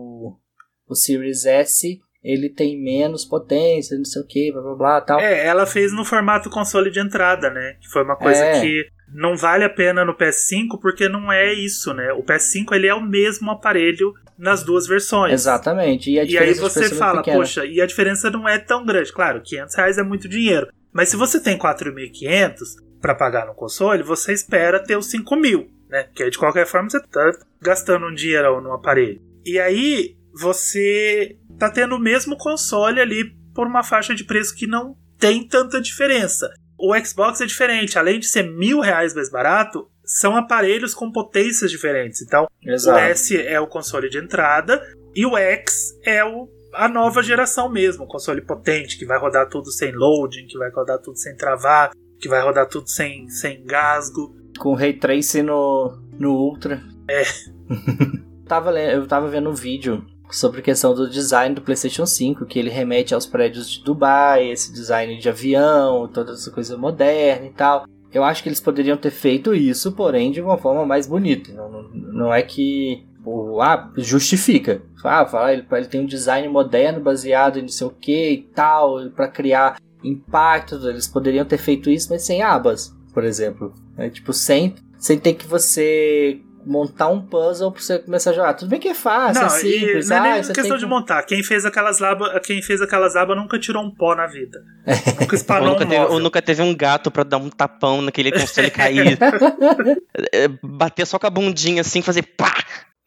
o 0.93 0.95
Series 0.95 1.45
S, 1.45 1.99
ele 2.23 2.49
tem 2.49 2.79
menos 2.81 3.25
potência, 3.25 3.97
não 3.97 4.05
sei 4.05 4.21
o 4.21 4.27
que, 4.27 4.51
blá 4.51 4.61
blá 4.61 4.75
blá, 4.75 5.01
tal. 5.01 5.19
É, 5.19 5.45
ela 5.45 5.65
fez 5.65 5.91
no 5.91 6.05
formato 6.05 6.49
console 6.49 6.91
de 6.91 6.99
entrada, 6.99 7.49
né? 7.49 7.77
Que 7.81 7.89
foi 7.89 8.03
uma 8.03 8.15
coisa 8.15 8.43
É. 8.43 8.61
que 8.61 8.85
não 9.13 9.35
vale 9.35 9.63
a 9.63 9.69
pena 9.69 10.05
no 10.05 10.15
PS5 10.15 10.79
porque 10.81 11.09
não 11.09 11.31
é 11.31 11.51
isso, 11.53 11.93
né? 11.93 12.13
O 12.13 12.23
PS5 12.23 12.73
ele 12.73 12.87
é 12.87 12.93
o 12.93 13.01
mesmo 13.01 13.49
aparelho 13.51 14.13
nas 14.37 14.63
duas 14.63 14.87
versões. 14.87 15.33
Exatamente. 15.33 16.09
E, 16.11 16.13
E 16.31 16.37
aí 16.37 16.53
você 16.53 16.85
é 16.85 16.89
fala, 16.89 17.21
poxa, 17.23 17.65
e 17.65 17.81
a 17.81 17.85
diferença 17.85 18.29
não 18.31 18.47
é 18.47 18.57
tão 18.59 18.85
grande. 18.85 19.11
Claro, 19.11 19.41
500 19.41 19.75
reais 19.75 19.97
é 19.97 20.03
muito 20.03 20.29
dinheiro. 20.29 20.67
Mas 20.93 21.09
se 21.09 21.15
você 21.15 21.39
tem 21.41 21.57
4.500 21.57 22.59
para 23.01 23.15
pagar 23.15 23.45
no 23.47 23.53
console, 23.53 24.03
você 24.03 24.31
espera 24.33 24.79
ter 24.83 24.95
os 24.95 25.07
5 25.09 25.35
mil, 25.35 25.69
né? 25.89 26.07
Que 26.13 26.23
aí, 26.23 26.29
de 26.29 26.37
qualquer 26.37 26.65
forma 26.67 26.89
você 26.89 26.99
tá 26.99 27.31
gastando 27.61 28.05
um 28.05 28.13
dinheiro 28.13 28.61
no 28.61 28.73
aparelho. 28.73 29.21
E 29.45 29.59
aí 29.59 30.15
você 30.33 31.37
tá 31.57 31.69
tendo 31.69 31.95
o 31.95 31.99
mesmo 31.99 32.37
console 32.37 32.99
ali 32.99 33.35
por 33.53 33.67
uma 33.67 33.83
faixa 33.83 34.15
de 34.15 34.23
preço 34.23 34.55
que 34.55 34.67
não 34.67 34.95
tem 35.19 35.47
tanta 35.47 35.79
diferença. 35.79 36.51
O 36.77 36.97
Xbox 36.97 37.41
é 37.41 37.45
diferente, 37.45 37.99
além 37.99 38.19
de 38.19 38.25
ser 38.25 38.43
mil 38.43 38.79
reais 38.79 39.13
mais 39.13 39.29
barato, 39.29 39.87
são 40.03 40.35
aparelhos 40.35 40.93
com 40.93 41.11
potências 41.11 41.69
diferentes. 41.69 42.21
Então, 42.21 42.47
Exato. 42.63 42.97
o 42.97 43.01
S 43.01 43.39
é 43.39 43.59
o 43.59 43.67
console 43.67 44.09
de 44.09 44.17
entrada 44.17 44.81
e 45.15 45.25
o 45.25 45.37
X 45.37 45.97
é 46.03 46.25
o, 46.25 46.49
a 46.73 46.89
nova 46.89 47.21
geração 47.21 47.69
mesmo, 47.69 48.05
um 48.05 48.07
console 48.07 48.41
potente 48.41 48.97
que 48.97 49.05
vai 49.05 49.19
rodar 49.19 49.47
tudo 49.47 49.71
sem 49.71 49.91
loading, 49.91 50.47
que 50.47 50.57
vai 50.57 50.71
rodar 50.71 50.99
tudo 50.99 51.17
sem 51.17 51.35
travar, 51.35 51.91
que 52.19 52.27
vai 52.27 52.41
rodar 52.41 52.67
tudo 52.67 52.89
sem, 52.89 53.29
sem 53.29 53.63
gasgo. 53.63 54.35
Com 54.57 54.73
Ray 54.73 54.93
Tracing 54.93 55.43
no, 55.43 55.97
no 56.17 56.33
Ultra. 56.33 56.81
É. 57.07 57.23
tava, 58.47 58.71
eu 58.79 59.07
tava 59.07 59.27
vendo 59.27 59.49
um 59.49 59.55
vídeo 59.55 60.05
sobre 60.31 60.59
a 60.59 60.63
questão 60.63 60.93
do 60.93 61.09
design 61.09 61.53
do 61.53 61.61
PlayStation 61.61 62.05
5, 62.05 62.45
que 62.45 62.57
ele 62.57 62.69
remete 62.69 63.13
aos 63.13 63.25
prédios 63.25 63.69
de 63.69 63.83
Dubai, 63.83 64.49
esse 64.49 64.71
design 64.71 65.17
de 65.17 65.29
avião, 65.29 66.07
toda 66.07 66.33
essa 66.33 66.49
coisa 66.51 66.77
moderna 66.77 67.45
e 67.45 67.51
tal. 67.51 67.85
Eu 68.13 68.23
acho 68.23 68.43
que 68.43 68.49
eles 68.49 68.59
poderiam 68.59 68.97
ter 68.97 69.11
feito 69.11 69.53
isso, 69.53 69.91
porém 69.93 70.31
de 70.31 70.41
uma 70.41 70.57
forma 70.57 70.85
mais 70.85 71.07
bonita. 71.07 71.51
Não, 71.53 71.83
não, 71.93 72.33
é 72.33 72.41
que. 72.41 73.05
o 73.25 73.61
ah, 73.61 73.91
justifica. 73.97 74.81
Ah, 75.03 75.25
fala, 75.25 75.53
ele, 75.53 75.65
ele 75.71 75.87
tem 75.87 76.01
um 76.01 76.05
design 76.05 76.47
moderno 76.49 76.99
baseado 76.99 77.57
em 77.57 77.63
não 77.63 77.69
sei 77.69 77.87
o 77.87 77.91
que 77.91 78.31
e 78.31 78.41
tal, 78.53 79.09
para 79.11 79.29
criar 79.29 79.79
impacto. 80.03 80.75
Eles 80.87 81.07
poderiam 81.07 81.45
ter 81.45 81.57
feito 81.57 81.89
isso, 81.89 82.07
mas 82.09 82.23
sem 82.23 82.41
abas, 82.41 82.93
por 83.13 83.23
exemplo. 83.23 83.73
É, 83.97 84.09
tipo, 84.09 84.33
sem, 84.33 84.75
sem 84.97 85.17
ter 85.17 85.33
que 85.33 85.47
você 85.47 86.41
montar 86.65 87.07
um 87.09 87.21
puzzle 87.21 87.71
pra 87.71 87.81
você 87.81 87.99
começar 87.99 88.31
a 88.31 88.33
jogar. 88.33 88.53
Tudo 88.53 88.69
bem 88.69 88.79
que 88.79 88.87
é 88.89 88.93
fácil, 88.93 89.41
Não, 89.41 89.47
é 89.47 89.59
simples. 89.59 90.05
e 90.05 90.09
não 90.09 90.17
é 90.17 90.21
nem 90.21 90.31
ah, 90.31 90.43
você 90.43 90.53
questão 90.53 90.77
tem 90.77 90.85
de 90.85 90.85
montar. 90.85 91.23
Quem 91.23 91.43
fez 91.43 91.65
aquelas 91.65 92.01
abas, 92.01 92.39
quem 92.45 92.61
fez 92.61 92.81
aquelas 92.81 93.15
abas 93.15 93.35
nunca 93.37 93.57
tirou 93.59 93.83
um 93.83 93.89
pó 93.93 94.15
na 94.15 94.27
vida. 94.27 94.59
Nunca 95.19 95.23
Ou 95.29 95.33
espanou 95.35 95.69
nunca, 95.69 95.83
um 95.85 95.87
teve, 95.87 95.99
móvel. 95.99 96.13
ou 96.15 96.19
nunca 96.19 96.41
teve 96.41 96.61
um 96.61 96.75
gato 96.75 97.09
pra 97.11 97.23
dar 97.23 97.37
um 97.37 97.49
tapão 97.49 98.01
naquele 98.01 98.31
console 98.31 98.69
cair. 98.71 99.17
É, 100.33 100.47
bater 100.63 101.05
só 101.05 101.17
com 101.19 101.27
a 101.27 101.29
bundinha 101.29 101.81
assim, 101.81 102.01
fazer 102.01 102.23
pá! 102.23 102.53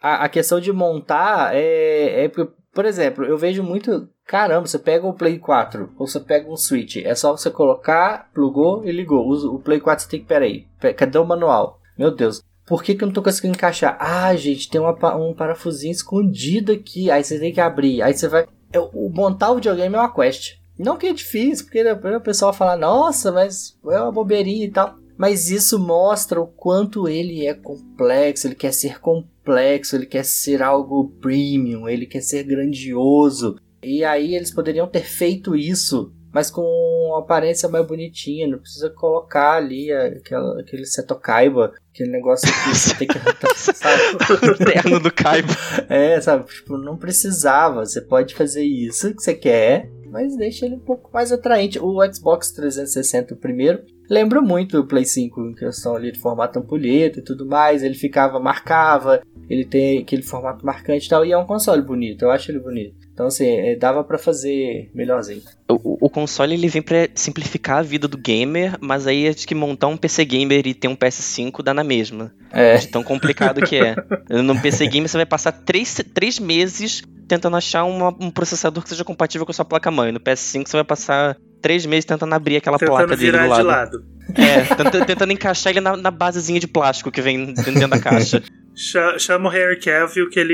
A, 0.01 0.25
a 0.25 0.29
questão 0.29 0.61
de 0.61 0.73
montar 0.73 1.55
é, 1.55 2.25
é. 2.25 2.29
porque, 2.29 2.53
Por 2.73 2.85
exemplo, 2.85 3.25
eu 3.25 3.37
vejo 3.39 3.63
muito. 3.63 4.09
Caramba, 4.27 4.67
você 4.67 4.79
pega 4.79 5.07
o 5.07 5.13
Play 5.15 5.39
4 5.39 5.93
ou 5.99 6.07
você 6.07 6.19
pega 6.21 6.51
um 6.51 6.57
Switch. 6.57 6.97
É 6.97 7.15
só 7.15 7.33
você 7.37 7.51
colocar, 7.51 8.29
plugou 8.35 8.83
e 8.85 8.91
ligou. 8.93 9.27
O, 9.27 9.57
o 9.57 9.59
Play 9.61 9.81
4 9.81 10.05
você 10.05 10.11
tem 10.11 10.21
que. 10.21 10.27
Peraí, 10.27 10.67
pe- 10.81 10.95
cadê 10.95 11.19
o 11.19 11.25
manual? 11.27 11.79
Meu 11.99 12.11
Deus. 12.11 12.43
Por 12.67 12.83
que, 12.83 12.95
que 12.95 13.05
eu 13.05 13.07
não 13.07 13.13
tô 13.13 13.23
conseguindo 13.23 13.55
encaixar? 13.55 13.97
Ah, 14.01 14.35
gente, 14.37 14.71
tem 14.71 14.81
uma, 14.81 15.17
um 15.17 15.35
parafusinho 15.35 15.93
escondido 15.93 16.73
aqui. 16.73 17.11
Aí 17.11 17.23
você 17.23 17.39
tem 17.39 17.53
que 17.53 17.61
abrir. 17.61 18.03
Aí 18.03 18.15
você 18.15 18.27
vai. 18.29 18.47
é, 18.73 18.79
o 18.79 19.11
montar 19.11 19.51
o 19.51 19.57
videogame 19.57 19.95
é 19.95 19.99
uma 19.99 20.15
quest. 20.15 20.57
Não 20.79 20.97
que 20.97 21.07
é 21.07 21.13
difícil, 21.13 21.67
porque 21.67 21.85
depois 21.85 22.17
o 22.17 22.21
pessoal 22.21 22.53
fala, 22.53 22.77
nossa, 22.77 23.31
mas 23.31 23.79
é 23.87 24.01
uma 24.01 24.11
bobeirinha 24.11 24.65
e 24.65 24.71
tal. 24.71 24.97
Mas 25.17 25.51
isso 25.51 25.79
mostra 25.79 26.41
o 26.41 26.47
quanto 26.47 27.09
ele 27.09 27.47
é 27.47 27.55
complexo, 27.55 28.49
ele 28.49 28.57
quer 28.57 28.73
ser 28.73 28.99
complexo, 28.99 29.95
ele 29.95 30.07
quer 30.07 30.25
ser 30.25 30.61
algo 30.61 31.13
premium, 31.21 31.89
ele 31.89 32.07
quer 32.07 32.21
ser 32.21 32.43
grandioso. 32.43 33.57
E 33.83 34.03
aí 34.03 34.35
eles 34.35 34.51
poderiam 34.51 34.89
ter 34.89 35.05
feito 35.05 35.55
isso, 35.55 36.13
mas 36.35 36.51
com 36.51 36.63
uma 36.63 37.21
aparência 37.21 37.69
mais 37.69 37.87
bonitinha, 37.87 38.49
não 38.49 38.59
precisa 38.59 38.91
colocar 38.91 39.53
ali 39.53 39.93
aquela, 39.93 40.61
aquele 40.61 40.85
Setokaiba, 40.85 41.73
aquele 41.93 42.11
negócio 42.11 42.53
que 42.53 42.75
você 42.75 42.95
tem 42.97 43.07
que. 43.07 43.19
sabe? 43.55 44.03
O 44.51 44.65
terno 44.65 44.99
do 44.99 45.13
Kaiba. 45.13 45.55
É, 45.89 46.21
sabe? 46.21 46.45
Tipo, 46.47 46.77
não 46.77 46.97
precisava. 46.97 47.87
Você 47.87 48.01
pode 48.01 48.35
fazer 48.35 48.65
isso 48.65 49.15
que 49.15 49.23
você 49.23 49.33
quer, 49.33 49.89
mas 50.11 50.37
deixa 50.37 50.67
ele 50.67 50.75
um 50.75 50.81
pouco 50.81 51.09
mais 51.15 51.31
atraente. 51.31 51.79
O 51.79 52.01
Xbox 52.13 52.51
360 52.51 53.35
o 53.35 53.37
primeiro 53.37 53.85
lembra 54.11 54.41
muito 54.41 54.79
o 54.79 54.87
Play 54.87 55.05
5 55.05 55.41
em 55.41 55.55
questão 55.55 55.95
ali 55.95 56.11
de 56.11 56.19
formato 56.19 56.59
ampulheta 56.59 57.21
e 57.21 57.23
tudo 57.23 57.47
mais. 57.47 57.85
Ele 57.85 57.95
ficava, 57.95 58.41
marcava, 58.41 59.23
ele 59.49 59.65
tem 59.65 60.01
aquele 60.01 60.23
formato 60.23 60.67
marcante 60.67 61.07
e 61.07 61.09
tal. 61.09 61.25
E 61.25 61.31
é 61.31 61.39
um 61.39 61.47
console 61.47 61.83
bonito, 61.83 62.23
eu 62.23 62.33
acho 62.33 62.51
ele 62.51 62.59
bonito. 62.59 63.04
Então, 63.15 63.29
assim, 63.29 63.47
é, 63.49 63.77
dava 63.77 64.03
pra 64.03 64.19
fazer 64.19 64.91
melhorzinho. 64.93 65.41
O, 65.71 66.07
o 66.07 66.11
console 66.11 66.55
ele 66.55 66.67
vem 66.67 66.83
pra 66.83 67.09
simplificar 67.15 67.79
a 67.79 67.83
vida 67.83 68.09
do 68.09 68.19
gamer, 68.19 68.77
mas 68.81 69.07
aí 69.07 69.29
acho 69.29 69.47
que 69.47 69.55
montar 69.55 69.87
um 69.87 69.97
PC 69.97 70.25
gamer 70.25 70.67
e 70.67 70.75
ter 70.75 70.89
um 70.89 70.97
PS5 70.97 71.63
dá 71.63 71.73
na 71.73 71.85
mesma. 71.85 72.35
É. 72.53 72.77
De 72.77 72.89
tão 72.89 73.05
complicado 73.05 73.63
que 73.63 73.77
é. 73.77 73.95
No 74.43 74.61
PC 74.61 74.89
gamer 74.89 75.09
você 75.09 75.17
vai 75.17 75.27
passar 75.27 75.53
três, 75.53 75.95
três 76.13 76.41
meses 76.41 77.03
tentando 77.29 77.57
achar 77.57 77.85
uma- 77.85 78.15
um 78.21 78.31
processador 78.33 78.83
que 78.83 78.89
seja 78.89 79.05
compatível 79.05 79.47
com 79.47 79.53
a 79.53 79.55
sua 79.55 79.65
placa-mãe. 79.65 80.11
No 80.11 80.19
PS5 80.21 80.67
você 80.69 80.77
vai 80.77 80.85
passar 80.85 81.37
três 81.63 81.87
meses 81.87 82.05
tentando 82.05 82.35
abrir 82.35 82.57
aquela 82.57 82.79
placa 82.81 83.05
Tentando 83.07 83.17
dele 83.19 83.31
virar 83.31 83.45
do 83.45 83.49
lado. 83.49 83.61
de 83.63 83.67
lado. 83.67 84.05
É, 84.37 84.75
tenta- 84.75 85.05
tentando 85.07 85.33
encaixar 85.33 85.71
ele 85.71 85.81
na, 85.81 85.97
na 85.97 86.11
basezinha 86.11 86.59
de 86.59 86.67
plástico 86.67 87.13
que 87.13 87.23
vem 87.23 87.55
dentro 87.55 87.87
da 87.89 88.01
caixa. 88.01 88.43
Cha- 88.75 89.17
Chama 89.21 89.49
o 89.49 89.53
Harry 89.53 89.79
Cavill 89.79 90.29
que 90.29 90.41
ele, 90.41 90.53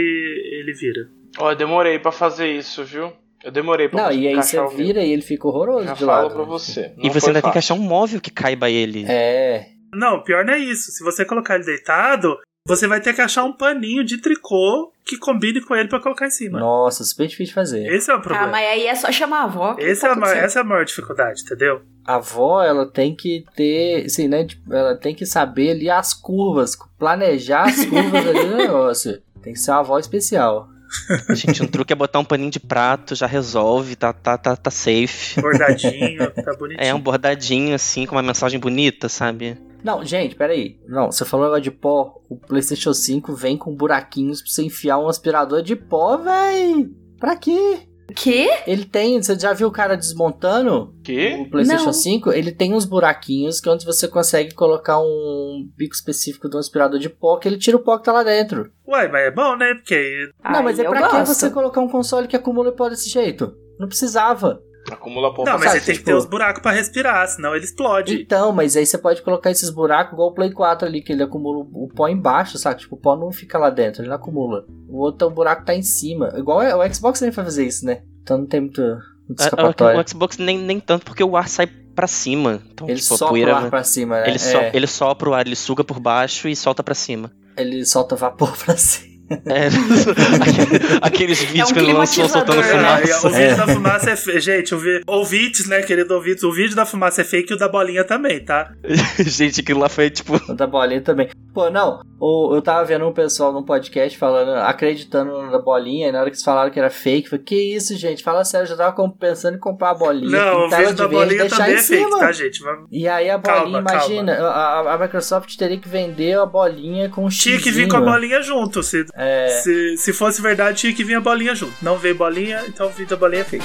ele 0.61 0.75
vira. 0.75 1.09
Ó, 1.39 1.51
eu 1.53 1.57
demorei 1.57 1.99
pra 1.99 2.13
fazer 2.13 2.49
isso, 2.49 2.85
viu? 2.85 3.13
Eu 3.43 3.51
demorei 3.51 3.89
pra 3.89 4.03
Não, 4.05 4.13
e 4.13 4.29
aí 4.29 4.35
você 4.37 4.65
vira 4.69 5.03
e 5.03 5.13
ele 5.13 5.23
fica 5.23 5.49
horroroso 5.49 5.87
Já 5.87 5.95
de 5.95 6.05
falo 6.05 6.23
lado. 6.25 6.35
pra 6.35 6.45
você. 6.45 6.93
e 6.99 7.09
você 7.09 7.29
ainda 7.29 7.41
tem 7.41 7.51
que 7.51 7.57
fácil. 7.59 7.75
achar 7.75 7.83
um 7.83 7.87
móvel 7.87 8.21
que 8.21 8.31
caiba 8.31 8.69
ele. 8.69 9.05
É. 9.09 9.67
Não, 9.95 10.23
pior 10.23 10.45
não 10.45 10.53
é 10.55 10.59
isso. 10.59 10.91
Se 10.93 11.03
você 11.03 11.25
colocar 11.25 11.55
ele 11.55 11.65
deitado, 11.65 12.37
você 12.67 12.87
vai 12.87 13.01
ter 13.01 13.15
que 13.15 13.21
achar 13.23 13.45
um 13.45 13.53
paninho 13.53 14.05
de 14.05 14.19
tricô 14.21 14.93
que 15.07 15.17
combine 15.17 15.61
com 15.63 15.75
ele 15.75 15.89
pra 15.89 15.99
colocar 16.01 16.27
em 16.27 16.31
cima. 16.31 16.61
Nossa, 16.61 17.03
super 17.03 17.27
difícil 17.27 17.47
de 17.47 17.55
fazer. 17.55 17.87
Esse 17.87 18.11
é 18.11 18.15
o 18.15 18.19
Ah, 18.19 18.21
problema. 18.21 18.47
mas 18.49 18.67
aí 18.69 18.87
é 18.87 18.95
só 18.95 19.11
chamar 19.11 19.41
a 19.41 19.45
avó. 19.45 19.75
que 19.75 19.83
Esse 19.83 20.03
tá 20.03 20.09
é 20.09 20.11
a 20.11 20.15
tudo 20.15 20.21
ma- 20.21 20.27
certo. 20.29 20.45
essa 20.45 20.59
é 20.59 20.63
a 20.63 20.65
maior 20.65 20.85
dificuldade, 20.85 21.43
entendeu? 21.43 21.83
a 22.07 22.17
avó, 22.17 22.63
ela 22.63 22.91
tem 22.91 23.15
que 23.15 23.45
ter, 23.55 24.05
assim, 24.07 24.27
né, 24.27 24.45
tipo, 24.45 24.73
ela 24.75 24.97
tem 24.97 25.15
que 25.15 25.25
saber 25.25 25.71
ali 25.71 25.89
as 25.89 26.13
curvas, 26.13 26.77
planejar 26.99 27.65
as 27.69 27.85
curvas 27.85 28.27
ali 28.27 28.45
do 28.49 28.57
negócio. 28.57 29.23
Tem 29.43 29.53
que 29.53 29.59
ser 29.61 29.71
uma 29.71 29.81
avó 29.81 29.99
especial. 29.99 30.69
Gente, 31.35 31.63
um 31.63 31.67
truque 31.67 31.93
é 31.93 31.97
botar 31.97 32.19
um 32.19 32.25
paninho 32.25 32.51
de 32.51 32.61
prato, 32.61 33.15
já 33.15 33.27
resolve, 33.27 33.97
tá, 33.97 34.13
tá, 34.13 34.37
tá, 34.37 34.57
tá 34.57 34.71
safe. 34.71 35.41
Bordadinho, 35.41 36.31
tá 36.45 36.55
bonitinho. 36.55 36.87
É 36.87 36.95
um 36.95 37.01
bordadinho 37.01 37.75
assim, 37.75 38.07
com 38.07 38.15
uma 38.15 38.23
mensagem 38.23 38.59
bonita, 38.59 39.09
sabe? 39.09 39.59
Não, 39.83 40.05
gente, 40.05 40.35
peraí. 40.35 40.79
Não, 40.87 41.11
você 41.11 41.25
falou 41.25 41.47
agora 41.47 41.61
de 41.61 41.71
pó. 41.71 42.21
O 42.29 42.37
PlayStation 42.37 42.93
5 42.93 43.35
vem 43.35 43.57
com 43.57 43.75
buraquinhos 43.75 44.43
pra 44.43 44.51
você 44.51 44.63
enfiar 44.63 44.99
um 44.99 45.09
aspirador 45.09 45.63
de 45.63 45.75
pó, 45.75 46.19
véi. 46.19 46.91
Pra 47.19 47.37
quê? 47.37 47.90
Que? 48.15 48.49
Ele 48.67 48.85
tem, 48.85 49.23
você 49.23 49.39
já 49.39 49.53
viu 49.53 49.69
o 49.69 49.73
cara 49.73 49.97
desmontando 49.97 50.95
Que? 51.03 51.35
o 51.41 51.51
PlayStation 51.51 51.87
Não. 51.87 51.93
5? 51.93 52.33
Ele 52.33 52.53
tem 52.53 52.75
uns 52.75 52.85
buraquinhos 52.85 53.61
que 53.61 53.69
é 53.69 53.73
onde 53.73 53.85
você 53.85 54.09
consegue 54.09 54.55
colocar 54.55 55.01
um 55.01 55.69
bico 55.77 55.95
específico 55.95 56.49
de 56.49 56.57
um 56.57 56.61
aspirador 56.61 56.99
de 56.99 57.09
pó 57.09 57.37
que 57.37 57.49
ele 57.49 57.59
tira 57.59 57.77
o 57.77 57.81
pó 57.81 57.99
que 57.99 58.05
tá 58.05 58.13
lá 58.13 58.23
dentro. 58.23 58.71
Ué, 58.87 59.09
mas 59.09 59.23
é 59.23 59.31
bom, 59.31 59.57
né? 59.57 59.75
Porque 59.75 59.95
aí 59.95 60.31
não, 60.53 60.63
mas 60.63 60.79
Ai, 60.79 60.85
é 60.85 60.89
eu 60.89 60.93
pra 60.93 61.09
que 61.09 61.27
você 61.27 61.51
colocar 61.51 61.81
um 61.81 61.89
console 61.89 62.27
que 62.27 62.37
acumula 62.37 62.73
pó 62.73 62.89
desse 62.89 63.09
jeito? 63.09 63.55
Não 63.79 63.89
precisava. 63.89 64.61
Acumula 64.95 65.33
pó 65.35 65.45
Não, 65.45 65.59
mas 65.59 65.73
ele 65.75 65.81
tem 65.85 65.95
que 65.95 66.01
tipo- 66.01 66.05
ter 66.07 66.15
os 66.15 66.27
buracos 66.27 66.63
pra 66.63 66.73
respirar, 66.73 67.27
senão 67.29 67.55
ele 67.55 67.65
explode. 67.65 68.23
Então, 68.23 68.53
mas 68.53 68.77
aí 68.77 68.85
você 68.87 68.99
pode 68.99 69.23
colocar 69.23 69.51
esses 69.51 69.71
buracos 69.71 70.13
igual 70.15 70.29
o 70.29 70.35
Play 70.35 70.51
4 70.53 70.87
ali, 70.87 71.03
que 71.03 71.13
ele 71.13 71.23
acumula 71.23 71.67
o 71.73 71.89
pó 71.89 72.09
embaixo, 72.09 72.59
sabe? 72.59 72.81
Tipo, 72.81 72.95
o 72.97 72.99
pó 72.99 73.17
não 73.17 73.31
fica 73.33 73.59
lá 73.59 73.71
dentro, 73.71 74.03
ele 74.03 74.09
não 74.09 74.17
acumula. 74.17 74.65
O 74.89 74.99
outro 74.99 75.27
o 75.29 75.31
buraco 75.31 75.65
tá 75.65 75.75
em 75.75 75.83
cima. 75.83 76.33
Igual 76.37 76.63
é- 76.63 76.75
o 76.75 76.95
Xbox 76.95 77.19
também 77.21 77.33
vai 77.35 77.45
fazer 77.45 77.67
isso, 77.67 77.85
né? 77.87 78.03
Então 78.23 78.39
não 78.39 78.47
tem 78.47 78.61
muito, 78.61 78.81
muito 79.29 79.41
escapatória. 79.41 79.99
a- 79.99 80.03
O 80.03 80.09
Xbox 80.09 80.37
nem, 80.39 80.59
nem 80.59 80.79
tanto, 80.81 81.05
porque 81.05 81.23
o 81.25 81.37
ar 81.37 81.49
sai 81.49 81.67
pra 81.67 82.07
cima. 82.07 82.63
Então, 82.73 82.89
Ele 82.89 83.01
tipo, 83.01 83.09
sopra 83.17 83.29
poeira. 83.29 83.53
o 83.53 83.57
ar 83.57 83.71
pra 83.71 83.83
cima, 83.85 84.21
né? 84.21 84.29
ele, 84.29 84.39
so, 84.39 84.57
é, 84.57 84.71
ele 84.75 84.87
sopra 84.87 85.29
o 85.31 85.35
ar, 85.35 85.47
ele 85.47 85.57
suga 85.57 85.83
por 85.85 85.99
baixo 86.01 86.49
e 86.49 86.55
solta 86.57 86.83
pra 86.83 86.95
cima. 86.95 87.31
ele 87.57 87.85
solta 87.85 88.17
vapor 88.17 88.57
pra 88.65 88.77
cima. 88.77 89.10
É, 89.47 89.69
aquele- 90.43 90.99
aqueles 91.01 91.41
vídeos 91.43 91.71
um 91.71 91.73
que 91.75 91.79
ele 91.79 91.93
lançou 91.93 92.29
soltando 92.29 92.61
né? 92.61 92.69
É, 92.69 93.07
fumaça. 93.07 93.27
o 93.29 93.31
vídeo 93.31 93.57
da 93.57 93.67
fumaça 93.69 94.11
é 94.11 94.17
fe... 94.17 94.41
Gente, 94.41 94.75
o 94.75 94.79
vi... 94.79 95.01
ouvintes, 95.07 95.67
né, 95.69 95.83
querido 95.83 96.15
ouvintes, 96.15 96.43
o 96.43 96.53
vídeo 96.53 96.75
da 96.75 96.85
fumaça 96.85 97.21
é 97.21 97.25
fake 97.25 97.53
e 97.53 97.55
o 97.55 97.59
da 97.59 97.69
bolinha 97.69 98.03
também, 98.05 98.41
tá? 98.41 98.73
Gente, 99.19 99.61
aquilo 99.61 99.81
lá 99.81 99.89
foi 99.89 100.11
tipo. 100.11 100.41
O 100.49 100.55
da 100.55 100.67
bolinha 100.67 101.01
também. 101.01 101.29
Pô, 101.53 101.69
não. 101.69 102.01
O, 102.19 102.55
eu 102.55 102.63
tava 102.63 102.85
vendo 102.85 103.07
um 103.09 103.13
pessoal 103.13 103.53
num 103.53 103.63
podcast 103.63 104.17
falando, 104.17 104.51
acreditando 104.59 105.43
na 105.51 105.59
bolinha, 105.59 106.09
e 106.09 106.13
na 106.13 106.21
hora 106.21 106.31
que 106.31 106.35
eles 106.37 106.45
falaram 106.45 106.71
que 106.71 106.79
era 106.79 106.91
fake, 106.91 107.25
eu 107.27 107.31
falei, 107.31 107.45
que 107.45 107.75
isso, 107.75 107.97
gente? 107.97 108.23
Fala 108.23 108.45
sério, 108.45 108.65
eu 108.65 108.69
já 108.69 108.77
tava 108.77 109.09
pensando 109.19 109.57
em 109.57 109.59
comprar 109.59 109.91
a 109.91 109.95
bolinha. 109.95 110.31
Não, 110.31 110.67
o 110.67 110.71
vídeo 110.71 110.87
de 110.89 110.95
da 110.95 111.09
bolinha 111.09 111.49
também 111.49 111.75
é 111.75 111.79
fake, 111.79 112.11
tá, 112.19 112.33
gente? 112.33 112.61
Vamos- 112.63 112.87
E 112.93 113.09
aí 113.09 113.31
a 113.31 113.39
Calma, 113.39 113.61
bolinha, 113.63 113.81
imagina, 113.81 114.33
a, 114.49 114.95
a 114.95 114.99
Microsoft 114.99 115.57
teria 115.57 115.79
que 115.79 115.89
vender 115.89 116.39
a 116.39 116.47
bolinha 116.47 117.09
com 117.09 117.25
um 117.25 117.29
Tinha 117.29 117.59
que 117.59 117.71
vir 117.71 117.89
com 117.89 117.97
a 117.97 118.01
bolinha 118.01 118.43
junto. 118.43 118.83
Se, 118.83 119.05
É, 119.15 119.49
se, 119.49 119.97
se 119.97 120.13
fosse 120.13 120.41
verdade, 120.43 120.79
tinha 120.79 120.95
que 120.95 121.03
vir 121.03 121.15
a 121.17 121.21
bolinha 121.21 121.55
junto. 121.55 121.73
Não 121.83 121.97
veio 121.97 122.15
bolinha, 122.15 122.63
então 122.69 122.87
o 122.87 122.91
vídeo 122.91 123.09
da 123.11 123.17
bolinha 123.17 123.41
é 123.43 123.45
fake. 123.45 123.65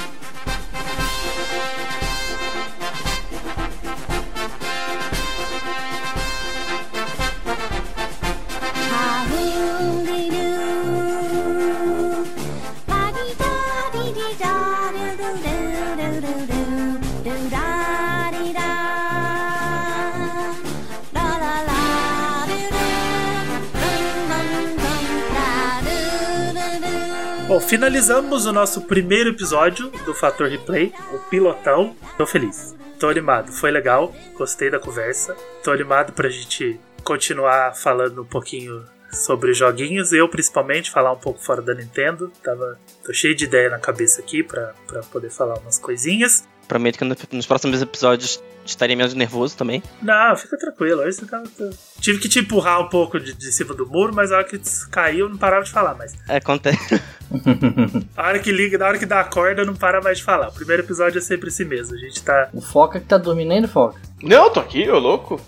Bom, 27.56 27.60
finalizamos 27.60 28.44
o 28.44 28.52
nosso 28.52 28.82
primeiro 28.82 29.30
episódio 29.30 29.88
do 30.04 30.12
Fator 30.12 30.46
Replay, 30.46 30.92
o 31.10 31.18
pilotão. 31.30 31.96
Tô 32.18 32.26
feliz, 32.26 32.76
tô 33.00 33.08
animado, 33.08 33.50
foi 33.50 33.70
legal, 33.70 34.14
gostei 34.34 34.70
da 34.70 34.78
conversa. 34.78 35.34
Tô 35.64 35.70
animado 35.70 36.12
pra 36.12 36.28
gente 36.28 36.78
continuar 37.02 37.74
falando 37.74 38.20
um 38.20 38.26
pouquinho 38.26 38.84
sobre 39.10 39.54
joguinhos, 39.54 40.12
eu 40.12 40.28
principalmente, 40.28 40.90
falar 40.90 41.12
um 41.12 41.18
pouco 41.18 41.40
fora 41.42 41.62
da 41.62 41.72
Nintendo. 41.72 42.30
Tava, 42.42 42.78
tô 43.02 43.14
cheio 43.14 43.34
de 43.34 43.46
ideia 43.46 43.70
na 43.70 43.78
cabeça 43.78 44.20
aqui 44.20 44.42
pra 44.42 44.74
poder 45.10 45.30
falar 45.30 45.58
umas 45.58 45.78
coisinhas. 45.78 46.46
Prometo 46.68 46.98
que 46.98 47.04
no- 47.04 47.16
nos 47.32 47.46
próximos 47.46 47.80
episódios 47.80 48.42
estaria 48.64 48.96
menos 48.96 49.14
nervoso 49.14 49.56
também. 49.56 49.80
Não, 50.02 50.34
fica 50.36 50.58
tranquilo. 50.58 51.02
Hoje 51.02 51.18
você 51.18 51.26
tava, 51.26 51.44
tá- 51.44 51.70
Tive 52.00 52.18
que 52.18 52.28
te 52.28 52.40
empurrar 52.40 52.80
um 52.80 52.88
pouco 52.88 53.20
de, 53.20 53.32
de 53.32 53.52
cima 53.52 53.72
do 53.74 53.86
muro, 53.86 54.12
mas 54.14 54.32
a 54.32 54.36
hora 54.38 54.44
que 54.44 54.60
caiu, 54.90 55.28
não 55.28 55.36
parava 55.36 55.64
de 55.64 55.70
falar 55.70 55.94
mais. 55.94 56.14
É, 56.28 56.36
acontece. 56.36 57.00
A 58.16 58.28
hora 58.28 58.38
que 58.38 58.52
liga, 58.52 58.78
na 58.78 58.86
hora 58.86 58.98
que 58.98 59.06
dá 59.06 59.20
a 59.20 59.24
corda, 59.24 59.64
não 59.64 59.74
para 59.74 60.00
mais 60.00 60.18
de 60.18 60.24
falar. 60.24 60.48
O 60.48 60.52
primeiro 60.52 60.82
episódio 60.82 61.18
é 61.18 61.20
sempre 61.20 61.48
assim 61.48 61.64
mesmo. 61.64 61.94
A 61.94 61.98
gente 61.98 62.22
tá. 62.22 62.48
o 62.52 62.60
Foca 62.60 63.00
que 63.00 63.06
tá 63.06 63.18
dormindo 63.18 63.52
ainda, 63.52 63.66
Foca? 63.68 64.00
Não, 64.22 64.48
tô 64.50 64.60
aqui, 64.60 64.88
ô 64.88 64.98
louco. 64.98 65.40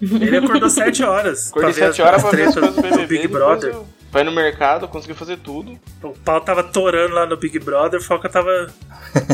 Ele 0.00 0.36
acordou 0.36 0.68
7 0.68 1.02
horas. 1.02 1.48
Acordei 1.50 1.72
pra 1.72 1.86
ver 1.86 1.92
7 1.94 2.02
horas 2.02 2.16
as 2.24 2.28
pra 2.30 2.36
ver 2.38 2.48
as 2.48 2.54
coisas 2.54 2.74
do 2.76 2.82
BBB. 2.82 3.06
Big 3.06 3.28
Brother. 3.28 3.70
eu- 3.72 3.86
Vai 4.12 4.22
no 4.22 4.30
mercado, 4.30 4.86
conseguiu 4.86 5.16
fazer 5.16 5.38
tudo, 5.38 5.80
O 6.02 6.10
pau 6.10 6.38
tava 6.38 6.62
torando 6.62 7.14
lá 7.14 7.24
no 7.24 7.34
Big 7.34 7.58
Brother, 7.58 7.98
o 7.98 8.02
Foca 8.02 8.28
tava 8.28 8.70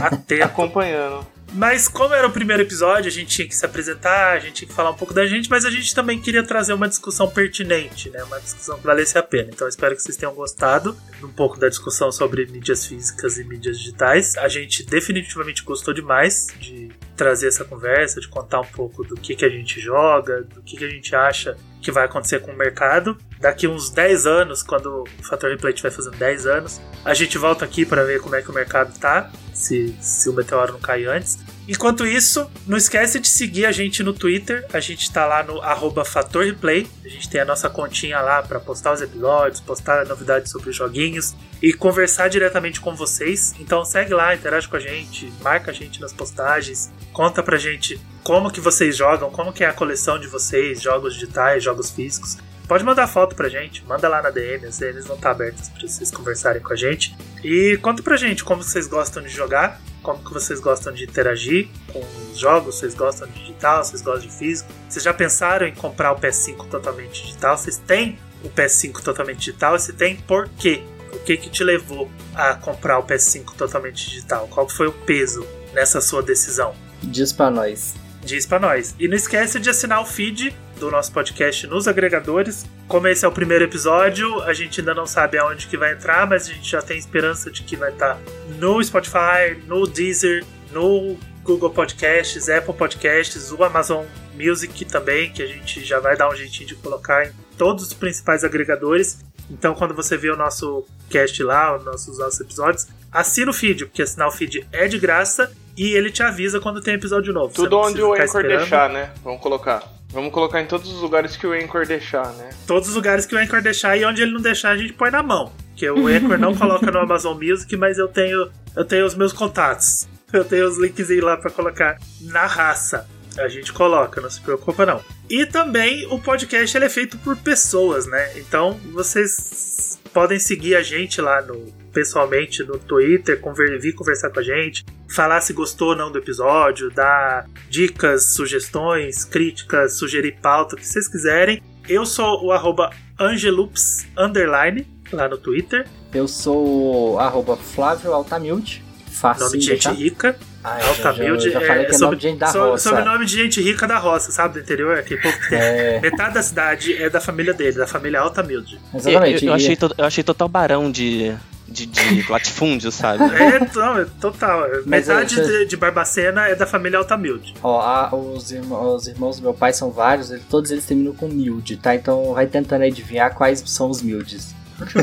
atento. 0.00 0.44
acompanhando. 0.46 1.26
Mas 1.52 1.88
como 1.88 2.14
era 2.14 2.26
o 2.26 2.30
primeiro 2.30 2.62
episódio, 2.62 3.08
a 3.08 3.10
gente 3.10 3.26
tinha 3.26 3.48
que 3.48 3.56
se 3.56 3.64
apresentar, 3.64 4.36
a 4.36 4.38
gente 4.38 4.52
tinha 4.52 4.68
que 4.68 4.74
falar 4.74 4.90
um 4.90 4.94
pouco 4.94 5.14
da 5.14 5.26
gente, 5.26 5.48
mas 5.48 5.64
a 5.64 5.70
gente 5.70 5.94
também 5.94 6.20
queria 6.20 6.44
trazer 6.44 6.74
uma 6.74 6.86
discussão 6.86 7.28
pertinente, 7.28 8.10
né? 8.10 8.22
Uma 8.22 8.38
discussão 8.38 8.78
que 8.78 8.84
valesse 8.84 9.16
a 9.18 9.22
pena. 9.22 9.50
Então 9.52 9.66
espero 9.66 9.96
que 9.96 10.02
vocês 10.02 10.16
tenham 10.16 10.34
gostado 10.34 10.96
um 11.22 11.28
pouco 11.28 11.58
da 11.58 11.68
discussão 11.68 12.12
sobre 12.12 12.46
mídias 12.46 12.86
físicas 12.86 13.38
e 13.38 13.44
mídias 13.44 13.78
digitais. 13.78 14.36
A 14.36 14.46
gente 14.46 14.84
definitivamente 14.84 15.64
gostou 15.64 15.94
demais 15.94 16.48
de 16.60 16.90
trazer 17.16 17.48
essa 17.48 17.64
conversa, 17.64 18.20
de 18.20 18.28
contar 18.28 18.60
um 18.60 18.66
pouco 18.66 19.02
do 19.02 19.16
que, 19.16 19.34
que 19.34 19.44
a 19.44 19.48
gente 19.48 19.80
joga, 19.80 20.42
do 20.42 20.62
que, 20.62 20.76
que 20.76 20.84
a 20.84 20.90
gente 20.90 21.16
acha 21.16 21.56
que 21.80 21.90
vai 21.90 22.04
acontecer 22.04 22.40
com 22.40 22.52
o 22.52 22.56
mercado. 22.56 23.16
Daqui 23.40 23.68
uns 23.68 23.90
10 23.90 24.26
anos, 24.26 24.62
quando 24.62 25.04
o 25.04 25.24
Fator 25.24 25.50
Replay 25.50 25.72
estiver 25.72 25.90
fazendo 25.90 26.16
10 26.16 26.46
anos, 26.46 26.80
a 27.04 27.14
gente 27.14 27.38
volta 27.38 27.64
aqui 27.64 27.86
para 27.86 28.04
ver 28.04 28.20
como 28.20 28.34
é 28.34 28.42
que 28.42 28.50
o 28.50 28.54
mercado 28.54 28.98
tá, 28.98 29.30
se, 29.54 29.96
se 30.00 30.28
o 30.28 30.32
meteoro 30.32 30.72
não 30.72 30.80
cair 30.80 31.08
antes. 31.08 31.38
Enquanto 31.68 32.06
isso, 32.06 32.50
não 32.66 32.78
esquece 32.78 33.20
de 33.20 33.28
seguir 33.28 33.66
a 33.66 33.72
gente 33.72 34.02
no 34.02 34.14
Twitter. 34.14 34.66
A 34.72 34.80
gente 34.80 35.12
tá 35.12 35.26
lá 35.26 35.42
no 35.42 35.60
arroba 35.60 36.02
Fator 36.02 36.42
Replay. 36.42 36.86
A 37.04 37.08
gente 37.08 37.28
tem 37.28 37.42
a 37.42 37.44
nossa 37.44 37.68
continha 37.68 38.22
lá 38.22 38.42
para 38.42 38.58
postar 38.58 38.94
os 38.94 39.02
episódios, 39.02 39.60
postar 39.60 40.06
novidades 40.06 40.50
sobre 40.50 40.70
os 40.70 40.76
joguinhos 40.76 41.36
e 41.62 41.74
conversar 41.74 42.28
diretamente 42.28 42.80
com 42.80 42.96
vocês. 42.96 43.54
Então 43.60 43.84
segue 43.84 44.14
lá, 44.14 44.34
interage 44.34 44.66
com 44.66 44.76
a 44.76 44.80
gente, 44.80 45.30
marca 45.42 45.70
a 45.70 45.74
gente 45.74 46.00
nas 46.00 46.12
postagens, 46.12 46.90
conta 47.12 47.42
pra 47.42 47.58
gente 47.58 48.00
como 48.22 48.50
que 48.50 48.62
vocês 48.62 48.96
jogam, 48.96 49.30
como 49.30 49.52
que 49.52 49.62
é 49.62 49.66
a 49.66 49.72
coleção 49.74 50.18
de 50.18 50.26
vocês, 50.26 50.80
jogos 50.80 51.14
digitais, 51.14 51.62
jogos 51.62 51.90
físicos. 51.90 52.38
Pode 52.68 52.84
mandar 52.84 53.06
foto 53.06 53.34
pra 53.34 53.48
gente, 53.48 53.82
manda 53.86 54.06
lá 54.08 54.20
na 54.20 54.30
DM, 54.30 54.66
as 54.66 54.78
DMs 54.78 55.08
vão 55.08 55.16
estar 55.16 55.30
abertas 55.30 55.70
pra 55.70 55.88
vocês 55.88 56.10
conversarem 56.10 56.60
com 56.60 56.72
a 56.72 56.76
gente. 56.76 57.16
E 57.42 57.78
conta 57.80 58.02
pra 58.02 58.16
gente 58.16 58.44
como 58.44 58.62
vocês 58.62 58.86
gostam 58.86 59.22
de 59.22 59.30
jogar, 59.30 59.80
como 60.02 60.22
que 60.22 60.32
vocês 60.32 60.60
gostam 60.60 60.92
de 60.92 61.04
interagir 61.04 61.68
com 61.90 62.04
os 62.30 62.38
jogos, 62.38 62.76
vocês 62.76 62.94
gostam 62.94 63.26
de 63.26 63.48
digital, 63.58 63.82
vocês 63.82 64.02
gostam 64.02 64.28
de 64.28 64.36
físico. 64.36 64.70
Vocês 64.88 65.02
já 65.02 65.12
pensaram 65.12 65.66
em 65.66 65.74
comprar 65.74 66.12
o 66.12 66.16
PS5 66.16 66.68
totalmente 66.68 67.22
digital? 67.22 67.56
Vocês 67.56 67.78
têm 67.78 68.18
o 68.44 68.48
PS5 68.50 69.02
totalmente 69.02 69.38
digital? 69.38 69.74
E 69.74 69.80
se 69.80 69.92
tem, 69.92 70.16
por 70.16 70.48
quê? 70.58 70.82
O 71.12 71.18
que 71.20 71.36
que 71.36 71.50
te 71.50 71.64
levou 71.64 72.10
a 72.34 72.54
comprar 72.54 72.98
o 72.98 73.02
PS5 73.06 73.54
totalmente 73.56 74.08
digital? 74.08 74.46
Qual 74.48 74.68
foi 74.68 74.86
o 74.86 74.92
peso 74.92 75.46
nessa 75.72 76.00
sua 76.00 76.22
decisão? 76.22 76.74
Diz 77.02 77.32
pra 77.32 77.50
nós. 77.50 77.94
Diz 78.28 78.44
pra 78.44 78.58
nós. 78.58 78.94
E 78.98 79.08
não 79.08 79.16
esquece 79.16 79.58
de 79.58 79.70
assinar 79.70 80.02
o 80.02 80.04
feed 80.04 80.54
do 80.78 80.90
nosso 80.90 81.10
podcast 81.10 81.66
nos 81.66 81.88
agregadores. 81.88 82.66
Como 82.86 83.08
esse 83.08 83.24
é 83.24 83.28
o 83.28 83.32
primeiro 83.32 83.64
episódio, 83.64 84.42
a 84.42 84.52
gente 84.52 84.82
ainda 84.82 84.92
não 84.92 85.06
sabe 85.06 85.38
aonde 85.38 85.66
que 85.66 85.78
vai 85.78 85.94
entrar, 85.94 86.26
mas 86.26 86.42
a 86.42 86.52
gente 86.52 86.70
já 86.70 86.82
tem 86.82 86.98
esperança 86.98 87.50
de 87.50 87.62
que 87.62 87.74
vai 87.74 87.90
estar 87.90 88.20
no 88.58 88.84
Spotify, 88.84 89.56
no 89.66 89.86
Deezer, 89.86 90.44
no 90.70 91.16
Google 91.42 91.70
Podcasts, 91.70 92.50
Apple 92.50 92.74
Podcasts, 92.74 93.50
o 93.50 93.64
Amazon 93.64 94.04
Music 94.34 94.84
também, 94.84 95.32
que 95.32 95.42
a 95.42 95.46
gente 95.46 95.82
já 95.82 95.98
vai 95.98 96.14
dar 96.14 96.28
um 96.28 96.36
jeitinho 96.36 96.68
de 96.68 96.74
colocar 96.74 97.26
em 97.26 97.32
todos 97.56 97.86
os 97.86 97.94
principais 97.94 98.44
agregadores. 98.44 99.24
Então, 99.50 99.74
quando 99.74 99.94
você 99.94 100.18
vê 100.18 100.30
o 100.30 100.36
nosso 100.36 100.84
cast 101.08 101.42
lá, 101.42 101.74
os 101.74 101.82
nossos, 101.82 102.18
nossos 102.18 102.40
episódios, 102.40 102.88
assina 103.10 103.50
o 103.50 103.54
feed, 103.54 103.86
porque 103.86 104.02
assinar 104.02 104.28
o 104.28 104.32
feed 104.32 104.68
é 104.70 104.86
de 104.86 104.98
graça 104.98 105.50
e 105.78 105.94
ele 105.94 106.10
te 106.10 106.22
avisa 106.22 106.58
quando 106.58 106.80
tem 106.80 106.94
episódio 106.94 107.32
novo. 107.32 107.54
Tudo 107.54 107.78
onde 107.78 108.02
o 108.02 108.12
Anchor 108.12 108.24
esperando. 108.24 108.58
deixar, 108.58 108.90
né? 108.90 109.12
Vamos 109.22 109.40
colocar. 109.40 109.82
Vamos 110.10 110.32
colocar 110.32 110.60
em 110.60 110.66
todos 110.66 110.92
os 110.92 111.00
lugares 111.00 111.36
que 111.36 111.46
o 111.46 111.52
Anchor 111.52 111.86
deixar, 111.86 112.32
né? 112.32 112.50
Todos 112.66 112.88
os 112.88 112.94
lugares 112.96 113.24
que 113.24 113.34
o 113.34 113.38
Anchor 113.38 113.62
deixar 113.62 113.96
e 113.96 114.04
onde 114.04 114.22
ele 114.22 114.32
não 114.32 114.40
deixar, 114.40 114.70
a 114.70 114.76
gente 114.76 114.92
põe 114.92 115.10
na 115.10 115.22
mão. 115.22 115.52
Porque 115.68 115.88
o 115.88 116.08
Anchor 116.08 116.38
não 116.38 116.52
coloca 116.56 116.90
no 116.90 116.98
Amazon 116.98 117.38
Music, 117.40 117.76
mas 117.76 117.98
eu 117.98 118.08
tenho, 118.08 118.50
eu 118.74 118.84
tenho 118.84 119.06
os 119.06 119.14
meus 119.14 119.32
contatos. 119.32 120.08
Eu 120.32 120.44
tenho 120.44 120.66
os 120.66 120.78
links 120.78 121.08
lá 121.22 121.36
pra 121.36 121.50
colocar 121.50 121.98
na 122.22 122.46
raça. 122.46 123.06
A 123.38 123.48
gente 123.48 123.72
coloca, 123.72 124.20
não 124.20 124.28
se 124.28 124.40
preocupa 124.40 124.84
não. 124.84 125.00
E 125.30 125.46
também 125.46 126.06
o 126.10 126.18
podcast 126.18 126.76
ele 126.76 126.86
é 126.86 126.88
feito 126.88 127.16
por 127.18 127.36
pessoas, 127.36 128.06
né? 128.06 128.32
Então 128.36 128.80
vocês 128.92 130.00
podem 130.12 130.38
seguir 130.40 130.74
a 130.74 130.82
gente 130.82 131.20
lá 131.20 131.40
no 131.42 131.72
pessoalmente 131.98 132.62
no 132.62 132.78
Twitter, 132.78 133.40
conver, 133.40 133.76
vir 133.80 133.92
conversar 133.92 134.30
com 134.30 134.38
a 134.38 134.42
gente, 134.42 134.84
falar 135.10 135.40
se 135.40 135.52
gostou 135.52 135.88
ou 135.88 135.96
não 135.96 136.12
do 136.12 136.18
episódio, 136.18 136.90
dar 136.92 137.44
dicas, 137.68 138.34
sugestões, 138.34 139.24
críticas, 139.24 139.98
sugerir 139.98 140.36
pauta, 140.40 140.76
o 140.76 140.78
que 140.78 140.86
vocês 140.86 141.08
quiserem. 141.08 141.60
Eu 141.88 142.06
sou 142.06 142.44
o 142.44 142.52
arroba 142.52 142.90
Angelups 143.18 144.06
underline 144.16 144.86
lá 145.12 145.28
no 145.28 145.36
Twitter, 145.38 145.86
Eu 146.14 146.28
sou 146.28 147.14
o 147.14 147.18
arroba 147.18 147.56
Flávio 147.56 148.12
Altamilde. 148.12 148.84
Facinho 149.10 149.46
nome 149.46 149.58
de 149.58 149.66
gente 149.66 149.88
rica. 149.90 150.36
Ah, 150.62 150.78
eu 150.78 150.82
já, 150.94 151.08
Altamilde 151.10 151.50
já, 151.50 151.60
já 151.60 151.66
falei 151.66 151.82
é, 151.82 151.86
que 151.86 151.90
é 151.94 151.98
sobre, 151.98 152.04
nome 152.06 152.16
de 152.18 152.28
gente 152.28 152.38
da 152.38 152.46
so- 152.48 152.58
roça. 152.70 152.88
sobrenome 152.90 153.26
de 153.26 153.34
gente 153.34 153.60
rica 153.60 153.86
da 153.86 153.98
roça, 153.98 154.30
sabe? 154.30 154.54
Do 154.54 154.60
interior, 154.60 154.96
aquele 154.98 155.20
povo 155.20 155.36
que 155.40 155.48
tem. 155.48 155.58
É, 155.58 156.00
Metade 156.00 156.34
da 156.34 156.42
cidade 156.42 156.94
é 157.02 157.10
da 157.10 157.20
família 157.20 157.52
dele, 157.52 157.72
da 157.76 157.86
família 157.86 158.20
Altamilde. 158.20 158.78
exatamente. 158.94 159.44
Eu, 159.44 159.48
eu 159.50 159.54
achei, 159.54 159.74
to- 159.76 159.94
eu 159.98 160.04
achei 160.04 160.22
total 160.22 160.48
barão 160.48 160.90
de, 160.90 161.34
de, 161.68 161.86
de 161.86 162.30
latifúndio, 162.30 162.90
sabe? 162.90 163.24
É, 163.34 163.60
não, 163.74 163.98
é 163.98 164.06
total. 164.20 164.64
é, 164.66 164.82
Mas, 164.86 165.06
Metade 165.08 165.38
é, 165.40 165.42
de, 165.44 165.66
de 165.66 165.76
Barbacena 165.76 166.48
é 166.48 166.54
da 166.54 166.66
família 166.66 166.98
Altamilde. 166.98 167.54
Ó, 167.62 167.80
a- 167.80 168.14
os, 168.14 168.50
irmãos, 168.50 169.02
os 169.02 169.06
irmãos 169.08 169.36
do 169.36 169.42
meu 169.42 169.54
pai 169.54 169.72
são 169.72 169.90
vários, 169.90 170.30
eles- 170.30 170.44
todos 170.48 170.70
eles 170.70 170.84
terminam 170.86 171.14
com 171.14 171.28
milde, 171.28 171.76
tá? 171.76 171.94
Então 171.94 172.32
vai 172.34 172.46
tentando 172.46 172.84
adivinhar 172.84 173.34
quais 173.34 173.62
são 173.66 173.90
os 173.90 174.02
mildes. 174.02 174.54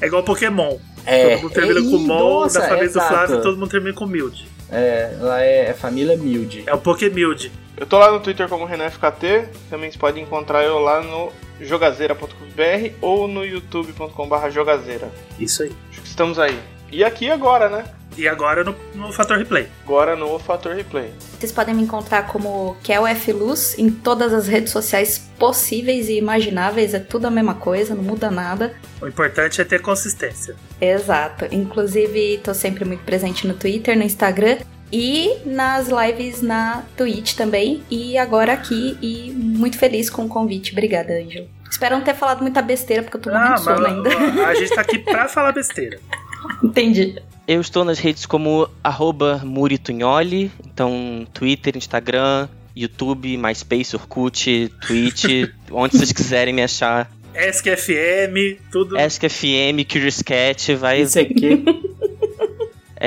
É 0.00 0.06
igual 0.06 0.22
Pokémon. 0.22 0.76
É, 1.06 1.30
todo 1.36 1.42
mundo 1.44 1.54
termina 1.54 1.80
Ei, 1.80 1.90
com 1.90 1.98
nossa, 1.98 2.60
da 2.60 2.66
família 2.68 2.88
do 2.88 2.90
exato. 2.92 3.08
Flávio, 3.08 3.42
todo 3.42 3.56
mundo 3.58 3.70
termina 3.70 3.94
com 3.94 4.06
Milde. 4.06 4.46
É, 4.70 5.16
lá 5.20 5.40
é, 5.42 5.70
é 5.70 5.72
família 5.72 6.16
milde. 6.16 6.64
É 6.66 6.74
o 6.74 6.78
Pokémilde. 6.78 7.50
Eu 7.76 7.86
tô 7.86 7.96
lá 7.98 8.10
no 8.10 8.20
Twitter 8.20 8.48
como 8.48 8.64
RenFKT. 8.66 9.48
Também 9.70 9.90
você 9.90 9.98
pode 9.98 10.20
encontrar 10.20 10.64
eu 10.64 10.78
lá 10.78 11.00
no 11.00 11.30
jogazeira.com.br 11.60 12.94
ou 13.00 13.26
no 13.26 13.44
youtube.com.br 13.44 14.50
jogazeira. 14.50 15.10
Isso 15.38 15.62
aí. 15.62 15.72
Estamos 16.04 16.38
aí. 16.38 16.58
E 16.90 17.02
aqui 17.02 17.30
agora, 17.30 17.68
né? 17.68 17.84
E 18.16 18.26
agora 18.26 18.64
no, 18.64 18.74
no 18.94 19.12
Fator 19.12 19.36
Replay. 19.36 19.68
Agora 19.84 20.16
no 20.16 20.38
Fator 20.38 20.74
Replay. 20.74 21.12
Vocês 21.38 21.52
podem 21.52 21.74
me 21.74 21.82
encontrar 21.82 22.28
como 22.28 22.76
Kel 22.82 23.06
F. 23.06 23.32
Luz 23.32 23.78
em 23.78 23.90
todas 23.90 24.32
as 24.32 24.46
redes 24.46 24.72
sociais 24.72 25.18
possíveis 25.38 26.08
e 26.08 26.16
imagináveis. 26.16 26.94
É 26.94 26.98
tudo 26.98 27.26
a 27.26 27.30
mesma 27.30 27.54
coisa, 27.54 27.94
não 27.94 28.02
muda 28.02 28.30
nada. 28.30 28.74
O 29.02 29.06
importante 29.06 29.60
é 29.60 29.64
ter 29.64 29.82
consistência. 29.82 30.56
Exato. 30.80 31.46
Inclusive, 31.50 32.40
tô 32.42 32.54
sempre 32.54 32.84
muito 32.84 33.04
presente 33.04 33.46
no 33.46 33.54
Twitter, 33.54 33.96
no 33.96 34.04
Instagram 34.04 34.58
e 34.92 35.38
nas 35.44 35.88
lives 35.88 36.42
na 36.42 36.82
Twitch 36.96 37.34
também. 37.34 37.82
E 37.90 38.16
agora 38.18 38.52
aqui, 38.52 38.96
e 39.02 39.30
muito 39.32 39.78
feliz 39.78 40.08
com 40.10 40.24
o 40.24 40.28
convite. 40.28 40.72
Obrigada, 40.72 41.12
Ângelo. 41.14 41.48
Espero 41.70 41.96
não 41.96 42.02
ter 42.04 42.14
falado 42.14 42.42
muita 42.42 42.62
besteira, 42.62 43.02
porque 43.02 43.16
eu 43.16 43.20
tô 43.20 43.30
morrendo 43.30 43.52
Ah, 43.52 43.56
sono 43.58 43.86
ainda. 43.86 44.10
mas 44.18 44.38
a 44.38 44.54
gente 44.54 44.74
tá 44.74 44.80
aqui 44.80 44.98
pra 44.98 45.28
falar 45.28 45.52
besteira. 45.52 45.98
Entendi. 46.62 47.16
Eu 47.46 47.60
estou 47.60 47.84
nas 47.84 47.98
redes 47.98 48.24
como 48.26 48.68
arroba 48.82 49.40
Muritunholi, 49.44 50.50
então 50.64 51.26
Twitter, 51.32 51.76
Instagram, 51.76 52.48
YouTube, 52.74 53.36
MySpace, 53.36 53.94
Orkut, 53.96 54.72
Twitch, 54.86 55.24
onde 55.70 55.96
vocês 55.96 56.12
quiserem 56.12 56.54
me 56.54 56.62
achar. 56.62 57.10
ESC-FM, 57.34 58.58
tudo. 58.72 58.98
Ask 58.98 59.22
FM, 59.22 59.84
Curious 59.90 60.22
Cat, 60.22 60.74
vai. 60.74 61.02
Isso 61.02 61.18
aqui. 61.18 61.62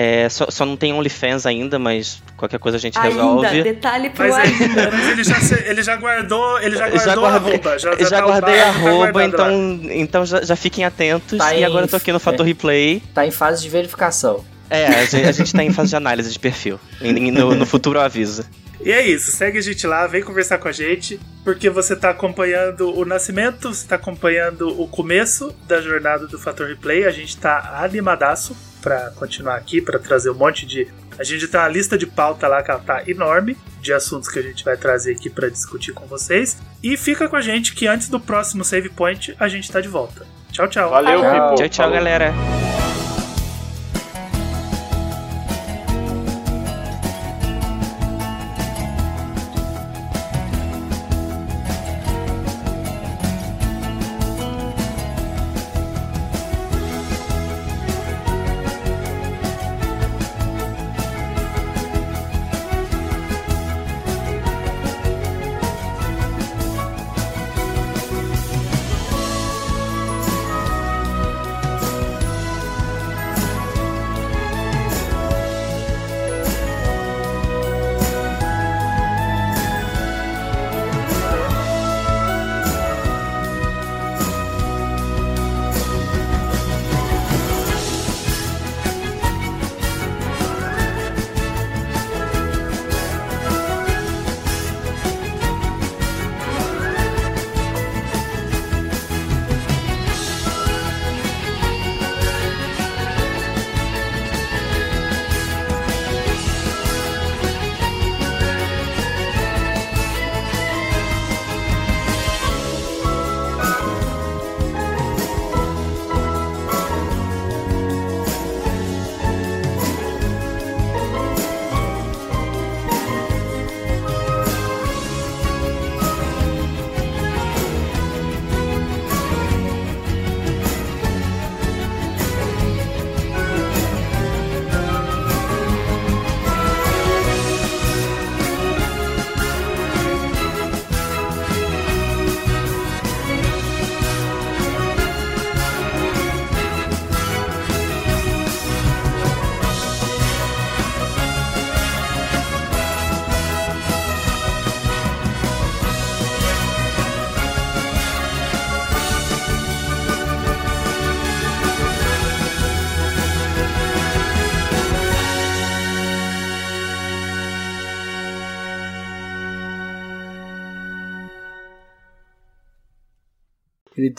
É, 0.02 0.30
só, 0.30 0.46
só 0.50 0.66
não 0.66 0.78
tem 0.78 0.94
OnlyFans 0.94 1.46
ainda, 1.46 1.78
mas 1.78 2.22
qualquer 2.38 2.58
coisa 2.58 2.78
a 2.78 2.80
gente 2.80 2.98
resolve. 2.98 3.46
Ainda, 3.48 3.64
detalhe 3.64 4.10
pro 4.12 4.30
Mas, 4.30 4.38
é- 4.38 4.64
ainda. 4.64 4.92
mas 4.92 5.08
ele, 5.10 5.24
já, 5.26 5.38
ele 5.66 5.84
já 5.84 5.96
guardou, 5.98 6.60
ele 6.62 6.78
já 6.78 6.88
Eu 6.90 6.98
já 7.00 7.04
guardou 7.16 7.26
a 7.26 7.30
guardei- 7.32 7.54
arroba. 7.56 7.80
Já, 7.80 7.90
Eu 7.92 8.00
já 8.10 8.18
tá 8.20 8.22
guardei 8.26 8.60
a 8.60 8.64
tá 8.64 8.70
arroba, 8.70 9.12
guardado 9.12 9.42
lá. 9.42 9.52
então, 9.52 9.80
então 9.92 10.26
já, 10.26 10.42
já 10.42 10.56
fiquem 10.56 10.86
atentos. 10.86 11.38
Tá 11.38 11.54
e 11.54 11.60
em- 11.62 11.64
agora 11.66 11.84
eu 11.84 11.90
tô 11.90 11.98
aqui 11.98 12.14
no 12.14 12.20
Fator 12.20 12.46
Replay. 12.46 13.04
Tá 13.14 13.26
em 13.26 13.32
fase 13.32 13.62
de 13.62 13.68
verificação. 13.70 14.46
É, 14.70 14.86
a 14.88 15.04
gente, 15.06 15.26
a 15.28 15.32
gente 15.34 15.52
tá 15.54 15.64
em 15.64 15.74
fase 15.74 15.90
de 15.90 15.96
análise 15.98 16.32
de 16.32 16.40
perfil. 16.40 16.80
E 17.02 17.32
No, 17.32 17.54
no 17.56 17.66
futuro 17.66 18.00
eu 18.00 18.04
aviso. 18.04 18.46
E 18.82 18.92
é 18.92 19.06
isso, 19.06 19.32
segue 19.32 19.58
a 19.58 19.62
gente 19.62 19.86
lá, 19.86 20.08
vem 20.08 20.24
conversar 20.24 20.58
com 20.58 20.68
a 20.68 20.72
gente, 20.72 21.20
porque 21.44 21.70
você 21.70 21.96
tá 21.96 22.12
acompanhando 22.12 22.98
o 22.98 23.04
nascimento, 23.04 23.74
você 23.74 23.86
tá 23.86 23.96
acompanhando 23.96 24.82
o 24.82 24.88
começo 24.88 25.54
da 25.68 25.82
jornada 25.82 26.26
do 26.28 26.40
Fator 26.40 26.68
Replay, 26.68 27.06
a 27.06 27.12
gente 27.12 27.36
tá 27.38 27.82
animadaço 27.84 28.56
pra 28.82 29.12
continuar 29.16 29.56
aqui, 29.56 29.82
pra 29.82 30.00
trazer 30.00 30.30
um 30.30 30.36
monte 30.36 30.66
de. 30.66 30.88
A 31.18 31.24
gente 31.26 31.46
tem 31.50 31.60
uma 31.60 31.68
lista 31.68 31.98
de 31.98 32.06
pauta 32.06 32.48
lá 32.48 32.64
que 32.64 32.72
ela 32.72 32.80
tá 32.80 33.04
enorme, 33.06 33.58
de 33.82 33.92
assuntos 33.92 34.30
que 34.30 34.40
a 34.40 34.42
gente 34.42 34.64
vai 34.64 34.78
trazer 34.78 35.12
aqui 35.12 35.30
pra 35.30 35.50
discutir 35.50 35.92
com 35.92 36.06
vocês. 36.08 36.58
E 36.82 36.96
fica 36.96 37.28
com 37.28 37.36
a 37.36 37.42
gente 37.42 37.76
que 37.76 37.86
antes 37.88 38.08
do 38.08 38.20
próximo 38.22 38.64
Save 38.64 38.88
Point 38.88 39.36
a 39.38 39.50
gente 39.50 39.70
tá 39.70 39.82
de 39.82 39.90
volta. 39.90 40.26
Tchau, 40.54 40.70
tchau. 40.70 40.90
Valeu, 40.90 41.20
Tchau. 41.20 41.56
Tchau, 41.56 41.70
tchau, 41.70 41.86
Falou. 41.86 41.94
galera. 41.96 42.34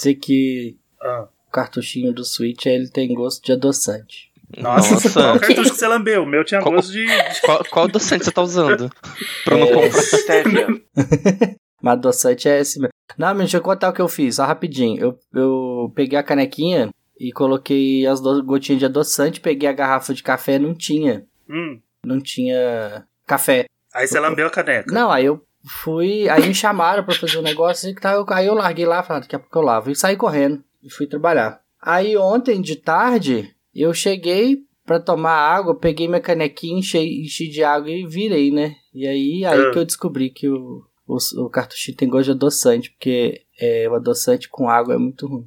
Dizer 0.01 0.15
que 0.17 0.77
Ah. 1.01 1.27
o 1.49 1.51
cartuchinho 1.51 2.13
do 2.13 2.25
Switch 2.25 2.67
ele 2.67 2.89
tem 2.89 3.13
gosto 3.15 3.45
de 3.45 3.53
adoçante. 3.53 4.31
Nossa, 4.59 4.95
Nossa. 4.95 5.13
qual 5.13 5.39
cartucho 5.41 5.71
que 5.71 5.77
você 5.79 5.87
lambeu? 5.87 6.25
O 6.25 6.27
meu 6.27 6.45
tinha 6.45 6.61
Qual- 6.61 6.75
gosto 6.75 6.91
de. 6.91 7.07
Qual, 7.45 7.65
qual 7.71 7.87
docente 7.89 8.25
você 8.25 8.33
tá 8.33 8.43
usando? 8.43 8.91
Pra 9.45 9.57
eu 9.57 9.61
não 9.61 9.67
É. 9.83 10.43
comprar. 10.43 10.67
Mas 11.83 11.93
adoçante 11.95 12.49
é 12.49 12.61
esse 12.61 12.79
mesmo. 12.79 12.91
Não, 13.17 13.29
mas 13.29 13.39
deixa 13.39 13.57
eu 13.57 13.63
contar 13.63 13.89
o 13.89 13.93
que 13.93 14.03
eu 14.03 14.09
fiz, 14.09 14.37
só 14.37 14.45
rapidinho. 14.45 15.01
Eu, 15.01 15.19
eu 15.35 15.91
peguei 15.95 16.19
a 16.19 16.23
canequinha 16.23 16.91
e 17.19 17.33
coloquei 17.33 18.07
as 18.07 18.21
gotinhas 18.21 18.79
de 18.79 18.85
adoçante, 18.87 19.41
peguei 19.41 19.69
a 19.69 19.73
garrafa 19.73 20.13
de 20.13 20.23
café 20.23 20.59
não 20.59 20.75
tinha. 20.75 21.25
Hum. 21.49 21.81
Não 22.05 22.21
tinha 22.21 23.05
café. 23.27 23.65
Aí 23.95 24.07
você 24.07 24.21
lambeu 24.21 24.47
a 24.47 24.51
caneca. 24.51 24.93
Não, 24.95 25.11
aí 25.11 25.25
eu 25.25 25.43
fui. 25.65 26.29
Aí 26.29 26.47
me 26.47 26.55
chamaram 26.55 27.05
pra 27.05 27.15
fazer 27.15 27.39
um 27.39 27.43
negócio 27.43 27.89
e 27.91 27.95
tal. 27.95 28.25
Aí 28.31 28.47
eu 28.47 28.55
larguei 28.55 28.87
lá, 28.87 29.03
falei, 29.03 29.23
daqui 29.23 29.37
a 29.37 29.39
pouco 29.39 29.59
eu 29.59 29.63
lavo. 29.63 29.91
E 29.91 29.97
saí 29.97 30.17
correndo 30.17 30.63
e 30.83 30.91
fui 30.91 31.07
trabalhar. 31.07 31.61
Aí 31.81 32.17
ontem 32.17 32.61
de 32.61 32.77
tarde, 32.77 33.55
eu 33.75 33.93
cheguei 33.95 34.59
pra 34.85 34.99
tomar 35.01 35.33
água, 35.33 35.75
peguei 35.79 36.09
minha 36.09 36.21
canequinha, 36.21 36.79
enchi, 36.79 36.99
enchi 37.23 37.49
de 37.49 37.63
água 37.63 37.91
e 37.91 38.07
virei, 38.07 38.51
né? 38.51 38.75
E 38.95 39.07
aí, 39.07 39.45
aí 39.45 39.61
Ah. 39.61 39.71
que 39.71 39.79
eu 39.79 39.85
descobri 39.85 40.31
que 40.31 40.49
o, 40.49 40.83
o, 41.07 41.17
o 41.45 41.49
cartuchinho 41.49 41.97
tem 41.97 42.09
gosto 42.09 42.25
de 42.27 42.31
adoçante, 42.33 42.91
porque 42.91 43.43
é, 43.61 43.89
o 43.89 43.95
adoçante 43.95 44.49
com 44.49 44.69
água 44.69 44.95
é 44.95 44.99
muito 44.99 45.27
ruim. 45.27 45.47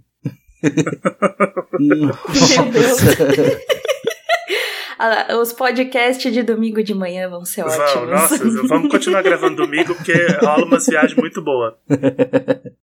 Meu 1.79 2.07
Deus. 2.71 2.97
Os 5.41 5.53
podcasts 5.53 6.31
de 6.31 6.43
domingo 6.43 6.83
de 6.83 6.93
manhã 6.93 7.29
vão 7.29 7.43
ser 7.45 7.63
Vão, 7.63 7.71
ótimos. 7.79 8.09
nossa, 8.09 8.37
vamos 8.67 8.89
continuar 8.91 9.21
gravando 9.21 9.55
domingo 9.57 9.95
porque 9.95 10.13
rola 10.41 10.65
umas 10.65 10.85
viagens 10.85 11.15
muito 11.15 11.41
boas. 11.41 11.73